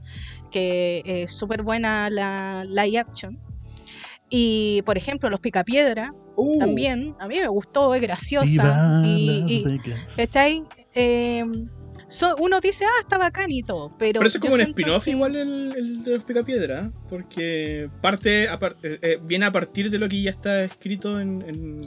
que 0.50 1.02
es 1.06 1.32
súper 1.32 1.64
buena 1.64 2.10
la 2.10 2.64
live 2.66 2.98
action. 3.00 3.38
Y, 4.30 4.82
por 4.86 4.98
ejemplo, 4.98 5.30
Los 5.30 5.42
Picapiedra, 5.42 6.14
Uh, 6.40 6.58
también, 6.60 7.16
a 7.20 7.28
mí 7.28 7.36
me 7.40 7.48
gustó, 7.48 7.96
es 7.96 8.02
graciosa. 8.02 9.02
Y, 9.04 9.44
y-. 9.66 9.80
¿cachai? 10.16 10.64
Eh, 10.94 11.44
so- 12.08 12.36
uno 12.40 12.60
dice, 12.62 12.86
ah, 12.86 13.00
está 13.02 13.18
bacán 13.18 13.50
y 13.52 13.64
todo, 13.64 13.90
pero... 13.98 14.20
Pero 14.20 14.28
eso 14.28 14.38
es 14.38 14.42
como 14.44 14.54
un 14.54 14.62
spin-off 14.62 15.04
que- 15.06 15.10
igual 15.12 15.36
el, 15.36 15.74
el 15.76 16.04
de 16.04 16.12
los 16.16 16.24
Picapiedra, 16.24 16.92
porque 17.10 17.90
parte 18.02 18.48
a 18.48 18.60
par- 18.60 18.78
eh, 18.84 19.00
eh, 19.02 19.18
viene 19.24 19.46
a 19.48 19.52
partir 19.52 19.90
de 19.90 19.98
lo 19.98 20.08
que 20.08 20.22
ya 20.22 20.30
está 20.30 20.64
escrito 20.64 21.20
en... 21.20 21.42
en- 21.42 21.80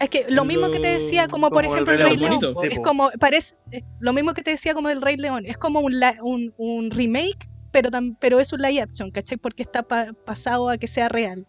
Es 0.00 0.08
que 0.10 0.26
lo 0.28 0.44
mismo 0.44 0.70
que 0.72 0.80
te 0.80 0.88
decía, 0.88 1.28
como 1.28 1.48
por 1.50 1.62
como 1.62 1.74
ejemplo 1.74 1.92
el 1.94 1.98
Rey 2.00 2.08
Rey 2.08 2.16
León, 2.18 2.30
León, 2.30 2.40
bonito. 2.40 2.52
po, 2.54 2.60
Sí, 2.62 2.68
es 2.72 2.76
po. 2.78 2.82
como, 2.82 3.10
parece, 3.20 3.54
lo 4.00 4.12
mismo 4.12 4.34
que 4.34 4.42
te 4.42 4.50
decía 4.50 4.74
como 4.74 4.88
el 4.90 5.00
Rey 5.00 5.16
León, 5.16 5.44
es 5.46 5.56
como 5.56 5.78
un, 5.80 6.00
la- 6.00 6.16
un, 6.20 6.52
un 6.56 6.90
remake, 6.90 7.48
pero, 7.70 7.90
tam- 7.90 8.16
pero 8.20 8.40
es 8.40 8.52
un 8.52 8.60
live 8.60 8.80
action, 8.82 9.12
¿cachai? 9.12 9.38
Porque 9.38 9.62
está 9.62 9.84
pa- 9.84 10.12
pasado 10.26 10.68
a 10.68 10.76
que 10.78 10.88
sea 10.88 11.08
real. 11.08 11.46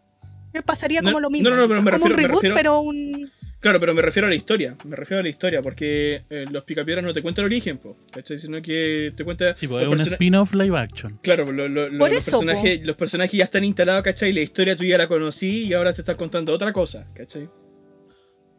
Pasaría 0.61 1.01
No, 1.01 1.09
como 1.09 1.19
lo 1.19 1.29
mismo, 1.29 1.49
no, 1.49 1.55
no, 1.55 1.67
pero 1.67 1.81
me 1.81 1.89
es 1.89 1.93
como 1.95 2.05
un 2.05 2.11
refiero- 2.11 2.27
reboot, 2.27 2.41
refiero- 2.43 2.55
pero 2.55 2.79
un... 2.81 3.31
Claro, 3.59 3.79
pero 3.79 3.93
me 3.93 4.01
refiero 4.01 4.27
a 4.27 4.29
la 4.29 4.35
historia, 4.35 4.75
me 4.83 4.95
refiero 4.97 5.21
a 5.21 5.23
la 5.23 5.29
historia, 5.29 5.61
porque 5.61 6.23
eh, 6.29 6.45
los 6.51 6.65
Picapiedras 6.65 7.05
no 7.05 7.13
te 7.13 7.21
cuentan 7.21 7.43
el 7.43 7.45
origen, 7.45 7.77
po, 7.77 7.95
¿cachai? 8.11 8.37
Sino 8.37 8.61
que 8.61 9.13
te 9.15 9.23
cuenta... 9.23 9.55
Sí, 9.57 9.69
pues, 9.69 9.83
es 9.83 9.87
un 9.89 10.01
spin-off 10.01 10.53
live 10.53 10.77
action. 10.77 11.17
Claro, 11.23 11.49
lo- 11.49 11.69
lo- 11.69 11.87
lo- 11.89 11.97
Por 11.97 12.11
los, 12.11 12.17
eso, 12.27 12.39
personajes, 12.41 12.85
los 12.85 12.95
personajes 12.97 13.37
ya 13.37 13.45
están 13.45 13.63
instalados, 13.63 14.03
¿cachai? 14.03 14.33
La 14.33 14.41
historia 14.41 14.75
tú 14.75 14.83
ya 14.83 14.97
la 14.97 15.07
conocí 15.07 15.63
y 15.63 15.73
ahora 15.73 15.93
te 15.93 16.01
están 16.01 16.17
contando 16.17 16.51
otra 16.53 16.73
cosa, 16.73 17.07
¿cachai? 17.15 17.49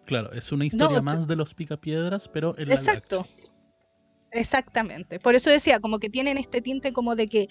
Claro, 0.07 0.32
es 0.32 0.51
una 0.53 0.64
historia 0.66 1.03
más 1.03 1.26
de 1.28 1.36
los 1.36 1.53
picapiedras, 1.55 2.28
pero 2.28 2.55
live 2.57 2.72
Exacto. 2.72 3.26
Exactamente. 4.35 5.18
Por 5.20 5.35
eso 5.35 5.49
decía, 5.49 5.80
como 5.80 5.99
que 6.01 6.11
tienen 6.11 6.37
este 6.39 6.61
tinte 6.61 6.93
como 6.93 7.14
de 7.16 7.28
que 7.28 7.49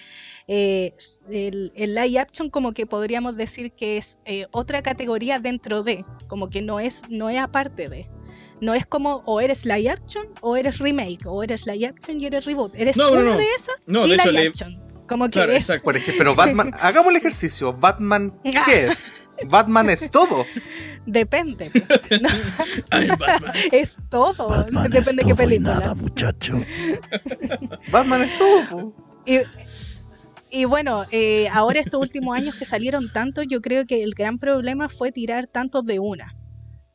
eh, 0.47 0.93
el, 1.31 1.71
el 1.75 1.95
live 1.95 2.19
action 2.19 2.49
como 2.49 2.73
que 2.73 2.85
podríamos 2.85 3.35
decir 3.37 3.71
que 3.71 3.97
es 3.97 4.19
eh, 4.25 4.45
otra 4.51 4.81
categoría 4.83 5.39
dentro 5.39 5.81
de, 5.81 6.05
como 6.27 6.49
que 6.49 6.61
no 6.61 6.79
es, 6.79 7.01
no 7.09 7.29
es 7.29 7.39
aparte 7.39 7.87
de. 7.89 8.09
No 8.61 8.73
es 8.73 8.85
como 8.85 9.23
o 9.25 9.41
eres 9.41 9.65
live 9.65 9.89
action 9.89 10.27
o 10.41 10.55
eres 10.55 10.79
remake, 10.79 11.25
o 11.25 11.41
eres 11.43 11.65
live 11.65 11.87
action 11.87 12.19
y 12.21 12.25
eres 12.27 12.45
reboot. 12.45 12.73
Eres 12.75 12.97
No, 12.97 13.11
una 13.11 13.23
no. 13.23 13.37
de 13.37 13.45
esas 13.55 13.75
No, 13.87 14.05
y 14.05 14.09
de 14.09 14.15
hecho, 14.15 14.29
live 14.31 14.41
le- 14.43 14.47
action. 14.49 14.92
Como 15.13 15.25
que 15.25 15.31
Claro, 15.31 15.51
es 15.51 15.59
exacto. 15.59 15.83
por 15.83 15.95
ejemplo, 15.97 16.15
pero 16.17 16.35
Batman, 16.35 16.71
hagamos 16.81 17.11
el 17.11 17.17
ejercicio. 17.17 17.71
Batman, 17.73 18.33
¿qué 18.65 18.87
es? 18.87 19.29
Batman 19.47 19.89
es 19.91 20.09
todo. 20.09 20.45
depende. 21.05 21.71
No, 22.21 22.29
es 23.71 23.97
todo. 24.09 24.47
Batman 24.49 24.89
depende 24.89 24.99
es 24.99 25.05
de 25.05 25.15
qué 25.17 25.33
todo 25.33 25.43
y 25.43 25.47
película. 25.47 25.73
nada, 25.75 25.93
muchacho. 25.95 26.61
Batman 27.91 28.21
es 28.23 28.37
todo. 28.37 28.69
po. 28.69 28.93
Y, 29.25 29.39
y 30.49 30.65
bueno, 30.65 31.05
eh, 31.11 31.47
ahora 31.51 31.79
estos 31.79 31.99
últimos 31.99 32.37
años 32.37 32.55
que 32.55 32.65
salieron 32.65 33.11
tantos, 33.11 33.45
yo 33.47 33.61
creo 33.61 33.85
que 33.85 34.03
el 34.03 34.13
gran 34.13 34.37
problema 34.39 34.89
fue 34.89 35.11
tirar 35.11 35.47
tantos 35.47 35.85
de 35.85 35.99
una. 35.99 36.35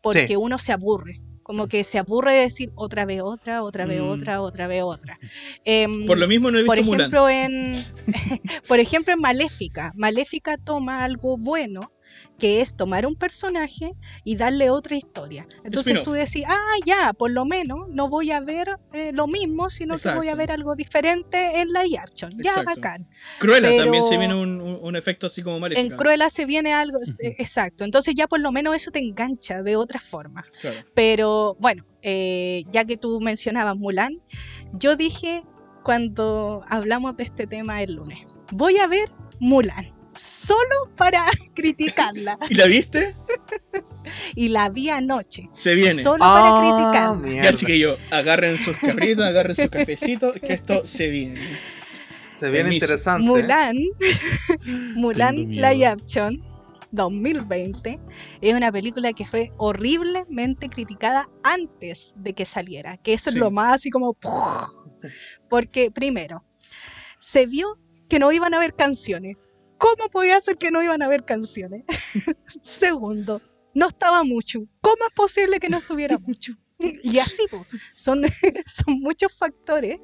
Porque 0.01 0.29
Sí. 0.29 0.37
uno 0.37 0.59
se 0.59 0.73
aburre. 0.73 1.21
Como 1.49 1.67
que 1.67 1.83
se 1.83 1.99
aburre 1.99 2.35
de 2.35 2.41
decir 2.43 2.71
otra 2.75 3.07
vez 3.07 3.23
otra, 3.23 3.63
otra 3.63 3.87
vez 3.87 4.03
Mm. 4.03 4.09
otra, 4.11 4.43
otra 4.43 4.67
vez 4.69 4.83
otra. 4.83 5.19
Em, 5.65 6.07
Por 6.07 6.19
lo 6.19 6.29
mismo 6.29 6.51
no 6.51 6.59
he 6.59 6.63
visto 6.63 6.75
por 6.77 6.85
Mulan. 6.85 7.01
ejemplo, 7.01 7.29
en 7.31 7.73
por 8.69 8.79
ejemplo 8.79 9.15
en 9.15 9.21
Maléfica, 9.21 9.91
Maléfica 9.97 10.59
toma 10.59 11.03
algo 11.05 11.39
bueno, 11.39 11.91
que 12.39 12.61
es 12.61 12.77
tomar 12.77 13.05
un 13.07 13.17
personaje 13.17 13.91
y 14.25 14.37
darle 14.37 14.71
otra 14.71 14.97
historia. 14.97 15.47
Entonces 15.65 16.03
tú 16.05 16.13
decís, 16.13 16.45
ah, 16.47 16.77
ya, 16.87 17.13
por 17.13 17.31
lo 17.33 17.45
menos 17.45 17.89
no 17.89 18.09
voy 18.09 18.31
a 18.31 18.41
ver 18.41 18.69
eh, 18.93 19.11
lo 19.13 19.27
mismo, 19.27 19.71
sino 19.71 19.99
que 19.99 20.11
voy 20.13 20.29
a 20.29 20.35
ver 20.37 20.53
algo 20.53 20.77
diferente 20.77 21.61
en 21.61 21.69
live 21.69 21.99
action. 21.99 22.33
Ya, 22.37 22.51
Exacto. 22.51 22.71
bacán. 22.77 23.09
Cruella 23.41 23.69
pero- 23.69 23.83
también 23.85 24.05
se 24.05 24.17
viene 24.19 24.35
un, 24.35 24.61
un- 24.61 24.79
un 24.81 24.97
efecto 24.97 25.27
así 25.27 25.43
como 25.43 25.59
maléfica. 25.59 25.87
En 25.87 25.97
Cruella 25.97 26.31
se 26.31 26.45
viene 26.47 26.73
algo, 26.73 26.99
eh, 27.01 27.35
exacto. 27.39 27.85
Entonces 27.85 28.15
ya 28.15 28.29
por 28.29 28.39
lo 28.41 28.53
menos 28.53 28.75
eso 28.77 28.91
te 28.93 29.01
engancha 29.01 29.63
de 29.63 29.77
otra 29.77 29.99
forma. 30.01 30.45
Claro. 30.61 30.77
Pero 30.95 31.57
bueno, 31.61 31.85
eh, 32.03 32.63
ya 32.71 32.85
que 32.85 32.97
tú 32.97 33.21
mencionabas 33.21 33.77
Mulan, 33.77 34.23
yo 34.75 34.95
dije 34.97 35.43
cuando 35.83 36.63
hablamos 36.69 37.17
de 37.17 37.25
este 37.25 37.47
tema 37.47 37.83
el 37.83 37.95
lunes, 37.95 38.21
voy 38.53 38.77
a 38.79 38.87
ver 38.87 39.11
Mulan, 39.41 39.93
solo 40.19 40.91
para 40.97 41.25
criticarla. 41.55 42.39
¿Y 42.51 42.55
la 42.55 42.67
viste? 42.67 43.15
y 44.35 44.49
la 44.49 44.69
vi 44.71 44.89
anoche, 44.91 45.49
Se 45.53 45.75
viene. 45.75 45.93
solo 45.95 46.25
Ah, 46.25 46.61
para 46.61 46.61
criticarla. 46.83 47.15
mierda. 47.29 47.51
Ya, 47.51 47.57
chiquillos, 47.57 47.99
agarren 48.11 48.57
sus 48.59 48.77
carritos, 48.77 49.25
agarren 49.25 49.55
sus 49.57 49.69
cafecitos, 49.69 50.35
que 50.41 50.53
esto 50.55 50.87
se 50.87 51.09
viene. 51.09 51.41
Se 52.39 52.47
viene 52.51 52.65
Permiso. 52.65 52.85
interesante. 52.87 53.27
Mulan, 53.27 53.77
Mulan. 54.95 55.37
Live 55.51 55.87
Action 55.87 56.43
2020 56.93 57.99
es 58.41 58.55
una 58.55 58.71
película 58.73 59.13
que 59.13 59.27
fue 59.27 59.53
horriblemente 59.59 60.69
criticada 60.69 61.29
antes 61.43 62.15
de 62.17 62.33
que 62.35 62.45
saliera, 62.45 62.97
que 62.97 63.13
eso 63.15 63.31
Sí. 63.31 63.37
es 63.37 63.41
lo 63.41 63.51
más 63.51 63.75
así 63.75 63.91
como 63.91 64.17
porque 65.51 65.91
primero 65.91 66.45
se 67.19 67.47
vio 67.47 67.79
que 68.09 68.19
no 68.19 68.33
iban 68.33 68.55
a 68.55 68.59
haber 68.59 68.75
canciones. 68.75 69.37
¿Cómo 69.79 70.09
podía 70.11 70.41
ser 70.41 70.59
que 70.59 70.71
no 70.71 70.83
iban 70.83 71.03
a 71.03 71.07
haber 71.07 71.25
canciones? 71.25 71.85
Segundo, 72.63 73.41
no 73.75 73.89
estaba 73.89 74.25
mucho. 74.25 74.61
¿Cómo 74.81 75.07
es 75.07 75.15
posible 75.15 75.59
que 75.61 75.69
no 75.69 75.79
estuviera 75.79 76.19
mucho? 76.19 76.53
Y 77.03 77.19
así, 77.19 77.43
po, 77.51 77.65
son, 77.95 78.23
son 78.67 79.01
muchos 79.01 79.33
factores 79.37 79.99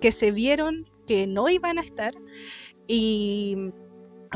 que 0.00 0.12
se 0.12 0.30
vieron 0.30 0.84
que 1.06 1.26
no 1.26 1.48
iban 1.48 1.78
a 1.78 1.82
estar 1.82 2.14
y 2.86 3.56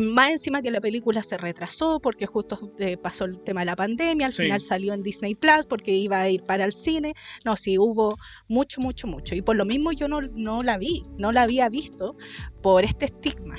Más 0.00 0.30
encima 0.32 0.60
que 0.60 0.72
la 0.72 0.80
película 0.80 1.22
se 1.22 1.36
retrasó 1.38 2.00
porque 2.00 2.26
justo 2.26 2.72
eh, 2.80 2.96
pasó 2.96 3.26
el 3.26 3.40
tema 3.44 3.60
de 3.60 3.66
la 3.66 3.76
pandemia, 3.76 4.26
al 4.26 4.32
Sí. 4.32 4.42
final 4.42 4.60
salió 4.60 4.92
en 4.92 5.04
Disney 5.04 5.36
Plus 5.36 5.66
porque 5.68 5.92
iba 5.92 6.20
a 6.20 6.28
ir 6.28 6.42
para 6.42 6.64
el 6.64 6.72
cine. 6.72 7.14
No, 7.44 7.54
sí, 7.54 7.78
hubo 7.78 8.16
mucho, 8.48 8.80
mucho, 8.80 9.06
mucho. 9.06 9.36
Y 9.36 9.42
por 9.42 9.54
lo 9.54 9.64
mismo 9.64 9.92
yo 9.92 10.08
no, 10.08 10.20
no 10.20 10.64
la 10.64 10.78
vi, 10.78 11.04
no 11.16 11.30
la 11.30 11.42
había 11.42 11.68
visto 11.68 12.16
por 12.60 12.84
este 12.84 13.04
estigma. 13.04 13.54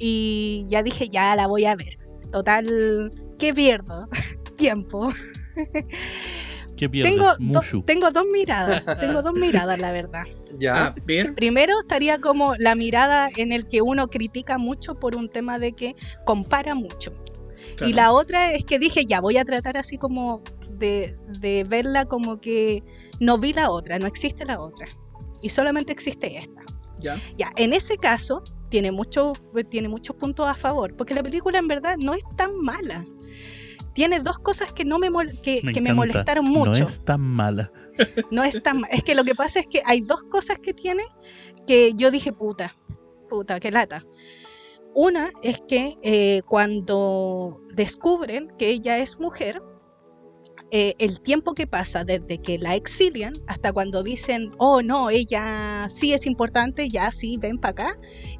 Y 0.00 0.64
ya 0.68 0.82
dije, 0.82 1.08
ya 1.08 1.36
la 1.36 1.46
voy 1.46 1.66
a 1.66 1.76
ver. 1.76 1.98
Total, 2.32 3.12
¿qué 3.38 3.52
pierdo? 3.54 4.08
Tiempo. 4.56 5.12
¿Qué 6.76 6.88
pierdes? 6.88 7.12
Tengo, 7.12 7.26
do- 7.38 7.82
tengo 7.84 8.10
dos 8.10 8.24
miradas, 8.32 8.82
tengo 8.98 9.20
dos 9.22 9.34
miradas, 9.34 9.78
la 9.78 9.92
verdad. 9.92 10.22
Ya. 10.58 10.94
Ver. 11.04 11.34
Primero 11.34 11.78
estaría 11.80 12.18
como 12.18 12.54
la 12.56 12.74
mirada 12.74 13.28
en 13.36 13.52
el 13.52 13.68
que 13.68 13.82
uno 13.82 14.08
critica 14.08 14.56
mucho 14.56 14.94
por 14.98 15.14
un 15.14 15.28
tema 15.28 15.58
de 15.58 15.72
que 15.72 15.94
compara 16.24 16.74
mucho. 16.74 17.12
Y 17.86 17.92
la 17.92 18.12
otra 18.12 18.52
es 18.54 18.64
que 18.64 18.78
dije, 18.78 19.04
ya 19.06 19.20
voy 19.20 19.36
a 19.36 19.44
tratar 19.44 19.76
así 19.76 19.98
como 19.98 20.42
de, 20.70 21.14
de 21.40 21.64
verla 21.68 22.06
como 22.06 22.40
que 22.40 22.82
no 23.20 23.36
vi 23.36 23.52
la 23.52 23.70
otra, 23.70 23.98
no 23.98 24.06
existe 24.06 24.46
la 24.46 24.58
otra. 24.60 24.88
Y 25.42 25.50
solamente 25.50 25.92
existe 25.92 26.38
esta. 26.38 26.62
Ya. 27.00 27.16
Ya, 27.36 27.52
en 27.56 27.72
ese 27.72 27.96
caso 27.96 28.42
tiene, 28.68 28.92
mucho, 28.92 29.32
tiene 29.68 29.88
muchos 29.88 30.16
puntos 30.16 30.46
a 30.48 30.54
favor, 30.54 30.94
porque 30.96 31.14
la 31.14 31.22
película 31.22 31.58
en 31.58 31.68
verdad 31.68 31.96
no 31.98 32.14
es 32.14 32.22
tan 32.36 32.56
mala. 32.56 33.04
Tiene 33.92 34.20
dos 34.20 34.38
cosas 34.38 34.72
que, 34.72 34.84
no 34.84 34.98
me, 35.00 35.10
mol- 35.10 35.40
que, 35.40 35.60
Me 35.64 35.72
que 35.72 35.80
me 35.80 35.92
molestaron 35.92 36.44
mucho. 36.44 36.70
No 36.82 36.86
es 36.88 37.04
tan 37.04 37.20
mala. 37.20 37.72
No 38.30 38.44
es 38.44 38.62
tan 38.62 38.82
Es 38.90 39.02
que 39.02 39.14
lo 39.14 39.24
que 39.24 39.34
pasa 39.34 39.60
es 39.60 39.66
que 39.66 39.82
hay 39.84 40.00
dos 40.00 40.22
cosas 40.24 40.58
que 40.58 40.72
tiene 40.72 41.02
que 41.66 41.92
yo 41.96 42.10
dije, 42.10 42.32
puta, 42.32 42.74
puta, 43.28 43.58
qué 43.60 43.70
lata. 43.70 44.04
Una 44.94 45.30
es 45.42 45.62
que 45.68 45.94
eh, 46.02 46.42
cuando 46.46 47.60
descubren 47.74 48.52
que 48.58 48.70
ella 48.70 48.98
es 48.98 49.20
mujer, 49.20 49.62
eh, 50.72 50.94
el 50.98 51.20
tiempo 51.20 51.54
que 51.54 51.66
pasa 51.66 52.04
desde 52.04 52.38
que 52.38 52.58
la 52.58 52.76
exilian 52.76 53.34
hasta 53.46 53.72
cuando 53.72 54.02
dicen, 54.02 54.52
oh 54.58 54.82
no, 54.82 55.10
ella 55.10 55.88
sí 55.88 56.12
es 56.12 56.26
importante, 56.26 56.88
ya 56.88 57.10
sí, 57.10 57.36
ven 57.40 57.58
para 57.58 57.70
acá, 57.72 57.92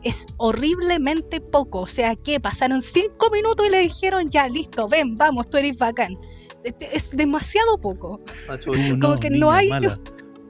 es 0.05 0.27
horriblemente 0.37 1.41
poco. 1.41 1.81
O 1.81 1.87
sea, 1.87 2.15
que 2.17 2.39
pasaron 2.41 2.81
cinco 2.83 3.31
minutos 3.31 3.67
y 3.67 3.71
le 3.71 3.81
dijeron, 3.81 4.29
ya, 4.31 4.49
listo, 4.49 4.87
ven, 4.89 5.17
vamos, 5.17 5.49
tú 5.51 5.57
eres 5.57 5.77
bacán. 5.79 6.19
Este, 6.63 6.95
Es 6.95 7.11
demasiado 7.11 7.79
poco. 7.81 8.21
Como 9.01 9.17
que 9.19 9.31
no 9.31 9.51
hay- 9.51 9.69
mala. 9.71 9.99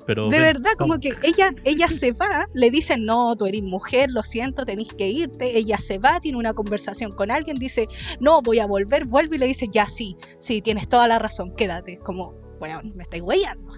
Pero 0.07 0.29
De 0.29 0.39
ven, 0.39 0.55
verdad, 0.55 0.73
como 0.79 0.99
que 0.99 1.13
ella, 1.23 1.53
ella 1.65 1.89
se 1.89 2.13
va, 2.13 2.47
le 2.55 2.71
dicen, 2.71 3.05
no, 3.05 3.37
tú 3.37 3.47
eres 3.47 3.63
mujer, 3.63 4.11
lo 4.11 4.23
siento, 4.23 4.65
tenés 4.65 4.89
que 4.93 5.09
irte. 5.09 5.57
Ella 5.59 5.79
se 5.79 5.99
va, 5.99 6.21
tiene 6.21 6.39
una 6.39 6.55
conversación 6.55 7.13
con 7.13 7.31
alguien, 7.31 7.57
dice, 7.57 7.87
no, 8.21 8.43
voy 8.43 8.59
a 8.59 8.67
volver, 8.67 9.05
vuelve 9.05 9.37
y 9.37 9.39
le 9.39 9.47
dice, 9.47 9.67
ya 9.71 9.87
sí, 9.87 10.17
sí, 10.39 10.63
tienes 10.63 10.89
toda 10.89 11.07
la 11.07 11.19
razón, 11.19 11.55
quédate. 11.55 11.99
Como, 11.99 12.35
bueno, 12.59 12.81
me 12.95 13.03
estáis 13.03 13.23
huellando. 13.23 13.71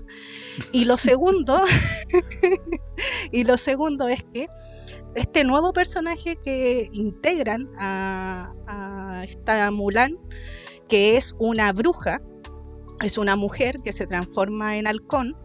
Y 0.72 0.84
lo 0.84 0.96
segundo, 0.98 1.60
y 3.32 3.44
lo 3.44 3.56
segundo 3.56 4.08
es 4.08 4.24
que 4.32 4.48
este 5.14 5.44
nuevo 5.44 5.72
personaje 5.72 6.36
que 6.42 6.88
integran 6.92 7.68
a, 7.78 8.54
a 8.66 9.24
esta 9.24 9.70
Mulan, 9.70 10.18
que 10.88 11.16
es 11.16 11.34
una 11.38 11.72
bruja, 11.72 12.20
es 13.02 13.18
una 13.18 13.36
mujer 13.36 13.80
que 13.84 13.92
se 13.92 14.06
transforma 14.06 14.76
en 14.76 14.86
halcón, 14.86 15.36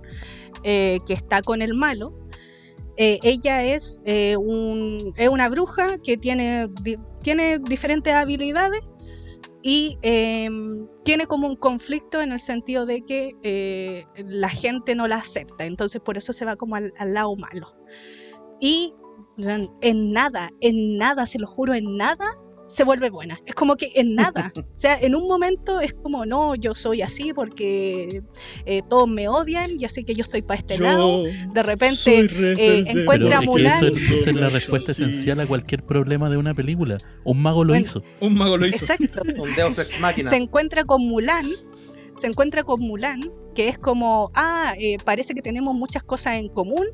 eh, 0.64 1.00
que 1.06 1.14
está 1.14 1.42
con 1.42 1.62
el 1.62 1.74
malo. 1.74 2.14
Eh, 2.98 3.20
ella 3.24 3.64
es, 3.64 4.02
eh, 4.06 4.36
es 5.16 5.30
una 5.30 5.50
bruja 5.50 5.98
que 6.00 6.18
tiene, 6.18 6.68
di- 6.82 6.98
tiene 7.22 7.60
diferentes 7.60 8.14
habilidades 8.14 8.82
y 9.62 9.98
em, 10.02 10.88
tiene 11.04 11.28
como 11.28 11.48
un 11.48 11.56
conflicto 11.56 12.22
en 12.22 12.32
el 12.32 12.40
sentido 12.40 12.86
de 12.86 13.02
que 13.02 14.06
la 14.26 14.50
gente 14.50 14.96
no 14.96 15.08
la 15.08 15.18
acepta, 15.18 15.66
entonces 15.66 16.02
por 16.02 16.18
eso 16.18 16.34
se 16.34 16.46
va 16.46 16.56
como 16.56 16.76
al, 16.76 16.94
lado 16.98 17.36
malo. 17.36 17.68
Y 18.60 18.94
en 19.82 20.12
nada, 20.12 20.50
en 20.62 20.98
nada, 20.98 21.28
se 21.28 21.38
lo 21.38 21.46
juro, 21.48 21.76
en 21.76 21.98
nada 21.98 22.28
se 22.68 22.84
vuelve 22.84 23.10
buena. 23.10 23.40
Es 23.46 23.56
como 23.56 23.76
que 23.76 23.92
en 23.96 24.16
nada. 24.16 24.52
O 24.56 24.64
sea, 24.76 24.98
en 25.00 25.16
un 25.16 25.28
momento 25.28 25.80
es 25.82 25.94
como, 25.94 26.26
no, 26.26 26.56
yo 26.56 26.76
soy 26.76 27.02
así 27.02 27.32
porque 27.34 28.22
eh, 28.66 28.82
todos 28.90 29.08
me 29.08 29.28
odian 29.28 29.80
y 29.80 29.86
así 29.86 30.04
que 30.04 30.14
yo 30.16 30.24
estoy 30.24 30.42
para 30.42 30.60
este 30.60 30.78
lado. 30.78 31.24
De 31.54 31.64
repente 31.64 32.20
eh, 32.22 32.84
encuentra 32.88 33.18
Pero 33.18 33.32
a 33.32 33.34
es 33.36 33.40
que 33.42 33.46
Mulan. 33.48 33.86
eso 33.86 33.96
es- 33.96 34.12
esa 34.12 34.30
es 34.32 34.36
la 34.36 34.50
respuesta 34.50 34.94
Sí. 34.94 35.04
esencial 35.04 35.40
a 35.40 35.48
cualquier 35.48 35.84
problema 35.84 36.30
de 36.30 36.38
una 36.38 36.54
película. 36.54 36.98
Un 37.24 37.42
mago 37.42 37.64
lo 37.64 37.72
Bueno, 37.74 37.86
hizo. 37.86 38.04
Un 38.22 38.36
mago 38.36 38.58
lo 38.58 38.68
hizo. 38.68 38.78
Exacto. 38.86 39.22
Se 40.22 40.36
encuentra 40.36 40.84
con 40.86 41.02
Mulan, 41.08 41.50
se 42.18 42.28
encuentra 42.28 42.64
con 42.64 42.82
Mulan, 42.82 43.32
que 43.56 43.70
es 43.70 43.78
como, 43.78 44.32
ah, 44.36 44.74
eh, 44.80 44.98
parece 45.04 45.34
que 45.34 45.42
tenemos 45.42 45.74
muchas 45.76 46.04
cosas 46.04 46.34
en 46.34 46.50
común, 46.50 46.86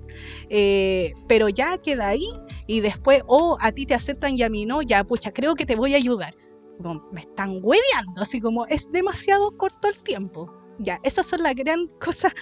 eh, 0.49 1.13
pero 1.27 1.49
ya 1.49 1.77
queda 1.77 2.09
ahí, 2.09 2.27
y 2.67 2.81
después, 2.81 3.21
oh, 3.27 3.57
a 3.61 3.71
ti 3.71 3.85
te 3.85 3.93
aceptan 3.93 4.37
y 4.37 4.43
a 4.43 4.49
mí 4.49 4.65
no, 4.65 4.81
ya, 4.81 5.03
pucha, 5.03 5.31
creo 5.31 5.55
que 5.55 5.65
te 5.65 5.75
voy 5.75 5.93
a 5.93 5.97
ayudar. 5.97 6.35
Como, 6.81 7.07
me 7.11 7.21
están 7.21 7.59
hueveando, 7.61 8.21
así 8.21 8.41
como, 8.41 8.65
es 8.67 8.91
demasiado 8.91 9.51
corto 9.57 9.87
el 9.87 9.97
tiempo. 10.01 10.51
Ya, 10.79 10.99
esas 11.03 11.25
son 11.25 11.43
las 11.43 11.55
gran 11.55 11.87
cosas 11.99 12.33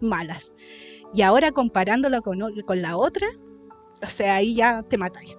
malas. 0.00 0.52
Y 1.14 1.22
ahora 1.22 1.50
comparándola 1.50 2.20
con, 2.20 2.40
con 2.66 2.82
la 2.82 2.96
otra, 2.96 3.26
o 4.02 4.08
sea, 4.08 4.36
ahí 4.36 4.54
ya 4.54 4.82
te 4.82 4.98
matáis. 4.98 5.36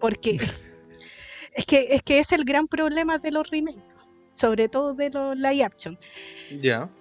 Porque 0.00 0.30
es, 0.36 0.70
es 1.54 1.66
que, 1.66 1.86
es 1.90 2.02
que 2.02 2.18
es 2.18 2.32
el 2.32 2.44
gran 2.44 2.66
problema 2.66 3.18
de 3.18 3.30
los 3.30 3.48
remakes, 3.48 3.93
sobre 4.34 4.68
todo 4.68 4.92
de 4.94 5.10
los 5.10 5.36
live 5.36 5.64
action. 5.64 5.98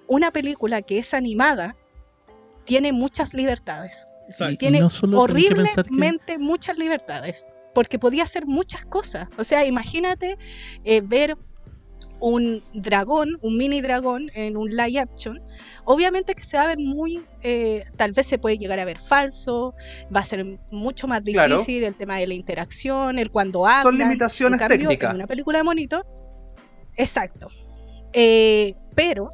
Una 0.07 0.31
película 0.31 0.81
que 0.81 0.99
es 0.99 1.13
animada 1.13 1.75
tiene 2.65 2.93
muchas 2.93 3.33
libertades. 3.33 4.07
Exacto. 4.27 4.53
Y 4.53 4.57
Tiene 4.57 4.79
no 4.79 4.89
que 4.89 5.15
horriblemente 5.15 6.37
muchas 6.37 6.77
libertades. 6.77 7.45
Porque 7.73 7.97
podía 7.97 8.23
hacer 8.23 8.45
muchas 8.45 8.85
cosas. 8.85 9.27
O 9.37 9.43
sea, 9.43 9.65
imagínate 9.65 10.37
eh, 10.83 11.01
ver 11.01 11.35
un 12.19 12.63
dragón, 12.73 13.37
un 13.41 13.57
mini 13.57 13.81
dragón 13.81 14.29
en 14.35 14.55
un 14.55 14.69
live 14.69 14.99
action. 14.99 15.41
Obviamente 15.83 16.35
que 16.35 16.43
se 16.43 16.55
va 16.55 16.63
a 16.63 16.67
ver 16.67 16.77
muy, 16.77 17.25
eh, 17.41 17.83
tal 17.97 18.11
vez 18.13 18.27
se 18.27 18.37
puede 18.37 18.57
llegar 18.57 18.79
a 18.79 18.85
ver 18.85 18.99
falso, 18.99 19.73
va 20.15 20.21
a 20.21 20.25
ser 20.25 20.45
mucho 20.71 21.07
más 21.07 21.21
Claro. 21.21 21.55
difícil 21.57 21.83
el 21.83 21.95
tema 21.95 22.17
de 22.17 22.27
la 22.27 22.35
interacción, 22.35 23.17
el 23.19 23.29
cuando 23.31 23.65
hablan. 23.65 23.83
Son 23.83 23.97
limitaciones 23.97 24.53
en 24.53 24.59
cambio, 24.59 24.77
técnicas. 24.77 25.09
En 25.09 25.15
una 25.17 25.27
película 25.27 25.57
de 25.57 25.63
monito, 25.65 26.05
exacto. 26.97 27.47
Eh, 28.13 28.75
pero 28.95 29.31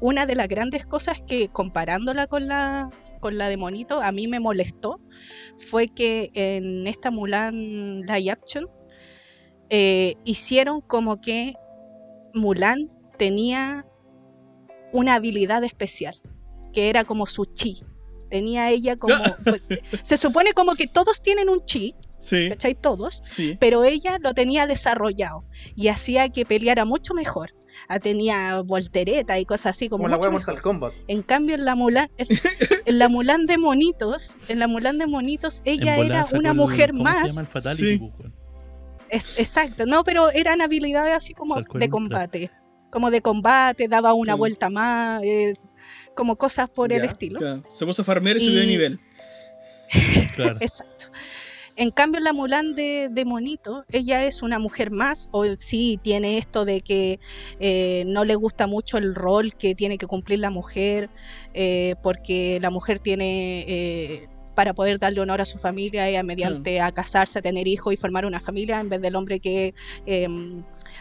una 0.00 0.26
de 0.26 0.34
las 0.34 0.48
grandes 0.48 0.86
cosas 0.86 1.22
que 1.22 1.48
comparándola 1.48 2.26
con 2.26 2.48
la 2.48 2.90
con 3.20 3.36
la 3.36 3.48
de 3.48 3.56
monito 3.58 4.00
a 4.00 4.12
mí 4.12 4.28
me 4.28 4.40
molestó 4.40 4.96
fue 5.56 5.88
que 5.88 6.30
en 6.34 6.86
esta 6.86 7.10
Mulan 7.10 8.00
live 8.00 8.30
action 8.30 8.66
eh, 9.68 10.14
hicieron 10.24 10.80
como 10.80 11.20
que 11.20 11.54
Mulan 12.34 12.90
tenía 13.18 13.86
una 14.92 15.16
habilidad 15.16 15.62
especial 15.64 16.14
que 16.72 16.88
era 16.88 17.04
como 17.04 17.26
su 17.26 17.44
chi 17.44 17.82
tenía 18.30 18.70
ella 18.70 18.96
como 18.96 19.14
pues, 19.44 19.68
se 20.02 20.16
supone 20.16 20.54
como 20.54 20.74
que 20.74 20.86
todos 20.86 21.20
tienen 21.20 21.50
un 21.50 21.64
chi 21.66 21.94
Sí, 22.22 22.50
¿cachai? 22.50 22.74
todos 22.74 23.22
sí. 23.24 23.56
pero 23.58 23.82
ella 23.82 24.18
lo 24.20 24.34
tenía 24.34 24.66
desarrollado 24.66 25.44
y 25.74 25.88
hacía 25.88 26.28
que 26.28 26.44
peleara 26.44 26.84
mucho 26.84 27.14
mejor. 27.14 27.52
Ah, 27.88 27.98
Tenía 28.00 28.60
voltereta 28.62 29.38
y 29.38 29.44
cosas 29.46 29.70
así 29.76 29.88
como, 29.88 30.02
Como 30.02 30.08
la 30.10 30.16
mucho 30.16 30.28
wea 30.28 30.38
mejor. 30.38 30.54
Mortal 30.54 30.62
Kombat. 30.62 30.92
En 31.08 31.22
cambio 31.22 31.54
en 31.54 31.64
la 31.64 31.74
Mulan, 31.76 32.10
en, 32.84 32.98
la 32.98 33.08
Mulan 33.08 33.46
de 33.46 33.58
monitos, 33.58 34.36
en 34.48 34.58
la 34.58 34.66
Mulan 34.66 34.98
de 34.98 35.06
monitos 35.06 35.62
ella 35.64 35.96
era 35.96 36.26
una 36.34 36.50
el- 36.50 36.56
mujer 36.56 36.90
¿cómo 36.90 37.04
más. 37.04 37.22
Se 37.22 37.28
llama 37.28 37.40
el 37.40 37.46
Fatality, 37.46 37.98
Sí. 37.98 38.10
pues. 38.18 38.32
Es, 39.08 39.38
exacto, 39.38 39.86
no, 39.86 40.04
pero 40.04 40.30
eran 40.30 40.60
habilidades 40.60 41.16
así 41.16 41.32
como 41.32 41.56
el 41.58 41.64
de 41.72 41.88
combate, 41.88 42.50
como 42.90 43.10
de 43.10 43.22
combate, 43.22 43.88
daba 43.88 44.12
una 44.14 44.34
Sí. 44.34 44.38
vuelta 44.38 44.68
más, 44.68 45.22
eh, 45.24 45.54
como 46.14 46.36
cosas 46.36 46.68
por 46.68 46.92
el 46.92 47.02
Ya, 47.02 47.08
estilo. 47.08 47.38
Claro. 47.38 47.62
Se 47.72 47.86
puso 47.86 48.02
a 48.02 48.04
farmear 48.04 48.36
y 48.36 48.40
subió 48.40 48.58
de 48.60 48.66
Y- 48.66 48.68
nivel. 48.68 49.00
Claro. 50.36 50.58
Exacto. 50.60 51.06
En 51.76 51.90
cambio, 51.90 52.20
la 52.20 52.32
Mulan 52.32 52.74
de, 52.74 53.22
Monito, 53.26 53.84
ella 53.90 54.24
es 54.24 54.42
una 54.42 54.58
mujer 54.58 54.90
más, 54.90 55.28
o 55.32 55.44
sí 55.56 55.98
tiene 56.02 56.38
esto 56.38 56.64
de 56.64 56.80
que 56.80 57.20
eh, 57.58 58.04
no 58.06 58.24
le 58.24 58.34
gusta 58.34 58.66
mucho 58.66 58.98
el 58.98 59.14
rol 59.14 59.54
que 59.54 59.74
tiene 59.74 59.96
que 59.96 60.06
cumplir 60.06 60.40
la 60.40 60.50
mujer, 60.50 61.10
eh, 61.54 61.94
porque 62.02 62.58
la 62.60 62.70
mujer 62.70 62.98
tiene, 62.98 63.64
eh, 63.68 64.28
para 64.54 64.74
poder 64.74 64.98
darle 64.98 65.20
honor 65.20 65.40
a 65.40 65.44
su 65.44 65.58
familia, 65.58 66.08
ella 66.08 66.22
mediante 66.22 66.80
a 66.80 66.90
casarse, 66.92 67.38
a 67.38 67.42
tener 67.42 67.66
hijos 67.68 67.92
y 67.94 67.96
formar 67.96 68.24
una 68.26 68.40
familia, 68.40 68.80
en 68.80 68.88
vez 68.88 69.00
del 69.00 69.16
hombre 69.16 69.40
que 69.40 69.74
eh, 70.06 70.28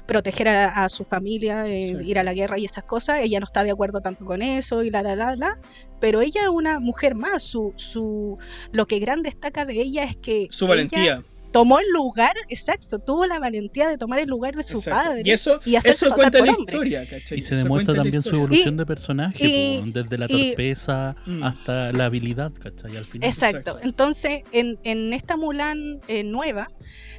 proteger 0.06 0.48
a, 0.48 0.86
a 0.86 0.90
su 0.90 1.04
familia, 1.04 1.66
eh, 1.68 1.96
Sí. 2.00 2.10
ir 2.10 2.20
a 2.20 2.24
la 2.24 2.34
guerra 2.34 2.58
y 2.58 2.66
esas 2.66 2.84
cosas, 2.84 3.20
ella 3.22 3.40
no 3.40 3.46
está 3.46 3.64
de 3.64 3.72
acuerdo 3.72 4.02
tanto 4.02 4.26
con 4.26 4.42
eso 4.42 4.84
y 4.84 4.90
la, 4.90 5.02
la, 5.04 5.16
la, 5.16 5.36
la. 5.36 5.56
Pero 6.00 6.22
ella 6.22 6.44
es 6.44 6.50
una 6.50 6.80
mujer 6.80 7.16
más, 7.16 7.44
su, 7.44 7.74
su, 7.76 8.38
lo 8.72 8.86
que 8.86 9.00
gran 9.00 9.22
destaca 9.22 9.66
de 9.66 9.82
ella 9.82 10.04
es 10.04 10.16
que 10.18 10.48
Su 10.52 10.66
ella 10.66 10.70
valentía. 10.74 11.24
Tomó 11.52 11.80
el 11.80 11.86
lugar, 11.94 12.34
exacto, 12.50 13.00
tuvo 13.00 13.26
la 13.26 13.40
valentía 13.40 13.88
de 13.90 13.98
tomar 13.98 14.20
el 14.20 14.30
lugar 14.30 14.56
de 14.56 14.64
su 14.64 14.78
Exacto. 14.78 15.10
padre. 15.10 15.22
Y 15.26 15.32
eso, 15.32 15.60
y 15.66 15.76
hacerse 15.76 16.06
eso 16.06 16.16
pasar 16.16 16.32
cuenta 16.32 16.38
por 16.40 16.48
la 16.48 16.54
hombre. 16.54 16.72
historia, 16.74 17.08
¿cachai? 17.10 17.38
Y 17.38 17.42
se 17.42 17.54
Eso 17.56 17.64
demuestra 17.64 17.96
también 17.96 18.24
su 18.24 18.36
evolución 18.36 18.76
Y- 18.76 18.78
de 18.78 18.86
personaje, 18.86 19.38
y- 19.46 19.80
po, 19.82 20.00
desde 20.00 20.18
la 20.18 20.26
y- 20.30 20.48
torpeza 20.50 21.16
Mm. 21.26 21.44
hasta 21.44 21.92
la 21.92 22.06
habilidad, 22.06 22.52
¿cachai? 22.54 22.98
Al 22.98 23.06
final. 23.06 23.28
Exacto. 23.30 23.58
Exacto. 23.60 23.80
Entonces, 23.84 24.44
en, 24.52 24.78
en 24.84 25.14
esta 25.14 25.38
Mulan 25.38 26.02
eh, 26.08 26.24
nueva, 26.24 26.70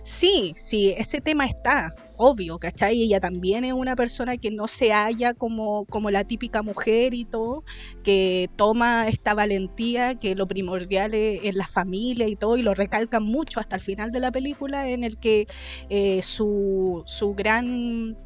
sí, 0.02 0.52
sí, 0.57 0.94
ese 0.97 1.20
tema 1.20 1.47
está, 1.47 1.94
obvio, 2.20 2.59
¿cachai? 2.59 3.02
Ella 3.02 3.18
también 3.18 3.64
es 3.64 3.72
una 3.72 3.97
persona 3.97 4.36
que 4.36 4.51
no 4.51 4.66
se 4.66 4.92
halla 4.92 5.32
como, 5.32 5.86
como 5.86 6.10
la 6.10 6.24
típica 6.24 6.62
mujer 6.62 7.14
y 7.14 7.24
todo, 7.24 7.64
que 8.05 8.51
toma 8.56 9.09
esta 9.09 9.32
valentía, 9.32 10.16
que 10.16 10.34
lo 10.34 10.47
primordial 10.47 11.14
es, 11.14 11.40
es 11.44 11.55
la 11.56 11.66
familia 11.66 12.28
y 12.28 12.36
todo, 12.36 12.59
y 12.59 12.62
lo 12.62 12.74
recalcan 12.74 13.22
mucho 13.22 13.59
hasta 13.59 13.76
el 13.76 13.82
final 13.82 14.12
de 14.12 14.20
la 14.20 14.30
película, 14.30 14.88
en 14.90 15.02
el 15.02 15.16
que 15.16 15.47
eh, 15.88 16.20
su, 16.20 17.02
su 17.06 17.34
gran 17.34 18.18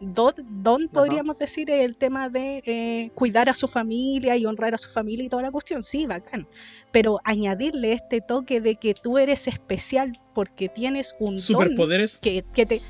don, 0.00 0.34
don, 0.62 0.88
podríamos 0.88 1.38
decir, 1.38 1.70
es 1.70 1.82
el 1.82 1.96
tema 1.96 2.28
de 2.28 2.62
eh, 2.66 3.10
cuidar 3.14 3.48
a 3.48 3.54
su 3.54 3.68
familia 3.68 4.36
y 4.36 4.46
honrar 4.46 4.74
a 4.74 4.78
su 4.78 4.88
familia 4.90 5.24
y 5.24 5.28
toda 5.28 5.42
la 5.42 5.50
cuestión, 5.50 5.82
sí, 5.82 6.06
bacán. 6.06 6.48
Pero 6.92 7.20
añadirle 7.24 7.92
este 7.92 8.20
toque 8.20 8.60
de 8.60 8.76
que 8.76 8.94
tú 8.94 9.18
eres 9.18 9.48
especial 9.48 10.12
porque 10.34 10.68
tienes 10.68 11.14
un 11.20 11.36
don 11.36 11.40
Superpoderes. 11.40 12.18
que, 12.18 12.44
que 12.54 12.66
te... 12.66 12.80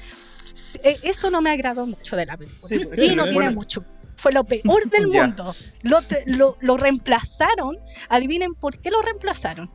eh, 0.82 0.98
Eso 1.02 1.30
no 1.30 1.40
me 1.40 1.50
agradó 1.50 1.86
mucho 1.86 2.16
de 2.16 2.26
la 2.26 2.36
película. 2.36 2.68
Sí, 2.68 2.74
y 3.02 3.16
no 3.16 3.24
bueno. 3.24 3.30
tiene 3.30 3.50
mucho. 3.50 3.84
Fue 4.16 4.32
lo 4.32 4.44
peor 4.44 4.88
del 4.90 5.08
mundo. 5.08 5.54
Lo, 5.82 5.98
lo, 6.26 6.56
lo 6.60 6.76
reemplazaron. 6.76 7.76
Adivinen 8.08 8.54
por 8.54 8.78
qué 8.78 8.90
lo 8.90 9.02
reemplazaron. 9.02 9.70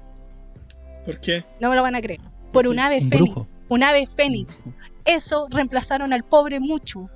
¿Por 1.05 1.19
qué? 1.19 1.45
No 1.59 1.69
me 1.69 1.75
lo 1.75 1.81
van 1.83 1.95
a 1.95 2.01
creer. 2.01 2.21
Por 2.53 2.67
un 2.67 2.79
ave 2.79 2.99
Un 3.01 3.09
fénix. 3.09 3.33
brujo. 3.33 3.47
Un 3.69 3.83
ave 3.83 4.05
fénix. 4.05 4.65
Eso 5.05 5.47
reemplazaron 5.49 6.13
al 6.13 6.23
pobre 6.23 6.59
Mucho. 6.59 7.09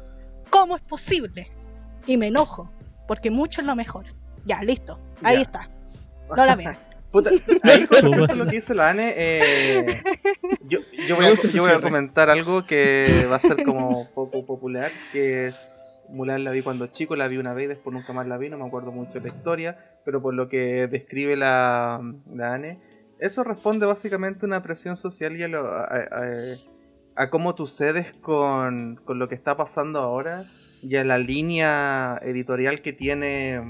¿Cómo 0.50 0.76
es 0.76 0.82
posible? 0.84 1.52
Y 2.06 2.18
me 2.18 2.28
enojo, 2.28 2.72
porque 3.08 3.32
Mucho 3.32 3.62
es 3.62 3.68
lo 3.68 3.76
mejor. 3.76 4.06
Ya, 4.46 4.62
listo. 4.62 5.00
Ahí 5.24 5.36
Ya. 5.38 5.42
está. 5.42 5.70
No 6.36 6.46
la 6.46 6.56
vean. 6.56 6.78
Puta, 7.14 7.30
ahí 7.64 7.86
con 7.86 8.12
lo 8.40 8.46
que 8.48 8.56
dice 8.56 8.74
la 8.74 8.90
Ane, 8.90 9.14
eh, 9.16 9.86
yo, 10.68 10.80
yo 11.08 11.16
voy, 11.16 11.26
a, 11.26 11.30
yo 11.36 11.62
voy 11.62 11.72
a 11.72 11.80
comentar 11.80 12.30
algo 12.30 12.66
que 12.66 13.06
va 13.32 13.36
a 13.36 13.40
ser 13.40 13.64
como 13.64 14.10
poco 14.14 14.46
popular, 14.46 14.90
que 15.14 15.46
es 15.48 16.04
Mulan 16.10 16.44
la 16.44 16.50
vi 16.52 16.62
cuando 16.64 16.88
chico, 16.88 17.16
la 17.16 17.28
vi 17.28 17.38
una 17.38 17.54
vez, 17.54 17.70
después 17.70 17.94
nunca 17.94 18.12
más 18.14 18.28
la 18.28 18.38
vi, 18.38 18.50
no 18.50 18.58
me 18.58 18.66
acuerdo 18.66 18.92
mucho 18.92 19.14
de 19.14 19.22
la 19.22 19.28
historia, 19.28 19.78
pero 20.04 20.22
por 20.24 20.34
lo 20.34 20.50
que 20.50 20.88
describe 20.88 21.36
la, 21.38 22.02
la 22.34 22.54
Ane, 22.56 22.80
eso 23.20 23.44
responde 23.44 23.86
básicamente 23.86 24.46
a 24.46 24.48
una 24.48 24.64
presión 24.64 24.98
social 24.98 25.38
y 25.38 25.44
a, 25.44 25.48
lo- 25.48 25.72
a- 25.72 25.84
a- 25.86 26.56
a 27.16 27.30
cómo 27.30 27.54
tú 27.54 27.68
cedes 27.68 28.12
con, 28.22 29.00
con 29.06 29.20
lo 29.20 29.30
que 29.30 29.36
está 29.36 29.56
pasando 29.56 30.00
ahora 30.00 30.40
y 30.82 30.96
a 30.96 31.04
la 31.04 31.20
línea 31.20 32.20
editorial 32.24 32.82
que 32.82 32.92
tiene... 32.92 33.62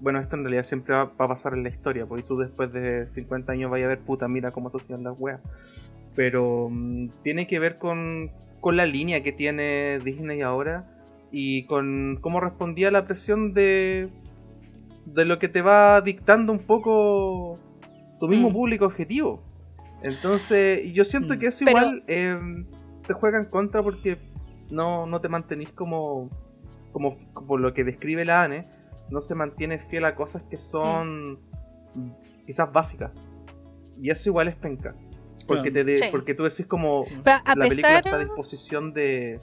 bueno, 0.00 0.20
esto 0.20 0.36
en 0.36 0.42
realidad 0.42 0.62
siempre 0.62 0.94
va, 0.94 1.04
va 1.06 1.24
a 1.24 1.28
pasar 1.28 1.54
en 1.54 1.62
la 1.64 1.68
historia, 1.70 2.06
porque 2.06 2.22
tú 2.22 2.36
después 2.38 2.72
de 2.72 3.08
50 3.08 3.52
años 3.52 3.70
vayas 3.70 3.86
a 3.86 3.88
ver, 3.90 3.98
puta, 4.00 4.28
mira 4.28 4.50
cómo 4.52 4.70
se 4.70 4.76
hacían 4.78 5.02
las 5.02 5.14
weas. 5.18 5.40
Pero 6.14 6.68
mm, 6.70 7.08
tiene 7.22 7.46
que 7.46 7.58
ver 7.58 7.78
con, 7.78 8.30
con 8.60 8.76
la 8.76 8.86
línea 8.86 9.22
que 9.22 9.32
tiene 9.32 9.98
Disney 10.04 10.40
ahora 10.42 10.84
y 11.30 11.64
con 11.66 12.18
cómo 12.20 12.40
respondía 12.40 12.88
a 12.88 12.92
la 12.92 13.06
presión 13.06 13.52
de, 13.54 14.08
de 15.06 15.24
lo 15.24 15.38
que 15.38 15.48
te 15.48 15.62
va 15.62 16.00
dictando 16.00 16.52
un 16.52 16.60
poco 16.60 17.58
tu 18.20 18.28
mismo 18.28 18.50
Mm. 18.50 18.52
público 18.52 18.84
objetivo. 18.86 19.42
Entonces, 20.02 20.92
yo 20.92 21.04
siento 21.04 21.34
Mm. 21.34 21.38
que 21.38 21.46
eso 21.48 21.64
Pero- 21.64 21.78
igual 21.78 22.04
eh, 22.06 22.38
te 23.06 23.12
juega 23.14 23.38
en 23.38 23.46
contra 23.46 23.82
porque 23.82 24.18
no, 24.70 25.06
no 25.06 25.20
te 25.20 25.28
mantenís 25.28 25.70
como, 25.70 26.30
como 26.92 27.16
por 27.46 27.60
lo 27.60 27.74
que 27.74 27.84
describe 27.84 28.24
la 28.24 28.42
ANE, 28.44 28.66
no 29.10 29.20
se 29.22 29.34
mantiene 29.34 29.78
fiel 29.78 30.04
a 30.04 30.14
cosas 30.14 30.42
que 30.50 30.58
son 30.58 31.38
quizás 32.46 32.72
básicas. 32.72 33.10
Y 34.00 34.10
eso 34.10 34.28
igual 34.28 34.48
es 34.48 34.56
penca. 34.56 34.94
Porque, 35.46 35.70
te 35.70 35.82
de- 35.84 35.94
Sí. 35.94 36.06
porque 36.10 36.34
tú 36.34 36.44
decís 36.44 36.66
como 36.66 37.04
Pero 37.24 37.36
a 37.44 37.54
la 37.56 37.68
película 37.68 37.98
está 37.98 38.16
a 38.16 38.18
disposición 38.18 38.92
de... 38.92 39.40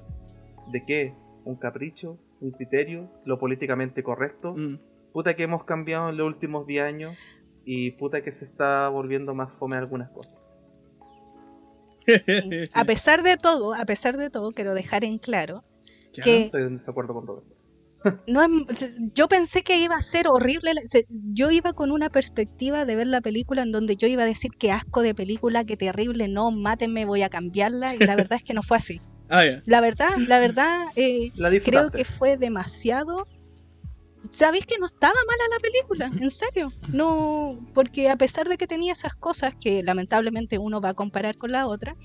¿De 0.72 0.86
qué? 0.86 1.14
¿Un 1.44 1.56
capricho? 1.56 2.18
¿Un 2.42 2.52
criterio? 2.52 3.10
¿Lo 3.26 3.40
políticamente 3.40 4.04
correcto? 4.04 4.54
Mm. 4.56 4.80
Puta 5.14 5.36
que 5.36 5.44
hemos 5.44 5.64
cambiado 5.64 6.10
en 6.10 6.18
los 6.18 6.28
últimos 6.28 6.68
10 6.68 6.84
años 6.86 7.16
y 7.64 7.92
puta 7.92 8.22
que 8.22 8.32
se 8.32 8.46
está 8.46 8.90
volviendo 8.90 9.34
más 9.34 9.52
fome 9.54 9.78
algunas 9.78 10.10
cosas. 10.12 10.40
a 12.74 12.86
pesar 12.86 13.24
de 13.24 13.38
todo, 13.38 13.74
a 13.74 13.86
pesar 13.86 14.16
de 14.18 14.30
todo, 14.30 14.52
quiero 14.52 14.74
dejar 14.76 15.04
en 15.04 15.18
claro 15.18 15.64
Ya. 16.14 16.24
que 16.24 16.42
Estoy 16.44 16.64
en 16.64 16.76
desacuerdo 16.78 17.14
con 17.14 17.26
Roberto. 17.28 17.55
No 18.28 18.44
es- 18.70 18.92
yo 19.14 19.28
pensé 19.28 19.64
que 19.64 19.78
iba 19.80 19.96
a 19.96 20.02
ser 20.02 20.28
horrible. 20.28 20.74
Yo 21.34 21.52
iba 21.52 21.74
con 21.74 21.92
una 21.92 22.10
perspectiva 22.10 22.86
de 22.86 22.96
ver 22.96 23.08
la 23.08 23.22
película 23.22 23.62
en 23.64 23.72
donde 23.72 23.96
yo 23.96 24.08
iba 24.08 24.24
a 24.24 24.28
decir 24.28 24.52
que 24.58 24.72
asco 24.72 25.02
de 25.02 25.16
película, 25.16 25.64
que 25.66 25.78
terrible, 25.78 26.28
no, 26.28 26.52
mátenme, 26.52 27.06
voy 27.06 27.22
a 27.22 27.30
cambiarla. 27.30 27.96
Y 27.96 28.00
la 28.00 28.16
verdad 28.30 28.38
es 28.38 28.44
que 28.44 28.54
no 28.54 28.62
fue 28.64 28.78
así. 28.78 29.02
Ah. 29.30 29.44
La 29.66 29.82
verdad, 29.82 30.10
la 30.28 30.40
verdad, 30.40 30.88
eh, 30.96 31.32
La 31.36 31.50
creo 31.62 31.90
que 31.90 32.06
fue 32.06 32.38
demasiado. 32.38 33.28
¿Sabéis 34.30 34.66
que 34.66 34.78
no 34.80 34.86
estaba 34.88 35.14
mala 35.28 35.44
la 35.52 35.60
película? 35.60 36.24
En 36.24 36.30
serio. 36.30 36.72
No, 36.92 37.60
porque 37.74 38.10
a 38.10 38.16
pesar 38.18 38.50
de 38.50 38.58
que 38.58 38.68
tenía 38.68 38.92
esas 38.92 39.16
cosas 39.16 39.54
que 39.56 39.84
lamentablemente 39.84 40.58
uno 40.58 40.82
va 40.82 40.90
a 40.90 40.94
comparar 40.94 41.38
con 41.38 41.52
la 41.52 41.68
otra, 41.68 41.96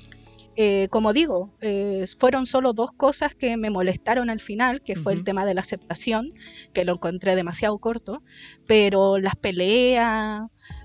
eh, 0.63 0.89
como 0.91 1.15
digo, 1.15 1.57
eh, 1.63 2.05
fueron 2.19 2.45
solo 2.45 2.75
dos 2.75 2.93
cosas 2.93 3.35
que 3.35 3.57
me 3.57 3.71
molestaron 3.71 4.29
al 4.29 4.41
final, 4.41 4.83
que 4.83 4.95
fue 4.95 5.15
el 5.15 5.25
tema 5.25 5.47
de 5.47 5.55
la 5.55 5.63
aceptación, 5.63 6.35
que 6.75 6.85
lo 6.85 6.93
encontré 6.93 7.35
demasiado 7.35 7.79
corto, 7.79 8.23
pero 8.67 9.17
las 9.17 9.37
peleas, 9.37 10.43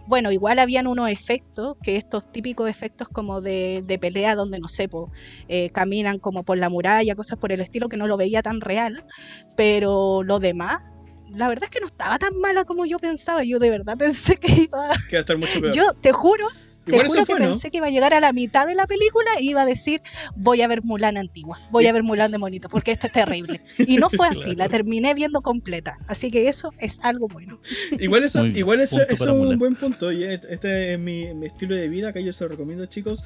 bueno, 0.08 0.32
igual 0.32 0.60
habían 0.60 0.88
unos 0.88 1.10
efectos, 1.10 1.76
que 1.84 1.98
estos 1.98 2.32
típicos 2.32 2.70
efectos 2.70 3.10
como 3.10 3.42
de, 3.42 3.84
de 3.86 4.00
pelea 4.00 4.36
donde, 4.36 4.60
no 4.60 4.70
sé, 4.70 4.88
po, 4.88 5.12
eh, 5.50 5.70
caminan 5.72 6.20
como 6.20 6.46
por 6.46 6.58
la 6.58 6.70
muralla, 6.70 7.14
cosas 7.14 7.38
por 7.38 7.52
el 7.52 7.60
estilo, 7.60 7.90
que 7.90 7.98
no 7.98 8.08
lo 8.08 8.16
veía 8.16 8.42
tan 8.42 8.62
real, 8.62 9.06
pero 9.58 10.24
lo 10.24 10.40
demás, 10.40 10.84
la 11.28 11.50
verdad 11.50 11.66
es 11.66 11.70
que 11.72 11.82
no 11.82 11.88
estaba 11.88 12.18
tan 12.18 12.40
mala 12.40 12.64
como 12.64 12.86
yo 12.86 12.98
pensaba, 12.98 13.44
yo 13.44 13.60
de 13.60 13.72
verdad 13.72 13.98
pensé 13.98 14.38
que 14.38 14.54
iba... 14.54 14.92
Que 15.10 15.18
va 15.18 15.20
a 15.20 15.20
estar 15.20 15.38
mucho 15.38 15.60
peor. 15.60 15.76
Yo 15.76 15.92
te 15.96 16.14
juro 16.14 16.48
te 16.86 16.92
Igual 16.92 17.08
juro 17.08 17.20
que 17.22 17.26
fue, 17.26 17.40
¿no? 17.40 17.46
pensé 17.48 17.72
que 17.72 17.78
iba 17.78 17.88
a 17.88 17.90
llegar 17.90 18.14
a 18.14 18.20
la 18.20 18.32
mitad 18.34 18.66
de 18.68 18.76
la 18.76 18.86
película 18.88 19.30
y 19.40 19.50
iba 19.50 19.64
a 19.64 19.66
decir, 19.66 20.02
voy 20.36 20.62
a 20.62 20.68
ver 20.68 20.84
Mulan 20.84 21.18
antigua, 21.18 21.60
voy 21.72 21.88
a 21.88 21.94
ver 21.94 22.04
Mulan 22.04 22.32
de 22.32 22.38
monito, 22.38 22.70
porque 22.70 22.92
esto 22.92 23.08
es 23.08 23.14
terrible. 23.14 23.62
Y 23.80 23.98
no 23.98 24.10
fue 24.10 24.28
así, 24.28 24.56
la 24.56 24.70
terminé 24.70 25.14
viendo 25.14 25.42
completa. 25.42 25.98
Así 26.08 26.32
que 26.32 26.48
eso 26.48 26.72
es 26.80 27.00
algo 27.04 27.28
bueno. 27.28 27.60
Igual 28.00 28.24
eso, 28.24 28.40
Muy 28.40 28.58
igual 28.58 28.82
eso, 28.82 29.02
eso 29.02 29.14
es 29.14 29.22
un 29.22 29.38
Mulan. 29.40 29.60
buen 29.60 29.76
punto. 29.76 30.12
y 30.12 30.24
este 30.24 30.54
este 30.54 30.94
es 30.94 31.00
mi, 31.00 31.34
mi 31.34 31.48
estilo 31.48 31.76
de 31.76 31.88
vida, 31.90 32.14
que 32.14 32.24
yo 32.24 32.32
se 32.34 32.44
lo 32.44 32.50
recomiendo, 32.50 32.86
chicos. 32.86 33.24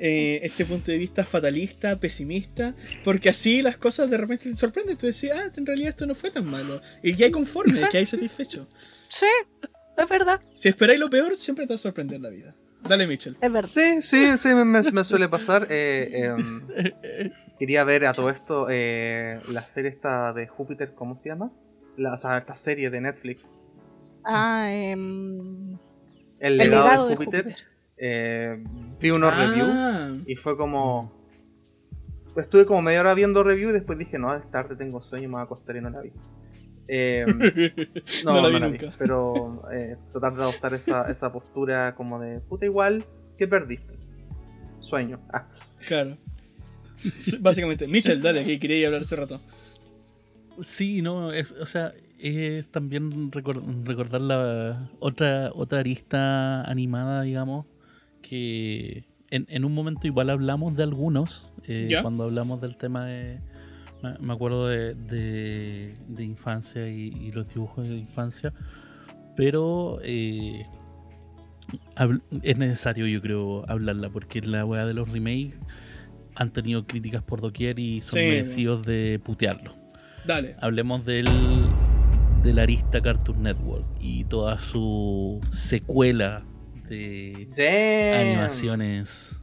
Eh, 0.00 0.40
este 0.42 0.64
punto 0.64 0.90
de 0.92 0.98
vista 0.98 1.24
fatalista, 1.24 1.98
pesimista, 1.98 2.74
porque 3.04 3.28
así 3.30 3.62
las 3.62 3.76
cosas 3.76 4.08
de 4.10 4.16
repente 4.16 4.50
te 4.50 4.56
sorprenden. 4.56 4.96
Tú 4.96 5.06
decís, 5.06 5.30
ah, 5.34 5.50
en 5.56 5.66
realidad 5.66 5.90
esto 5.90 6.06
no 6.06 6.14
fue 6.14 6.30
tan 6.30 6.44
malo. 6.46 6.80
Y 7.02 7.14
que 7.16 7.24
hay 7.24 7.30
conforme, 7.30 7.74
Sí. 7.74 7.84
que 7.90 7.98
hay 7.98 8.06
satisfecho. 8.06 8.68
Sí, 9.06 9.26
es 9.96 10.08
verdad, 10.08 10.40
Si 10.54 10.68
esperáis 10.68 11.00
lo 11.00 11.10
peor, 11.10 11.36
siempre 11.36 11.66
te 11.66 11.72
va 11.72 11.76
a 11.76 11.78
sorprender 11.78 12.20
la 12.20 12.28
vida. 12.28 12.54
Dale, 12.82 13.06
Mitchell. 13.06 13.36
es 13.40 13.52
verdad. 13.52 13.68
Sí, 13.68 14.02
sí, 14.02 14.38
sí, 14.38 14.48
me, 14.54 14.64
me- 14.64 14.82
me 14.92 15.04
suele 15.04 15.28
pasar. 15.28 15.66
eh, 15.70 16.08
em, 16.12 16.62
quería 17.58 17.84
ver 17.84 18.06
a 18.06 18.12
todo 18.12 18.30
esto 18.30 18.66
eh, 18.70 19.40
la 19.48 19.66
serie 19.66 19.90
esta 19.90 20.32
de 20.32 20.46
Júpiter, 20.46 20.94
¿cómo 20.94 21.16
se 21.16 21.28
llama? 21.28 21.50
La, 21.96 22.14
o 22.14 22.16
sea, 22.16 22.38
esta 22.38 22.54
serie 22.54 22.90
de 22.90 23.00
Netflix. 23.00 23.42
Ah, 24.24 24.68
em, 24.72 25.72
El 26.38 26.52
el 26.52 26.56
legado, 26.58 26.82
legado 26.84 27.04
de 27.04 27.10
de 27.10 27.16
Júpiter. 27.16 27.42
Júpiter. 27.44 27.66
eh, 27.96 28.64
vi 29.00 29.10
unos 29.10 29.32
Ah, 29.34 29.36
reviews 29.36 30.26
y 30.26 30.36
fue 30.36 30.56
como... 30.56 31.12
pues 32.34 32.44
estuve 32.46 32.64
como 32.66 32.80
media 32.82 33.00
hora 33.00 33.14
viendo 33.14 33.42
reviews 33.42 33.70
y 33.70 33.74
después 33.74 33.98
dije, 33.98 34.18
no, 34.18 34.34
es 34.36 34.48
tarde, 34.52 34.76
tengo 34.76 35.02
sueño, 35.02 35.28
me 35.28 35.32
voy 35.34 35.40
a 35.40 35.44
acostar 35.44 35.76
y 35.76 35.80
no 35.80 35.90
la 35.90 36.00
vi. 36.00 36.12
Eh, 36.88 37.24
no, 38.24 38.32
No 38.32 38.40
la 38.42 38.48
vi 38.48 38.54
no 38.54 38.58
la 38.60 38.68
nunca. 38.68 38.86
vi, 38.86 38.92
pero 38.98 39.62
eh, 39.72 39.96
tratar 40.12 40.34
de 40.36 40.42
adoptar 40.42 40.74
esa, 40.74 41.10
esa 41.10 41.30
postura 41.32 41.94
como 41.94 42.18
de, 42.18 42.40
puta 42.40 42.64
igual, 42.64 43.04
¿qué 43.36 43.46
perdiste? 43.46 43.92
Sueño. 44.80 45.20
Ah. 45.32 45.46
Claro. 45.86 46.16
Básicamente, 47.40 47.86
Mitchell, 47.86 48.20
dale, 48.22 48.44
que 48.44 48.58
quería 48.58 48.86
hablar 48.86 49.02
hace 49.02 49.16
rato. 49.16 49.40
Sí, 50.62 51.02
no, 51.02 51.32
es, 51.32 51.52
o 51.52 51.66
sea, 51.66 51.92
es 52.18 52.66
también 52.72 53.30
recor- 53.30 53.84
recordar 53.84 54.20
la 54.20 54.90
otra, 54.98 55.50
otra 55.54 55.78
arista 55.80 56.62
animada, 56.64 57.22
digamos, 57.22 57.66
que 58.22 59.04
en, 59.30 59.46
en 59.48 59.64
un 59.64 59.72
momento 59.74 60.06
igual 60.08 60.30
hablamos 60.30 60.76
de 60.76 60.82
algunos, 60.82 61.52
eh, 61.68 61.94
cuando 62.02 62.24
hablamos 62.24 62.60
del 62.60 62.76
tema 62.76 63.06
de, 63.06 63.38
me, 64.20 64.32
acuerdo 64.32 64.68
de, 64.68 64.94
de, 64.94 65.94
de 66.08 66.24
infancia 66.24 66.88
y, 66.88 67.08
y 67.08 67.30
los 67.32 67.48
dibujos 67.48 67.88
de 67.88 67.96
infancia, 67.96 68.52
pero 69.36 70.00
eh, 70.02 70.66
es 72.42 72.56
necesario, 72.58 73.06
yo 73.06 73.20
creo, 73.20 73.64
hablarla, 73.68 74.08
porque 74.10 74.40
la 74.40 74.64
weá 74.64 74.86
de 74.86 74.94
los 74.94 75.08
remakes 75.10 75.58
han 76.34 76.52
tenido 76.52 76.86
críticas 76.86 77.22
por 77.22 77.40
doquier 77.40 77.78
y 77.78 78.00
son 78.00 78.20
Sí, 78.20 78.26
merecidos 78.26 78.86
de 78.86 79.20
putearlo. 79.22 79.74
Dale. 80.24 80.56
Hablemos 80.60 81.04
del, 81.04 81.26
del 82.42 82.58
Arista 82.58 83.00
Cartoon 83.00 83.42
Network 83.42 83.84
y 84.00 84.24
toda 84.24 84.58
su 84.58 85.40
secuela 85.50 86.44
de 86.88 87.48
Damn. 87.56 88.26
animaciones 88.28 89.40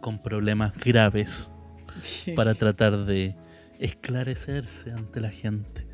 con 0.00 0.20
problemas 0.22 0.74
graves 0.78 1.50
para 2.36 2.54
tratar 2.54 3.04
de 3.04 3.36
esclarecerse 3.78 4.92
ante 4.92 5.20
la 5.20 5.30
gente. 5.30 5.86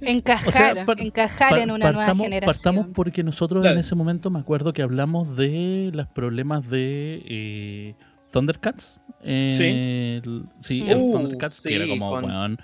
Encajar, 0.00 0.48
O 0.48 0.50
sea, 0.50 0.84
par- 0.84 1.00
encajar 1.00 1.58
en 1.58 1.70
una 1.70 1.92
nueva 1.92 2.14
generación. 2.14 2.44
partamos 2.54 2.86
porque 2.94 3.22
nosotros 3.22 3.64
en 3.66 3.78
ese 3.78 3.94
momento 3.94 4.30
me 4.30 4.38
acuerdo 4.40 4.72
que 4.72 4.82
hablamos 4.82 5.36
de 5.36 5.90
los 5.92 6.06
problemas 6.08 6.68
de 6.68 7.22
eh, 7.26 7.94
Thundercats. 8.32 9.00
Eh, 9.22 10.20
el- 10.24 10.44
sí, 10.58 10.84
el 10.88 10.98
Uh, 10.98 11.12
Thundercats, 11.12 11.60
que 11.60 11.76
era 11.76 11.84
sí, 11.84 11.90
como, 11.90 12.10
con- 12.10 12.24
weón, 12.24 12.58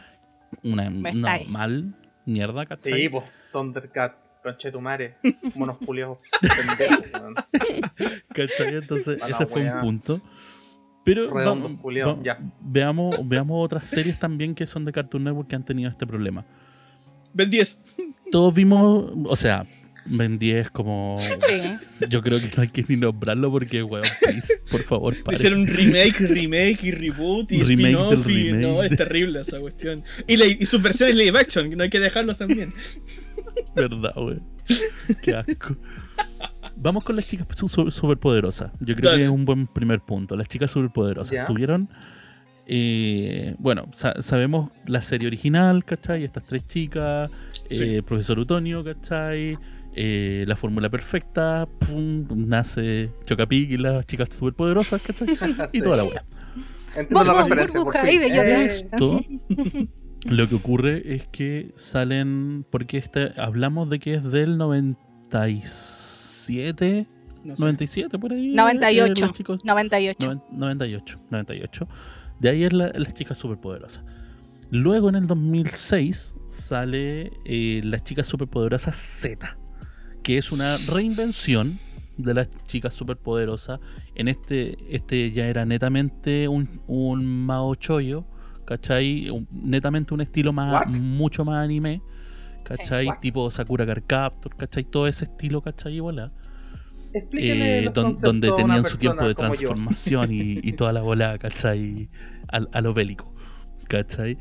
una, 0.63 0.91
Me 0.91 1.11
una 1.13 1.35
estáis. 1.37 1.49
mal 1.51 1.95
mierda, 2.27 2.67
¿cachai? 2.67 2.93
Sí, 3.03 3.09
pues, 3.09 3.25
Thundercat, 3.53 4.15
conchetumare, 4.43 5.17
monos 5.55 5.79
weón. 5.87 6.17
¿Cachai? 8.35 8.75
Entonces, 8.77 9.19
ese 9.29 9.47
fue 9.47 9.71
un 9.71 9.81
punto. 9.81 10.21
Pero 11.05 11.33
va- 11.33 12.19
ya. 12.23 12.39
veamos, 12.61 13.17
veamos 13.27 13.65
otras 13.65 13.87
series 13.87 14.19
también 14.19 14.55
que 14.55 14.67
son 14.67 14.85
de 14.85 14.93
Cartoon 14.93 15.25
Network 15.25 15.49
que 15.49 15.57
han 15.57 15.65
tenido 15.65 15.89
este 15.91 16.07
problema. 16.07 16.45
Ben 17.33 17.51
10. 17.51 17.81
Todos 18.31 18.53
vimos, 18.55 19.11
o 19.25 19.37
sea, 19.37 19.65
Ben 20.07 20.39
10 20.39 20.71
como... 20.71 21.17
Sí. 21.19 22.07
Yo 22.09 22.23
creo 22.23 22.39
que 22.41 22.51
no 22.57 22.63
hay 22.63 22.69
que 22.69 22.85
ni 22.89 22.97
nombrarlo 22.97 23.51
porque, 23.53 23.83
weón, 23.83 24.05
please, 24.21 24.55
por 24.71 24.83
favor, 24.83 25.15
pare. 25.23 25.37
Hicieron 25.37 25.61
un 25.61 25.67
remake, 25.69 26.19
remake 26.21 26.85
y 26.85 26.91
reboot 26.91 27.53
y 27.53 27.63
Remake 27.63 27.73
spin-off 27.91 28.29
y 28.29 28.51
remake 28.53 28.63
no, 28.63 28.83
es 28.83 28.97
terrible 28.97 29.41
esa 29.41 29.59
cuestión. 29.61 30.03
Y, 30.27 30.37
la- 30.37 30.47
y 30.47 30.65
sus 30.67 30.83
versiones 30.83 31.17
live 31.17 31.39
action, 31.39 31.71
que 31.71 31.77
no 31.77 31.83
hay 31.85 31.91
que 31.91 32.01
dejarlos 32.01 32.39
también. 32.39 32.73
¿Verdad, 33.75 34.13
güey? 34.17 34.39
Qué 35.23 35.35
asco. 35.35 35.77
Vamos 36.83 37.05
con 37.05 37.15
las 37.17 37.27
chicas 37.29 37.47
su- 37.57 37.69
su- 37.69 37.91
superpoderosas. 37.91 38.73
Yo 38.81 38.95
creo 38.97 39.11
Dale. 39.11 39.19
que 39.23 39.25
es 39.27 39.31
un 39.31 39.45
buen 39.45 39.67
primer 39.67 40.01
punto. 40.01 40.35
Las 40.37 40.49
chicas 40.49 40.71
superpoderosas 40.71 41.33
Ya. 41.37 41.45
tuvieron. 41.45 41.89
eh, 42.73 43.57
bueno, 43.59 43.89
sa- 43.95 44.23
sabemos 44.23 44.71
la 44.87 45.03
serie 45.03 45.27
original, 45.27 45.85
¿cachai? 45.85 46.23
Estas 46.23 46.45
tres 46.45 46.65
chicas, 46.69 47.29
Sí. 47.69 47.83
eh, 47.97 48.03
Profesor 48.05 48.39
Utonio, 48.39 48.85
¿cachai? 48.85 49.59
Eh, 49.97 50.45
la 50.47 50.55
fórmula 50.55 50.89
perfecta, 50.89 51.67
pum, 51.81 52.25
nace 52.49 53.11
Chocapic 53.27 53.71
y 53.73 53.77
las 53.77 54.07
chicas 54.07 54.29
superpoderosas, 54.39 55.03
¿cachai? 55.03 55.27
Y 55.73 55.81
toda 55.81 55.97
la 55.97 56.05
weá. 56.05 56.25
Llorar. 57.11 58.61
Eh, 58.61 58.65
Esto, 58.67 59.21
lo 60.27 60.49
que 60.49 60.55
ocurre 60.55 61.15
es 61.15 61.27
que 61.27 61.73
salen, 61.75 62.65
porque 62.71 62.99
este, 62.99 63.33
hablamos 63.41 63.91
de 63.91 63.99
que 63.99 64.15
es 64.15 64.23
del 64.31 64.59
97, 66.51 67.07
No 67.45 67.57
sé. 67.57 67.63
97 67.63 68.19
por 68.19 68.33
ahí. 68.33 68.51
eh, 68.53 68.55
98. 68.57 69.23
los 69.25 69.33
chicos- 69.33 69.65
98. 69.65 70.27
noven- 70.27 70.43
98, 70.51 71.19
98. 71.31 71.89
De 72.39 72.49
ahí 72.51 72.65
es 72.65 72.73
la- 72.73 72.89
las 72.95 73.15
chicas 73.15 73.39
superpoderosas. 73.39 74.03
Luego 74.71 75.09
en 75.09 75.17
el 75.17 75.27
2006 75.27 76.35
sale 76.49 77.33
eh, 77.45 77.81
las 77.85 78.03
chicas 78.05 78.27
superpoderosas 78.27 78.95
Z, 78.97 79.59
que 80.23 80.39
es 80.39 80.53
una 80.53 80.77
reinvención 80.89 81.79
de 82.17 82.35
las 82.35 82.49
chicas 82.67 82.95
superpoderosas. 82.95 83.81
En 84.15 84.29
este, 84.29 84.77
este 84.95 85.33
ya 85.33 85.47
era 85.49 85.65
netamente 85.65 86.47
un, 86.49 86.81
un 86.87 87.25
Mao 87.47 87.75
Choyo, 87.75 88.25
¿cachai? 88.65 89.29
Un- 89.31 89.49
netamente 89.51 90.15
un 90.15 90.21
estilo 90.21 90.53
más, 90.53 90.87
mucho 90.89 91.45
más 91.45 91.65
anime, 91.65 92.01
¿cachai? 92.63 93.07
What? 93.07 93.19
tipo 93.21 93.51
Sakura 93.51 93.85
Card 93.87 94.05
Captor, 94.07 94.55
¿cachai? 94.57 94.85
Todo 94.85 95.07
ese 95.09 95.25
estilo, 95.25 95.63
¿cachai? 95.63 95.97
Y 95.97 96.01
voilà. 96.01 96.31
Eh, 97.33 97.91
don- 97.93 98.13
donde 98.21 98.49
a 98.49 98.55
tenían 98.55 98.85
su 98.85 98.99
tiempo 98.99 99.27
de 99.27 99.35
transformación 99.35 100.33
y, 100.33 100.61
y 100.63 100.73
toda 100.73 100.93
la 100.93 101.03
bola, 101.03 101.39
¿cachai? 101.39 102.09
Al- 102.49 102.69
A, 102.73 102.81
lo 102.81 102.95
bélico, 102.95 103.35
¿cachai? 103.89 104.39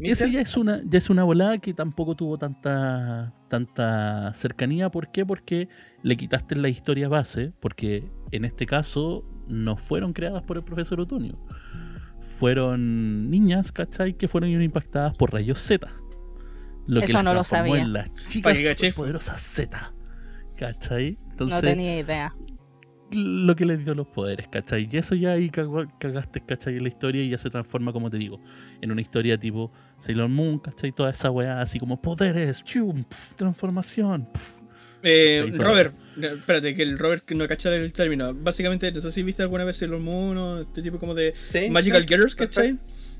Esa 0.00 0.26
ya 0.26 0.40
es 0.42 0.56
una, 0.56 0.80
ya 0.84 0.98
es 0.98 1.08
una 1.08 1.24
volada 1.24 1.56
que 1.58 1.72
tampoco 1.72 2.14
tuvo 2.14 2.36
tanta, 2.36 3.32
tanta 3.48 4.32
cercanía. 4.34 4.90
¿Por 4.90 5.10
qué? 5.10 5.24
Porque 5.24 5.68
le 6.02 6.16
quitaste 6.16 6.54
la 6.56 6.68
historia 6.68 7.08
base, 7.08 7.52
porque 7.60 8.10
en 8.30 8.44
este 8.44 8.66
caso 8.66 9.24
no 9.48 9.76
fueron 9.76 10.12
creadas 10.12 10.42
por 10.42 10.58
el 10.58 10.64
profesor 10.64 11.00
Otonio. 11.00 11.38
Fueron 12.20 13.30
niñas, 13.30 13.72
¿cachai? 13.72 14.14
Que 14.14 14.28
fueron 14.28 14.50
impactadas 14.60 15.14
por 15.14 15.32
rayos 15.32 15.60
Z. 15.60 15.88
Lo 16.86 17.00
Eso 17.00 17.14
las 17.18 17.24
no 17.24 17.34
lo 17.34 17.44
sabía. 17.44 17.78
En 17.82 17.92
las 17.92 18.12
chicas 18.28 18.58
que 18.58 18.92
poderosas 18.92 19.40
Z. 19.40 19.94
¿Cachai? 20.56 21.16
No 21.38 21.60
tenía 21.60 21.98
idea. 21.98 22.34
lo 23.12 23.54
que 23.54 23.64
le 23.64 23.76
dio 23.76 23.94
los 23.94 24.08
poderes, 24.08 24.48
¿cachai? 24.48 24.88
Y 24.90 24.96
eso 24.96 25.14
ya 25.14 25.32
ahí 25.32 25.48
cagaste, 25.50 26.40
¿cachai? 26.44 26.76
En 26.76 26.82
la 26.82 26.88
historia 26.88 27.22
y 27.22 27.28
ya 27.28 27.38
se 27.38 27.50
transforma, 27.50 27.92
como 27.92 28.10
te 28.10 28.16
digo, 28.18 28.40
en 28.80 28.90
una 28.90 29.00
historia 29.00 29.38
tipo 29.38 29.70
Sailor 29.98 30.28
Moon, 30.28 30.58
¿cachai? 30.58 30.90
Toda 30.92 31.10
esa 31.10 31.30
weá 31.30 31.60
así 31.60 31.78
como 31.78 32.00
poderes, 32.02 32.64
chum, 32.64 33.04
pf, 33.04 33.34
transformación. 33.36 34.26
pf. 34.32 34.62
Eh. 35.02 35.52
Robert, 35.54 35.94
eh, 36.20 36.32
espérate, 36.34 36.74
que 36.74 36.82
el 36.82 36.98
Robert 36.98 37.30
no 37.30 37.46
cacha 37.46 37.72
el 37.76 37.92
término. 37.92 38.34
Básicamente, 38.34 38.90
no 38.90 39.00
sé 39.00 39.12
si 39.12 39.22
viste 39.22 39.42
alguna 39.42 39.62
vez 39.64 39.76
Sailor 39.76 40.00
Moon 40.00 40.36
o 40.36 40.60
este 40.62 40.82
tipo 40.82 40.98
como 40.98 41.14
de 41.14 41.32
Sí, 41.52 41.70
Magical 41.70 42.04
Girls. 42.08 42.34
¿cachai? 42.34 42.76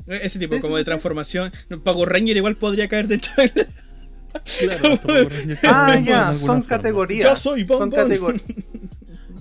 Ese 0.09 0.39
tipo 0.41 0.55
Sí, 0.57 0.61
como 0.61 0.75
sí, 0.75 0.79
de 0.79 0.83
sí. 0.83 0.87
transformación. 0.87 1.53
No, 1.69 1.81
Pago 1.85 2.05
Ranger 2.07 2.37
igual 2.37 2.57
podría 2.57 2.89
caer 2.89 3.07
dentro 3.07 3.33
de 3.37 3.67
Claro, 4.61 4.99
Ah, 5.65 5.99
ya, 5.99 6.35
son 6.35 6.63
forma. 6.63 6.67
categorías. 6.69 7.25
Yo 7.25 7.37
soy 7.37 7.65
Bon 7.65 7.79
son, 7.79 7.91
Bon. 7.91 7.99
categor- 7.99 8.41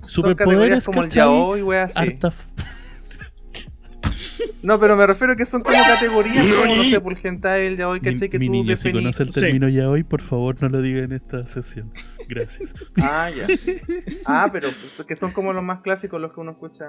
son 0.06 0.34
categorías 0.34 0.84
Superpoderes, 0.84 0.84
como 0.86 1.02
el 1.02 1.08
yaoi, 1.08 1.62
wea 1.62 1.84
así. 1.84 2.18
No, 4.62 4.80
pero 4.80 4.96
me 4.96 5.06
refiero 5.06 5.32
a 5.34 5.36
que 5.36 5.46
son 5.46 5.62
como 5.62 5.76
categorías, 5.76 6.44
como 6.54 6.74
no 6.76 6.84
sé, 6.84 7.00
por 7.00 7.12
el 7.12 7.18
hentai, 7.22 7.66
el 7.66 7.76
yaoi, 7.76 8.00
¿cachai? 8.00 8.28
Que 8.28 8.38
mi 8.38 8.46
tú 8.46 8.52
niña, 8.52 8.76
si 8.76 8.88
definís. 8.88 9.02
conoce 9.02 9.22
el 9.22 9.32
Sí. 9.32 9.40
término 9.40 9.68
ya 9.68 9.88
hoy, 9.88 10.02
por 10.02 10.20
favor 10.22 10.56
no 10.60 10.68
lo 10.68 10.82
diga 10.82 11.00
en 11.00 11.12
esta 11.12 11.46
sesión. 11.46 11.92
Gracias. 12.28 12.74
Ah, 13.00 13.30
ya. 13.30 13.46
Ah, 14.24 14.48
pero 14.52 14.68
que 15.06 15.14
son 15.16 15.30
como 15.32 15.52
los 15.52 15.62
más 15.62 15.80
clásicos, 15.82 16.20
los 16.20 16.32
que 16.32 16.40
uno 16.40 16.50
escucha 16.52 16.86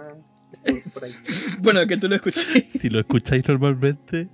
por 0.93 1.03
ahí. 1.05 1.15
Bueno, 1.59 1.85
que 1.85 1.97
tú 1.97 2.07
lo 2.07 2.15
escuché. 2.15 2.61
Si 2.71 2.89
lo 2.89 2.99
escucháis 2.99 3.47
normalmente. 3.47 4.27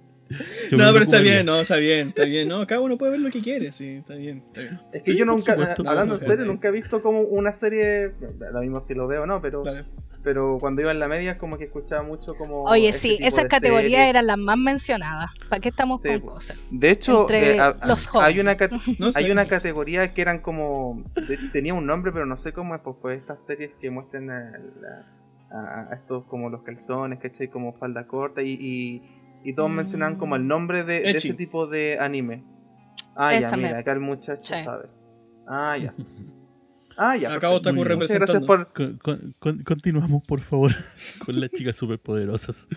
Yo 0.70 0.78
No, 0.78 0.92
pero 0.94 1.04
está 1.06 1.20
bien, 1.20 1.46
no, 1.46 1.60
está 1.60 1.76
bien, 1.78 2.10
está 2.10 2.24
bien. 2.26 2.48
No, 2.48 2.66
cada 2.68 2.82
uno 2.82 2.98
puede 2.98 3.14
ver 3.14 3.22
lo 3.22 3.30
que 3.30 3.42
quiere, 3.42 3.72
sí, 3.72 3.98
está 3.98 4.16
bien. 4.16 4.44
Está 4.46 4.62
bien. 4.62 4.80
Es 4.92 5.04
que 5.04 5.12
Sí, 5.12 5.18
yo 5.18 5.26
nunca, 5.26 5.54
supuesto, 5.56 5.84
hablando 5.88 6.16
en 6.16 6.22
serio, 6.22 6.46
nunca 6.46 6.68
he 6.68 6.72
visto 6.72 7.02
como 7.02 7.22
una 7.22 7.54
serie, 7.54 8.12
lo 8.52 8.62
mismo 8.62 8.80
si 8.80 8.94
lo 8.94 9.08
veo 9.08 9.24
o 9.24 9.26
no, 9.26 9.42
pero, 9.42 9.64
Dale. 9.64 9.84
pero 10.24 10.58
cuando 10.60 10.82
iba 10.82 10.92
en 10.92 11.00
la 11.00 11.08
media 11.08 11.32
es 11.34 11.38
como 11.38 11.58
que 11.58 11.66
escuchaba 11.66 12.04
mucho 12.04 12.36
como... 12.36 12.64
Oye, 12.64 12.90
este 12.90 13.02
sí, 13.02 13.18
esas 13.22 13.46
categorías 13.46 13.92
series. 14.00 14.10
eran 14.10 14.28
las 14.28 14.38
más 14.38 14.58
mencionadas. 14.58 15.32
¿Para 15.50 15.60
qué 15.60 15.70
estamos 15.70 16.02
Sí, 16.02 16.10
con 16.10 16.22
pues. 16.22 16.34
cosas? 16.34 16.60
De 16.72 16.90
hecho, 16.90 17.22
Entre 17.22 17.56
eh, 17.56 17.60
a- 17.60 17.68
a- 17.80 17.88
los 17.88 18.16
hay 18.16 18.40
una, 18.40 18.54
jóvenes. 18.56 18.58
cat- 18.58 18.72
No, 19.00 19.08
está 19.10 19.20
hay 19.20 19.32
una 19.32 19.46
categoría 19.48 20.14
que 20.14 20.22
eran 20.22 20.40
como... 20.40 21.04
de- 21.16 21.38
tenía 21.52 21.74
un 21.74 21.86
nombre, 21.86 22.12
pero 22.12 22.26
no 22.26 22.38
sé 22.38 22.54
cómo 22.54 22.76
es, 22.76 22.82
pues, 22.82 22.96
pues 23.02 23.20
estas 23.20 23.42
series 23.46 23.72
que 23.82 23.90
muestran 23.90 24.30
a, 24.30 24.54
a- 25.52 25.88
a 25.92 25.96
estos 25.96 26.24
como 26.26 26.50
los 26.50 26.64
calzones, 26.64 27.20
¿cachai? 27.20 27.48
Como 27.50 27.74
falda 27.74 28.08
corta 28.08 28.42
y... 28.42 28.52
y 28.60 29.13
y 29.44 29.54
todos 29.54 29.70
Mm. 29.70 29.74
mencionaban 29.76 30.16
como 30.18 30.36
el 30.36 30.48
nombre 30.48 30.84
de, 30.84 31.10
ese 31.12 31.34
tipo 31.34 31.68
de 31.68 31.98
anime. 32.00 32.44
Ah, 33.16 33.34
Esa 33.36 33.52
ya, 33.52 33.58
me- 33.58 33.64
mira, 33.68 33.80
acá 33.80 33.92
el 33.94 34.00
muchacho 34.00 34.56
Sí. 34.56 34.64
sabe. 34.64 34.88
Ah, 35.48 35.78
ya. 35.78 35.94
Ah, 36.96 37.18
ya. 37.18 37.30
Muchas 37.40 37.64
representando. 37.88 38.08
gracias 38.20 38.44
por, 38.44 38.72
Con- 38.72 38.98
con- 39.00 39.36
con- 39.40 39.64
continuamos, 39.64 40.22
por 40.28 40.42
favor, 40.42 40.72
con 41.26 41.40
las 41.40 41.50
chicas 41.50 41.76
superpoderosas. 41.76 42.68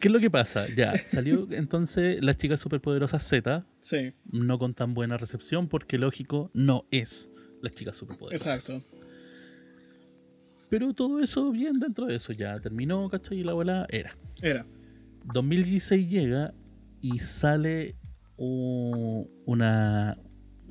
¿Qué 0.00 0.08
es 0.08 0.12
lo 0.12 0.18
que 0.18 0.28
pasa? 0.28 0.66
Ya, 0.74 0.98
salió 1.06 1.46
entonces 1.52 2.18
las 2.20 2.36
chicas 2.36 2.58
superpoderosas 2.58 3.22
Z, 3.22 3.64
Sí, 3.78 4.12
no 4.32 4.58
con 4.58 4.74
tan 4.74 4.92
buena 4.92 5.16
recepción, 5.18 5.68
porque 5.68 5.98
lógico, 5.98 6.50
no 6.52 6.84
es 6.90 7.30
las 7.62 7.70
chicas 7.72 7.96
superpoderosas. 7.96 8.56
exacto. 8.68 8.84
Pero 10.68 10.92
todo 10.92 11.20
eso 11.20 11.50
bien 11.52 11.74
dentro 11.74 12.06
de 12.06 12.16
eso, 12.16 12.32
ya 12.32 12.58
terminó, 12.60 13.08
¿cachai? 13.08 13.38
Y 13.38 13.44
la 13.44 13.52
abuela 13.52 13.86
era. 13.90 14.16
Era. 14.42 14.66
2016 15.24 16.08
llega 16.10 16.54
y 17.00 17.18
sale 17.18 17.96
una, 18.36 20.16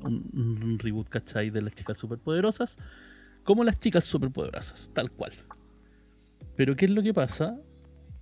un, 0.02 0.30
un 0.32 0.78
reboot, 0.78 1.08
¿cachai? 1.08 1.50
De 1.50 1.62
las 1.62 1.74
chicas 1.74 1.96
superpoderosas. 1.96 2.78
Como 3.44 3.64
las 3.64 3.78
chicas 3.78 4.04
superpoderosas, 4.04 4.90
tal 4.92 5.10
cual. 5.10 5.32
Pero 6.56 6.76
¿qué 6.76 6.84
es 6.86 6.90
lo 6.90 7.02
que 7.02 7.14
pasa? 7.14 7.58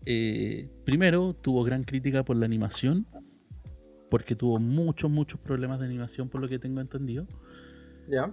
Eh, 0.06 0.68
primero, 0.84 1.34
tuvo 1.34 1.64
gran 1.64 1.84
crítica 1.84 2.24
por 2.24 2.36
la 2.36 2.46
animación. 2.46 3.06
Porque 4.10 4.34
tuvo 4.34 4.58
muchos, 4.58 5.10
muchos 5.10 5.38
problemas 5.40 5.80
de 5.80 5.86
animación, 5.86 6.28
por 6.28 6.40
lo 6.40 6.48
que 6.48 6.58
tengo 6.58 6.80
entendido. 6.80 7.26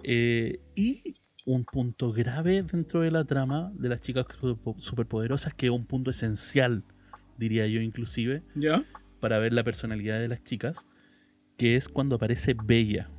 Eh, 0.03 0.59
y 0.73 1.15
un 1.45 1.65
punto 1.65 2.13
grave 2.13 2.63
dentro 2.63 3.01
de 3.01 3.11
la 3.11 3.25
trama 3.25 3.71
de 3.75 3.89
las 3.89 3.99
chicas 3.99 4.25
superpo- 4.25 4.79
superpoderosas, 4.79 5.53
que 5.53 5.65
es 5.65 5.71
un 5.71 5.85
punto 5.85 6.11
esencial, 6.11 6.83
diría 7.37 7.67
yo 7.67 7.81
inclusive, 7.81 8.43
¿Ya? 8.55 8.83
para 9.19 9.39
ver 9.39 9.53
la 9.53 9.63
personalidad 9.63 10.19
de 10.19 10.27
las 10.27 10.43
chicas, 10.43 10.87
que 11.57 11.75
es 11.75 11.87
cuando 11.89 12.15
aparece 12.17 12.55
Bella, 12.61 13.09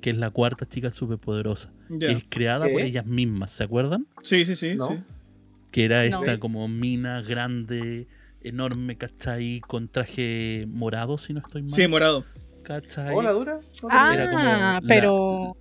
que 0.00 0.10
es 0.10 0.16
la 0.16 0.30
cuarta 0.30 0.66
chica 0.66 0.90
superpoderosa, 0.90 1.72
Ya. 1.90 2.08
que 2.08 2.12
es 2.14 2.24
creada 2.28 2.66
¿Qué? 2.66 2.72
por 2.72 2.82
ellas 2.82 3.06
mismas, 3.06 3.52
¿se 3.52 3.64
acuerdan? 3.64 4.06
Sí, 4.22 4.44
sí, 4.44 4.56
sí. 4.56 4.74
¿No? 4.76 4.88
sí. 4.88 4.94
Que 5.70 5.84
era 5.84 6.08
No. 6.08 6.20
esta 6.20 6.38
como 6.38 6.66
mina 6.68 7.20
grande, 7.20 8.08
enorme, 8.40 8.96
¿cachai? 8.96 9.60
Con 9.60 9.88
traje 9.88 10.64
morado, 10.68 11.18
si 11.18 11.34
no 11.34 11.40
estoy 11.40 11.62
mal. 11.62 11.68
Sí, 11.70 11.86
morado. 11.88 12.24
¿cachai? 12.62 13.14
¿Hola, 13.14 13.32
dura? 13.32 13.60
No 13.82 13.88
Ah, 13.90 14.12
Era 14.14 14.30
como 14.30 14.44
la- 14.44 14.82
pero. 14.86 15.56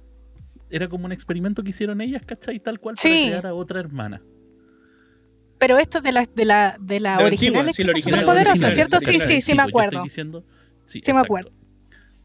Era 0.69 0.89
como 0.89 1.05
un 1.05 1.13
experimento 1.13 1.63
que 1.63 1.69
hicieron 1.69 2.01
ellas, 2.01 2.21
¿cachai? 2.25 2.59
Tal 2.59 2.79
cual 2.81 2.95
Sí. 2.97 3.07
para 3.09 3.21
crear 3.25 3.45
a 3.47 3.53
otra 3.53 3.79
hermana. 3.79 4.21
Pero 5.59 5.77
esto 5.77 5.97
es 5.99 6.03
de 6.03 6.11
la, 6.11 6.25
de 6.25 6.45
la, 6.45 6.77
de 6.79 6.99
la 6.99 7.17
original 7.19 7.67
antigua, 7.67 7.73
sí, 7.73 7.83
la 7.83 7.91
original, 7.91 8.29
original, 8.29 8.71
¿cierto? 8.71 8.99
Sí, 8.99 9.19
sí, 9.19 9.41
sí, 9.41 9.51
me 9.53 9.63
pues, 9.63 9.69
acuerdo. 9.69 10.03
diciendo- 10.03 10.45
sí, 10.85 11.01
Sí 11.03 11.13
me 11.13 11.19
acuerdo. 11.19 11.51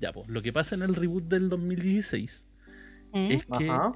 Ya, 0.01 0.13
pues, 0.13 0.29
lo 0.29 0.43
que 0.43 0.53
pasa 0.53 0.75
en 0.75 0.83
el 0.83 0.95
reboot 0.95 1.25
del 1.25 1.49
2016 1.49 2.47
Mm. 3.15 3.31
es 3.33 3.45
que 3.59 3.69
Ajá. 3.71 3.93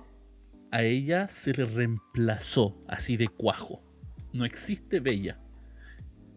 a 0.71 0.83
ella 0.83 1.27
se 1.29 1.53
le 1.55 1.65
reemplazó 1.65 2.83
así 2.87 3.17
de 3.17 3.29
cuajo. 3.29 3.83
No 4.33 4.45
existe 4.45 5.01
Bella 5.01 5.39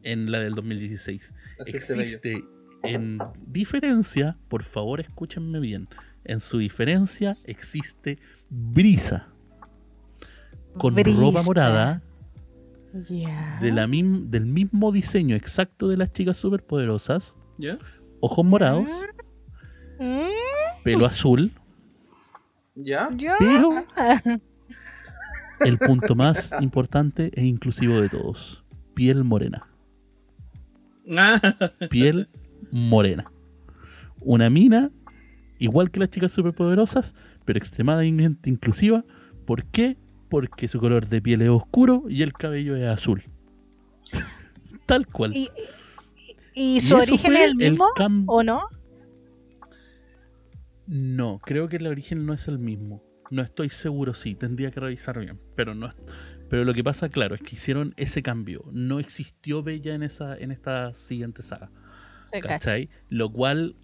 en 0.04 0.32
la 0.32 0.40
del 0.40 0.56
2016. 0.56 1.34
Existe 1.66 2.44
en 2.84 3.20
diferencia, 3.46 4.38
por 4.48 4.64
favor 4.64 5.02
escúchenme 5.02 5.60
bien, 5.60 5.88
en 6.24 6.40
su 6.40 6.58
diferencia 6.60 7.38
existe 7.44 8.18
Brisa 8.50 9.28
con 10.78 10.96
Brisa. 10.96 11.20
ropa 11.20 11.44
morada 11.44 12.02
De 13.62 13.72
la 13.72 13.86
mim- 13.88 14.30
del 14.30 14.46
mismo 14.46 14.92
diseño 14.92 15.36
exacto 15.36 15.88
de 15.88 15.98
las 15.98 16.12
chicas 16.12 16.38
superpoderosas, 16.38 17.36
ojos 18.20 18.46
morados, 18.46 18.90
Mm, 20.00 20.84
pelo 20.84 21.06
azul, 21.06 21.52
pero 23.38 23.70
el 25.60 25.78
punto 25.78 26.16
más 26.16 26.52
importante 26.62 27.32
e 27.36 27.46
inclusivo 27.46 28.00
de 28.00 28.08
todos, 28.10 28.64
piel 28.94 29.24
morena. 29.26 29.68
Ah, 31.18 31.42
piel 31.90 32.30
morena. 32.72 33.30
Una 34.22 34.50
mina, 34.50 34.90
igual 35.58 35.92
que 35.92 36.00
las 36.00 36.10
chicas 36.10 36.32
superpoderosas, 36.32 37.14
pero 37.46 37.58
extremadamente 37.58 38.50
inclusiva. 38.50 39.04
¿Por 39.46 39.66
qué? 39.66 39.98
Porque 40.30 40.68
su 40.68 40.80
color 40.80 41.08
de 41.10 41.22
piel 41.22 41.42
es 41.42 41.50
oscuro 41.50 42.04
y 42.08 42.22
el 42.22 42.34
cabello 42.34 42.76
es 42.76 42.86
azul. 42.86 43.24
Tal 44.86 45.08
cual. 45.08 45.36
¿Y, 45.36 45.50
y- 46.56 46.76
y 46.76 46.82
su 46.82 46.96
origen 46.96 47.36
es 47.38 47.50
el 47.52 47.56
mismo 47.56 47.88
o 48.28 48.44
no? 48.44 48.62
No, 50.88 51.40
creo 51.40 51.68
que 51.70 51.78
el 51.78 51.88
origen 51.88 52.26
no 52.26 52.34
es 52.34 52.48
el 52.48 52.60
mismo. 52.60 53.04
No 53.30 53.42
estoy 53.44 53.70
seguro, 53.70 54.14
sí, 54.14 54.34
tendría 54.36 54.72
que 54.72 54.80
revisar 54.80 55.20
bien. 55.20 55.40
Pero 55.56 55.76
no 55.76 55.94
Pero 56.50 56.66
lo 56.66 56.74
que 56.74 56.84
pasa, 56.84 57.10
claro, 57.10 57.36
es 57.36 57.42
que 57.42 57.56
hicieron 57.56 57.94
ese 57.96 58.24
cambio. 58.24 58.66
No 58.72 59.00
existió 59.00 59.62
Bella 59.62 59.94
en 59.94 60.02
esa, 60.04 60.36
en 60.36 60.52
esta 60.52 60.94
siguiente 60.96 61.44
saga. 61.44 61.72
Se 62.32 62.42
cacha. 62.42 62.60
¿Cachai? 62.60 62.90
Lo 63.08 63.32
cual, 63.32 63.76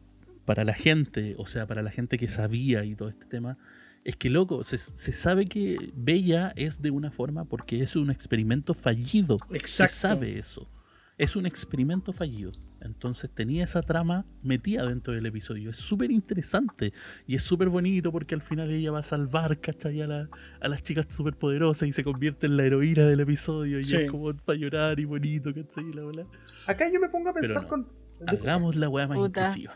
para 0.46 0.64
la 0.64 0.74
gente, 0.74 1.36
o 1.38 1.46
sea, 1.46 1.68
para 1.68 1.84
la 1.84 1.92
gente 1.92 2.18
que 2.18 2.28
sabía 2.28 2.84
y 2.84 2.96
todo 2.96 3.10
este 3.10 3.28
tema, 3.28 3.58
es 4.06 4.16
que, 4.16 4.30
loco, 4.30 4.64
se, 4.64 4.78
se 4.78 5.12
sabe 5.12 5.46
que 5.48 5.92
Bella 5.96 6.54
es 6.56 6.82
de 6.82 6.92
una 6.92 7.12
forma 7.12 7.44
porque 7.44 7.82
es 7.82 7.96
un 7.98 8.10
experimento 8.10 8.74
fallido. 8.74 9.38
Exacto. 9.52 9.94
Se 9.94 10.00
sabe 10.00 10.40
eso. 10.40 10.70
Es 11.18 11.36
un 11.36 11.46
experimento 11.46 12.14
fallido. 12.14 12.52
Entonces 12.82 13.32
tenía 13.32 13.64
esa 13.64 13.82
trama 13.82 14.26
metida 14.44 14.86
dentro 14.86 15.14
del 15.14 15.26
episodio. 15.26 15.72
Es 15.72 15.78
súper 15.78 16.12
interesante 16.12 16.94
y 17.26 17.34
es 17.36 17.42
súper 17.42 17.70
bonito 17.70 18.12
porque 18.12 18.36
al 18.36 18.42
final 18.44 18.70
ella 18.70 18.92
va 18.92 19.00
a 19.00 19.04
salvar, 19.04 19.60
¿cachai? 19.60 20.02
A, 20.02 20.08
la- 20.08 20.30
a 20.62 20.68
las 20.68 20.84
chicas 20.84 21.08
superpoderosas 21.10 21.88
y 21.88 21.94
se 21.94 22.04
convierte 22.04 22.46
en 22.46 22.58
la 22.58 22.64
heroína 22.66 23.06
del 23.08 23.22
episodio 23.22 23.80
y 23.80 23.86
Sí. 23.86 23.96
es 23.96 24.12
como 24.12 24.36
para 24.36 24.60
llorar 24.60 25.00
y 25.00 25.06
bonito, 25.06 25.52
¿cachai? 25.54 25.92
La 25.94 26.04
bola. 26.04 26.28
Acá 26.68 26.92
yo 26.94 27.00
me 27.00 27.10
pongo 27.10 27.30
a 27.30 27.34
pensar 27.34 27.64
no. 27.64 27.68
con. 27.70 27.88
Hagamos 28.28 28.76
la 28.76 28.88
weá 28.88 29.08
más 29.08 29.18
Puta. 29.18 29.42
inclusiva. 29.42 29.74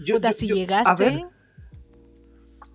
yo- 0.00 0.14
Puta, 0.16 0.30
yo- 0.32 0.36
si 0.36 0.46
yo- 0.48 0.54
a 0.54 0.58
llegaste. 0.58 1.24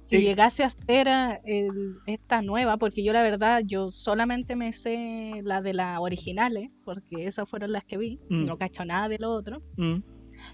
Si 0.07 0.21
llegase 0.21 0.63
a 0.63 0.69
ser 0.69 1.09
ah, 1.09 1.39
el- 1.45 1.99
esta 2.05 2.41
nueva, 2.41 2.77
porque 2.77 3.03
yo 3.03 3.11
la 3.13 3.21
verdad, 3.23 3.61
yo 3.65 3.89
solamente 3.91 4.55
me 4.55 4.71
sé 4.73 5.41
la 5.43 5.61
de 5.61 5.73
las 5.73 5.99
originales, 5.99 6.69
porque 6.85 7.27
esas 7.27 7.49
fueron 7.49 7.71
las 7.73 7.84
que 7.84 7.97
vi, 7.97 8.19
Mm. 8.29 8.45
no 8.45 8.57
cacho 8.57 8.85
nada 8.85 9.09
de 9.09 9.17
lo 9.19 9.31
otro. 9.31 9.61
mm, 9.75 9.97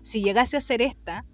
Si 0.02 0.24
llegase 0.24 0.58
a 0.58 0.62
ser 0.62 0.82
esta, 0.82 1.26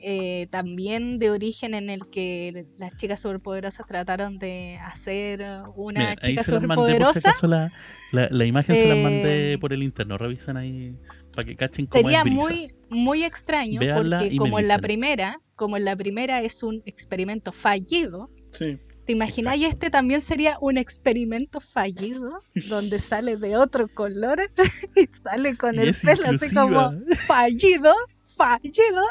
eh, 0.00 0.46
también 0.50 1.18
de 1.18 1.30
origen 1.30 1.72
en 1.74 1.88
el 1.88 2.08
que 2.10 2.66
las 2.76 2.94
chicas 2.96 3.18
superpoderosas 3.20 3.86
trataron 3.86 4.38
de 4.38 4.78
hacer 4.82 5.40
una 5.74 6.00
Mira, 6.00 6.10
ahí 6.22 6.30
chica 6.32 6.44
se 6.44 6.52
las 6.52 6.62
mandé 6.62 6.74
por 6.98 7.14
si 7.14 7.20
superpoderosa, 7.20 7.28
acaso 7.30 7.46
la, 7.48 7.72
la, 8.12 8.28
la 8.30 8.44
imagen 8.44 8.76
se 8.76 8.86
las 8.86 8.98
mandé 8.98 9.54
Eh, 9.54 9.58
por 9.58 9.72
el 9.72 9.82
interno. 9.82 10.18
Revisan 10.18 10.56
ahí 10.58 10.94
para 11.36 11.46
que 11.46 11.54
cachen 11.54 11.86
cómo 11.86 12.02
sería 12.02 12.18
es 12.18 12.24
Brisa. 12.24 12.36
muy, 12.40 12.74
muy 12.90 13.22
extraño, 13.22 13.78
Véanla 13.78 14.18
porque 14.18 14.36
como 14.36 14.58
en 14.58 14.66
la 14.68 14.78
primera, 14.78 15.40
como 15.54 15.76
en 15.76 15.84
la 15.84 15.94
primera 15.94 16.42
es 16.42 16.62
un 16.64 16.82
experimento 16.86 17.52
fallido, 17.52 18.30
sí. 18.50 18.78
¿Te 19.04 19.12
imagináis 19.12 19.62
este 19.64 19.88
también 19.88 20.20
sería 20.20 20.58
un 20.60 20.78
experimento 20.78 21.60
fallido 21.60 22.40
donde 22.68 22.98
sale 22.98 23.36
de 23.36 23.56
otro 23.56 23.86
color 23.86 24.40
y 24.96 25.06
sale 25.06 25.56
con 25.56 25.76
Y 25.76 25.82
el 25.82 25.94
pelo 25.94 26.28
así 26.34 26.52
como 26.52 26.92
fallido, 27.28 27.92
fallido? 28.36 29.02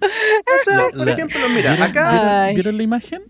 o 0.00 0.64
sea, 0.64 0.76
La- 0.78 0.90
por 0.90 1.06
la- 1.06 1.12
ejemplo, 1.12 1.40
mira, 1.54 1.70
¿Vieron, 1.72 1.90
acá 1.90 2.50
vieron- 2.52 2.76
la 2.76 2.82
imagen 2.82 3.22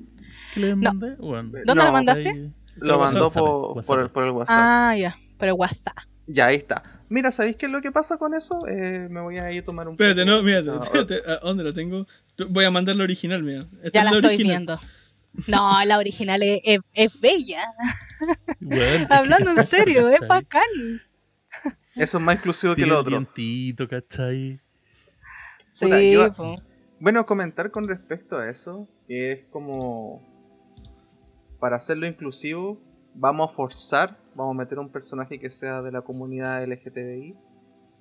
que 0.55 0.61
No. 0.61 0.77
mandé? 0.77 1.17
Bueno, 1.17 1.43
¿Dónde 1.53 1.65
No, 1.67 1.75
la 1.85 1.93
mandaste? 1.93 2.29
ahí- 2.31 2.55
lo 2.77 2.99
mandó 2.99 3.25
WhatsApp, 3.25 3.43
por, 3.43 3.77
WhatsApp. 3.77 3.87
por, 3.87 4.01
el- 4.05 4.11
por 4.11 4.25
el 4.25 4.31
WhatsApp. 4.31 4.57
Ah, 4.59 4.97
ya, 4.97 5.17
pero 5.39 5.55
WhatsApp. 5.57 5.99
Ya, 6.32 6.47
ahí 6.47 6.57
está. 6.57 6.82
Mira, 7.09 7.31
¿sabéis 7.32 7.57
qué 7.57 7.66
es 7.66 7.73
lo 7.73 7.81
que 7.82 7.90
pasa 7.90 8.16
con 8.19 8.35
eso? 8.35 8.59
Eh, 8.69 9.09
me 9.11 9.20
voy 9.20 9.39
a 9.39 9.51
ir 9.51 9.62
a 9.62 9.65
tomar 9.65 9.89
un 9.89 9.94
Espérate, 9.94 10.24
no, 10.24 10.43
mira, 10.43 10.62
No, 10.62 10.81
espérate, 10.81 11.20
¿a 11.27 11.39
dónde 11.39 11.65
lo 11.65 11.74
tengo? 11.74 12.07
Voy 12.48 12.65
a 12.65 12.70
mandar 12.70 12.94
la 12.97 13.02
original, 13.05 13.43
mira. 13.43 13.61
Esta 13.82 13.90
Ya 13.93 14.01
es 14.01 14.05
la 14.05 14.11
estoy 14.19 14.35
original. 14.35 14.57
viendo. 14.59 14.78
No, 15.48 15.85
la 15.85 15.98
original 15.98 16.43
es, 16.43 16.61
es- 16.65 16.81
es 16.94 17.20
bella. 17.20 17.65
Bueno, 18.61 18.82
es 18.85 19.09
que 19.09 19.15
Hablando 19.15 19.51
en 19.51 19.65
serio, 19.65 20.09
es 20.09 20.20
bacán. 20.28 20.62
Eso 21.97 22.19
es 22.19 22.24
más 22.24 22.36
inclusivo 22.36 22.74
que 22.74 22.82
lo 22.82 22.86
el 22.86 22.93
otro. 23.01 23.11
dientito, 23.11 23.89
¿cachai? 23.89 24.61
Sí, 25.69 25.85
Puta, 25.86 26.01
yo-. 26.02 26.57
Bueno, 27.01 27.27
comentar 27.27 27.70
con 27.70 27.85
respecto 27.89 28.36
a 28.39 28.48
eso, 28.51 28.89
que 29.09 29.32
es 29.32 29.44
como 29.51 30.23
para 31.59 31.77
hacerlo 31.77 32.07
inclusivo, 32.07 32.81
vamos 33.15 33.51
a 33.51 33.55
forzar, 33.55 34.19
vamos 34.35 34.55
a 34.55 34.59
meter 34.59 34.78
un 34.78 34.90
personaje 34.90 35.39
que 35.39 35.51
sea 35.51 35.82
de 35.82 35.93
la 35.93 36.02
comunidad 36.02 36.65
LGTBI, 36.65 37.36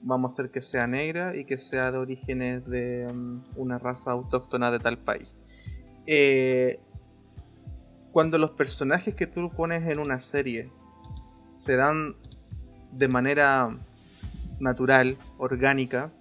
vamos 0.02 0.32
a 0.32 0.34
hacer 0.34 0.52
que 0.52 0.62
sea 0.62 0.88
negra 0.88 1.36
y 1.36 1.46
que 1.46 1.58
sea 1.58 1.92
de 1.92 1.98
orígenes 1.98 2.66
de 2.68 3.12
mm, 3.12 3.42
una 3.56 3.80
raza 3.80 4.12
autóctona 4.12 4.72
de 4.72 4.80
tal 4.80 4.98
país. 4.98 5.28
Eh, 6.08 6.80
cuando 8.12 8.38
los 8.38 8.52
personajes 8.52 9.16
que 9.16 9.28
tú 9.28 9.52
pones 9.52 9.88
en 9.88 10.00
una 10.00 10.20
serie 10.20 10.72
se 11.56 11.76
dan 11.76 12.16
de 12.92 13.08
manera 13.08 13.78
natural, 14.60 15.18
orgánica, 15.38 16.12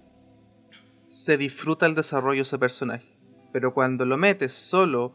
se 1.07 1.37
disfruta 1.37 1.85
el 1.87 1.95
desarrollo 1.95 2.39
de 2.39 2.43
ese 2.43 2.59
personaje. 2.59 3.07
Pero 3.51 3.73
cuando 3.73 4.05
lo 4.05 4.17
metes 4.17 4.53
solo 4.53 5.13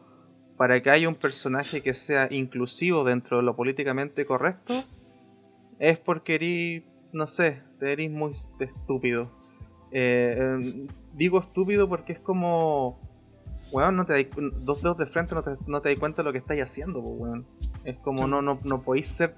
para 0.57 0.81
que 0.81 0.89
haya 0.89 1.09
un 1.09 1.15
personaje 1.15 1.81
que 1.81 1.93
sea 1.93 2.27
inclusivo 2.31 3.03
dentro 3.03 3.37
de 3.37 3.43
lo 3.43 3.55
políticamente 3.55 4.25
correcto, 4.25 4.83
es 5.79 5.97
porque 5.97 6.35
eres, 6.35 6.83
no 7.11 7.27
sé, 7.27 7.61
eres 7.81 8.09
muy 8.09 8.31
estúpido. 8.59 9.31
Eh, 9.91 10.37
eh, 10.37 10.87
digo 11.13 11.39
estúpido 11.39 11.87
porque 11.89 12.13
es 12.13 12.19
como, 12.19 12.99
weón, 13.71 13.95
no 13.95 14.05
te 14.05 14.13
dais 14.13 14.27
dos 14.61 14.81
dedos 14.81 14.97
de 14.97 15.05
frente 15.05 15.35
no 15.35 15.43
te, 15.43 15.51
no 15.67 15.81
te 15.81 15.89
das 15.89 15.99
cuenta 15.99 16.21
de 16.21 16.25
lo 16.25 16.31
que 16.31 16.39
estáis 16.39 16.61
haciendo, 16.61 16.99
weón. 16.99 17.45
Es 17.83 17.97
como 17.97 18.27
no, 18.27 18.41
no, 18.41 18.59
no 18.63 18.81
podéis 18.81 19.07
ser 19.07 19.35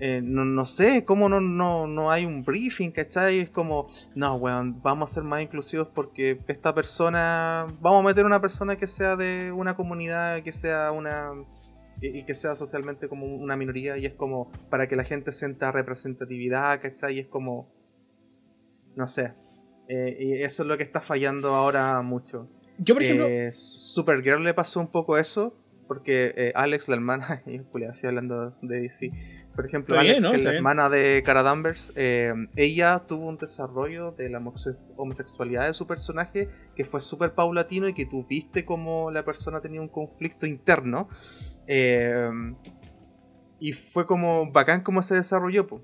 eh, 0.00 0.20
no, 0.22 0.44
no 0.44 0.66
sé, 0.66 1.04
cómo 1.04 1.28
no, 1.28 1.40
no, 1.40 1.86
no 1.86 2.10
hay 2.10 2.24
un 2.24 2.42
briefing, 2.42 2.90
¿cachai? 2.90 3.40
Es 3.40 3.50
como, 3.50 3.90
no, 4.14 4.36
weón, 4.36 4.80
vamos 4.82 5.10
a 5.10 5.14
ser 5.14 5.24
más 5.24 5.42
inclusivos 5.42 5.88
porque 5.94 6.40
esta 6.48 6.74
persona, 6.74 7.66
vamos 7.80 8.04
a 8.04 8.08
meter 8.08 8.24
una 8.24 8.40
persona 8.40 8.76
que 8.76 8.88
sea 8.88 9.16
de 9.16 9.52
una 9.52 9.76
comunidad, 9.76 10.42
que 10.42 10.52
sea 10.52 10.90
una, 10.92 11.32
y, 12.00 12.18
y 12.18 12.24
que 12.24 12.34
sea 12.34 12.56
socialmente 12.56 13.08
como 13.08 13.26
una 13.26 13.56
minoría, 13.56 13.98
y 13.98 14.06
es 14.06 14.14
como, 14.14 14.50
para 14.70 14.88
que 14.88 14.96
la 14.96 15.04
gente 15.04 15.32
sienta 15.32 15.70
representatividad, 15.72 16.80
¿cachai? 16.80 17.16
Y 17.16 17.18
es 17.20 17.26
como, 17.26 17.72
no 18.96 19.06
sé, 19.06 19.34
eh, 19.92 20.16
y 20.20 20.32
eso 20.44 20.62
es 20.62 20.68
lo 20.68 20.76
que 20.76 20.84
está 20.84 21.00
fallando 21.00 21.52
ahora 21.52 22.00
mucho. 22.00 22.48
Yo, 22.78 22.94
por 22.94 23.02
ejemplo. 23.02 23.26
Eh, 23.26 23.52
Supergirl 23.52 24.44
le 24.44 24.54
pasó 24.54 24.78
un 24.78 24.86
poco 24.86 25.18
eso, 25.18 25.52
porque 25.88 26.32
eh, 26.36 26.52
Alex, 26.54 26.88
la 26.88 26.94
hermana, 26.94 27.42
yo 27.46 27.62
estoy 27.62 28.08
hablando 28.08 28.50
de 28.62 28.82
DC. 28.82 29.10
Por 29.60 29.68
ejemplo, 29.68 29.94
Está 29.94 30.02
bien, 30.02 30.24
Alex, 30.24 30.24
¿no? 30.24 30.32
que 30.32 30.42
la 30.42 30.54
hermana 30.54 30.88
de 30.88 31.22
Cara 31.22 31.42
Danvers, 31.42 31.92
eh, 31.94 32.32
ella 32.56 33.02
tuvo 33.06 33.26
un 33.26 33.36
desarrollo 33.36 34.12
de 34.12 34.30
la 34.30 34.42
homosexualidad 34.96 35.66
de 35.66 35.74
su 35.74 35.86
personaje 35.86 36.48
que 36.74 36.86
fue 36.86 37.02
súper 37.02 37.34
paulatino 37.34 37.86
y 37.86 37.92
que 37.92 38.06
tú 38.06 38.24
viste 38.26 38.64
como 38.64 39.10
la 39.10 39.22
persona 39.22 39.60
tenía 39.60 39.82
un 39.82 39.88
conflicto 39.88 40.46
interno. 40.46 41.10
Eh, 41.66 42.30
y 43.58 43.74
fue 43.74 44.06
como 44.06 44.50
bacán 44.50 44.82
cómo 44.82 45.02
se 45.02 45.14
desarrolló, 45.14 45.66
po. 45.66 45.82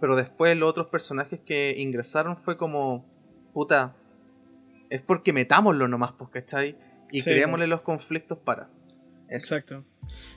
Pero 0.00 0.14
después 0.14 0.56
los 0.56 0.70
otros 0.70 0.86
personajes 0.86 1.40
que 1.40 1.74
ingresaron 1.76 2.36
fue 2.36 2.56
como, 2.56 3.04
puta, 3.52 3.96
es 4.90 5.00
porque 5.00 5.32
metámoslo 5.32 5.88
nomás, 5.88 6.12
pues, 6.12 6.30
¿cachai? 6.30 6.78
Y 7.10 7.22
Sí, 7.22 7.30
creémosle 7.30 7.66
los 7.66 7.80
conflictos 7.80 8.38
para. 8.38 8.70
Exacto. 9.32 9.84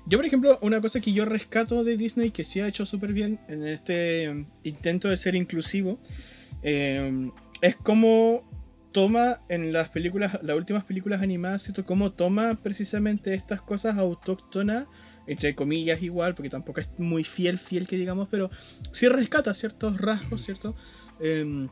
Yo, 0.05 0.17
por 0.17 0.25
ejemplo, 0.25 0.57
una 0.61 0.79
cosa 0.81 0.99
que 1.01 1.11
yo 1.11 1.25
rescato 1.25 1.83
de 1.83 1.97
Disney 1.97 2.31
que 2.31 2.43
sí 2.43 2.59
ha 2.59 2.67
hecho 2.67 2.85
súper 2.85 3.13
bien 3.13 3.39
en 3.47 3.67
este 3.67 4.45
intento 4.63 5.09
de 5.09 5.17
ser 5.17 5.35
inclusivo 5.35 5.99
eh, 6.63 7.31
es 7.61 7.75
cómo 7.75 8.43
toma 8.91 9.41
en 9.49 9.73
las 9.73 9.89
películas, 9.89 10.39
las 10.41 10.55
últimas 10.55 10.85
películas 10.85 11.21
animadas, 11.21 11.63
¿cierto? 11.63 11.85
Cómo 11.85 12.13
toma 12.13 12.55
precisamente 12.55 13.33
estas 13.33 13.61
cosas 13.61 13.97
autóctonas, 13.97 14.87
entre 15.27 15.53
comillas 15.53 16.01
igual, 16.01 16.33
porque 16.33 16.49
tampoco 16.49 16.79
es 16.79 16.89
muy 16.97 17.25
fiel, 17.25 17.59
fiel 17.59 17.87
que 17.87 17.97
digamos, 17.97 18.29
pero 18.31 18.49
sí 18.93 19.09
rescata 19.09 19.53
ciertos 19.53 19.99
rasgos, 19.99 20.43
¿cierto? 20.43 20.75
Em, 21.19 21.67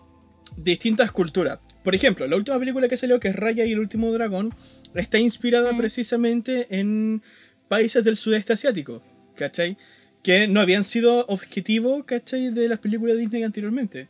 de 0.58 0.72
distintas 0.72 1.12
culturas. 1.12 1.60
Por 1.84 1.96
ejemplo, 1.96 2.28
la 2.28 2.36
última 2.36 2.60
película 2.60 2.90
que 2.90 2.98
salió, 2.98 3.20
que 3.22 3.30
es 3.30 3.36
Raya 3.36 3.66
y 3.66 3.72
el 3.72 3.80
último 3.80 4.12
dragón, 4.12 4.54
está 4.96 5.20
inspirada 5.20 5.74
Mm. 5.74 5.78
precisamente 5.78 6.68
en 6.70 7.22
países 7.68 8.04
del 8.04 8.18
sudeste 8.18 8.54
asiático, 8.54 9.02
¿cachai? 9.36 9.78
Que 10.22 10.48
no 10.48 10.62
habían 10.62 10.84
sido 10.84 11.26
objetivo, 11.28 12.06
¿cachai? 12.06 12.50
De 12.52 12.68
las 12.70 12.80
películas 12.80 13.16
de 13.16 13.22
Disney 13.22 13.44
anteriormente. 13.44 14.08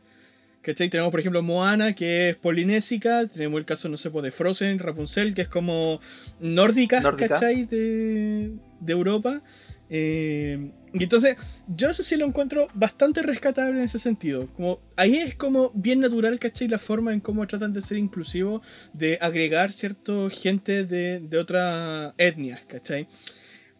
¿Cachai? 0.61 0.89
Tenemos, 0.89 1.11
por 1.11 1.19
ejemplo, 1.19 1.41
Moana, 1.41 1.93
que 1.93 2.29
es 2.29 2.35
polinésica. 2.37 3.27
Tenemos 3.27 3.59
el 3.59 3.65
caso, 3.65 3.89
no 3.89 3.97
sé, 3.97 4.09
pues, 4.11 4.23
de 4.23 4.31
Frozen, 4.31 4.79
Rapunzel, 4.79 5.33
que 5.35 5.41
es 5.41 5.47
como 5.49 5.99
nórdica, 6.39 7.01
Nórdica. 7.01 7.27
¿cachai? 7.29 7.65
De, 7.65 8.51
de 8.79 8.91
Europa. 8.93 9.41
Eh, 9.89 10.71
y 10.93 11.03
entonces, 11.03 11.37
yo 11.67 11.89
eso 11.89 12.03
sí 12.03 12.17
lo 12.17 12.25
encuentro 12.25 12.67
bastante 12.75 13.23
rescatable 13.23 13.79
en 13.79 13.85
ese 13.85 13.97
sentido. 13.97 14.47
Como, 14.55 14.79
ahí 14.95 15.17
es 15.17 15.33
como 15.33 15.71
bien 15.73 15.99
natural, 15.99 16.37
¿cachai? 16.37 16.67
La 16.67 16.77
forma 16.77 17.13
en 17.13 17.19
cómo 17.19 17.45
tratan 17.47 17.73
de 17.73 17.81
ser 17.81 17.97
inclusivos, 17.97 18.61
de 18.93 19.17
agregar 19.19 19.71
cierto 19.71 20.29
gente 20.29 20.85
de, 20.85 21.19
de 21.19 21.37
otras 21.39 22.13
etnias, 22.17 22.61
¿cachai? 22.67 23.07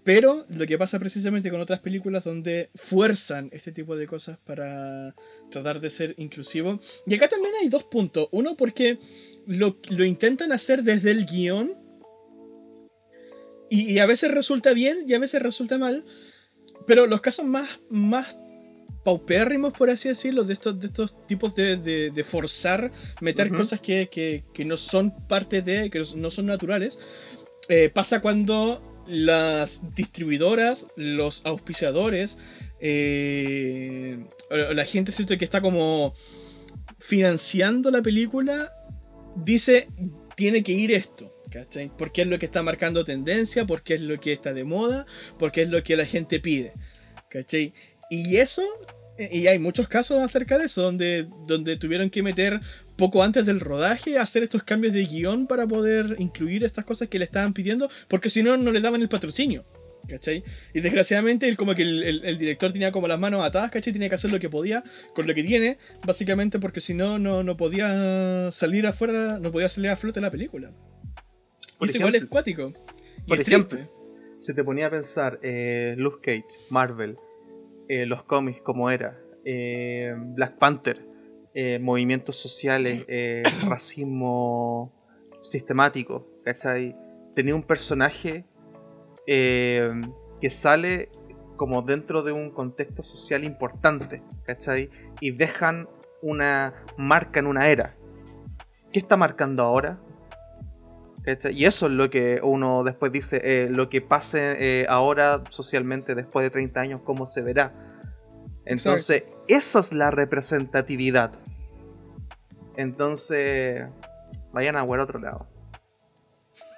Pero 0.04 0.46
lo 0.50 0.66
que 0.66 0.78
pasa 0.78 1.00
precisamente 1.00 1.52
con 1.52 1.62
otras 1.62 1.80
películas 1.80 2.24
donde 2.24 2.72
fuerzan 2.76 3.50
este 3.54 3.72
tipo 3.72 3.96
de 3.96 4.08
cosas 4.08 4.40
para 4.44 5.16
tratar 5.52 5.80
de 5.82 5.92
ser 5.92 6.16
inclusivo. 6.18 6.80
Y 7.06 7.14
acá 7.14 7.30
también 7.30 7.54
hay 7.62 7.70
dos 7.70 7.84
puntos. 7.84 8.28
Uno 8.32 8.58
porque 8.58 8.98
lo, 9.46 9.78
lo 9.90 10.04
intentan 10.04 10.52
hacer 10.52 10.84
desde 10.84 11.12
el 11.12 11.26
guion. 11.26 11.78
Y, 13.70 13.94
y 13.94 14.00
a 14.00 14.06
veces 14.06 14.32
resulta 14.32 14.74
bien 14.74 15.06
y 15.08 15.14
a 15.14 15.20
veces 15.20 15.42
resulta 15.42 15.78
mal. 15.78 16.04
Pero 16.88 17.08
los 17.08 17.22
casos 17.22 17.46
más, 17.46 17.82
más 17.90 18.36
paupérrimos, 19.04 19.74
por 19.74 19.90
así 19.90 20.08
decirlo, 20.10 20.44
de 20.44 20.54
estos, 20.54 20.80
de 20.80 20.88
estos 20.88 21.28
tipos 21.28 21.54
de, 21.56 21.78
de- 21.78 22.12
de 22.12 22.24
forzar, 22.24 22.92
meter 23.22 23.48
cosas 23.58 23.80
que, 23.82 24.08
que- 24.10 24.44
que 24.54 24.64
no 24.66 24.78
son 24.78 25.12
parte 25.28 25.62
de, 25.62 25.90
que 25.90 26.04
no 26.16 26.32
son 26.32 26.46
naturales, 26.46 26.98
eh, 27.70 27.90
pasa 27.90 28.22
cuando 28.22 29.04
las 29.08 29.94
distribuidoras, 29.96 30.88
los 30.96 31.42
auspiciadores, 31.46 32.38
eh, 32.80 34.26
la 34.50 34.86
gente 34.86 35.12
¿cierto? 35.12 35.38
que 35.38 35.44
está 35.46 35.62
como 35.62 36.14
financiando 37.00 37.92
la 37.92 38.02
película, 38.02 38.72
dice, 39.36 39.88
tiene 40.36 40.64
que 40.64 40.72
ir 40.72 40.92
esto. 40.92 41.33
¿Cachai? 41.54 41.92
Porque 41.96 42.24
es 42.24 42.28
lo 42.28 42.40
que 42.40 42.48
está 42.48 42.64
marcando 42.64 43.06
tendencia, 43.06 43.66
porque 43.66 43.94
es 43.94 44.02
lo 44.02 44.20
que 44.20 44.34
está 44.34 44.54
de 44.54 44.64
moda, 44.64 45.06
porque 45.38 45.62
es 45.62 45.70
lo 45.70 45.84
que 45.84 45.96
la 45.96 46.06
gente 46.06 46.40
pide. 46.40 46.74
¿Cachai? 47.30 47.74
Y 48.10 48.38
eso, 48.38 48.64
y 49.20 49.46
hay 49.46 49.60
muchos 49.60 49.88
casos 49.88 50.20
acerca 50.20 50.58
de 50.58 50.66
eso, 50.66 50.82
donde, 50.82 51.28
donde 51.48 51.78
tuvieron 51.78 52.10
que 52.10 52.24
meter 52.24 52.60
poco 52.98 53.22
antes 53.22 53.46
del 53.46 53.60
rodaje, 53.60 54.18
hacer 54.18 54.42
estos 54.42 54.64
cambios 54.64 54.94
de 54.94 55.06
guion 55.06 55.46
para 55.46 55.68
poder 55.68 56.16
incluir 56.18 56.64
estas 56.64 56.86
cosas 56.86 57.08
que 57.08 57.20
le 57.20 57.26
estaban 57.26 57.54
pidiendo, 57.54 57.88
porque 58.08 58.32
si 58.32 58.42
no, 58.42 58.58
no 58.58 58.72
le 58.72 58.82
daban 58.82 59.02
el 59.02 59.10
patrocinio. 59.10 59.64
¿Cachai? 60.08 60.44
Y 60.74 60.82
desgraciadamente, 60.82 61.48
el- 61.48 61.56
como 61.56 61.76
que 61.76 61.84
el, 61.84 62.04
el- 62.04 62.26
el 62.26 62.38
director 62.38 62.74
tenía 62.74 62.92
como 62.92 63.08
las 63.08 63.18
manos 63.20 63.42
atadas, 63.46 63.72
¿cachai? 63.72 63.94
Tenía 63.94 64.10
que 64.10 64.16
hacer 64.16 64.32
lo 64.32 64.40
que 64.40 64.50
podía 64.50 64.84
con 65.16 65.28
lo 65.28 65.34
que 65.34 65.44
tiene, 65.44 65.78
básicamente 66.06 66.60
porque 66.60 66.82
si 66.82 66.94
no, 66.94 67.20
no, 67.20 67.42
no 67.44 67.56
podía 67.56 68.52
salir 68.52 68.86
afuera, 68.86 69.40
no 69.40 69.52
podía 69.52 69.70
salir 69.70 69.92
a 69.92 69.96
flote 69.96 70.20
la 70.20 70.30
película. 70.30 70.72
Por 71.84 71.90
eso 71.90 71.98
igual 71.98 72.16
es 72.16 72.26
cuático. 72.26 72.74
Y 73.26 73.30
por 73.30 73.42
es 73.42 73.48
ejemplo, 73.48 73.78
triste. 73.78 73.92
Se 74.40 74.54
te 74.54 74.64
ponía 74.64 74.88
a 74.88 74.90
pensar, 74.90 75.38
eh, 75.42 75.96
Luke 75.98 76.20
Cage, 76.22 76.60
Marvel, 76.70 77.18
eh, 77.90 78.06
los 78.06 78.24
cómics 78.24 78.62
como 78.62 78.90
era, 78.90 79.20
eh, 79.44 80.14
Black 80.18 80.58
Panther, 80.58 81.06
movimientos 81.82 82.38
sociales, 82.38 83.06
racismo 83.68 84.92
sistemático, 85.44 86.26
¿cachai? 86.44 86.96
Tenía 87.36 87.54
un 87.54 87.64
personaje 87.64 88.46
que 89.26 90.50
sale 90.50 91.10
como 91.56 91.82
dentro 91.82 92.24
de 92.24 92.32
un 92.32 92.50
contexto 92.50 93.04
social 93.04 93.44
importante, 93.44 94.24
¿cachai? 94.46 94.90
Y 95.20 95.32
dejan 95.32 95.88
una 96.22 96.74
marca 96.98 97.40
en 97.40 97.48
una 97.48 97.70
era. 97.70 97.96
¿Qué 98.92 99.00
está 99.00 99.16
marcando 99.16 99.64
ahora? 99.64 100.00
¿Cachai? 101.24 101.56
Y 101.56 101.66
eso 101.66 101.88
es 101.88 101.94
lo 101.94 102.10
que 102.10 102.42
uno 102.44 102.84
después 102.84 103.12
dice, 103.12 103.42
eh, 103.44 103.70
lo 103.70 103.90
que 103.90 104.02
pase 104.02 104.56
eh, 104.60 104.86
ahora 104.90 105.44
socialmente 105.50 106.16
después 106.16 106.46
de 106.46 106.50
30 106.50 106.82
años, 106.82 107.02
cómo 107.04 107.26
se 107.26 107.42
verá. 107.42 107.74
Entonces, 108.66 109.24
esa 109.48 109.80
es 109.80 109.94
la 109.94 110.12
representatividad. 110.12 111.32
Entonces, 112.76 113.88
vayan 114.52 114.76
a 114.76 114.86
ver 114.86 115.00
a 115.00 115.04
otro 115.04 115.20
lado. 115.20 115.48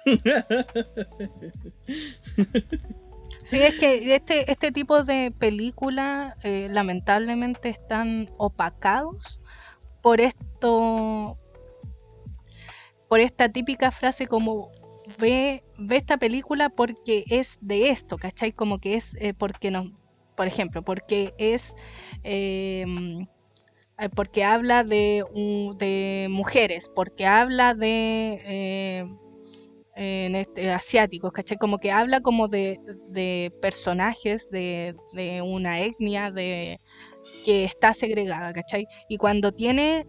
Sí, 3.46 3.62
es 3.62 3.78
que 3.78 4.16
este, 4.16 4.50
este 4.50 4.72
tipo 4.72 5.04
de 5.04 5.30
películas 5.30 6.34
eh, 6.42 6.66
lamentablemente 6.68 7.68
están 7.68 8.28
opacados 8.38 9.38
por 10.02 10.20
esto, 10.20 11.38
por 13.08 13.20
esta 13.20 13.48
típica 13.48 13.90
frase 13.90 14.26
como 14.26 14.70
ve, 15.18 15.64
ve 15.78 15.96
esta 15.96 16.16
película 16.16 16.68
porque 16.68 17.24
es 17.28 17.58
de 17.60 17.90
esto, 17.90 18.18
¿cachai? 18.18 18.52
Como 18.52 18.80
que 18.80 18.94
es 18.94 19.16
eh, 19.20 19.34
porque 19.34 19.70
no, 19.70 19.98
por 20.36 20.46
ejemplo, 20.46 20.82
porque 20.82 21.34
es 21.38 21.74
eh, 22.24 22.84
eh, 23.98 24.10
porque 24.10 24.44
habla 24.44 24.84
de, 24.84 25.24
de 25.78 26.26
mujeres, 26.28 26.90
porque 26.94 27.26
habla 27.26 27.72
de 27.74 28.42
eh, 28.44 29.04
en 29.94 30.34
este, 30.34 30.70
asiáticos, 30.70 31.32
¿cachai? 31.32 31.56
Como 31.56 31.78
que 31.78 31.90
habla 31.90 32.20
como 32.20 32.48
de, 32.48 32.78
de 33.08 33.50
personajes 33.62 34.50
de, 34.50 34.94
de 35.14 35.40
una 35.40 35.80
etnia 35.80 36.30
de, 36.30 36.78
que 37.42 37.64
está 37.64 37.94
segregada, 37.94 38.52
¿cachai? 38.52 38.86
Y 39.08 39.16
cuando 39.16 39.52
tiene 39.52 40.06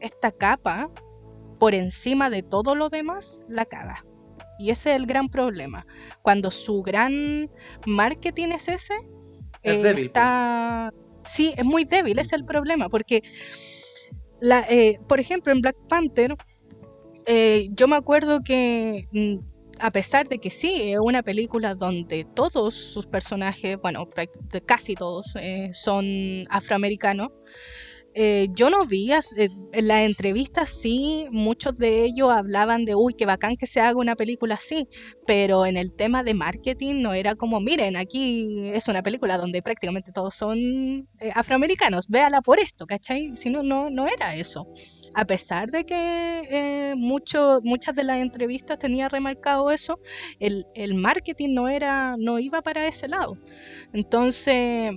esta 0.00 0.30
capa 0.30 0.88
por 1.60 1.74
encima 1.74 2.30
de 2.30 2.42
todo 2.42 2.74
lo 2.74 2.88
demás, 2.88 3.44
la 3.48 3.64
caga. 3.64 4.04
Y 4.58 4.70
ese 4.70 4.90
es 4.90 4.96
el 4.96 5.06
gran 5.06 5.28
problema. 5.28 5.86
Cuando 6.22 6.50
su 6.50 6.82
gran 6.82 7.48
marketing 7.86 8.48
es 8.48 8.68
ese, 8.68 8.94
Es 9.62 9.76
eh, 9.76 9.82
débil, 9.82 10.06
está... 10.06 10.92
Sí, 11.22 11.54
es 11.56 11.64
muy 11.64 11.84
débil, 11.84 12.18
ese 12.18 12.34
es 12.34 12.40
el 12.40 12.46
problema, 12.46 12.88
porque, 12.88 13.22
la, 14.40 14.66
eh, 14.70 14.98
por 15.06 15.20
ejemplo, 15.20 15.52
en 15.52 15.60
Black 15.60 15.76
Panther, 15.86 16.34
eh, 17.26 17.68
yo 17.72 17.86
me 17.86 17.96
acuerdo 17.96 18.40
que 18.42 19.06
mm, 19.12 19.36
a 19.80 19.90
pesar 19.90 20.28
de 20.28 20.38
que 20.38 20.50
sí, 20.50 20.92
es 20.92 20.98
una 20.98 21.22
película 21.22 21.74
donde 21.74 22.24
todos 22.24 22.74
sus 22.74 23.06
personajes, 23.06 23.78
bueno, 23.82 24.06
casi 24.66 24.94
todos, 24.94 25.34
eh, 25.36 25.70
son 25.72 26.46
afroamericanos, 26.50 27.28
eh, 28.14 28.48
yo 28.54 28.70
no 28.70 28.84
vi, 28.84 29.12
eh, 29.12 29.48
en 29.72 29.88
las 29.88 30.00
entrevistas 30.00 30.70
sí, 30.70 31.26
muchos 31.30 31.76
de 31.76 32.04
ellos 32.04 32.30
hablaban 32.30 32.84
de, 32.84 32.94
uy, 32.94 33.14
qué 33.14 33.26
bacán 33.26 33.56
que 33.56 33.66
se 33.66 33.80
haga 33.80 33.98
una 33.98 34.16
película 34.16 34.54
así, 34.54 34.88
pero 35.26 35.64
en 35.66 35.76
el 35.76 35.94
tema 35.94 36.22
de 36.22 36.34
marketing 36.34 37.02
no 37.02 37.12
era 37.14 37.34
como, 37.36 37.60
miren, 37.60 37.96
aquí 37.96 38.70
es 38.72 38.88
una 38.88 39.02
película 39.02 39.38
donde 39.38 39.62
prácticamente 39.62 40.12
todos 40.12 40.34
son 40.34 40.58
eh, 41.20 41.30
afroamericanos, 41.34 42.08
véala 42.08 42.40
por 42.40 42.58
esto, 42.58 42.86
¿cachai? 42.86 43.36
Si 43.36 43.48
no, 43.50 43.62
no, 43.62 43.90
no 43.90 44.06
era 44.06 44.34
eso. 44.34 44.66
A 45.14 45.24
pesar 45.24 45.70
de 45.70 45.84
que 45.84 46.42
eh, 46.50 46.94
mucho, 46.96 47.60
muchas 47.64 47.96
de 47.96 48.04
las 48.04 48.18
entrevistas 48.18 48.78
tenía 48.78 49.08
remarcado 49.08 49.70
eso, 49.70 49.98
el, 50.38 50.66
el 50.74 50.94
marketing 50.94 51.54
no 51.54 51.68
era, 51.68 52.16
no 52.18 52.38
iba 52.38 52.62
para 52.62 52.86
ese 52.86 53.08
lado. 53.08 53.36
Entonces, 53.92 54.92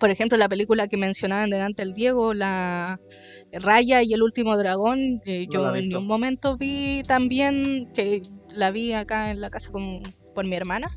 por 0.00 0.10
ejemplo, 0.10 0.36
la 0.38 0.48
película 0.48 0.88
que 0.88 0.96
mencionaban 0.96 1.50
delante 1.50 1.82
el 1.84 1.94
Diego, 1.94 2.34
la 2.34 2.98
Raya 3.52 4.02
y 4.02 4.12
el 4.14 4.22
último 4.22 4.56
dragón, 4.56 5.20
eh, 5.26 5.46
No 5.46 5.52
yo 5.52 5.74
en 5.76 5.88
ningún 5.88 6.06
momento 6.08 6.56
vi 6.56 7.02
también, 7.06 7.88
que 7.94 8.22
la 8.54 8.70
vi 8.72 8.92
acá 8.94 9.30
en 9.30 9.40
la 9.40 9.50
casa 9.50 9.70
con, 9.70 10.02
por 10.34 10.46
mi 10.46 10.56
hermana, 10.56 10.88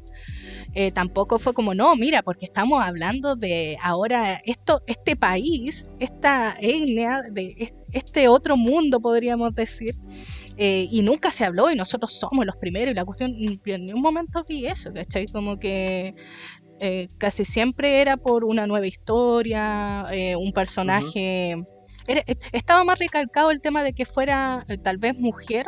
eh, 0.73 0.91
tampoco 0.91 1.37
fue 1.39 1.53
como, 1.53 1.73
no, 1.75 1.95
mira, 1.95 2.21
porque 2.23 2.45
estamos 2.45 2.83
hablando 2.83 3.35
de 3.35 3.77
ahora 3.81 4.41
esto, 4.45 4.81
este 4.87 5.15
país, 5.15 5.89
esta 5.99 6.55
etnia, 6.59 7.23
de 7.31 7.55
es- 7.57 7.75
este 7.91 8.27
otro 8.27 8.57
mundo, 8.57 8.99
podríamos 9.01 9.53
decir, 9.53 9.95
eh, 10.57 10.87
y 10.91 11.01
nunca 11.01 11.31
se 11.31 11.45
habló 11.45 11.71
y 11.71 11.75
nosotros 11.75 12.13
somos 12.13 12.45
los 12.45 12.55
primeros 12.57 12.91
y 12.91 12.95
la 12.95 13.05
cuestión, 13.05 13.35
en 13.35 13.85
ningún 13.85 14.01
momento 14.01 14.43
vi 14.47 14.65
eso, 14.67 14.93
¿cachai? 14.93 15.25
Como 15.27 15.57
que 15.59 16.13
eh, 16.79 17.07
casi 17.17 17.45
siempre 17.45 18.01
era 18.01 18.17
por 18.17 18.43
una 18.43 18.67
nueva 18.67 18.87
historia, 18.87 20.05
eh, 20.11 20.35
un 20.35 20.51
personaje... 20.53 21.55
era- 22.07 22.23
est- 22.27 22.43
estaba 22.51 22.83
más 22.83 22.99
recalcado 22.99 23.51
el 23.51 23.61
tema 23.61 23.83
de 23.83 23.93
que 23.93 24.05
fuera 24.05 24.65
eh, 24.67 24.77
tal 24.77 24.97
vez 24.97 25.13
mujer, 25.17 25.65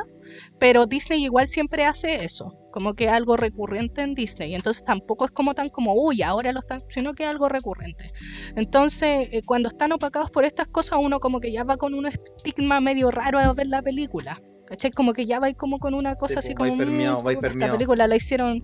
pero 0.60 0.86
Disney 0.86 1.24
igual 1.24 1.48
siempre 1.48 1.86
hace 1.86 2.26
eso, 2.26 2.54
como 2.72 2.94
que 2.94 3.08
algo 3.08 3.38
recurrente 3.38 4.02
en 4.02 4.14
Disney, 4.16 4.54
entonces 4.56 4.84
tampoco 4.84 5.24
es 5.26 5.32
como 5.32 5.54
tan 5.54 5.70
como, 5.70 5.94
uy, 5.94 6.22
ahora 6.24 6.52
lo 6.52 6.60
están, 6.60 6.84
sino 6.90 7.14
que 7.14 7.24
es 7.24 7.30
algo 7.30 7.48
recurrente. 7.48 8.12
Entonces, 8.56 9.30
eh, 9.32 9.42
cuando 9.46 9.70
están 9.70 9.92
opacados 9.94 10.30
por 10.32 10.44
estas 10.44 10.68
cosas, 10.68 11.00
uno 11.02 11.20
como 11.20 11.40
que 11.40 11.52
ya 11.52 11.64
va 11.64 11.78
con 11.78 11.94
un 11.94 12.08
estigma 12.08 12.82
medio 12.82 13.12
raro 13.12 13.40
a 13.40 13.54
ver 13.54 13.68
la 13.68 13.82
película. 13.82 14.42
¿Cachai? 14.68 14.90
Como 14.90 15.14
que 15.14 15.28
ya 15.28 15.40
va 15.40 15.54
como 15.54 15.78
con 15.78 15.94
una 15.94 16.16
cosa 16.16 16.42
Sí, 16.42 16.48
así 16.48 16.54
va 16.54 16.58
como, 16.58 16.74
"Mm, 16.74 16.78
permeado, 16.80 17.18
va 17.18 17.22
puta, 17.24 17.34
esta 17.36 17.42
permeado". 17.50 17.74
película 17.74 18.08
la 18.08 18.16
hicieron... 18.16 18.64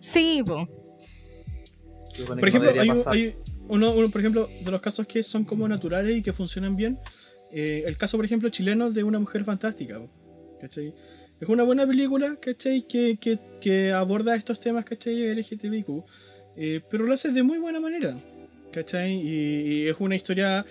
Sí, 0.00 0.42
po. 0.46 0.66
Por 2.26 2.48
ejemplo, 2.48 2.70
hay, 2.82 2.88
un- 2.90 3.02
hay 3.12 3.36
uno, 3.68 3.92
uno, 3.92 4.10
por 4.10 4.20
ejemplo, 4.20 4.48
de 4.64 4.70
los 4.70 4.80
casos 4.80 5.06
que 5.06 5.22
son 5.22 5.44
como 5.44 5.66
naturales 5.68 6.16
y 6.16 6.22
que 6.22 6.32
funcionan 6.32 6.76
bien. 6.76 6.98
eh, 7.54 7.84
el 7.86 7.96
caso, 7.98 8.16
por 8.16 8.24
ejemplo, 8.24 8.48
chileno 8.48 8.90
de 8.90 9.02
una 9.04 9.18
mujer 9.18 9.44
fantástica. 9.44 10.00
¿cachai? 10.60 10.94
Es 11.40 11.48
una 11.48 11.64
buena 11.64 11.86
película, 11.86 12.36
¿cachai? 12.40 12.86
Que, 12.86 13.18
que, 13.20 13.38
que 13.60 13.92
aborda 13.92 14.34
estos 14.36 14.58
temas, 14.60 14.84
¿cachai? 14.84 15.34
LGTBIQ. 15.34 15.88
eh, 16.56 16.80
pero 16.90 17.04
lo 17.04 17.12
hace 17.14 17.30
de 17.32 17.42
muy 17.42 17.58
buena 17.58 17.80
manera, 17.80 18.16
¿cachai? 18.72 19.12
Y, 19.14 19.62
y 19.82 19.88
es 19.88 19.96
una 19.98 20.14
historia 20.16 20.64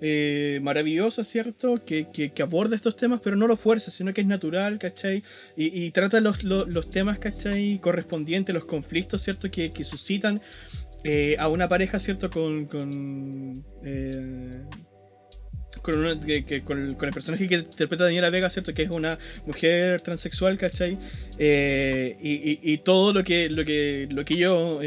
eh, 0.00 0.60
maravillosa, 0.62 1.24
¿cierto? 1.24 1.82
Que, 1.84 2.08
que, 2.12 2.30
que 2.30 2.42
aborda 2.42 2.76
estos 2.76 2.96
temas, 2.96 3.20
pero 3.22 3.34
no 3.36 3.46
lo 3.48 3.56
fuerza, 3.56 3.90
sino 3.90 4.12
que 4.12 4.20
es 4.20 4.26
natural, 4.26 4.78
¿cachai? 4.78 5.22
Y, 5.56 5.82
y 5.86 5.90
trata 5.92 6.20
los, 6.20 6.44
los, 6.44 6.68
los 6.68 6.88
temas, 6.90 7.18
¿cachai? 7.18 7.80
Correspondientes, 7.80 8.54
los 8.54 8.64
conflictos, 8.64 9.22
¿cierto? 9.22 9.50
Que, 9.50 9.72
que 9.72 9.82
suscitan 9.82 10.40
eh, 11.04 11.36
a 11.38 11.48
una 11.48 11.68
pareja, 11.68 11.98
¿cierto? 11.98 12.30
Con. 12.30 12.66
con. 12.66 13.64
eh, 13.84 14.62
con, 15.82 15.94
con 16.64 16.78
el, 16.78 17.12
personaje 17.14 17.46
que 17.48 17.54
interpreta 17.54 18.04
Daniela 18.04 18.30
Vega, 18.30 18.50
¿cierto? 18.50 18.74
Que 18.74 18.82
es 18.82 18.90
una 18.90 19.18
mujer 19.46 20.00
transexual, 20.02 20.58
¿cachai? 20.58 20.98
Eh, 21.38 22.16
y, 22.20 22.72
y- 22.72 22.78
todo 22.78 23.12
lo 23.12 23.22
que 23.24 23.48
lo 23.48 23.64
que, 23.64 24.08
lo 24.10 24.24
que 24.24 24.34
ello 24.34 24.80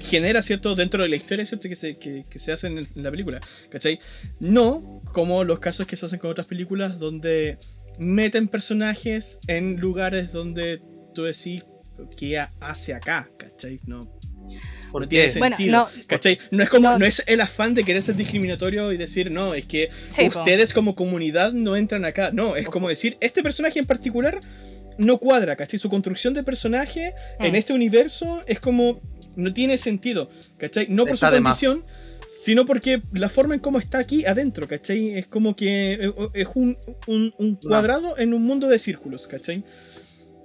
genera, 0.00 0.42
¿cierto? 0.42 0.74
Dentro 0.74 1.02
de 1.02 1.08
la 1.08 1.16
historia, 1.16 1.44
¿cierto? 1.46 1.68
Que 1.68 1.76
se, 1.76 1.98
que, 1.98 2.24
se 2.36 2.52
hace 2.52 2.68
en, 2.68 2.78
en 2.78 2.86
la 2.94 3.10
película, 3.10 3.40
¿cachai? 3.70 4.00
No 4.40 5.02
como 5.12 5.44
los 5.44 5.58
casos 5.58 5.86
que 5.86 5.96
se 5.96 6.06
hacen 6.06 6.18
con 6.18 6.30
otras 6.30 6.46
películas 6.46 6.98
donde 6.98 7.58
meten 7.98 8.48
personajes 8.48 9.40
en 9.46 9.76
lugares 9.78 10.32
donde 10.32 10.80
tú 11.14 11.24
decís 11.24 11.64
que 12.16 12.38
hace 12.60 12.94
acá, 12.94 13.30
¿cachai? 13.36 13.80
No, 13.86 14.17
¿Por 14.92 15.02
no 15.02 15.08
tiene? 15.08 15.32
Bueno, 15.38 15.56
sentido. 15.56 15.78
no, 15.96 16.02
¿Cachai? 16.06 16.38
No 16.50 16.62
es 16.62 16.68
como, 16.70 16.90
No. 16.90 16.98
no 16.98 17.06
es 17.06 17.22
el 17.26 17.40
afán 17.40 17.74
de 17.74 17.84
querer 17.84 18.02
ser 18.02 18.16
discriminatorio 18.16 18.92
y 18.92 18.96
decir, 18.96 19.30
no, 19.30 19.54
es 19.54 19.64
que 19.66 19.88
sí, 20.10 20.28
po. 20.30 20.38
ustedes 20.40 20.72
como 20.72 20.94
comunidad 20.94 21.52
no 21.52 21.76
entran 21.76 22.04
acá. 22.04 22.30
No, 22.32 22.56
es 22.56 22.66
como 22.68 22.88
decir, 22.88 23.16
este 23.20 23.42
personaje 23.42 23.78
en 23.78 23.84
particular 23.86 24.40
no 24.98 25.18
cuadra, 25.18 25.54
¿cachai? 25.56 25.78
Su 25.78 25.88
construcción 25.90 26.34
de 26.34 26.42
personaje 26.42 27.12
en 27.38 27.52
Mm. 27.52 27.56
este 27.56 27.72
universo 27.72 28.42
es 28.46 28.58
como, 28.60 29.00
no 29.36 29.52
tiene 29.52 29.78
sentido, 29.78 30.30
¿cachai? 30.58 30.86
No 30.88 31.04
por 31.04 31.14
Está 31.14 31.28
su 31.36 31.42
condición, 31.42 31.84
sino 32.28 32.66
porque 32.66 33.00
la 33.12 33.28
forma 33.30 33.54
en 33.54 33.60
cómo 33.60 33.78
está 33.78 33.98
aquí 33.98 34.26
adentro, 34.26 34.66
¿cachai? 34.68 35.16
Es 35.16 35.26
como 35.26 35.54
que 35.56 35.94
eh, 35.94 36.12
es 36.34 36.48
un, 36.54 36.76
un- 37.06 37.32
un 37.38 37.54
cuadrado 37.56 38.18
en 38.18 38.34
un 38.34 38.42
mundo 38.44 38.68
de 38.68 38.78
círculos, 38.78 39.26
¿cachai? 39.26 39.62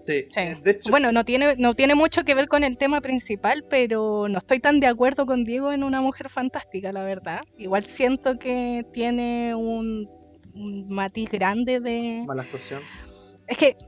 Sí. 0.03 0.25
Sí. 0.27 0.41
De 0.63 0.71
hecho, 0.71 0.89
Bueno, 0.89 1.11
no 1.11 1.23
tiene, 1.23 1.55
no 1.57 1.75
tiene 1.75 1.95
mucho 1.95 2.23
que 2.23 2.35
ver 2.35 2.47
con 2.47 2.63
el 2.63 2.77
tema 2.77 2.99
principal, 2.99 3.63
pero 3.69 4.27
no 4.27 4.38
estoy 4.38 4.59
tan 4.59 4.80
de 4.80 4.88
acuerdo 4.88 5.25
con 5.25 5.45
Diego 5.45 5.71
en 5.71 5.84
una 5.84 6.01
mujer 6.01 6.30
fantástica, 6.30 6.91
la 6.91 7.03
verdad. 7.03 7.41
Igual 7.57 7.85
siento 7.85 8.38
que 8.38 8.85
tiene 8.91 9.55
un, 9.55 10.09
un 10.53 10.88
matiz 10.89 11.31
grande 11.31 11.80
de. 11.80 12.23
mala 12.27 12.43
actuación. 12.43 12.81
Es 13.47 13.57
que. 13.57 13.77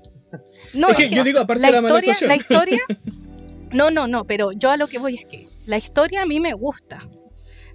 No, 0.74 0.90
Es 0.90 0.98
que 0.98 1.04
es 1.04 1.10
que 1.10 1.16
yo 1.16 1.24
digo, 1.24 1.40
aparte 1.40 1.62
la 1.62 1.68
de 1.68 1.74
la 1.74 1.82
mala 1.82 2.00
historia, 2.00 2.28
la 2.28 2.36
historia. 2.36 2.82
No, 3.72 3.92
no, 3.92 4.08
no, 4.08 4.26
pero 4.26 4.52
yo 4.54 4.70
a 4.70 4.78
lo 4.78 4.88
que 4.88 5.00
voy 5.00 5.16
es 5.16 5.26
que 5.26 5.50
la 5.66 5.78
historia 5.78 6.22
a 6.22 6.26
mí 6.26 6.40
me 6.40 6.54
gusta. 6.54 7.02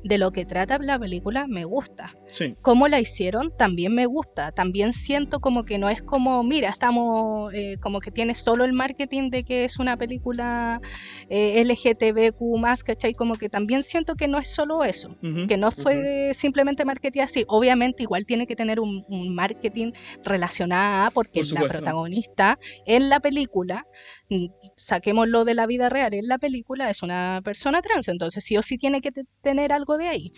De 0.04 0.18
lo 0.18 0.30
que 0.32 0.44
trata 0.44 0.78
la 0.80 0.98
película 0.98 1.46
me 1.46 1.64
gusta. 1.64 2.10
Sí. 2.30 2.56
cómo 2.62 2.86
la 2.86 3.00
hicieron 3.00 3.52
también 3.54 3.94
me 3.94 4.06
gusta. 4.06 4.52
También 4.52 4.92
siento 4.92 5.40
como 5.40 5.64
que 5.64 5.78
no 5.78 5.88
es 5.88 6.02
como, 6.02 6.42
mira, 6.42 6.68
estamos 6.68 7.52
eh, 7.54 7.76
como 7.80 8.00
que 8.00 8.10
tiene 8.10 8.34
solo 8.34 8.64
el 8.64 8.72
marketing 8.72 9.30
de 9.30 9.44
que 9.44 9.64
es 9.64 9.78
una 9.78 9.96
película 9.96 10.80
eh, 11.28 11.62
LGTBQ, 11.64 12.40
¿cachai? 12.84 13.14
Como 13.14 13.36
que 13.36 13.48
también 13.48 13.82
siento 13.82 14.14
que 14.14 14.28
no 14.28 14.38
es 14.38 14.48
solo 14.54 14.84
eso. 14.84 15.16
Que 15.48 15.56
no 15.56 15.70
fue 15.70 16.32
simplemente 16.34 16.84
marketing 16.84 17.22
así. 17.22 17.44
Obviamente, 17.48 18.02
igual 18.02 18.24
tiene 18.26 18.46
que 18.46 18.56
tener 18.56 18.80
un, 18.80 19.04
un 19.08 19.34
marketing 19.34 19.92
relacionado 20.24 21.06
a, 21.06 21.10
porque 21.12 21.42
Por 21.42 21.60
la 21.60 21.68
protagonista 21.68 22.58
en 22.86 23.08
la 23.08 23.20
película, 23.20 23.86
mm, 24.28 24.46
saquémoslo 24.82 25.44
de 25.44 25.54
la 25.54 25.66
vida 25.66 25.88
real, 25.88 26.14
en 26.14 26.26
la 26.28 26.38
película 26.38 26.90
es 26.90 27.02
una 27.02 27.40
persona 27.44 27.82
trans. 27.82 28.08
Entonces, 28.08 28.44
sí 28.44 28.56
o 28.56 28.62
sí 28.62 28.78
tiene 28.78 29.00
que 29.00 29.12
te- 29.12 29.24
tener 29.42 29.72
algo 29.72 29.96
de 29.98 30.08
ahí. 30.08 30.30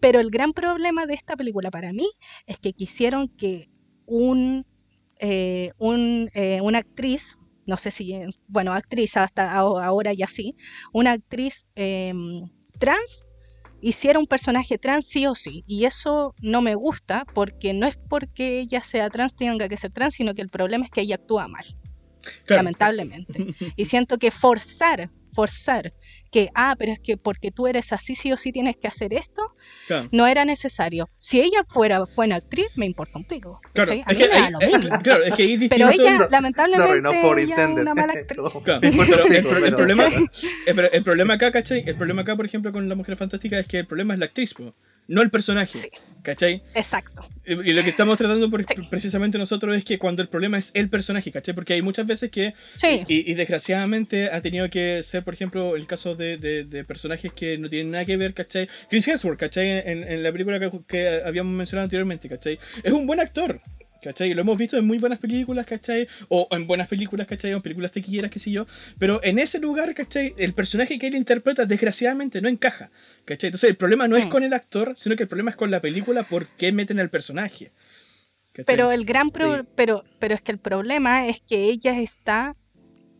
Pero 0.00 0.20
el 0.20 0.30
gran 0.30 0.52
problema 0.52 1.06
de 1.06 1.14
esta 1.14 1.36
película 1.36 1.70
para 1.70 1.92
mí 1.92 2.06
es 2.46 2.58
que 2.58 2.72
quisieron 2.72 3.28
que 3.28 3.68
un, 4.06 4.66
eh, 5.20 5.70
un, 5.78 6.28
eh, 6.34 6.60
una 6.60 6.78
actriz, 6.78 7.36
no 7.66 7.76
sé 7.76 7.90
si, 7.90 8.12
eh, 8.14 8.26
bueno, 8.48 8.72
actriz 8.72 9.16
hasta 9.16 9.54
aho- 9.58 9.80
ahora 9.82 10.12
ya 10.12 10.26
sí, 10.26 10.54
una 10.92 11.12
actriz 11.12 11.64
em, 11.76 12.50
trans 12.78 13.24
hiciera 13.80 14.18
un 14.18 14.26
personaje 14.26 14.78
trans 14.78 15.06
sí 15.06 15.26
o 15.26 15.34
sí. 15.34 15.62
Y 15.66 15.84
eso 15.84 16.34
no 16.40 16.62
me 16.62 16.74
gusta 16.74 17.24
porque 17.34 17.74
no 17.74 17.86
es 17.86 17.96
porque 18.08 18.60
ella 18.60 18.82
sea 18.82 19.10
trans 19.10 19.34
tenga 19.36 19.68
que 19.68 19.76
ser 19.76 19.92
trans, 19.92 20.14
sino 20.14 20.34
que 20.34 20.42
el 20.42 20.48
problema 20.48 20.84
es 20.86 20.90
que 20.90 21.02
ella 21.02 21.16
actúa 21.16 21.48
mal 21.48 21.64
Claro. 22.46 22.62
lamentablemente. 22.62 23.46
Y 23.76 23.84
siento 23.86 24.18
que 24.18 24.30
forzar, 24.30 25.10
forzar, 25.32 25.92
que, 26.30 26.48
ah, 26.54 26.74
pero 26.78 26.92
es 26.92 27.00
que 27.00 27.16
porque 27.16 27.50
tú 27.50 27.66
eres 27.66 27.92
así, 27.92 28.14
sí 28.14 28.32
o 28.32 28.36
sí 28.36 28.52
tienes 28.52 28.76
que 28.76 28.86
hacer 28.88 29.12
esto, 29.14 29.42
Claro. 29.86 30.08
no 30.12 30.26
era 30.26 30.44
necesario. 30.44 31.08
Si 31.18 31.40
ella 31.40 31.64
fuera 31.68 32.04
buena 32.16 32.36
actriz, 32.36 32.66
me 32.76 32.86
importa 32.86 33.18
un 33.18 33.24
pico. 33.24 33.60
Claro. 33.72 33.92
A 33.92 33.94
es 33.96 34.06
mí 34.06 34.16
que 34.16 34.28
me 34.28 34.34
da 34.34 34.46
ahí, 34.46 34.52
lo 34.52 34.60
es- 34.60 34.78
mismo. 34.78 34.98
claro, 35.02 35.24
es 35.24 35.34
que 35.34 35.42
ahí 35.42 35.68
Pero 35.68 35.90
ella, 35.90 36.28
lamentablemente, 36.30 37.00
no 37.00 37.10
por 37.22 37.38
ella 37.38 37.44
es 37.44 37.50
intended. 37.60 37.82
una 37.82 37.94
mala 37.94 38.12
actriz. 38.16 38.40
Claro, 38.64 38.80
Me 38.80 38.88
importa 38.88 39.12
pero 39.12 39.26
un 39.26 39.32
el, 39.32 39.38
pico, 39.42 39.48
pro- 39.50 39.58
el 39.58 39.64
pero- 39.64 39.76
problema, 39.76 40.04
el, 40.66 40.74
pro- 40.74 40.92
el 40.92 41.02
problema 41.04 41.34
acá, 41.34 41.50
¿cachai? 41.52 41.82
El 41.86 41.96
problema 41.96 42.22
acá, 42.22 42.36
por 42.36 42.46
ejemplo, 42.46 42.72
con 42.72 42.88
la 42.88 42.94
mujer 42.94 43.16
fantástica 43.16 43.58
es 43.58 43.66
que 43.66 43.78
el 43.80 43.86
problema 43.86 44.14
es 44.14 44.20
la 44.20 44.26
actriz, 44.26 44.54
po, 44.54 44.74
no 45.08 45.22
el 45.22 45.30
personaje. 45.30 45.78
Sí. 45.78 45.88
¿Cachai? 46.22 46.62
Exacto. 46.74 47.28
Y 47.44 47.74
lo 47.74 47.82
que 47.82 47.90
estamos 47.90 48.16
tratando 48.16 48.48
por- 48.48 48.64
Sí. 48.64 48.74
precisamente 48.88 49.36
nosotros 49.36 49.76
es 49.76 49.84
que 49.84 49.98
cuando 49.98 50.22
el 50.22 50.28
problema 50.28 50.56
es 50.56 50.70
el 50.72 50.88
personaje, 50.88 51.30
¿cachai? 51.30 51.54
Porque 51.54 51.74
hay 51.74 51.82
muchas 51.82 52.06
veces 52.06 52.30
que, 52.30 52.54
Sí. 52.76 53.04
y, 53.06 53.30
y 53.30 53.34
desgraciadamente 53.34 54.30
ha 54.30 54.40
tenido 54.40 54.70
que 54.70 55.02
ser, 55.02 55.22
por 55.22 55.34
ejemplo, 55.34 55.76
el 55.76 55.86
caso 55.86 56.14
de, 56.14 56.38
de- 56.38 56.64
de 56.64 56.82
personajes 56.84 57.30
que 57.34 57.58
no 57.58 57.68
tienen 57.68 57.90
nada 57.90 58.06
que 58.06 58.16
ver, 58.16 58.32
¿cachai? 58.32 58.70
Chris 58.88 59.06
Hemsworth, 59.06 59.38
¿cachai? 59.38 59.68
En, 59.84 60.02
en 60.04 60.22
la 60.22 60.32
película 60.32 60.58
que, 60.58 60.70
que 60.88 61.20
habíamos 61.26 61.52
mencionado 61.52 61.84
anteriormente, 61.84 62.26
¿cachai? 62.30 62.58
Es 62.82 62.92
un 62.94 63.06
buen 63.06 63.20
actor. 63.20 63.60
¿Cachai? 64.04 64.30
Y 64.30 64.34
lo 64.34 64.42
hemos 64.42 64.56
visto 64.58 64.76
en 64.76 64.86
muy 64.86 64.98
buenas 64.98 65.18
películas, 65.18 65.66
¿cachai? 65.66 66.06
O 66.28 66.46
en 66.52 66.66
buenas 66.66 66.86
películas, 66.88 67.26
¿cachai? 67.26 67.52
O 67.54 67.56
en 67.56 67.62
películas 67.62 67.90
tequilleras, 67.90 68.30
qué 68.30 68.38
sé 68.38 68.50
yo. 68.52 68.66
Pero 68.98 69.20
en 69.24 69.38
ese 69.38 69.58
lugar, 69.58 69.94
¿cachai? 69.94 70.34
El 70.38 70.52
personaje 70.52 70.98
que 70.98 71.06
él 71.08 71.16
interpreta, 71.16 71.64
desgraciadamente, 71.66 72.40
no 72.42 72.48
encaja, 72.48 72.90
¿cachai? 73.24 73.48
Entonces 73.48 73.70
el 73.70 73.76
problema 73.76 74.06
no 74.06 74.16
es 74.16 74.26
Mm. 74.26 74.28
con 74.28 74.44
el 74.44 74.52
actor, 74.52 74.94
sino 74.96 75.16
que 75.16 75.22
el 75.24 75.28
problema 75.28 75.50
es 75.50 75.56
con 75.56 75.70
la 75.70 75.80
película, 75.80 76.22
por 76.24 76.46
qué 76.48 76.70
meten 76.72 77.00
al 77.00 77.10
personaje. 77.10 77.72
¿cachai? 78.52 78.66
Pero 78.76 78.92
el 78.92 79.04
gran 79.04 79.30
pro- 79.30 79.58
Sí. 79.62 79.66
pero, 79.74 80.04
pero 80.20 80.34
es 80.34 80.42
que 80.42 80.52
el 80.52 80.58
problema 80.58 81.26
es 81.26 81.40
que 81.40 81.64
ella 81.64 81.98
está 81.98 82.54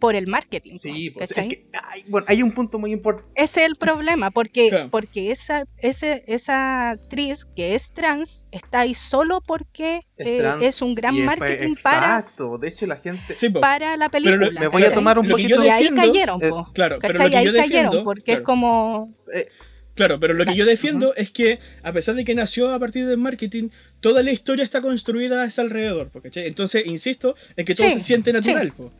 por 0.05 0.15
el 0.15 0.27
marketing. 0.27 0.79
Sí, 0.79 1.11
po, 1.11 1.19
pues, 1.19 1.31
es 1.31 1.37
que 1.49 1.67
hay, 1.73 2.05
bueno, 2.09 2.27
hay 2.29 2.43
un 2.43 2.53
punto 2.53 2.79
muy 2.79 2.93
importante. 2.93 3.31
Ese 3.35 3.61
es 3.63 3.67
el 3.67 3.77
problema, 3.77 4.31
porque, 4.31 4.69
Claro. 4.71 4.91
porque 4.91 5.31
esa, 5.31 5.65
ese, 5.79 6.25
esa 6.27 6.91
actriz 6.91 7.45
que 7.57 7.75
es 7.75 7.93
trans 7.93 8.47
está 8.53 8.81
ahí 8.81 8.95
solo 8.95 9.41
porque 9.41 10.03
Es 10.17 10.27
eh, 10.27 10.53
es 10.61 10.83
un 10.83 10.95
gran 10.95 11.19
marketing 11.25 11.75
para, 11.83 12.19
Exacto, 12.21 12.59
de 12.59 12.69
hecho 12.69 12.87
la 12.87 12.97
gente... 12.97 13.35
Sí, 13.35 13.49
para 13.51 13.97
la 13.97 14.09
Pero 14.09 14.37
lo- 14.37 14.39
película. 14.39 14.61
me 14.61 14.69
voy 14.69 14.85
a 14.85 14.93
tomar 14.93 15.19
un 15.19 15.29
poquito... 15.29 15.65
Y 15.65 15.69
ahí 15.69 15.89
cayeron, 15.89 16.43
es- 16.43 16.51
po, 16.51 16.71
Claro, 16.73 16.99
pero 17.01 17.15
lo 17.15 17.31
que 17.31 17.37
ahí 17.37 17.47
yo 17.47 17.53
cayeron, 17.53 18.05
defiendo. 18.05 19.07
es. 19.33 19.47
Claro, 19.95 20.19
pero 20.19 20.35
lo 20.35 20.45
que 20.45 20.57
yo 20.57 20.67
defiendo 20.67 21.15
es 21.15 21.31
que, 21.31 21.61
a 21.85 21.93
pesar 21.93 22.17
de 22.17 22.25
que 22.25 22.35
nació 22.35 22.73
a 22.75 22.79
partir 22.81 23.07
del 23.07 23.17
marketing, 23.19 23.69
toda 24.01 24.25
la 24.25 24.33
historia 24.33 24.65
está 24.65 24.81
construida 24.81 25.43
a 25.43 25.47
ese 25.47 25.61
alrededor. 25.61 26.11
¿cachai? 26.21 26.49
Entonces, 26.49 26.85
insisto 26.87 27.37
en 27.57 27.65
que 27.65 27.75
todo 27.75 27.87
Sí, 27.87 27.95
se 27.95 28.01
siente 28.01 28.33
natural. 28.33 28.73
po, 28.73 28.91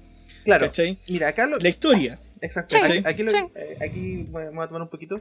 Claro, 0.45 0.67
¿cachai? 0.67 0.97
mira, 1.09 1.29
acá 1.29 1.47
lo, 1.47 1.59
La 1.59 1.69
historia. 1.69 2.19
Exacto. 2.41 2.77
Sí, 2.77 2.83
aquí, 2.85 3.03
aquí, 3.07 3.23
lo- 3.23 3.31
sí. 3.31 3.37
eh, 3.55 3.77
aquí 3.81 4.27
voy 4.31 4.43
a 4.45 4.51
voy 4.51 4.65
a 4.65 4.67
tomar 4.69 4.83
un 4.83 4.89
poquito 4.89 5.21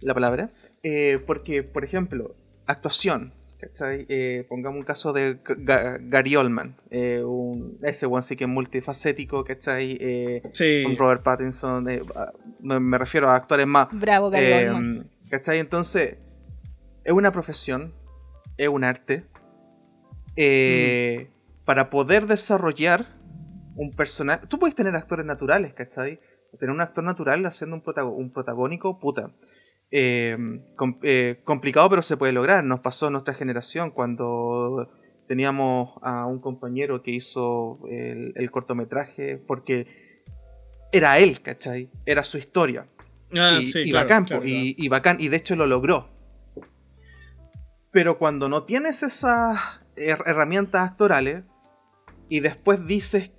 la 0.00 0.14
palabra. 0.14 0.50
eh, 0.82 1.18
porque, 1.26 1.62
por 1.62 1.84
ejemplo, 1.84 2.34
actuación. 2.66 3.32
¿cachai? 3.60 4.04
Eh, 4.10 4.44
pongamos 4.46 4.78
un 4.80 4.84
caso 4.84 5.14
de 5.14 5.42
G- 5.42 5.98
Gary 6.10 6.36
Oldman. 6.36 6.76
eh, 6.90 7.22
un, 7.24 7.78
ese 7.82 8.04
one 8.04 8.22
sí 8.22 8.36
que 8.36 8.44
es 8.44 8.50
multifacético, 8.50 9.42
¿cachai? 9.42 9.96
Eh, 10.00 10.42
Sí. 10.52 10.82
con 10.84 10.96
Robert 10.98 11.22
Pattinson. 11.22 11.82
me, 12.60 12.78
me 12.80 12.98
refiero 12.98 13.30
a 13.30 13.36
actores 13.36 13.66
más. 13.66 13.88
Bravo, 13.92 14.28
Gary 14.28 14.46
eh, 14.46 14.68
Oldman. 14.68 15.08
¿Cachai? 15.30 15.58
Entonces, 15.60 16.16
es 17.04 17.12
una 17.12 17.32
profesión, 17.32 17.94
es 18.58 18.68
un 18.68 18.84
arte. 18.84 19.24
eh, 20.36 21.28
Para 21.64 21.88
poder 21.88 22.26
desarrollar 22.26 23.06
un 23.76 23.90
personaje. 23.92 24.46
Tú 24.46 24.58
puedes 24.58 24.74
tener 24.74 24.94
actores 24.96 25.26
naturales, 25.26 25.74
¿cachai? 25.74 26.20
Tener 26.58 26.72
un 26.74 26.80
actor 26.80 27.02
natural 27.04 27.44
haciendo 27.46 27.76
un, 27.76 27.82
protago- 27.82 28.14
un 28.14 28.32
protagónico, 28.32 28.98
puta. 28.98 29.30
eh, 29.90 30.36
com- 30.76 30.98
eh, 31.02 31.40
complicado, 31.44 31.88
pero 31.90 32.02
se 32.02 32.16
puede 32.16 32.32
lograr. 32.32 32.64
Nos 32.64 32.80
pasó 32.80 33.06
en 33.06 33.12
nuestra 33.12 33.34
generación 33.34 33.90
cuando 33.90 34.90
teníamos 35.28 35.98
a 36.02 36.26
un 36.26 36.40
compañero 36.40 37.02
que 37.02 37.12
hizo 37.12 37.78
el, 37.90 38.32
el 38.36 38.50
cortometraje 38.50 39.36
porque 39.36 39.86
era 40.92 41.18
él, 41.18 41.40
¿cachai? 41.42 41.90
Era 42.06 42.24
su 42.24 42.38
historia. 42.38 42.86
Ah, 43.36 43.58
y, 43.60 43.62
sí, 43.64 43.80
y 43.80 43.90
claro, 43.90 44.06
bacán, 44.06 44.24
claro, 44.24 44.42
po, 44.42 44.48
y, 44.48 44.74
y 44.78 44.88
bacán, 44.88 45.16
y 45.20 45.28
de 45.28 45.36
hecho 45.36 45.56
lo 45.56 45.66
logró. 45.66 46.08
Pero 47.90 48.18
cuando 48.18 48.48
no 48.48 48.64
tienes 48.64 49.02
esas 49.02 49.58
her- 49.96 50.22
herramientas 50.26 50.90
actorales 50.90 51.44
y 52.28 52.40
después 52.40 52.84
dices, 52.86 53.30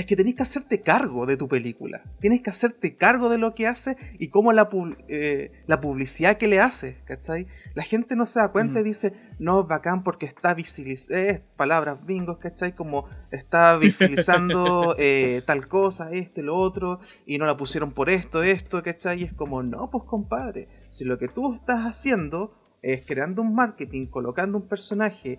es 0.00 0.06
que 0.06 0.16
tenés 0.16 0.34
que 0.34 0.42
hacerte 0.42 0.82
cargo 0.82 1.26
de 1.26 1.36
tu 1.36 1.46
película, 1.48 2.02
tienes 2.20 2.40
que 2.42 2.50
hacerte 2.50 2.96
cargo 2.96 3.28
de 3.28 3.38
lo 3.38 3.54
que 3.54 3.66
haces 3.66 3.96
y 4.18 4.28
cómo 4.28 4.52
la, 4.52 4.68
pub- 4.70 4.96
eh, 5.08 5.52
la 5.66 5.80
publicidad 5.80 6.36
que 6.38 6.48
le 6.48 6.58
haces, 6.60 6.96
¿cachai? 7.04 7.46
La 7.74 7.82
gente 7.82 8.16
no 8.16 8.26
se 8.26 8.40
da 8.40 8.48
cuenta 8.52 8.80
y 8.80 8.82
dice, 8.84 9.12
no, 9.38 9.64
bacán 9.64 10.02
porque 10.02 10.26
está 10.26 10.54
visibilizando, 10.54 11.42
palabras 11.56 12.04
bingos, 12.06 12.38
¿cachai? 12.38 12.74
Como 12.74 13.06
está 13.30 13.76
visibilizando 13.78 14.96
eh, 14.98 15.42
tal 15.46 15.68
cosa, 15.68 16.10
este, 16.12 16.42
lo 16.42 16.56
otro, 16.56 17.00
y 17.26 17.38
no 17.38 17.46
la 17.46 17.56
pusieron 17.56 17.92
por 17.92 18.10
esto, 18.10 18.42
esto, 18.42 18.82
¿cachai? 18.82 19.20
Y 19.20 19.24
es 19.24 19.32
como, 19.34 19.62
no, 19.62 19.90
pues 19.90 20.04
compadre, 20.04 20.68
si 20.88 21.04
lo 21.04 21.18
que 21.18 21.28
tú 21.28 21.54
estás 21.54 21.84
haciendo 21.86 22.54
es 22.82 23.04
creando 23.06 23.42
un 23.42 23.54
marketing, 23.54 24.06
colocando 24.06 24.56
un 24.56 24.66
personaje 24.66 25.38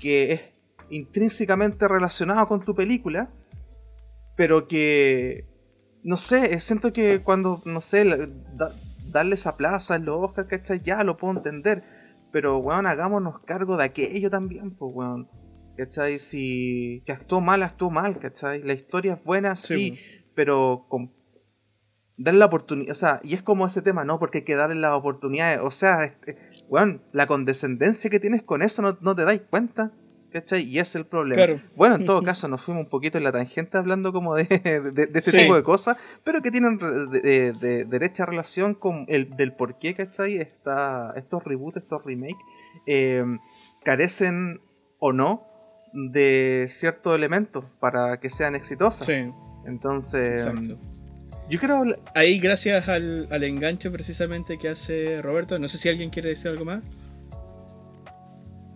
que 0.00 0.32
es 0.32 0.40
intrínsecamente 0.90 1.88
relacionado 1.88 2.46
con 2.48 2.64
tu 2.64 2.74
película, 2.74 3.28
pero 4.36 4.68
que, 4.68 5.46
no 6.02 6.16
sé, 6.16 6.58
siento 6.60 6.92
que 6.92 7.22
cuando, 7.22 7.62
no 7.64 7.80
sé, 7.80 8.04
da- 8.54 8.74
darle 9.10 9.34
esa 9.34 9.56
plaza 9.56 9.96
en 9.96 10.04
los 10.04 10.22
Oscars, 10.22 10.48
¿cachai? 10.48 10.80
Ya 10.82 11.02
lo 11.04 11.16
puedo 11.16 11.34
entender, 11.36 11.82
pero, 12.32 12.58
weón, 12.58 12.86
hagámonos 12.86 13.40
cargo 13.40 13.76
de 13.76 13.84
aquello 13.84 14.30
también, 14.30 14.70
pues, 14.72 14.92
weón. 14.94 15.28
¿Cachai? 15.76 16.18
Si 16.18 17.02
que 17.04 17.12
actuó 17.12 17.40
mal, 17.42 17.62
actuó 17.62 17.90
mal, 17.90 18.18
¿cachai? 18.18 18.62
La 18.62 18.72
historia 18.72 19.12
es 19.12 19.22
buena, 19.24 19.56
sí, 19.56 19.74
Sí, 19.74 19.98
pero 20.34 20.86
con 20.88 21.12
darle 22.16 22.40
la 22.40 22.46
oportunidad, 22.46 22.92
o 22.92 22.94
sea, 22.94 23.20
y 23.22 23.34
es 23.34 23.42
como 23.42 23.66
ese 23.66 23.82
tema, 23.82 24.02
¿no? 24.04 24.18
Porque 24.18 24.38
hay 24.38 24.44
que 24.44 24.54
darle 24.54 24.76
las 24.76 24.92
oportunidades, 24.92 25.60
o 25.62 25.70
sea, 25.70 26.04
este, 26.04 26.38
weón, 26.68 27.02
la 27.12 27.26
condescendencia 27.26 28.08
que 28.08 28.20
tienes 28.20 28.42
con 28.42 28.62
eso 28.62 28.80
no, 28.80 28.96
no 29.02 29.14
te 29.14 29.24
dais 29.24 29.42
cuenta, 29.50 29.92
¿cachai? 30.40 30.62
Y 30.62 30.78
ese 30.78 30.90
es 30.90 30.94
el 30.96 31.06
problema. 31.06 31.34
Claro. 31.44 31.60
Bueno, 31.74 31.94
en 31.96 32.04
todo 32.04 32.22
caso, 32.22 32.48
nos 32.48 32.60
fuimos 32.62 32.84
un 32.84 32.88
poquito 32.90 33.18
en 33.18 33.24
la 33.24 33.32
tangente 33.32 33.78
hablando 33.78 34.12
como 34.12 34.34
de, 34.34 34.44
de, 34.44 34.80
de 35.06 35.18
este 35.18 35.30
Sí. 35.32 35.38
tipo 35.38 35.54
de 35.56 35.62
cosas, 35.62 35.96
pero 36.24 36.42
que 36.42 36.50
tienen 36.50 36.78
de, 36.78 37.20
de- 37.20 37.52
de- 37.52 37.84
derecha 37.84 38.26
relación 38.26 38.74
con 38.74 39.04
el 39.08 39.36
del 39.36 39.52
por 39.52 39.78
qué, 39.78 39.94
¿cachai? 39.94 40.36
Esta, 40.36 41.12
estos 41.16 41.42
reboots, 41.44 41.78
estos 41.78 42.04
remakes, 42.04 42.36
eh, 42.86 43.24
carecen 43.84 44.60
o 44.98 45.12
no 45.12 45.44
de 45.92 46.66
ciertos 46.68 47.14
elementos 47.14 47.64
para 47.80 48.18
que 48.20 48.28
sean 48.30 48.54
exitosas. 48.54 49.06
Sí, 49.06 49.32
Entonces, 49.66 50.42
exacto. 50.46 50.78
yo 51.48 51.58
quiero 51.58 51.76
hablar- 51.76 52.00
Ahí, 52.14 52.38
gracias 52.38 52.88
al, 52.88 53.28
al 53.30 53.44
enganche 53.44 53.90
precisamente 53.90 54.58
que 54.58 54.68
hace 54.68 55.22
Roberto, 55.22 55.58
no 55.58 55.68
sé 55.68 55.78
si 55.78 55.88
alguien 55.88 56.10
quiere 56.10 56.30
decir 56.30 56.48
algo 56.50 56.64
más. 56.64 56.82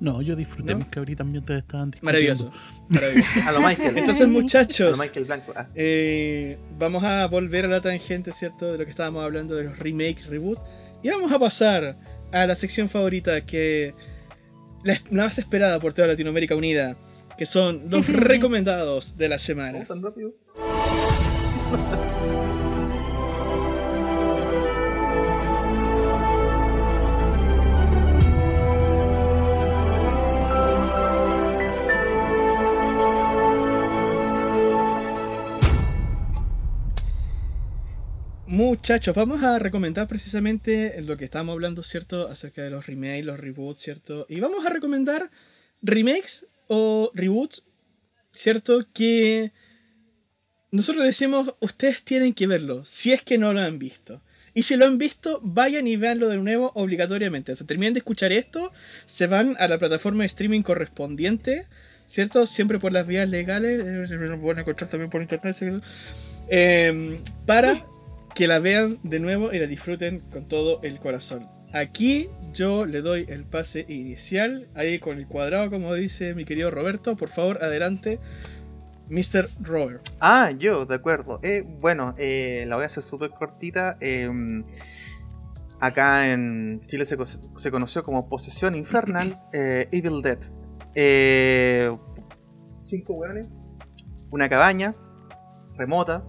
No, 0.01 0.23
yo 0.23 0.35
disfruté 0.35 0.73
¿No? 0.73 0.79
mis 0.79 0.89
cabritas 0.89 1.27
mientras 1.27 1.59
estaban 1.59 1.91
discutiendo. 1.91 2.07
Maravilloso. 2.07 2.53
maravilloso. 2.89 3.29
a 3.47 3.53
lo 3.53 3.61
Michael. 3.61 3.99
Entonces, 3.99 4.23
a 4.23 4.27
lo 4.27 4.33
muchachos, 4.33 4.99
Michael 4.99 5.25
Blanco. 5.27 5.53
Ah, 5.55 5.67
eh, 5.75 6.59
vamos 6.79 7.05
a 7.05 7.27
volver 7.27 7.67
a 7.67 7.69
la 7.69 7.81
tangente, 7.83 8.33
¿cierto? 8.33 8.73
De 8.73 8.79
lo 8.79 8.85
que 8.85 8.91
estábamos 8.91 9.23
hablando 9.23 9.55
de 9.55 9.65
los 9.65 9.79
remake, 9.79 10.25
reboot. 10.29 10.59
Y 11.03 11.11
vamos 11.11 11.31
a 11.33 11.39
pasar 11.39 11.99
a 12.33 12.47
la 12.47 12.55
sección 12.55 12.89
favorita 12.89 13.45
que 13.45 13.93
la, 14.85 14.95
la 15.11 15.25
más 15.25 15.39
esperada 15.39 15.79
por 15.79 15.93
toda 15.93 16.09
Latinoamérica 16.09 16.55
Unida, 16.57 16.97
que 17.37 17.45
son 17.45 17.91
los 17.91 18.07
recomendados 18.09 19.19
de 19.19 19.29
la 19.29 19.39
semana. 19.39 19.73
¿cómo 19.73 19.87
tan 19.87 20.03
rápido? 20.03 20.35
Muchachos, 38.61 39.17
vamos 39.17 39.43
a 39.43 39.59
recomendar 39.59 40.07
precisamente 40.07 41.01
lo 41.01 41.17
que 41.17 41.25
estábamos 41.25 41.55
hablando, 41.55 41.83
¿cierto? 41.83 42.29
Acerca 42.29 42.63
de 42.63 42.69
los 42.69 42.87
remakes, 42.87 43.25
los 43.25 43.41
reboots, 43.41 43.81
¿cierto? 43.81 44.27
Y 44.29 44.39
vamos 44.41 44.67
a 44.67 44.69
recomendar 44.69 45.31
remakes 45.81 46.45
o 46.69 47.11
reboots, 47.15 47.65
¿cierto? 48.33 48.87
Que 48.93 49.53
nosotros 50.71 51.07
decimos, 51.07 51.55
ustedes 51.61 52.03
tienen 52.03 52.35
que 52.35 52.47
verlo, 52.47 52.85
si 52.85 53.15
es 53.15 53.23
que 53.23 53.39
no 53.39 53.55
lo 53.55 53.61
han 53.61 53.79
visto. 53.79 54.21
Y 54.53 54.65
si 54.65 54.77
lo 54.77 54.85
han 54.85 54.99
visto, 54.99 55.41
vayan 55.43 55.87
y 55.87 55.97
véanlo 55.97 56.29
de 56.29 56.37
nuevo 56.37 56.71
obligatoriamente. 56.75 57.53
O 57.53 57.57
sea, 57.57 57.67
terminen 57.67 57.95
de 57.95 58.01
escuchar 58.01 58.31
esto, 58.31 58.73
se 59.07 59.27
van 59.27 59.57
a 59.59 59.69
la 59.69 59.79
plataforma 59.79 60.25
de 60.25 60.27
streaming 60.27 60.61
correspondiente, 60.61 61.67
¿cierto? 62.05 62.47
Siempre 62.47 62.79
por 62.79 62.93
las 62.93 63.07
vías 63.07 63.27
legales, 63.27 63.81
eh, 63.83 64.17
lo 64.19 64.39
pueden 64.39 64.61
encontrar 64.61 64.91
también 64.91 65.09
por 65.09 65.23
internet. 65.23 65.57
Eh, 66.51 67.23
para 67.47 67.87
que 68.41 68.49
la 68.49 68.59
vean 68.59 68.99
de 69.03 69.21
nuevo 69.21 69.53
y 69.53 69.59
la 69.59 69.67
disfruten 69.67 70.21
con 70.21 70.49
todo 70.49 70.81
el 70.83 70.99
corazón. 70.99 71.47
Aquí 71.75 72.31
yo 72.55 72.87
le 72.87 73.03
doy 73.03 73.27
el 73.29 73.45
pase 73.45 73.85
inicial, 73.87 74.71
ahí 74.75 74.99
con 74.99 75.19
el 75.19 75.27
cuadrado, 75.27 75.69
como 75.69 75.93
dice 75.93 76.35
mi 76.35 76.47
querido 76.47 76.71
Roberto. 76.71 77.17
Por 77.19 77.29
favor, 77.29 77.63
adelante, 77.63 78.19
Mr. 79.11 79.51
Robert. 79.61 80.09
Ah, 80.21 80.53
yo, 80.59 80.87
de 80.87 80.95
acuerdo. 80.95 81.39
Eh, 81.43 81.67
bueno, 81.67 82.15
eh, 82.17 82.65
la 82.67 82.77
voy 82.77 82.85
a 82.85 82.87
hacer 82.87 83.03
súper 83.03 83.29
cortita. 83.29 83.99
eh, 84.01 84.31
acá 85.79 86.33
en 86.33 86.81
Chile 86.87 87.05
se, 87.05 87.19
se 87.57 87.71
conoció 87.71 88.03
como 88.05 88.27
Posesión 88.27 88.75
Infernal 88.75 89.39
eh, 89.53 89.87
Evil 89.93 90.23
Dead. 90.23 90.39
Eh, 90.95 91.95
cinco 92.87 93.13
hueones, 93.13 93.51
una 94.31 94.49
cabaña 94.49 94.95
remota, 95.77 96.25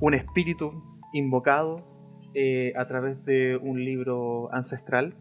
un 0.00 0.14
espíritu 0.14 0.91
invocado 1.12 1.82
eh, 2.34 2.72
a 2.76 2.86
través 2.86 3.24
de 3.24 3.56
un 3.56 3.84
libro 3.84 4.52
ancestral. 4.52 5.14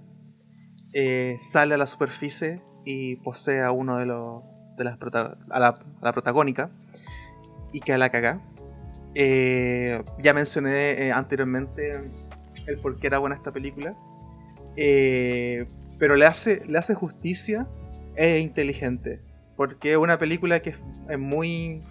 eh, 0.94 1.38
sale 1.40 1.74
a 1.76 1.78
la 1.78 1.86
superficie 1.86 2.62
y 2.86 3.16
posee 3.18 3.62
a 3.62 3.72
uno 3.72 3.98
de 3.98 4.06
los 4.06 4.44
de 4.78 4.84
las 4.84 4.98
prota- 4.98 5.38
a 5.50 5.60
la, 5.60 5.80
la 6.02 6.14
y 7.72 7.80
que 7.80 7.94
a 7.94 7.98
la 7.98 8.10
caga. 8.10 8.42
Eh, 9.16 10.02
ya 10.20 10.34
mencioné 10.34 11.12
anteriormente 11.12 11.92
el 12.68 12.80
por 12.80 13.00
qué 13.00 13.08
era 13.08 13.20
buena 13.20 13.36
esta 13.36 13.52
película. 13.52 13.96
Pero 14.76 16.16
le 16.16 16.26
hace, 16.26 16.66
le 16.66 16.78
hace 16.78 16.96
justicia 16.96 17.68
e 18.16 18.40
inteligente. 18.40 19.22
Porque 19.56 19.92
es 19.92 19.98
una 19.98 20.18
película 20.18 20.62
que 20.62 20.72
es, 20.72 20.78
es 21.10 21.20
muy 21.20 21.84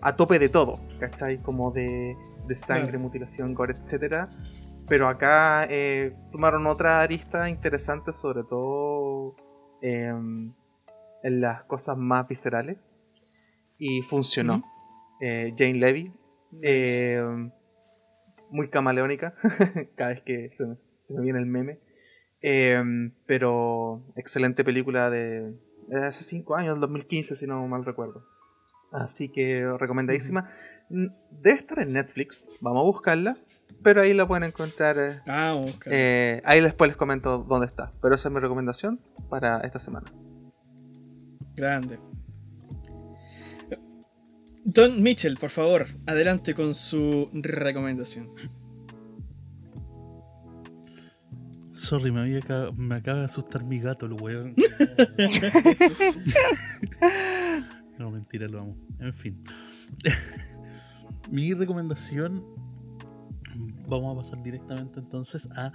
a 0.00 0.16
tope 0.16 0.38
de 0.38 0.48
todo, 0.48 0.80
¿cachai? 0.98 1.38
Como 1.38 1.70
de, 1.70 2.16
de 2.46 2.56
sangre, 2.56 2.98
mutilación, 2.98 3.54
gore, 3.54 3.74
etc. 3.74 4.28
Pero 4.88 5.08
acá 5.08 5.66
eh, 5.70 6.14
tomaron 6.30 6.66
otra 6.66 7.00
arista 7.00 7.48
interesante, 7.48 8.12
sobre 8.12 8.42
todo 8.44 9.36
em, 9.80 10.52
en 11.22 11.40
las 11.40 11.64
cosas 11.64 11.96
más 11.96 12.26
viscerales. 12.28 12.78
Y 13.78 14.02
funcionó. 14.02 14.62
Eh, 15.20 15.54
Jane 15.56 15.74
Levy, 15.74 16.12
Nice. 16.50 16.62
eh, 16.62 17.50
muy 18.50 18.68
camaleónica, 18.68 19.34
cada 19.96 20.10
vez 20.10 20.22
que 20.22 20.50
se 20.52 20.66
me, 20.66 20.76
se 20.98 21.14
me 21.14 21.22
viene 21.22 21.38
el 21.38 21.46
meme. 21.46 21.78
Eh, 22.42 22.82
pero 23.24 24.02
excelente 24.16 24.64
película 24.64 25.10
de, 25.10 25.54
hace 25.92 26.24
5 26.24 26.56
años, 26.56 26.80
2015 26.80 27.36
si 27.36 27.46
no 27.46 27.66
mal 27.68 27.84
recuerdo. 27.84 28.26
Así 28.90 29.28
que 29.28 29.64
recomendadísima. 29.78 30.42
Mm, 30.42 30.46
Debe 30.92 31.58
estar 31.58 31.78
en 31.80 31.92
Netflix, 31.94 32.44
vamos 32.60 32.82
a 32.82 32.84
buscarla, 32.84 33.36
pero 33.82 34.02
ahí 34.02 34.12
la 34.14 34.26
pueden 34.28 34.44
encontrar. 34.44 34.98
eh, 34.98 35.20
Ah, 35.26 35.54
Oscar. 35.54 35.92
eh, 35.94 36.42
ahí 36.44 36.60
después 36.60 36.88
les 36.88 36.96
comento 36.96 37.38
dónde 37.38 37.66
está. 37.66 37.92
Pero 38.02 38.14
esa 38.14 38.28
es 38.28 38.34
mi 38.34 38.40
recomendación 38.40 39.00
para 39.30 39.60
esta 39.62 39.80
semana. 39.80 40.12
Grande. 41.56 41.98
Don 44.64 45.02
Mitchell, 45.02 45.38
por 45.38 45.50
favor, 45.50 45.86
adelante 46.06 46.54
con 46.54 46.74
su 46.74 47.28
recomendación. 47.32 48.30
Sorry, 51.72 52.12
me, 52.12 52.20
había 52.20 52.40
ca- 52.42 52.70
me 52.76 52.96
acaba 52.96 53.20
de 53.20 53.24
asustar 53.24 53.64
mi 53.64 53.80
gato, 53.80 54.04
el 54.06 54.12
weón. 54.12 54.54
no, 57.98 58.10
mentira, 58.10 58.46
lo 58.46 58.60
amo. 58.60 58.76
En 59.00 59.14
fin. 59.14 59.42
Mi 61.30 61.54
recomendación. 61.54 62.44
Vamos 63.88 64.14
a 64.14 64.20
pasar 64.20 64.42
directamente 64.42 65.00
entonces 65.00 65.48
a 65.56 65.72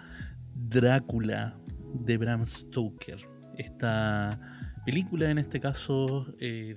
Drácula 0.53 1.59
de 1.93 2.17
Bram 2.17 2.45
Stoker. 2.45 3.19
Esta 3.57 4.39
película, 4.85 5.29
en 5.29 5.37
este 5.37 5.59
caso, 5.59 6.27
eh, 6.39 6.73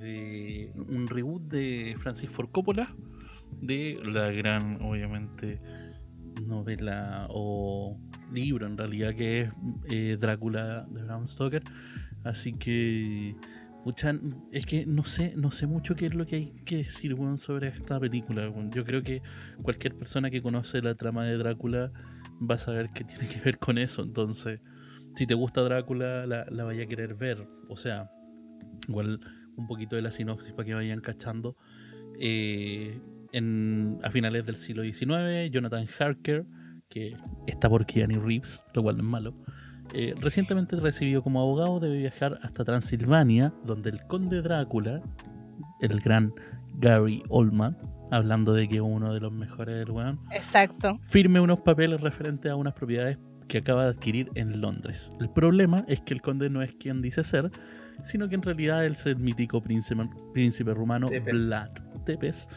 de 0.74 0.82
un 0.82 1.08
reboot 1.08 1.42
de 1.42 1.96
Francis 1.98 2.30
Ford 2.30 2.50
Coppola. 2.50 2.94
De 3.60 4.00
la 4.04 4.30
gran, 4.30 4.80
obviamente, 4.80 5.60
novela 6.46 7.26
o 7.30 7.98
libro 8.32 8.66
en 8.66 8.78
realidad 8.78 9.14
que 9.14 9.40
es 9.40 9.52
eh, 9.90 10.16
Drácula 10.18 10.86
de 10.90 11.02
Bram 11.02 11.26
Stoker. 11.26 11.62
Así 12.24 12.52
que 12.52 13.36
pucha, 13.84 14.14
es 14.52 14.66
que 14.66 14.86
no 14.86 15.04
sé, 15.04 15.34
no 15.36 15.50
sé 15.50 15.66
mucho 15.66 15.94
qué 15.94 16.06
es 16.06 16.14
lo 16.14 16.26
que 16.26 16.36
hay 16.36 16.52
que 16.64 16.78
decir 16.78 17.14
weón, 17.14 17.38
sobre 17.38 17.68
esta 17.68 17.98
película. 17.98 18.52
Yo 18.70 18.84
creo 18.84 19.02
que 19.02 19.22
cualquier 19.62 19.94
persona 19.96 20.30
que 20.30 20.42
conoce 20.42 20.82
la 20.82 20.94
trama 20.94 21.24
de 21.24 21.36
Drácula 21.36 21.92
va 22.40 22.54
a 22.56 22.58
saber 22.58 22.90
que 22.90 23.04
tiene 23.04 23.28
que 23.28 23.40
ver 23.40 23.58
con 23.58 23.78
eso. 23.78 24.02
Entonces, 24.02 24.60
si 25.14 25.26
te 25.26 25.34
gusta 25.34 25.62
Drácula, 25.62 26.26
la, 26.26 26.46
la 26.50 26.64
vaya 26.64 26.84
a 26.84 26.86
querer 26.86 27.14
ver. 27.14 27.46
O 27.68 27.76
sea, 27.76 28.10
igual 28.88 29.20
un 29.56 29.66
poquito 29.66 29.96
de 29.96 30.02
la 30.02 30.10
sinopsis 30.10 30.52
para 30.52 30.66
que 30.66 30.74
vayan 30.74 31.00
cachando. 31.00 31.56
Eh, 32.18 33.00
en, 33.32 33.98
a 34.02 34.10
finales 34.10 34.44
del 34.44 34.56
siglo 34.56 34.82
XIX, 34.82 35.50
Jonathan 35.50 35.86
Harker, 35.98 36.44
que 36.88 37.16
está 37.46 37.68
por 37.68 37.86
Keanu 37.86 38.20
Reeves, 38.20 38.64
lo 38.74 38.82
cual 38.82 38.96
no 38.96 39.02
es 39.02 39.08
malo, 39.08 39.34
eh, 39.92 40.14
recientemente 40.18 40.76
recibido 40.76 41.22
como 41.22 41.40
abogado 41.40 41.80
debe 41.80 41.98
viajar 41.98 42.38
hasta 42.42 42.64
Transilvania, 42.64 43.52
donde 43.64 43.90
el 43.90 44.02
conde 44.06 44.42
Drácula, 44.42 45.02
el 45.80 46.00
gran 46.00 46.32
Gary 46.74 47.22
Oldman, 47.28 47.76
hablando 48.10 48.52
de 48.52 48.68
que 48.68 48.76
es 48.76 48.80
uno 48.80 49.12
de 49.12 49.20
los 49.20 49.32
mejores 49.32 49.78
del 49.78 49.90
weón, 49.90 50.20
Exacto. 50.32 50.98
firme 51.02 51.40
unos 51.40 51.60
papeles 51.60 52.00
referentes 52.00 52.50
a 52.50 52.56
unas 52.56 52.74
propiedades 52.74 53.18
que 53.48 53.58
acaba 53.58 53.84
de 53.84 53.90
adquirir 53.90 54.30
en 54.34 54.60
Londres. 54.60 55.12
El 55.20 55.30
problema 55.30 55.84
es 55.88 56.00
que 56.00 56.14
el 56.14 56.22
conde 56.22 56.48
no 56.50 56.62
es 56.62 56.74
quien 56.74 57.02
dice 57.02 57.24
ser, 57.24 57.50
sino 58.02 58.28
que 58.28 58.36
en 58.36 58.42
realidad 58.42 58.86
él 58.86 58.92
es 58.92 59.06
el 59.06 59.16
mítico 59.16 59.60
príncipe, 59.62 60.08
príncipe 60.32 60.72
rumano 60.72 61.08
Tepes. 61.08 61.32
Vlad 61.32 61.70
Tepes, 62.04 62.48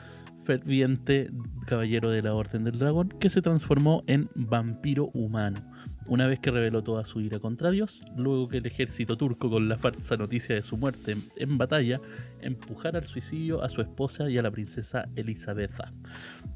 ferviente 0.43 1.31
caballero 1.65 2.11
de 2.11 2.22
la 2.22 2.34
Orden 2.34 2.64
del 2.64 2.77
Dragón, 2.77 3.10
que 3.10 3.30
se 3.30 3.41
transformó 3.41 4.03
en 4.07 4.30
vampiro 4.35 5.10
humano. 5.14 5.60
Una 6.06 6.28
vez 6.28 6.40
que 6.40 6.52
reveló 6.52 6.84
toda 6.84 7.06
su 7.06 7.22
ira 7.22 7.40
contra 7.40 7.72
Dios, 7.72 8.02
luego 8.18 8.50
que 8.50 8.58
el 8.58 8.66
ejército 8.66 9.16
turco, 9.18 9.50
con 9.50 9.70
la 9.70 9.78
falsa 9.78 10.18
noticia 10.18 10.54
de 10.54 10.62
su 10.62 10.76
muerte 10.78 11.16
en, 11.38 11.58
batalla, 11.58 12.02
empujara 12.42 13.00
al 13.00 13.06
suicidio 13.06 13.64
a 13.64 13.70
su 13.70 13.82
esposa 13.82 14.30
y 14.30 14.38
a 14.38 14.42
la 14.42 14.52
princesa 14.52 15.08
Elisabetta, 15.16 15.94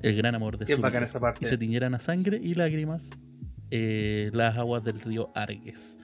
el 0.01 0.15
gran 0.17 0.35
amor 0.35 0.57
de 0.57 0.65
Qué 0.65 0.73
su 0.75 0.81
vida. 0.81 0.87
y 1.39 1.45
se 1.45 1.57
tiñeran 1.57 1.95
a 1.95 1.99
sangre 1.99 2.39
y 2.43 2.53
lágrimas 2.55 3.09
eh, 3.71 4.31
las 4.33 4.57
aguas 4.57 4.83
del 4.83 4.99
río 4.99 5.31
Argues, 5.33 5.97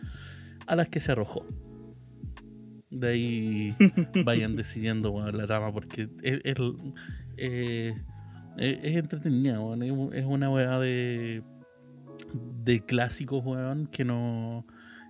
a 0.65 0.76
las 0.76 0.88
que 0.88 0.99
se 0.99 1.11
arrojó. 1.11 1.45
De 2.90 3.07
ahí 3.10 3.76
vayan 4.24 4.56
decidiendo 4.56 5.11
bueno, 5.11 5.32
la 5.32 5.48
trama, 5.48 5.74
porque 5.74 6.10
es, 6.22 6.40
es, 6.44 6.56
eh, 7.38 7.94
es- 8.57 8.95
entretenida, 8.98 9.60
bueno, 9.60 10.14
es 10.14 10.26
una 10.26 10.49
weá 10.49 10.78
de, 10.80 11.41
de 12.33 12.85
clásicos, 12.85 13.43
weón, 13.45 13.87
que 13.87 14.05
no 14.05 14.65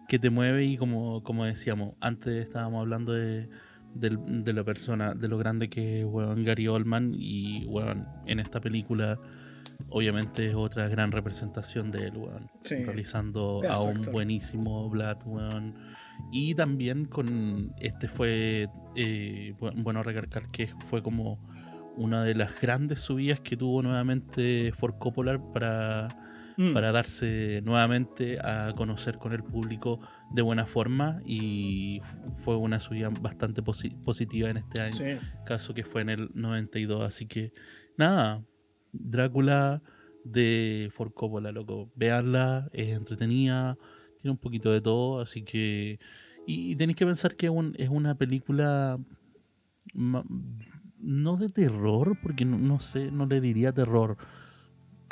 que 0.08 0.20
te 0.20 0.30
mueve 0.30 0.66
y 0.66 0.78
como, 0.78 1.24
como 1.24 1.46
decíamos, 1.46 1.94
antes 2.02 2.36
estábamos 2.48 2.82
hablando 2.82 3.14
de, 3.14 3.48
de 3.96 4.54
la 4.54 4.64
persona, 4.64 5.14
de 5.14 5.28
lo 5.30 5.38
grande 5.38 5.70
que 5.70 6.02
es 6.02 6.06
weón, 6.06 6.44
Gary 6.44 6.68
Oldman 6.68 7.14
y 7.18 7.66
weón, 7.68 8.06
en 8.26 8.40
esta 8.40 8.60
película 8.60 9.18
obviamente 9.90 10.48
es 10.48 10.56
otra 10.56 10.88
gran 10.88 11.12
representación 11.12 11.90
de 11.92 12.08
él, 12.08 12.18
weón, 12.18 12.48
Sí. 12.64 12.76
realizando 12.84 13.62
a 13.70 13.82
un 13.82 13.98
actor. 13.98 14.12
buenísimo 14.14 14.90
Vlad, 14.90 15.18
weón. 15.26 15.76
Y 16.32 16.54
también 16.56 17.06
con 17.06 17.74
este 17.80 18.08
fue 18.08 18.68
eh, 18.96 19.54
bu- 19.60 19.74
bueno 19.84 20.04
recalcar 20.04 20.50
que 20.52 20.68
fue 20.86 21.02
como 21.02 21.40
una 21.96 22.24
de 22.24 22.36
las 22.36 22.60
grandes 22.60 23.00
subidas 23.02 23.40
que 23.40 23.56
tuvo 23.56 23.82
nuevamente 23.84 24.72
Ford 24.74 24.96
Coppola 25.00 25.40
para, 25.54 26.08
Mm. 26.58 26.74
para 26.74 26.92
darse 26.92 27.62
nuevamente 27.64 28.40
a 28.40 28.74
conocer 28.78 29.18
con 29.18 29.34
el 29.34 29.44
público 29.44 30.00
de 30.32 30.42
buena 30.44 30.66
forma 30.66 31.22
y 31.26 32.00
fue 32.36 32.56
una 32.58 32.80
subida 32.80 33.10
bastante 33.10 33.64
posi- 33.64 34.00
positiva 34.04 34.50
en 34.50 34.58
este 34.58 34.82
año 34.82 34.94
Sí. 34.94 35.18
caso 35.46 35.74
que 35.74 35.84
fue 35.84 36.02
en 36.04 36.10
el 36.10 36.30
92. 36.34 37.04
Así 37.04 37.26
que, 37.26 37.54
nada, 37.98 38.44
Drácula 38.92 39.82
de 40.24 40.90
Ford 40.92 41.12
Coppola, 41.14 41.52
loco. 41.52 41.92
Veanla, 41.96 42.70
es 42.72 42.90
entretenida, 42.96 43.76
tiene 44.22 44.32
un 44.34 44.38
poquito 44.38 44.72
de 44.72 44.82
todo, 44.82 45.20
así 45.22 45.44
que... 45.44 46.00
Y, 46.46 46.76
tenéis 46.76 46.98
que 46.98 47.06
pensar 47.06 47.36
que 47.36 47.48
es, 47.48 47.52
un- 47.52 47.74
es 47.80 47.90
una 47.90 48.16
película... 48.16 49.00
No 49.96 51.36
de 51.38 51.50
terror, 51.50 52.18
porque 52.22 52.46
no, 52.46 52.58
no 52.58 52.80
sé, 52.80 53.12
no 53.12 53.26
le 53.26 53.42
diría 53.42 53.74
terror, 53.74 54.18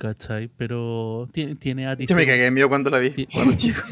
¿cachai? 0.01 0.49
Pero 0.57 1.29
tiene, 1.31 1.55
tiene 1.55 1.83
Yo 2.07 2.15
me 2.15 2.25
cagué 2.25 2.49
miedo 2.49 2.67
cuando 2.69 2.89
la 2.89 2.97
vi, 2.97 3.27
cuando 3.27 3.55
chico. 3.55 3.81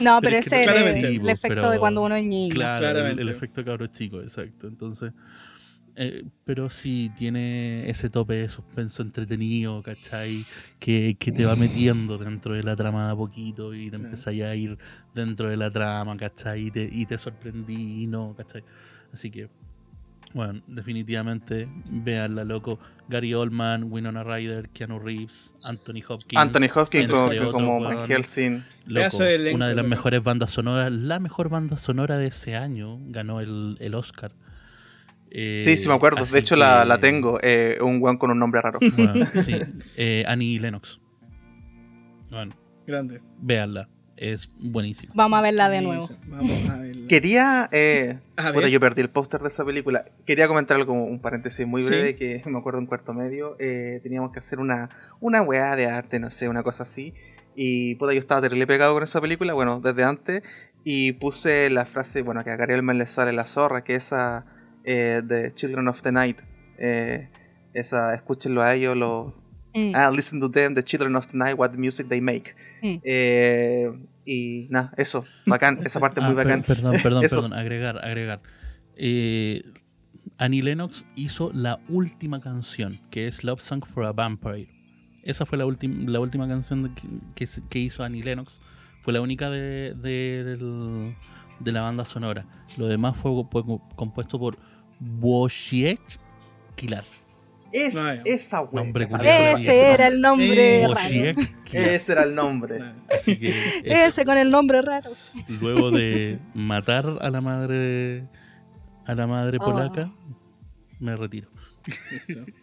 No, 0.00 0.20
Pero 0.20 0.22
pero, 0.22 0.36
es 0.36 0.48
que 0.48 0.62
ese 0.62 0.64
es 0.64 0.94
el, 0.96 1.04
el 1.04 1.20
Sí, 1.24 1.30
efecto 1.30 1.48
pero- 1.48 1.70
de 1.70 1.78
cuando 1.78 2.02
uno 2.02 2.14
es 2.16 2.24
niño. 2.24 2.54
Claro, 2.54 2.86
el, 2.86 2.92
Claramente. 2.92 3.22
el 3.22 3.28
efecto 3.28 3.64
cabro 3.64 3.86
chico, 3.88 4.20
exacto. 4.20 4.66
Entonces, 4.66 5.12
eh, 5.96 6.24
pero 6.44 6.70
sí 6.70 7.10
tiene 7.16 7.88
ese 7.88 8.10
tope 8.10 8.34
de 8.34 8.48
suspenso 8.48 9.02
entretenido, 9.02 9.80
¿cachai? 9.82 10.44
Que, 10.78 11.16
que 11.18 11.30
te 11.30 11.44
va 11.44 11.54
metiendo 11.56 12.18
dentro 12.18 12.54
de 12.54 12.62
la 12.64 12.74
trama 12.74 13.06
de 13.06 13.12
a 13.12 13.16
poquito 13.16 13.74
y 13.74 13.90
te 13.90 13.98
ya 14.36 14.48
a 14.48 14.54
ir 14.56 14.76
dentro 15.14 15.48
de 15.48 15.56
la 15.56 15.70
trama, 15.70 16.16
¿cachai? 16.16 16.66
Y 16.66 16.70
te, 16.70 16.88
y 16.90 17.06
te 17.06 17.16
sorprendí 17.18 18.02
y 18.02 18.06
no, 18.06 18.34
¿cachai? 18.36 18.64
Así 19.12 19.30
que, 19.30 19.48
bueno, 20.34 20.60
definitivamente, 20.66 21.68
veanla, 21.90 22.44
loco. 22.44 22.78
Gary 23.08 23.32
Oldman, 23.34 23.84
Winona 23.90 24.22
Ryder, 24.24 24.68
Keanu 24.70 24.98
Reeves, 24.98 25.54
Anthony 25.64 26.02
Hopkins. 26.08 26.40
Anthony 26.40 26.68
Hopkins 26.74 27.04
entre 27.04 27.16
como, 27.16 27.26
otros, 27.30 27.52
como. 27.52 27.80
Van 27.80 28.06
Helsing. 28.08 28.64
Loco, 28.86 29.22
elenco, 29.22 29.56
una 29.56 29.68
de 29.68 29.74
las 29.74 29.86
mejores 29.86 30.22
bandas 30.22 30.50
sonoras, 30.50 30.90
la 30.92 31.18
mejor 31.20 31.48
banda 31.48 31.76
sonora 31.76 32.18
de 32.18 32.26
ese 32.26 32.56
año, 32.56 32.98
ganó 33.06 33.40
el, 33.40 33.76
el 33.80 33.94
Oscar. 33.94 34.32
Eh, 35.30 35.58
Sí, 35.58 35.76
sí 35.78 35.88
me 35.88 35.94
acuerdo. 35.94 36.24
De 36.24 36.38
hecho, 36.38 36.54
la, 36.56 36.82
que- 36.82 36.88
la 36.88 36.98
tengo. 36.98 37.38
eh, 37.42 37.78
un 37.82 38.00
weón 38.00 38.18
con 38.18 38.30
un 38.30 38.38
nombre 38.38 38.60
raro. 38.60 38.78
Bueno, 38.96 39.26
sí, 39.34 39.54
eh, 39.96 40.24
Annie 40.28 40.58
Lennox. 40.60 41.00
Bueno, 42.30 42.56
Grande. 42.86 43.20
véanla. 43.40 43.88
Es 44.16 44.48
buenísimo. 44.60 45.12
Vamos 45.16 45.38
a 45.38 45.42
verla 45.42 45.68
de 45.68 45.80
nuevo. 45.82 46.08
Vamos 46.26 46.70
a 46.70 46.76
verla. 46.76 47.08
Quería. 47.08 47.68
Eh, 47.72 48.18
A 48.36 48.52
bueno, 48.52 48.68
yo 48.68 48.78
perdí 48.80 49.00
el 49.00 49.10
póster 49.10 49.40
de 49.40 49.48
esa 49.48 49.64
película. 49.64 50.04
Quería 50.26 50.46
comentarlo 50.46 50.86
como 50.86 51.04
un 51.04 51.18
paréntesis 51.20 51.66
muy 51.66 51.82
Sí. 51.82 51.88
breve 51.88 52.16
que 52.16 52.42
me 52.46 52.58
acuerdo 52.58 52.78
en 52.78 52.86
cuarto 52.86 53.12
medio. 53.12 53.56
eh, 53.58 54.00
teníamos 54.02 54.32
que 54.32 54.38
hacer 54.38 54.60
una, 54.60 54.90
una 55.20 55.42
weá 55.42 55.74
de 55.76 55.86
arte, 55.86 56.18
no 56.20 56.30
sé, 56.30 56.48
una 56.48 56.62
cosa 56.62 56.84
así. 56.84 57.12
Y 57.56 57.94
puta, 57.96 58.12
yo 58.12 58.20
estaba 58.20 58.40
terrible 58.42 58.66
pegado 58.66 58.94
con 58.94 59.02
esa 59.02 59.20
película, 59.20 59.52
bueno, 59.54 59.80
desde 59.80 60.04
antes. 60.04 60.42
Y 60.84 61.12
puse 61.12 61.70
la 61.70 61.84
frase, 61.84 62.22
bueno, 62.22 62.44
que 62.44 62.50
a 62.50 62.56
Gary 62.56 62.74
Oldman 62.74 62.98
le 62.98 63.06
sale 63.06 63.32
la 63.32 63.46
zorra, 63.46 63.82
que 63.84 63.94
esa 63.96 64.44
eh, 64.84 65.22
de 65.24 65.50
Children 65.52 65.88
of 65.88 66.02
the 66.02 66.12
Night. 66.12 66.40
eh, 66.78 67.28
esa, 67.72 68.14
escúchenlo 68.14 68.62
a 68.62 68.72
ellos, 68.74 68.96
lo, 68.96 69.34
Mm. 69.74 69.92
Ah, 69.94 70.10
listen 70.10 70.38
to 70.40 70.48
them, 70.50 70.74
the 70.74 70.82
children 70.82 71.16
of 71.16 71.26
the 71.28 71.36
night, 71.36 71.58
what 71.58 71.72
music 71.76 72.08
they 72.08 72.20
make. 72.20 72.54
Mm. 72.82 73.00
Eh, 73.02 73.92
y 74.24 74.68
nada, 74.70 74.92
eso, 74.96 75.24
bacán, 75.46 75.80
esa 75.84 75.98
parte 76.00 76.20
es 76.20 76.24
Ah, 76.24 76.28
muy 76.28 76.36
per- 76.36 76.46
bacán. 76.46 76.62
perdón, 76.62 76.96
perdón, 77.02 77.22
perdón. 77.28 77.52
Agregar, 77.52 78.04
agregar. 78.04 78.40
Eh, 78.96 79.62
Annie 80.38 80.62
Lennox 80.62 81.06
hizo 81.16 81.50
la 81.52 81.80
última 81.88 82.40
canción, 82.40 83.00
que 83.10 83.26
es 83.26 83.44
Love 83.44 83.60
Song 83.60 83.84
for 83.84 84.04
a 84.04 84.12
Vampire. 84.12 84.68
Esa 85.24 85.44
fue 85.46 85.58
la, 85.58 85.66
última 85.66 86.10
la 86.10 86.20
última 86.20 86.46
canción 86.48 86.94
que, 86.94 87.02
que 87.34 87.46
se- 87.46 87.66
que 87.68 87.78
hizo 87.80 88.04
Annie 88.04 88.22
Lennox. 88.22 88.60
Fue 89.00 89.12
la 89.12 89.20
única 89.20 89.50
de, 89.50 89.94
de, 89.94 91.72
la 91.72 91.80
banda 91.82 92.04
sonora. 92.04 92.46
Lo 92.78 92.86
demás 92.86 93.16
fue, 93.16 93.30
fue 93.50 93.62
compuesto 93.96 94.38
por 94.38 94.56
Wojciech 95.20 96.00
Kilar. 96.76 97.04
Es, 97.76 97.96
Ah, 97.96 98.14
ya. 98.14 98.22
esa 98.24 98.60
wea. 98.62 98.70
Nombre 98.84 99.04
esa 99.04 99.18
culiao. 99.18 99.36
wea. 99.36 99.52
Ese 99.54 99.90
era 99.92 100.06
el 100.06 100.20
nombre 100.20 100.82
Eh, 100.82 100.86
raro. 100.88 101.00
Kilar. 101.64 101.88
Ese 101.88 102.12
era 102.12 102.22
el 102.22 102.34
nombre. 102.36 102.78
Así 103.10 103.36
que 103.36 103.48
eso. 103.84 104.06
Ese 104.08 104.24
con 104.24 104.38
el 104.38 104.48
nombre 104.50 104.80
raro. 104.80 105.10
luego 105.60 105.90
de 105.90 106.38
matar 106.54 107.18
a 107.20 107.30
la 107.30 107.40
madre 107.40 108.28
a 109.06 109.14
la 109.14 109.26
madre 109.26 109.58
Oh. 109.60 109.64
polaca 109.64 110.12
me 111.00 111.16
retiro. 111.16 111.48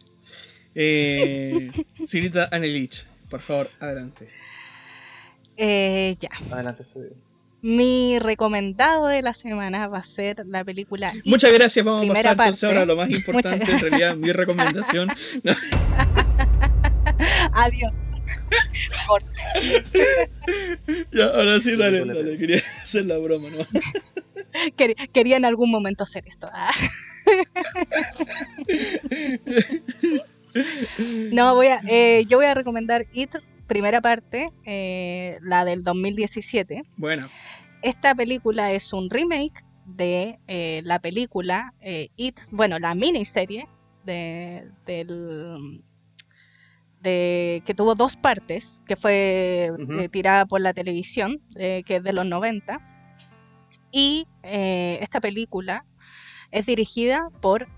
Eh, 0.74 1.70
Silita 2.06 2.48
Anelich, 2.52 3.06
por 3.30 3.42
favor, 3.42 3.70
adelante. 3.82 4.30
Eh, 5.58 6.16
ya. 6.18 6.30
Adelante, 6.50 6.84
estudio. 6.84 7.12
Mi 7.62 8.18
recomendado 8.20 9.08
de 9.08 9.22
la 9.22 9.34
semana 9.34 9.88
va 9.88 10.00
a 10.00 10.04
ser 10.04 10.44
la 10.48 10.64
película 10.64 11.14
It. 11.16 11.26
Muchas 11.28 11.54
gracias, 11.54 11.86
vamos 11.86 12.10
a 12.10 12.14
pasar 12.14 12.32
entonces 12.32 12.64
ahora 12.64 12.82
a 12.82 12.86
lo 12.86 12.96
más 12.96 13.10
importante, 13.12 13.72
en 13.72 13.80
realidad, 13.80 14.16
mi 14.16 14.32
recomendación. 14.32 15.10
No, 15.44 15.54
Adiós. 17.54 17.96
Ya, 21.12 21.26
ahora 21.26 21.60
sí, 21.60 21.76
dale, 21.76 22.06
dale, 22.06 22.38
quería 22.38 22.62
hacer 22.82 23.06
la 23.06 23.18
broma, 23.18 23.50
¿no? 23.50 23.58
Quer- 24.78 24.96
Quería 25.12 25.38
en 25.38 25.46
algún 25.46 25.70
momento 25.72 26.04
hacer 26.04 26.24
esto. 26.28 26.50
Ah. 26.52 26.72
No, 31.32 31.56
voy 31.56 31.68
a, 31.68 31.82
eh, 31.88 32.24
yo 32.28 32.38
voy 32.38 32.46
a 32.46 32.54
recomendar 32.54 33.06
It, 33.14 33.36
primera 33.72 34.02
parte, 34.02 34.52
eh, 34.66 35.38
la 35.42 35.64
del 35.64 35.82
2017. 35.82 36.84
Bueno, 36.98 37.24
Esta 37.82 38.14
película 38.14 38.74
es 38.74 38.92
un 38.92 39.10
remake 39.10 39.64
de 39.86 40.40
eh, 40.48 40.82
la 40.84 41.00
película 41.00 41.74
eh, 41.80 42.10
It, 42.18 42.38
bueno, 42.52 42.80
la 42.80 42.96
miniserie 42.96 43.70
de, 44.04 44.70
del, 44.86 45.86
de, 47.00 47.64
que 47.66 47.74
tuvo 47.74 47.96
dos 47.96 48.18
partes, 48.18 48.82
que 48.86 48.98
fue 48.98 49.72
eh, 49.98 50.10
tirada 50.10 50.46
por 50.46 50.60
la 50.60 50.74
televisión, 50.74 51.42
que 51.56 51.86
es 51.88 52.04
de 52.04 52.12
los 52.12 52.26
90. 52.26 52.78
Y 53.94 54.28
esta 54.44 55.22
película 55.22 55.86
es 56.52 56.66
dirigida 56.66 57.30
por 57.40 57.70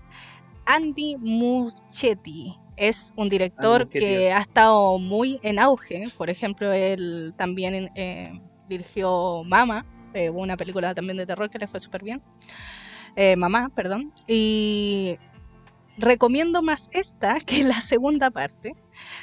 Andy 0.66 1.18
Muschietti. 1.18 2.63
Es 2.76 3.12
un 3.16 3.28
director 3.28 3.88
que 3.88 4.32
ha 4.32 4.40
estado 4.40 4.98
muy 4.98 5.38
en 5.42 5.58
auge. 5.58 6.06
Por 6.16 6.28
ejemplo, 6.30 6.72
él 6.72 7.32
también 7.36 7.90
eh, 7.94 8.32
dirigió 8.68 9.44
Mama, 9.44 9.86
eh, 10.12 10.30
una 10.30 10.56
película 10.56 10.94
también 10.94 11.16
de 11.16 11.26
terror 11.26 11.48
que 11.50 11.58
le 11.58 11.66
fue 11.68 11.78
súper 11.80 12.02
bien. 12.02 12.22
Eh, 13.16 13.36
Mamá, 13.36 13.70
perdón. 13.74 14.12
Y 14.26 15.16
recomiendo 15.98 16.62
más 16.62 16.88
esta 16.92 17.38
que 17.46 17.62
la 17.62 17.80
segunda 17.80 18.30
parte, 18.30 18.74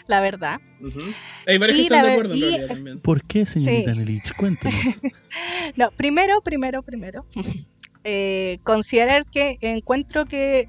la 0.07 0.21
verdad. 0.21 0.59
Ujú. 0.81 0.99
hay 1.45 1.57
varios 1.57 1.75
que 1.77 1.81
Y 1.81 1.85
están 1.87 1.97
la 1.97 2.03
de 2.03 2.09
ver- 2.09 2.13
acuerdo 2.13 2.33
en 2.33 2.39
y- 2.39 2.41
realidad 2.43 2.67
también. 2.67 2.99
¿por 3.01 3.23
qué 3.23 3.45
señorita 3.45 3.91
Sí. 3.91 3.97
Nelich? 3.99 4.33
cuéntanos 4.35 4.79
No, 5.75 5.91
primero, 5.91 6.41
primero, 6.41 6.81
primero. 6.83 7.25
eh, 8.05 8.59
considerar 8.63 9.25
que 9.25 9.57
encuentro 9.61 10.25
que 10.25 10.67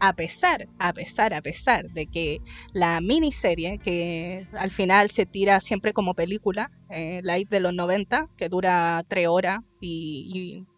a 0.00 0.14
pesar, 0.14 0.66
a 0.78 0.92
pesar, 0.92 1.34
a 1.34 1.42
pesar 1.42 1.90
de 1.90 2.06
que 2.06 2.38
la 2.72 3.00
miniserie, 3.00 3.78
que 3.78 4.46
al 4.52 4.70
final 4.70 5.10
se 5.10 5.26
tira 5.26 5.60
siempre 5.60 5.92
como 5.92 6.14
película, 6.14 6.70
eh, 6.88 7.20
la 7.22 7.38
IT 7.38 7.50
de 7.50 7.60
los 7.60 7.74
90, 7.74 8.26
que 8.36 8.48
dura 8.48 9.02
tres 9.08 9.28
horas 9.28 9.58
y, 9.80 10.30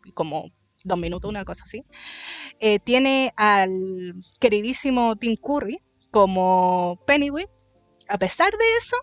y- 0.05 0.09
y 0.09 0.13
como 0.13 0.51
dos 0.85 0.99
minutos, 0.99 1.29
una 1.31 1.45
cosa 1.45 1.63
así, 1.65 1.85
eh, 2.59 2.79
tiene 2.81 3.33
al 3.37 3.71
queridísimo 4.41 5.15
Tim 5.17 5.37
Curry 5.37 5.79
como 6.11 6.99
Pennywise. 7.07 7.49
A 8.09 8.19
pesar 8.19 8.51
de 8.51 8.77
eso, 8.77 8.97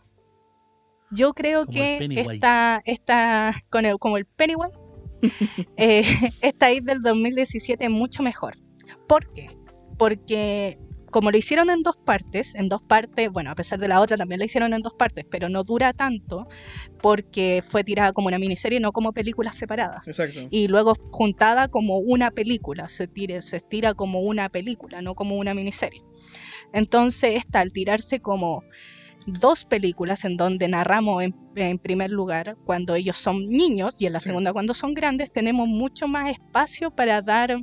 yo 1.12 1.34
creo 1.34 1.66
Como 1.66 1.72
que 1.74 1.98
esta, 2.16 2.82
esta 2.86 3.64
con 3.70 3.86
el, 3.86 3.98
como 3.98 4.18
el 4.18 4.26
Pennywise, 4.26 4.78
eh, 5.78 6.04
esta 6.42 6.72
IT 6.72 6.84
del 6.84 7.02
2017 7.02 7.86
es 7.86 7.90
mucho 7.92 8.22
mejor. 8.22 8.56
¿Por 9.08 9.32
qué? 9.34 9.50
Porque 10.00 10.80
como 11.12 11.32
lo 11.32 11.38
hicieron 11.38 11.70
en 11.70 11.82
dos 11.84 11.98
partes, 11.98 12.54
en 12.56 12.70
dos 12.70 12.82
partes, 12.82 13.30
bueno, 13.32 13.50
a 13.52 13.56
pesar 13.56 13.80
de 13.80 13.88
la 13.88 14.00
otra 14.00 14.16
también 14.16 14.40
la 14.40 14.46
hicieron 14.46 14.74
en 14.74 14.82
dos 14.82 14.94
partes, 14.98 15.26
pero 15.30 15.50
no 15.50 15.64
dura 15.64 15.92
tanto 15.92 16.48
porque 17.02 17.64
fue 17.68 17.84
tirada 17.84 18.14
como 18.14 18.28
una 18.28 18.38
miniserie, 18.38 18.80
no 18.80 18.92
como 18.92 19.12
películas 19.12 19.56
separadas. 19.58 20.08
Exacto. 20.08 20.48
Y 20.52 20.68
luego 20.68 20.94
juntada 21.12 21.68
como 21.68 21.98
una 21.98 22.30
película, 22.32 22.90
se, 22.90 23.08
tire, 23.08 23.42
se 23.42 23.58
estira 23.58 23.94
como 23.96 24.22
una 24.22 24.50
película, 24.50 25.02
no 25.02 25.16
como 25.16 25.36
una 25.38 25.54
miniserie. 25.54 26.04
Entonces, 26.74 27.36
esta 27.36 27.60
al 27.62 27.72
tirarse 27.74 28.20
como 28.20 28.64
dos 29.26 29.66
películas 29.66 30.26
en 30.26 30.38
donde 30.38 30.68
narramos 30.68 31.24
en, 31.24 31.36
en 31.56 31.78
primer 31.80 32.12
lugar 32.12 32.56
cuando 32.66 32.96
ellos 32.96 33.18
son 33.18 33.50
niños 33.50 34.00
y 34.02 34.06
en 34.06 34.14
la 34.14 34.20
Sí. 34.20 34.28
segunda 34.28 34.54
cuando 34.54 34.74
son 34.74 34.94
grandes, 34.94 35.32
tenemos 35.32 35.68
mucho 35.68 36.08
más 36.08 36.32
espacio 36.32 36.92
para 36.92 37.22
dar 37.24 37.58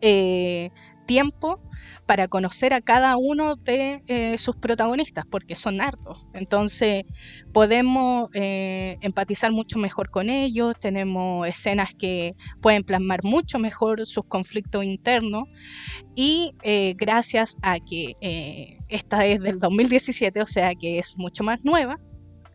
eh, 0.00 0.70
tiempo 1.04 1.60
para 2.06 2.28
conocer 2.28 2.74
a 2.74 2.80
cada 2.80 3.16
uno 3.16 3.56
de 3.56 4.02
eh, 4.06 4.36
sus 4.38 4.56
protagonistas, 4.56 5.24
porque 5.30 5.56
son 5.56 5.80
hartos. 5.80 6.26
Entonces 6.34 7.04
podemos 7.52 8.28
eh, 8.34 8.98
empatizar 9.00 9.52
mucho 9.52 9.78
mejor 9.78 10.10
con 10.10 10.28
ellos, 10.28 10.78
tenemos 10.78 11.46
escenas 11.48 11.94
que 11.94 12.34
pueden 12.60 12.84
plasmar 12.84 13.24
mucho 13.24 13.58
mejor 13.58 14.04
sus 14.06 14.26
conflictos 14.26 14.84
internos 14.84 15.44
y 16.14 16.52
eh, 16.62 16.94
gracias 16.96 17.56
a 17.62 17.78
que 17.78 18.78
esta 18.88 19.24
es 19.26 19.40
del 19.40 19.58
2017, 19.58 20.42
o 20.42 20.46
sea 20.46 20.74
que 20.74 20.98
es 20.98 21.16
mucho 21.16 21.42
más 21.42 21.64
nueva, 21.64 21.98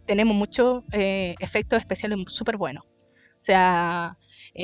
tenemos 0.05 0.35
muchos 0.35 0.83
efectos 0.91 1.79
especiales 1.79 2.19
súper 2.27 2.57
buenos. 2.57 2.83
O 2.83 3.41
sea, 3.41 4.17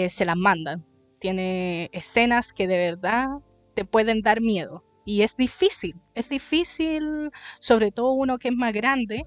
se 0.10 0.26
las 0.26 0.36
mandan. 0.36 0.86
Tiene 1.20 1.90
escenas 1.94 2.52
que 2.52 2.68
de 2.68 2.78
verdad 2.78 3.28
te 3.76 3.86
pueden 3.86 4.22
dar 4.22 4.42
miedo. 4.42 4.84
Y 5.08 5.22
es 5.22 5.38
difícil, 5.38 6.02
es 6.16 6.30
difícil, 6.30 7.30
sobre 7.60 7.92
todo 7.92 8.14
uno 8.14 8.40
que 8.40 8.48
es 8.48 8.56
más 8.56 8.74
grande, 8.74 9.24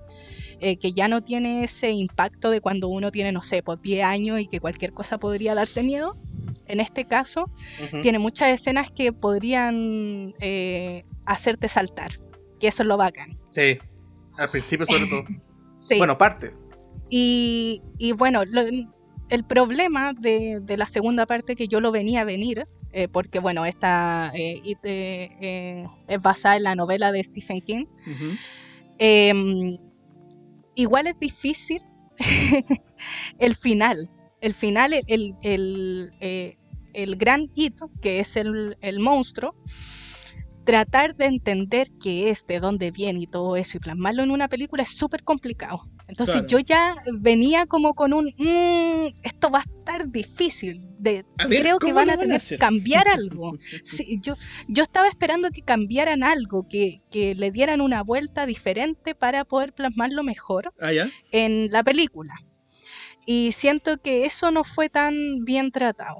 eh, 0.59 0.77
que 0.77 0.91
ya 0.91 1.07
no 1.07 1.23
tiene 1.23 1.62
ese 1.62 1.93
impacto 1.93 2.51
de 2.51 2.61
cuando 2.61 2.89
uno 2.89 3.12
tiene, 3.12 3.31
no 3.31 3.43
sé, 3.43 3.62
pues 3.62 3.79
10 3.81 4.05
años 4.05 4.41
y 4.41 4.49
que 4.49 4.59
cualquier 4.59 4.93
cosa 4.93 5.19
podría 5.19 5.55
darte 5.55 5.85
miedo. 5.85 6.16
En 6.66 6.81
este 6.81 7.05
caso, 7.05 7.45
Ujú. 7.85 8.01
tiene 8.01 8.19
muchas 8.19 8.49
escenas 8.49 8.91
que 8.91 9.12
podrían 9.12 10.35
eh, 10.41 11.05
hacerte 11.27 11.69
saltar, 11.69 12.11
que 12.59 12.66
eso 12.69 12.83
es 12.83 12.89
lo 12.89 12.97
bacán. 12.97 13.39
Sí, 13.51 13.79
al 14.37 14.49
principio 14.51 14.85
sobre 14.87 15.07
todo. 15.07 15.25
Sí. 15.81 15.97
Bueno, 15.99 16.19
parte. 16.19 16.53
Y, 17.09 17.83
y 17.99 18.11
bueno, 18.12 18.45
lo- 18.45 18.62
el 19.29 19.45
problema 19.45 20.12
de, 20.12 20.59
de 20.61 20.77
la 20.77 20.87
segunda 20.87 21.25
parte 21.25 21.55
que 21.55 21.69
yo 21.69 21.81
lo 21.81 21.93
venía 21.93 22.23
a 22.23 22.25
venir, 22.25 22.66
eh, 22.93 23.09
porque 23.09 23.39
bueno, 23.39 23.66
esta 23.66 24.31
eh, 24.35 24.60
It, 24.65 24.78
eh, 24.85 25.31
eh, 25.40 25.86
es 26.06 26.23
basada 26.23 26.56
en 26.56 26.62
la 26.65 26.74
novela 26.74 27.12
de 27.12 27.23
Stephen 27.23 27.60
King, 27.60 27.86
eh, 28.98 29.78
igual 30.74 31.06
es 31.06 31.19
difícil 31.19 31.82
el 33.39 33.55
final. 33.55 34.10
El 34.40 34.55
final, 34.55 34.93
el, 34.93 35.05
el, 35.43 36.12
el, 36.20 36.56
el 36.93 37.16
gran 37.16 37.51
hito, 37.56 37.90
que 38.01 38.20
es 38.20 38.36
el, 38.36 38.77
el 38.81 39.01
monstruo, 39.01 39.55
tratar 40.65 41.16
de 41.16 41.27
entender 41.27 41.89
qué 42.01 42.31
es, 42.31 42.47
de 42.47 42.60
dónde 42.60 42.90
viene 42.90 43.20
y 43.20 43.27
todo 43.27 43.56
eso, 43.56 43.77
y 43.78 43.81
plasmarlo 43.81 44.23
en 44.23 44.31
una 44.31 44.48
película 44.48 44.82
es 44.85 44.90
súper 44.97 45.24
complicado. 45.24 45.90
Entonces 46.09 46.37
Claro. 46.37 46.49
yo 46.49 46.59
ya 46.61 46.97
venía 47.21 47.67
como 47.67 47.95
con 47.95 48.13
un, 48.15 48.33
"Mm, 48.39 49.15
esto 49.23 49.51
va 49.51 49.59
a 49.59 49.63
estar 49.63 50.09
difícil, 50.11 50.81
de, 50.99 51.25
ver, 51.49 51.61
creo 51.63 51.79
que 51.79 51.89
¿cómo 51.89 51.97
van 51.97 52.11
a 52.11 52.17
tener 52.17 52.41
que 52.41 52.57
cambiar 52.59 53.07
algo. 53.21 53.53
Sí, 53.85 54.19
yo, 54.23 54.35
yo 54.69 54.83
estaba 54.83 55.07
esperando 55.09 55.51
que 55.51 55.63
cambiaran 55.63 56.25
algo, 56.25 56.67
que, 56.69 57.03
que 57.11 57.35
le 57.35 57.51
dieran 57.51 57.81
una 57.83 58.03
vuelta 58.03 58.47
diferente 58.47 59.15
para 59.15 59.45
poder 59.45 59.73
plasmarlo 59.75 60.23
mejor 60.23 60.73
Ah, 60.81 60.93
ya. 60.93 61.11
en 61.31 61.71
la 61.71 61.83
película. 61.85 62.35
Y 63.27 63.53
siento 63.53 63.99
que 64.01 64.25
eso 64.25 64.51
no 64.51 64.65
fue 64.65 64.89
tan 64.89 65.45
bien 65.45 65.71
tratado. 65.71 66.17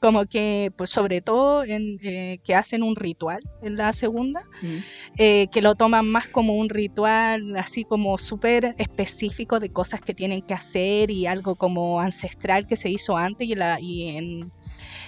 Como 0.00 0.26
que, 0.26 0.70
pues 0.76 0.90
sobre 0.90 1.20
todo 1.20 1.64
en, 1.64 1.98
eh, 2.02 2.38
que 2.44 2.54
hacen 2.54 2.82
un 2.84 2.94
ritual 2.94 3.40
en 3.62 3.76
la 3.76 3.92
segunda, 3.92 4.42
Mm. 4.62 4.76
eh, 5.18 5.46
que 5.52 5.60
lo 5.62 5.74
toman 5.74 6.08
más 6.08 6.28
como 6.28 6.54
un 6.54 6.68
ritual 6.68 7.56
así 7.56 7.84
como 7.84 8.16
súper 8.18 8.74
específico 8.78 9.58
de 9.60 9.70
cosas 9.70 10.00
que 10.00 10.14
tienen 10.14 10.42
que 10.42 10.54
hacer 10.54 11.10
y 11.10 11.26
algo 11.26 11.56
como 11.56 12.00
ancestral 12.00 12.66
que 12.66 12.76
se 12.76 12.90
hizo 12.90 13.16
antes 13.16 13.48
y, 13.48 13.54
la, 13.54 13.78
y 13.80 14.16
en, 14.16 14.52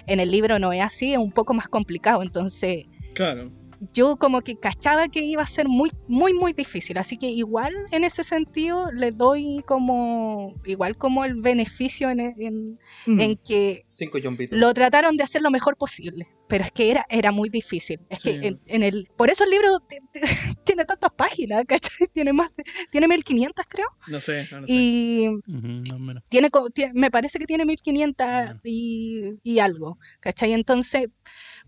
en 0.06 0.20
el 0.20 0.30
libro 0.30 0.58
no 0.58 0.72
es 0.72 0.82
así, 0.82 1.12
es 1.12 1.18
un 1.18 1.32
poco 1.32 1.54
más 1.54 1.68
complicado. 1.68 2.22
Entonces 2.22 2.84
Claro. 3.14 3.50
Yo 3.94 4.16
como 4.16 4.42
que 4.42 4.56
cachaba 4.58 5.08
que 5.08 5.22
iba 5.22 5.42
a 5.42 5.46
ser 5.46 5.68
muy, 5.68 5.90
muy, 6.06 6.34
muy 6.34 6.52
difícil. 6.52 6.98
Así 6.98 7.16
que 7.16 7.28
igual 7.30 7.74
en 7.92 8.04
ese 8.04 8.24
sentido 8.24 8.90
le 8.92 9.10
doy 9.10 9.62
como, 9.66 10.54
igual 10.66 10.96
como 10.96 11.24
el 11.24 11.34
beneficio 11.40 12.10
en, 12.10 12.20
en- 12.20 12.78
Mm. 13.06 13.20
en 13.20 13.36
que 13.36 13.86
Cinco 13.90 14.18
lo 14.50 14.74
trataron 14.74 15.16
de 15.16 15.24
hacer 15.24 15.40
lo 15.42 15.50
mejor 15.50 15.76
posible. 15.76 16.26
Pero 16.48 16.64
es 16.64 16.72
que 16.72 16.90
era, 16.90 17.06
era 17.08 17.30
muy 17.30 17.48
difícil. 17.48 18.00
Es 18.10 18.20
Sí. 18.22 18.38
que 18.40 18.46
en, 18.48 18.60
en 18.66 18.82
el, 18.82 19.08
por 19.16 19.30
eso 19.30 19.44
el 19.44 19.50
libro 19.50 19.78
ti- 19.88 19.96
ti- 20.12 20.20
tiene 20.64 20.84
tantas 20.84 21.10
páginas, 21.12 21.64
¿cachai? 21.66 22.08
Tiene 22.12 22.32
más 22.32 22.54
de, 22.56 22.64
tiene 22.90 23.06
1500 23.08 23.64
creo. 23.68 23.86
No 24.08 24.18
sé, 24.20 24.48
no, 24.50 24.60
no 24.62 24.66
sé. 24.66 24.72
Y 24.72 25.28
Ujú, 25.28 25.66
más 25.86 25.92
o 25.92 25.98
menos. 26.00 26.24
tiene, 26.28 26.50
me 26.94 27.10
parece 27.10 27.38
que 27.38 27.46
tiene 27.46 27.64
1500 27.64 28.26
Ya. 28.26 28.60
y, 28.64 29.34
y 29.44 29.58
algo, 29.60 29.96
¿cachai? 30.18 30.52
Entonces, 30.52 31.06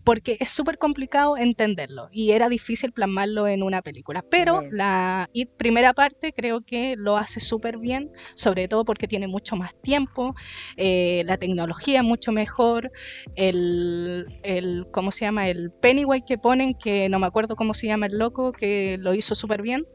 porque 0.03 0.37
es 0.39 0.49
súper 0.49 0.77
complicado 0.77 1.37
entenderlo 1.37 2.09
y 2.11 2.31
era 2.31 2.49
difícil 2.49 2.91
plasmarlo 2.91 3.47
en 3.47 3.63
una 3.63 3.81
película. 3.81 4.23
Pero 4.29 4.63
la 4.69 5.29
It 5.33 5.51
primera 5.57 5.93
parte 5.93 6.33
creo 6.33 6.61
que 6.61 6.95
lo 6.97 7.17
hace 7.17 7.39
súper 7.39 7.77
bien, 7.77 8.11
sobre 8.35 8.67
todo 8.67 8.83
porque 8.85 9.07
tiene 9.07 9.27
mucho 9.27 9.55
más 9.55 9.75
tiempo, 9.81 10.35
eh, 10.77 11.23
la 11.25 11.37
tecnología 11.37 11.99
es 11.99 12.05
mucho 12.05 12.31
mejor, 12.31 12.91
el, 13.35 14.39
el, 14.43 14.87
¿cómo 14.91 15.11
se 15.11 15.25
llama? 15.25 15.47
El 15.49 15.71
Pennywise 15.71 16.23
que 16.27 16.37
ponen, 16.37 16.73
que 16.73 17.09
no 17.09 17.19
me 17.19 17.27
acuerdo 17.27 17.55
cómo 17.55 17.73
se 17.73 17.87
llama 17.87 18.05
el 18.07 18.17
loco, 18.17 18.51
que 18.51 18.97
lo 18.99 19.13
hizo 19.13 19.35
súper 19.35 19.61
bien. 19.61 19.85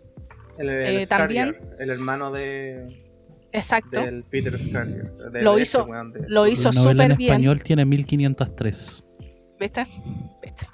El, 0.58 0.68
el 0.68 0.96
eh, 1.00 1.06
también- 1.06 1.56
el 1.78 1.90
hermano 1.90 2.32
de, 2.32 3.04
Exacto. 3.52 4.00
del 4.02 4.24
Peter 4.24 4.60
Scarrier. 4.62 5.04
de- 5.32 5.42
Lo 5.42 5.56
de 5.56 5.62
hizo- 5.62 5.86
este 5.86 6.18
de- 6.20 6.28
Lo 6.28 6.46
hizo 6.46 6.70
novela 6.72 6.82
súper 7.04 7.10
en 7.12 7.16
bien. 7.16 7.30
español 7.30 7.62
tiene 7.62 7.84
1503. 7.84 9.04
¿Viste? 9.58 9.86
¿Viste? 10.42 10.66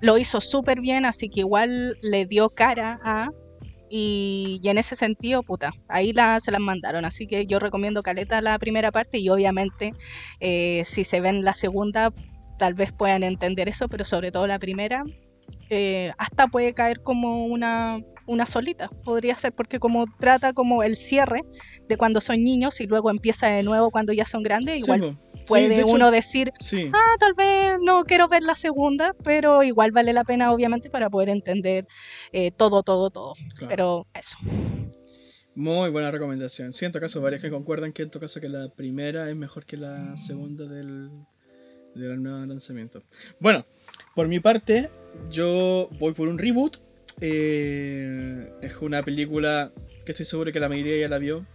Lo 0.00 0.18
hizo 0.18 0.40
súper 0.40 0.80
bien, 0.80 1.04
así 1.04 1.28
que 1.28 1.40
igual 1.40 1.96
le 2.02 2.26
dio 2.26 2.50
cara 2.50 2.98
a. 3.02 3.30
Y, 3.92 4.60
y 4.62 4.68
en 4.68 4.78
ese 4.78 4.94
sentido, 4.94 5.42
puta, 5.42 5.72
ahí 5.88 6.12
la, 6.12 6.38
se 6.38 6.52
las 6.52 6.60
mandaron. 6.60 7.04
Así 7.04 7.26
que 7.26 7.46
yo 7.46 7.58
recomiendo 7.58 8.02
Caleta 8.02 8.40
la 8.40 8.58
primera 8.58 8.92
parte 8.92 9.18
y 9.18 9.28
obviamente 9.28 9.94
eh, 10.38 10.82
si 10.84 11.02
se 11.02 11.20
ven 11.20 11.44
la 11.44 11.54
segunda, 11.54 12.12
tal 12.56 12.74
vez 12.74 12.92
puedan 12.92 13.24
entender 13.24 13.68
eso, 13.68 13.88
pero 13.88 14.04
sobre 14.04 14.30
todo 14.30 14.46
la 14.46 14.60
primera, 14.60 15.02
eh, 15.70 16.12
hasta 16.18 16.46
puede 16.46 16.72
caer 16.72 17.02
como 17.02 17.46
una, 17.46 17.98
una 18.30 18.46
solita, 18.46 18.88
podría 19.04 19.36
ser, 19.36 19.52
porque 19.52 19.78
como 19.78 20.06
trata 20.18 20.52
como 20.52 20.82
el 20.82 20.96
cierre 20.96 21.42
de 21.88 21.96
cuando 21.96 22.20
son 22.20 22.42
niños 22.42 22.80
y 22.80 22.86
luego 22.86 23.10
empieza 23.10 23.48
de 23.48 23.62
nuevo 23.62 23.90
cuando 23.90 24.12
ya 24.12 24.24
son 24.24 24.42
grandes, 24.42 24.76
Sí, 24.76 24.80
igual. 24.82 25.18
Sí, 25.34 25.44
puede 25.46 25.80
hecho, 25.80 25.86
uno 25.88 26.10
decir, 26.10 26.52
Sí. 26.60 26.90
ah, 26.92 27.14
tal 27.18 27.34
vez 27.34 27.72
no 27.82 28.04
quiero 28.04 28.28
ver 28.28 28.42
la 28.44 28.54
segunda, 28.54 29.14
pero 29.24 29.62
igual 29.64 29.90
vale 29.90 30.12
la 30.12 30.22
pena, 30.24 30.52
obviamente, 30.52 30.90
para 30.90 31.10
poder 31.10 31.28
entender 31.28 31.86
eh, 32.32 32.50
todo, 32.52 32.82
todo, 32.84 33.10
todo. 33.10 33.34
claro. 33.56 33.68
Pero 33.68 34.06
eso. 34.14 34.38
Muy 35.56 35.90
buena 35.90 36.10
recomendación. 36.10 36.72
Sí, 36.72 36.84
en 36.84 36.92
todo 36.92 37.00
caso, 37.02 37.20
varias 37.20 37.42
que 37.42 37.50
concuerdan 37.50 37.92
que 37.92 38.02
en 38.02 38.10
todo 38.10 38.20
caso 38.20 38.40
que 38.40 38.48
la 38.48 38.68
primera 38.68 39.28
es 39.28 39.34
mejor 39.36 39.66
que 39.66 39.76
la 39.76 40.16
segunda 40.16 40.66
del, 40.66 41.10
del 41.96 42.22
nuevo 42.22 42.46
lanzamiento. 42.46 43.02
Bueno, 43.40 43.66
por 44.14 44.28
mi 44.28 44.38
parte, 44.38 44.90
yo 45.30 45.88
voy 45.98 46.12
por 46.12 46.28
un 46.28 46.38
reboot. 46.38 46.76
Eh, 47.20 48.52
es 48.62 48.76
una 48.80 49.02
película 49.02 49.72
que 50.04 50.12
estoy 50.12 50.26
seguro 50.26 50.52
que 50.52 50.60
la 50.60 50.68
mayoría 50.68 50.98
ya 50.98 51.08
la 51.08 51.18
vio. 51.18 51.46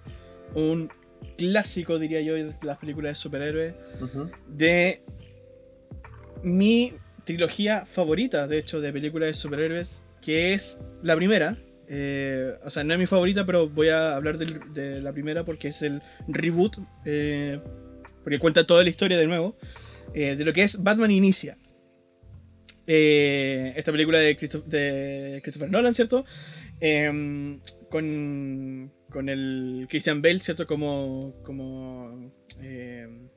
Un 0.53 0.89
clásico, 1.37 1.99
diría 1.99 2.21
yo, 2.21 2.35
de 2.35 2.53
las 2.61 2.77
películas 2.77 3.11
de 3.11 3.15
superhéroes. 3.15 3.73
De 4.47 5.01
mi 6.43 6.93
trilogía 7.25 7.85
favorita, 7.85 8.47
de 8.47 8.59
hecho, 8.59 8.79
de 8.79 8.93
películas 8.93 9.27
de 9.27 9.33
superhéroes, 9.33 10.03
que 10.21 10.53
es 10.53 10.79
la 11.01 11.15
primera. 11.15 11.57
Eh, 11.87 12.53
o 12.63 12.69
sea, 12.69 12.83
no 12.83 12.93
es 12.93 12.99
mi 12.99 13.05
favorita, 13.05 13.45
pero 13.45 13.69
voy 13.69 13.89
a 13.89 14.15
hablar 14.15 14.37
de 14.37 15.01
la 15.01 15.13
primera 15.13 15.43
porque 15.43 15.67
es 15.69 15.81
el 15.81 16.01
reboot, 16.27 16.77
eh, 17.05 17.59
porque 18.23 18.39
cuenta 18.39 18.65
toda 18.65 18.83
la 18.83 18.89
historia 18.89 19.17
de 19.17 19.27
nuevo, 19.27 19.55
eh, 20.13 20.35
de 20.35 20.45
lo 20.45 20.53
que 20.53 20.63
es 20.63 20.81
Batman 20.81 21.11
Inicia. 21.11 21.57
Eh, 22.87 23.73
esta 23.75 23.91
película 23.91 24.19
de, 24.19 24.37
Christo- 24.37 24.61
de 24.61 25.39
Christopher 25.43 25.71
Nolan, 25.71 25.93
¿cierto? 25.93 26.25
Em, 26.79 27.59
con, 27.89 28.91
con 29.09 29.29
el 29.29 29.87
Christian 29.89 30.21
Bale, 30.21 30.39
¿cierto? 30.39 30.67
Como... 30.67 31.35
como 31.43 32.31
em, 32.61 33.29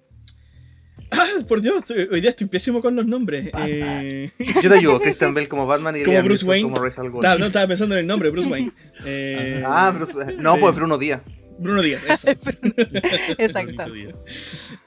Ah, 1.10 1.26
por 1.48 1.62
Dios, 1.62 1.76
estoy- 1.78 2.06
hoy 2.12 2.20
día 2.20 2.28
estoy 2.30 2.48
pésimo 2.48 2.82
con 2.82 2.94
los 2.94 3.06
nombres. 3.06 3.50
Eh, 3.66 4.30
Yo 4.62 4.68
te 4.68 4.76
ayudo, 4.76 5.00
Christian 5.00 5.32
Bell 5.32 5.48
como 5.48 5.66
Batman 5.66 5.96
y 5.96 6.02
Como 6.04 6.22
Bruce 6.22 6.44
Wayne. 6.44 6.64
como 6.70 6.84
Ra's 6.84 6.98
al 6.98 7.10
no, 7.40 7.46
estaba 7.46 7.66
pensando 7.66 7.94
en 7.94 8.00
el 8.00 8.06
nombre, 8.06 8.28
Bruce 8.28 8.48
Wayne. 8.48 8.72
Eh, 9.06 9.62
Ah, 9.64 9.90
Bruce 9.96 10.12
No, 10.42 10.54
sí. 10.54 10.60
pues 10.60 10.74
Bruno 10.74 10.98
Díaz. 10.98 11.22
Bruno 11.58 11.82
Díaz, 11.82 12.04
eso. 12.08 12.28
Exacto. 13.38 13.84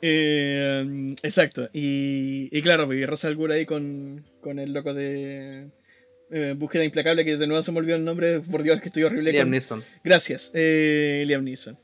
Eh, 0.02 1.14
exacto. 1.24 1.70
Y, 1.74 2.50
y 2.52 2.62
claro, 2.62 2.92
y 2.94 3.06
Ra's 3.06 3.26
al 3.26 3.36
Ghul 3.36 3.52
ahí 3.52 3.66
con, 3.66 4.26
con 4.40 4.60
el 4.60 4.74
loco 4.74 4.94
de 4.94 5.68
eh, 6.32 6.56
Búsqueda 6.58 6.84
Implacable, 6.84 7.26
que 7.26 7.38
de 7.38 7.48
nuevo 7.48 7.62
se 7.64 7.72
me 7.72 7.80
olvidó 7.80 7.96
el 7.98 8.06
nombre. 8.06 8.40
Por 8.40 8.64
Dios, 8.64 8.80
que 8.82 8.88
estoy 8.88 9.04
horrible. 9.04 9.32
Liam 9.32 9.46
con- 9.46 9.52
Neeson. 9.52 9.84
Gracias, 10.04 10.52
eh, 10.54 11.24
Liam 11.28 11.44
Neeson. 11.44 11.78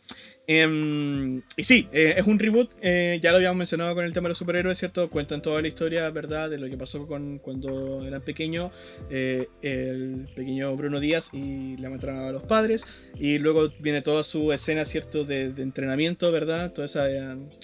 Em, 0.50 1.42
y 1.58 1.64
sí, 1.64 1.90
eh, 1.92 2.16
es 2.18 2.26
un 2.26 2.40
reboot, 2.40 2.72
eh, 2.82 3.20
ya 3.22 3.32
lo 3.32 3.38
habíamos 3.38 3.58
mencionado 3.58 3.94
con 3.96 4.06
el 4.06 4.14
tema 4.14 4.28
de 4.28 4.30
los 4.30 4.38
superhéroes, 4.38 4.80
¿cierto? 4.80 5.10
Cuentan 5.10 5.42
toda 5.42 5.62
la 5.62 5.68
historia, 5.68 6.10
¿verdad? 6.10 6.50
De 6.50 6.58
lo 6.58 6.70
que 6.70 6.78
pasó 6.78 7.06
con 7.06 7.40
cuando 7.40 8.06
eran 8.08 8.22
pequeños, 8.22 8.72
eh, 9.10 9.50
el 9.62 10.30
pequeño 10.36 10.74
Bruno 10.78 11.02
Díaz 11.02 11.32
y 11.34 11.76
le 11.76 11.90
mataron 11.90 12.20
a 12.20 12.32
los 12.32 12.44
padres. 12.44 12.86
Y 13.20 13.40
luego 13.40 13.74
viene 13.80 14.02
toda 14.02 14.24
su 14.24 14.54
escena, 14.54 14.86
¿cierto? 14.86 15.26
De, 15.26 15.52
de 15.52 15.64
entrenamiento, 15.64 16.32
¿verdad? 16.32 16.72
Toda 16.72 16.86
esa 16.86 17.08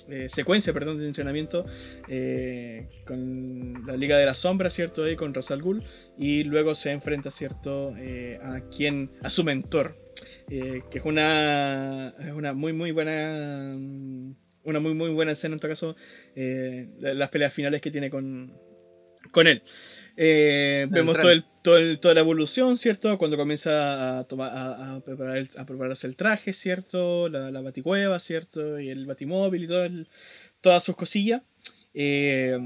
eh, 0.10 0.28
secuencia, 0.30 0.74
perdón, 0.74 1.00
de 1.00 1.08
entrenamiento 1.08 1.66
eh, 2.08 2.88
con 3.06 3.86
la 3.86 3.96
Liga 3.96 4.18
de 4.18 4.26
la 4.26 4.36
Sombra, 4.36 4.70
¿cierto? 4.70 5.04
Ahí 5.04 5.16
con 5.16 5.34
Ra's 5.34 5.52
al 5.52 5.62
Ghul. 5.62 5.84
Y 6.18 6.44
luego 6.44 6.76
se 6.76 6.92
enfrenta, 6.92 7.32
¿cierto? 7.32 7.94
Eh, 7.98 8.40
a 8.44 8.62
quien, 8.70 9.12
a 9.22 9.30
su 9.30 9.44
mentor, 9.44 9.96
eh, 10.50 10.84
que 10.92 10.98
es 11.00 11.06
una, 11.06 12.10
es 12.20 12.32
una 12.34 12.54
muy 12.54 12.74
muy 12.74 12.92
buena 12.92 13.76
mm, 13.78 14.36
una 14.66 14.80
muy 14.80 14.94
muy 14.94 15.10
buena 15.12 15.32
escena 15.34 15.54
en 15.56 15.60
todo 15.60 15.70
caso 15.72 15.96
eh, 16.36 16.90
la- 17.00 17.14
las 17.14 17.30
peleas 17.30 17.54
finales 17.54 17.82
que 17.82 17.92
tiene 17.92 18.10
con 18.10 18.54
con 19.32 19.48
él. 19.48 19.64
Eh, 20.18 20.86
vemos 20.92 21.16
todo 21.18 21.32
el, 21.32 21.46
todo 21.64 21.78
el- 21.78 22.00
toda 22.00 22.14
la 22.14 22.20
evolución 22.20 22.78
cierto 22.78 23.18
cuando 23.18 23.38
comienza 23.38 24.20
a 24.20 24.24
tomar 24.26 24.52
a, 24.56 24.96
a 24.96 25.00
preparar 25.00 25.38
el- 25.38 25.50
a 25.58 25.66
prepararse 25.66 26.08
el 26.08 26.16
traje 26.18 26.54
cierto 26.54 27.30
la, 27.30 27.50
la 27.50 27.62
baticueva 27.62 28.20
cierto 28.20 28.80
y 28.80 28.90
el 28.90 29.06
batimóvil 29.06 29.64
y 29.64 29.68
todo 29.68 29.86
el- 29.86 30.08
todas 30.62 30.84
sus 30.84 30.96
cosillas. 30.96 31.42
Eh, 31.94 32.58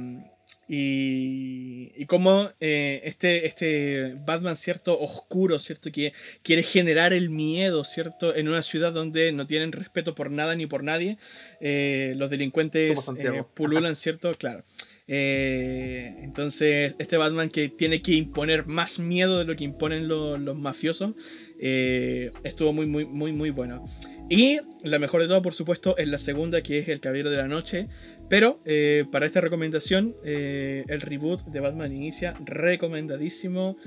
y, 0.68 1.92
y 1.96 2.06
como 2.06 2.52
eh, 2.60 3.02
este, 3.06 3.46
este 3.48 4.16
Batman, 4.26 4.56
¿cierto? 4.56 5.00
Oscuro, 5.00 5.60
¿cierto? 5.60 5.92
Que 5.92 6.14
quiere 6.44 6.64
generar 6.64 7.14
el 7.14 7.30
miedo, 7.30 7.84
¿cierto? 7.86 8.36
En 8.36 8.50
una 8.50 8.62
ciudad 8.64 8.92
donde 8.92 9.32
no 9.32 9.48
tienen 9.48 9.72
respeto 9.72 10.14
por 10.14 10.30
nada 10.30 10.56
ni 10.56 10.66
por 10.66 10.84
nadie. 10.84 11.18
Eh, 11.62 12.14
los 12.18 12.30
delincuentes 12.30 13.10
eh, 13.18 13.44
pululan, 13.54 13.96
¿cierto? 13.96 14.34
Claro. 14.34 14.64
Eh, 15.10 16.16
entonces, 16.20 16.96
este 17.00 17.18
Batman 17.18 17.50
que 17.50 17.70
tiene 17.70 18.02
que 18.02 18.14
imponer 18.14 18.66
más 18.68 19.00
miedo 19.00 19.40
de 19.40 19.46
lo 19.46 19.56
que 19.56 19.64
imponen 19.64 20.08
lo- 20.08 20.38
los 20.38 20.58
mafiosos, 20.58 21.14
eh, 21.60 22.32
estuvo 22.44 22.74
muy, 22.74 22.86
muy, 22.86 23.06
muy, 23.06 23.32
muy 23.32 23.50
bueno. 23.50 23.86
Y 24.30 24.60
la 24.84 25.00
mejor 25.00 25.22
de 25.22 25.28
todo, 25.30 25.42
por 25.42 25.54
supuesto, 25.54 25.96
es 25.98 26.08
la 26.10 26.18
segunda, 26.20 26.62
que 26.62 26.80
es 26.80 26.90
El 26.90 27.00
Caballero 27.00 27.30
de 27.30 27.38
la 27.38 27.48
Noche. 27.48 27.88
Pero 28.30 28.60
eh, 28.66 29.06
para 29.10 29.26
esta 29.26 29.40
recomendación, 29.40 30.16
el 30.26 31.00
reboot 31.02 31.46
de 31.46 31.60
Batman 31.62 31.94
Inicia, 31.94 32.34
recomendadísimo. 32.44 33.78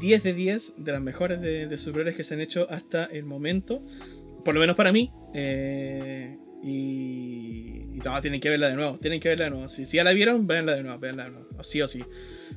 10 0.00 0.24
de 0.24 0.34
10, 0.34 0.74
de 0.78 0.90
las 0.92 1.00
mejores 1.00 1.40
de, 1.40 1.68
de 1.68 1.78
superhéroes 1.78 2.16
que 2.16 2.24
se 2.24 2.34
han 2.34 2.40
hecho 2.40 2.66
hasta 2.70 3.04
el 3.04 3.24
momento. 3.24 3.84
por 4.44 4.52
lo 4.54 4.60
menos 4.60 4.74
para 4.74 4.90
mí. 4.90 5.12
Y, 6.66 7.94
y 7.94 8.00
no, 8.04 8.20
tienen 8.20 8.40
que 8.40 8.48
verla 8.50 8.68
de 8.68 8.74
nuevo. 8.74 8.98
Tienen 8.98 9.20
que 9.20 9.28
verla 9.28 9.44
de 9.44 9.50
nuevo. 9.52 9.68
Si, 9.68 9.86
si 9.86 9.98
ya 9.98 10.04
la 10.04 10.12
vieron, 10.12 10.48
véanla 10.48 10.74
de 10.74 10.82
nuevo. 10.82 10.98
Véanla 10.98 11.24
de 11.24 11.30
nuevo. 11.30 11.48
O 11.56 11.62
sí 11.62 11.80
o 11.80 11.86
sí. 11.86 12.04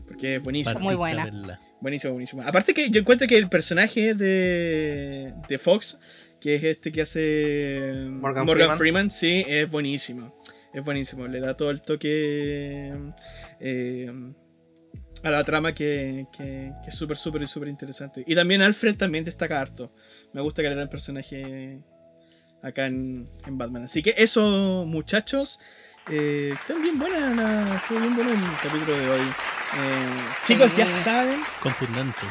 Porque 0.08 0.38
es 0.38 0.44
buenísimo. 0.44 0.80
Muy 0.80 0.96
buena. 0.96 1.26
verla. 1.26 1.62
Buenísimo, 1.80 2.14
buenísimo. 2.14 2.42
Aparte 2.42 2.74
que 2.74 2.90
yo 2.90 3.02
encuentro 3.02 3.28
que 3.28 3.38
el 3.38 3.50
personaje 3.50 4.16
de, 4.16 5.34
de 5.48 5.60
Fox, 5.60 6.00
que 6.42 6.56
es 6.56 6.64
este 6.64 6.92
que 6.92 7.04
hace 7.04 8.08
Morgan 8.10 8.48
Freeman. 8.48 8.78
Freeman. 8.78 9.12
sí, 9.12 9.46
es 9.48 9.70
buenísimo. 9.70 10.36
Es 10.74 10.84
buenísimo. 10.84 11.28
Le 11.28 11.40
da 11.40 11.56
todo 11.56 11.70
el 11.70 11.84
toque 11.84 12.92
eh, 13.60 14.12
a 15.22 15.30
la 15.30 15.44
trama 15.44 15.76
que, 15.76 16.26
que, 16.36 16.72
que 16.84 16.90
es 16.90 16.96
súper, 16.96 17.16
súper, 17.16 17.48
súper 17.48 17.70
interesante. 17.70 18.24
Y 18.26 18.34
también 18.34 18.64
Alfred 18.64 18.96
también 18.98 19.24
destaca 19.24 19.62
harto. 19.62 19.94
Me 20.34 20.42
gusta 20.42 20.64
que 20.64 20.70
le 20.70 20.76
den 20.76 20.90
personaje 20.90 21.84
acá 22.62 22.86
en, 22.88 23.30
en 23.46 23.58
Batman. 23.58 23.84
Así 23.84 24.02
que 24.02 24.14
eso, 24.18 24.86
muchachos. 24.88 25.60
Eh, 26.12 26.56
bien 26.82 26.98
buena 26.98 27.30
la- 27.36 27.76
estuvo 27.76 28.00
bien 28.00 28.16
bueno 28.16 28.32
el 28.32 28.40
capítulo 28.64 28.98
de 28.98 29.10
hoy. 29.10 29.20
Eh, 29.22 30.10
Sí. 30.42 30.54
Chicos, 30.54 30.76
ya 30.76 30.90
saben 30.90 31.40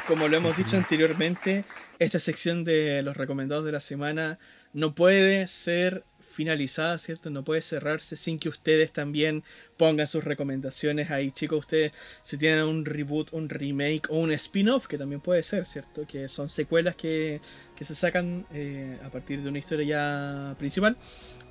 como 0.08 0.26
lo 0.26 0.36
hemos 0.36 0.56
dicho 0.56 0.76
anteriormente, 0.76 1.64
esta 2.00 2.18
sección 2.18 2.64
de 2.64 3.02
los 3.02 3.16
recomendados 3.16 3.64
de 3.64 3.70
la 3.72 3.80
semana 3.80 4.38
no 4.72 4.94
puede 4.94 5.46
ser 5.46 6.04
finalizada, 6.38 6.96
¿cierto? 7.00 7.30
No 7.30 7.42
puede 7.42 7.62
cerrarse 7.62 8.16
sin 8.16 8.38
que 8.38 8.48
ustedes 8.48 8.92
también 8.92 9.42
pongan 9.76 10.06
sus 10.06 10.22
recomendaciones 10.22 11.10
ahí, 11.10 11.32
chicos. 11.32 11.58
Ustedes, 11.58 11.90
si 12.22 12.38
tienen 12.38 12.62
un 12.62 12.84
reboot, 12.84 13.32
un 13.32 13.48
remake 13.48 14.08
o 14.08 14.20
un 14.20 14.30
spin-off, 14.30 14.86
que 14.86 14.98
también 14.98 15.20
puede 15.20 15.42
ser, 15.42 15.66
¿cierto? 15.66 16.06
Que 16.06 16.28
son 16.28 16.48
secuelas 16.48 16.94
que, 16.94 17.40
que 17.74 17.82
se 17.84 17.96
sacan 17.96 18.46
eh, 18.54 18.98
a 19.04 19.08
partir 19.10 19.42
de 19.42 19.48
una 19.48 19.58
historia 19.58 19.84
ya 19.84 20.54
principal. 20.60 20.96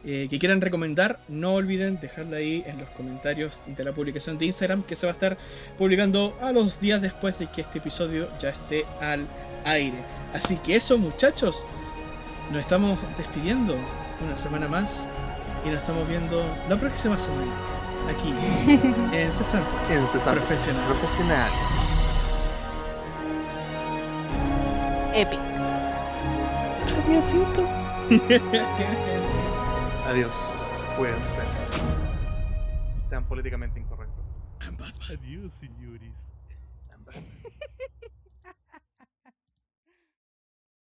eh, 0.05 0.27
que 0.29 0.39
quieran 0.39 0.61
recomendar, 0.61 1.19
no 1.27 1.55
olviden 1.55 1.99
dejarla 1.99 2.37
ahí 2.37 2.63
en 2.65 2.77
los 2.77 2.89
comentarios 2.91 3.59
de 3.65 3.83
la 3.83 3.93
publicación 3.93 4.37
de 4.37 4.45
Instagram 4.45 4.83
que 4.83 4.95
se 4.95 5.05
va 5.05 5.11
a 5.11 5.15
estar 5.15 5.37
publicando 5.77 6.37
a 6.41 6.53
los 6.53 6.79
días 6.79 7.01
después 7.01 7.37
de 7.39 7.51
que 7.51 7.59
este 7.61 7.79
episodio 7.79 8.29
ya 8.39 8.49
esté 8.49 8.85
al 9.01 9.27
aire. 9.65 9.97
Así 10.33 10.55
que 10.57 10.77
eso 10.77 10.97
muchachos, 10.97 11.65
nos 12.53 12.61
estamos 12.61 12.97
despidiendo 13.17 13.75
una 14.23 14.37
semana 14.37 14.67
más 14.67 15.05
y 15.65 15.69
nos 15.69 15.81
estamos 15.81 16.07
viendo 16.07 16.43
la 16.69 16.75
próxima 16.77 17.17
semana 17.17 17.51
aquí 18.09 18.29
en 19.13 19.31
Cesante 19.31 19.69
En 19.89 20.07
César. 20.07 20.35
Profesional. 20.35 20.85
Profesional. 20.87 21.51
Epic. 25.13 25.39
Adiós. 30.07 30.65
Cuídense. 30.97 31.39
Sean 33.01 33.25
políticamente 33.25 33.79
incorrectos. 33.79 34.25
Adiós, 35.09 35.53
señores. 35.53 36.27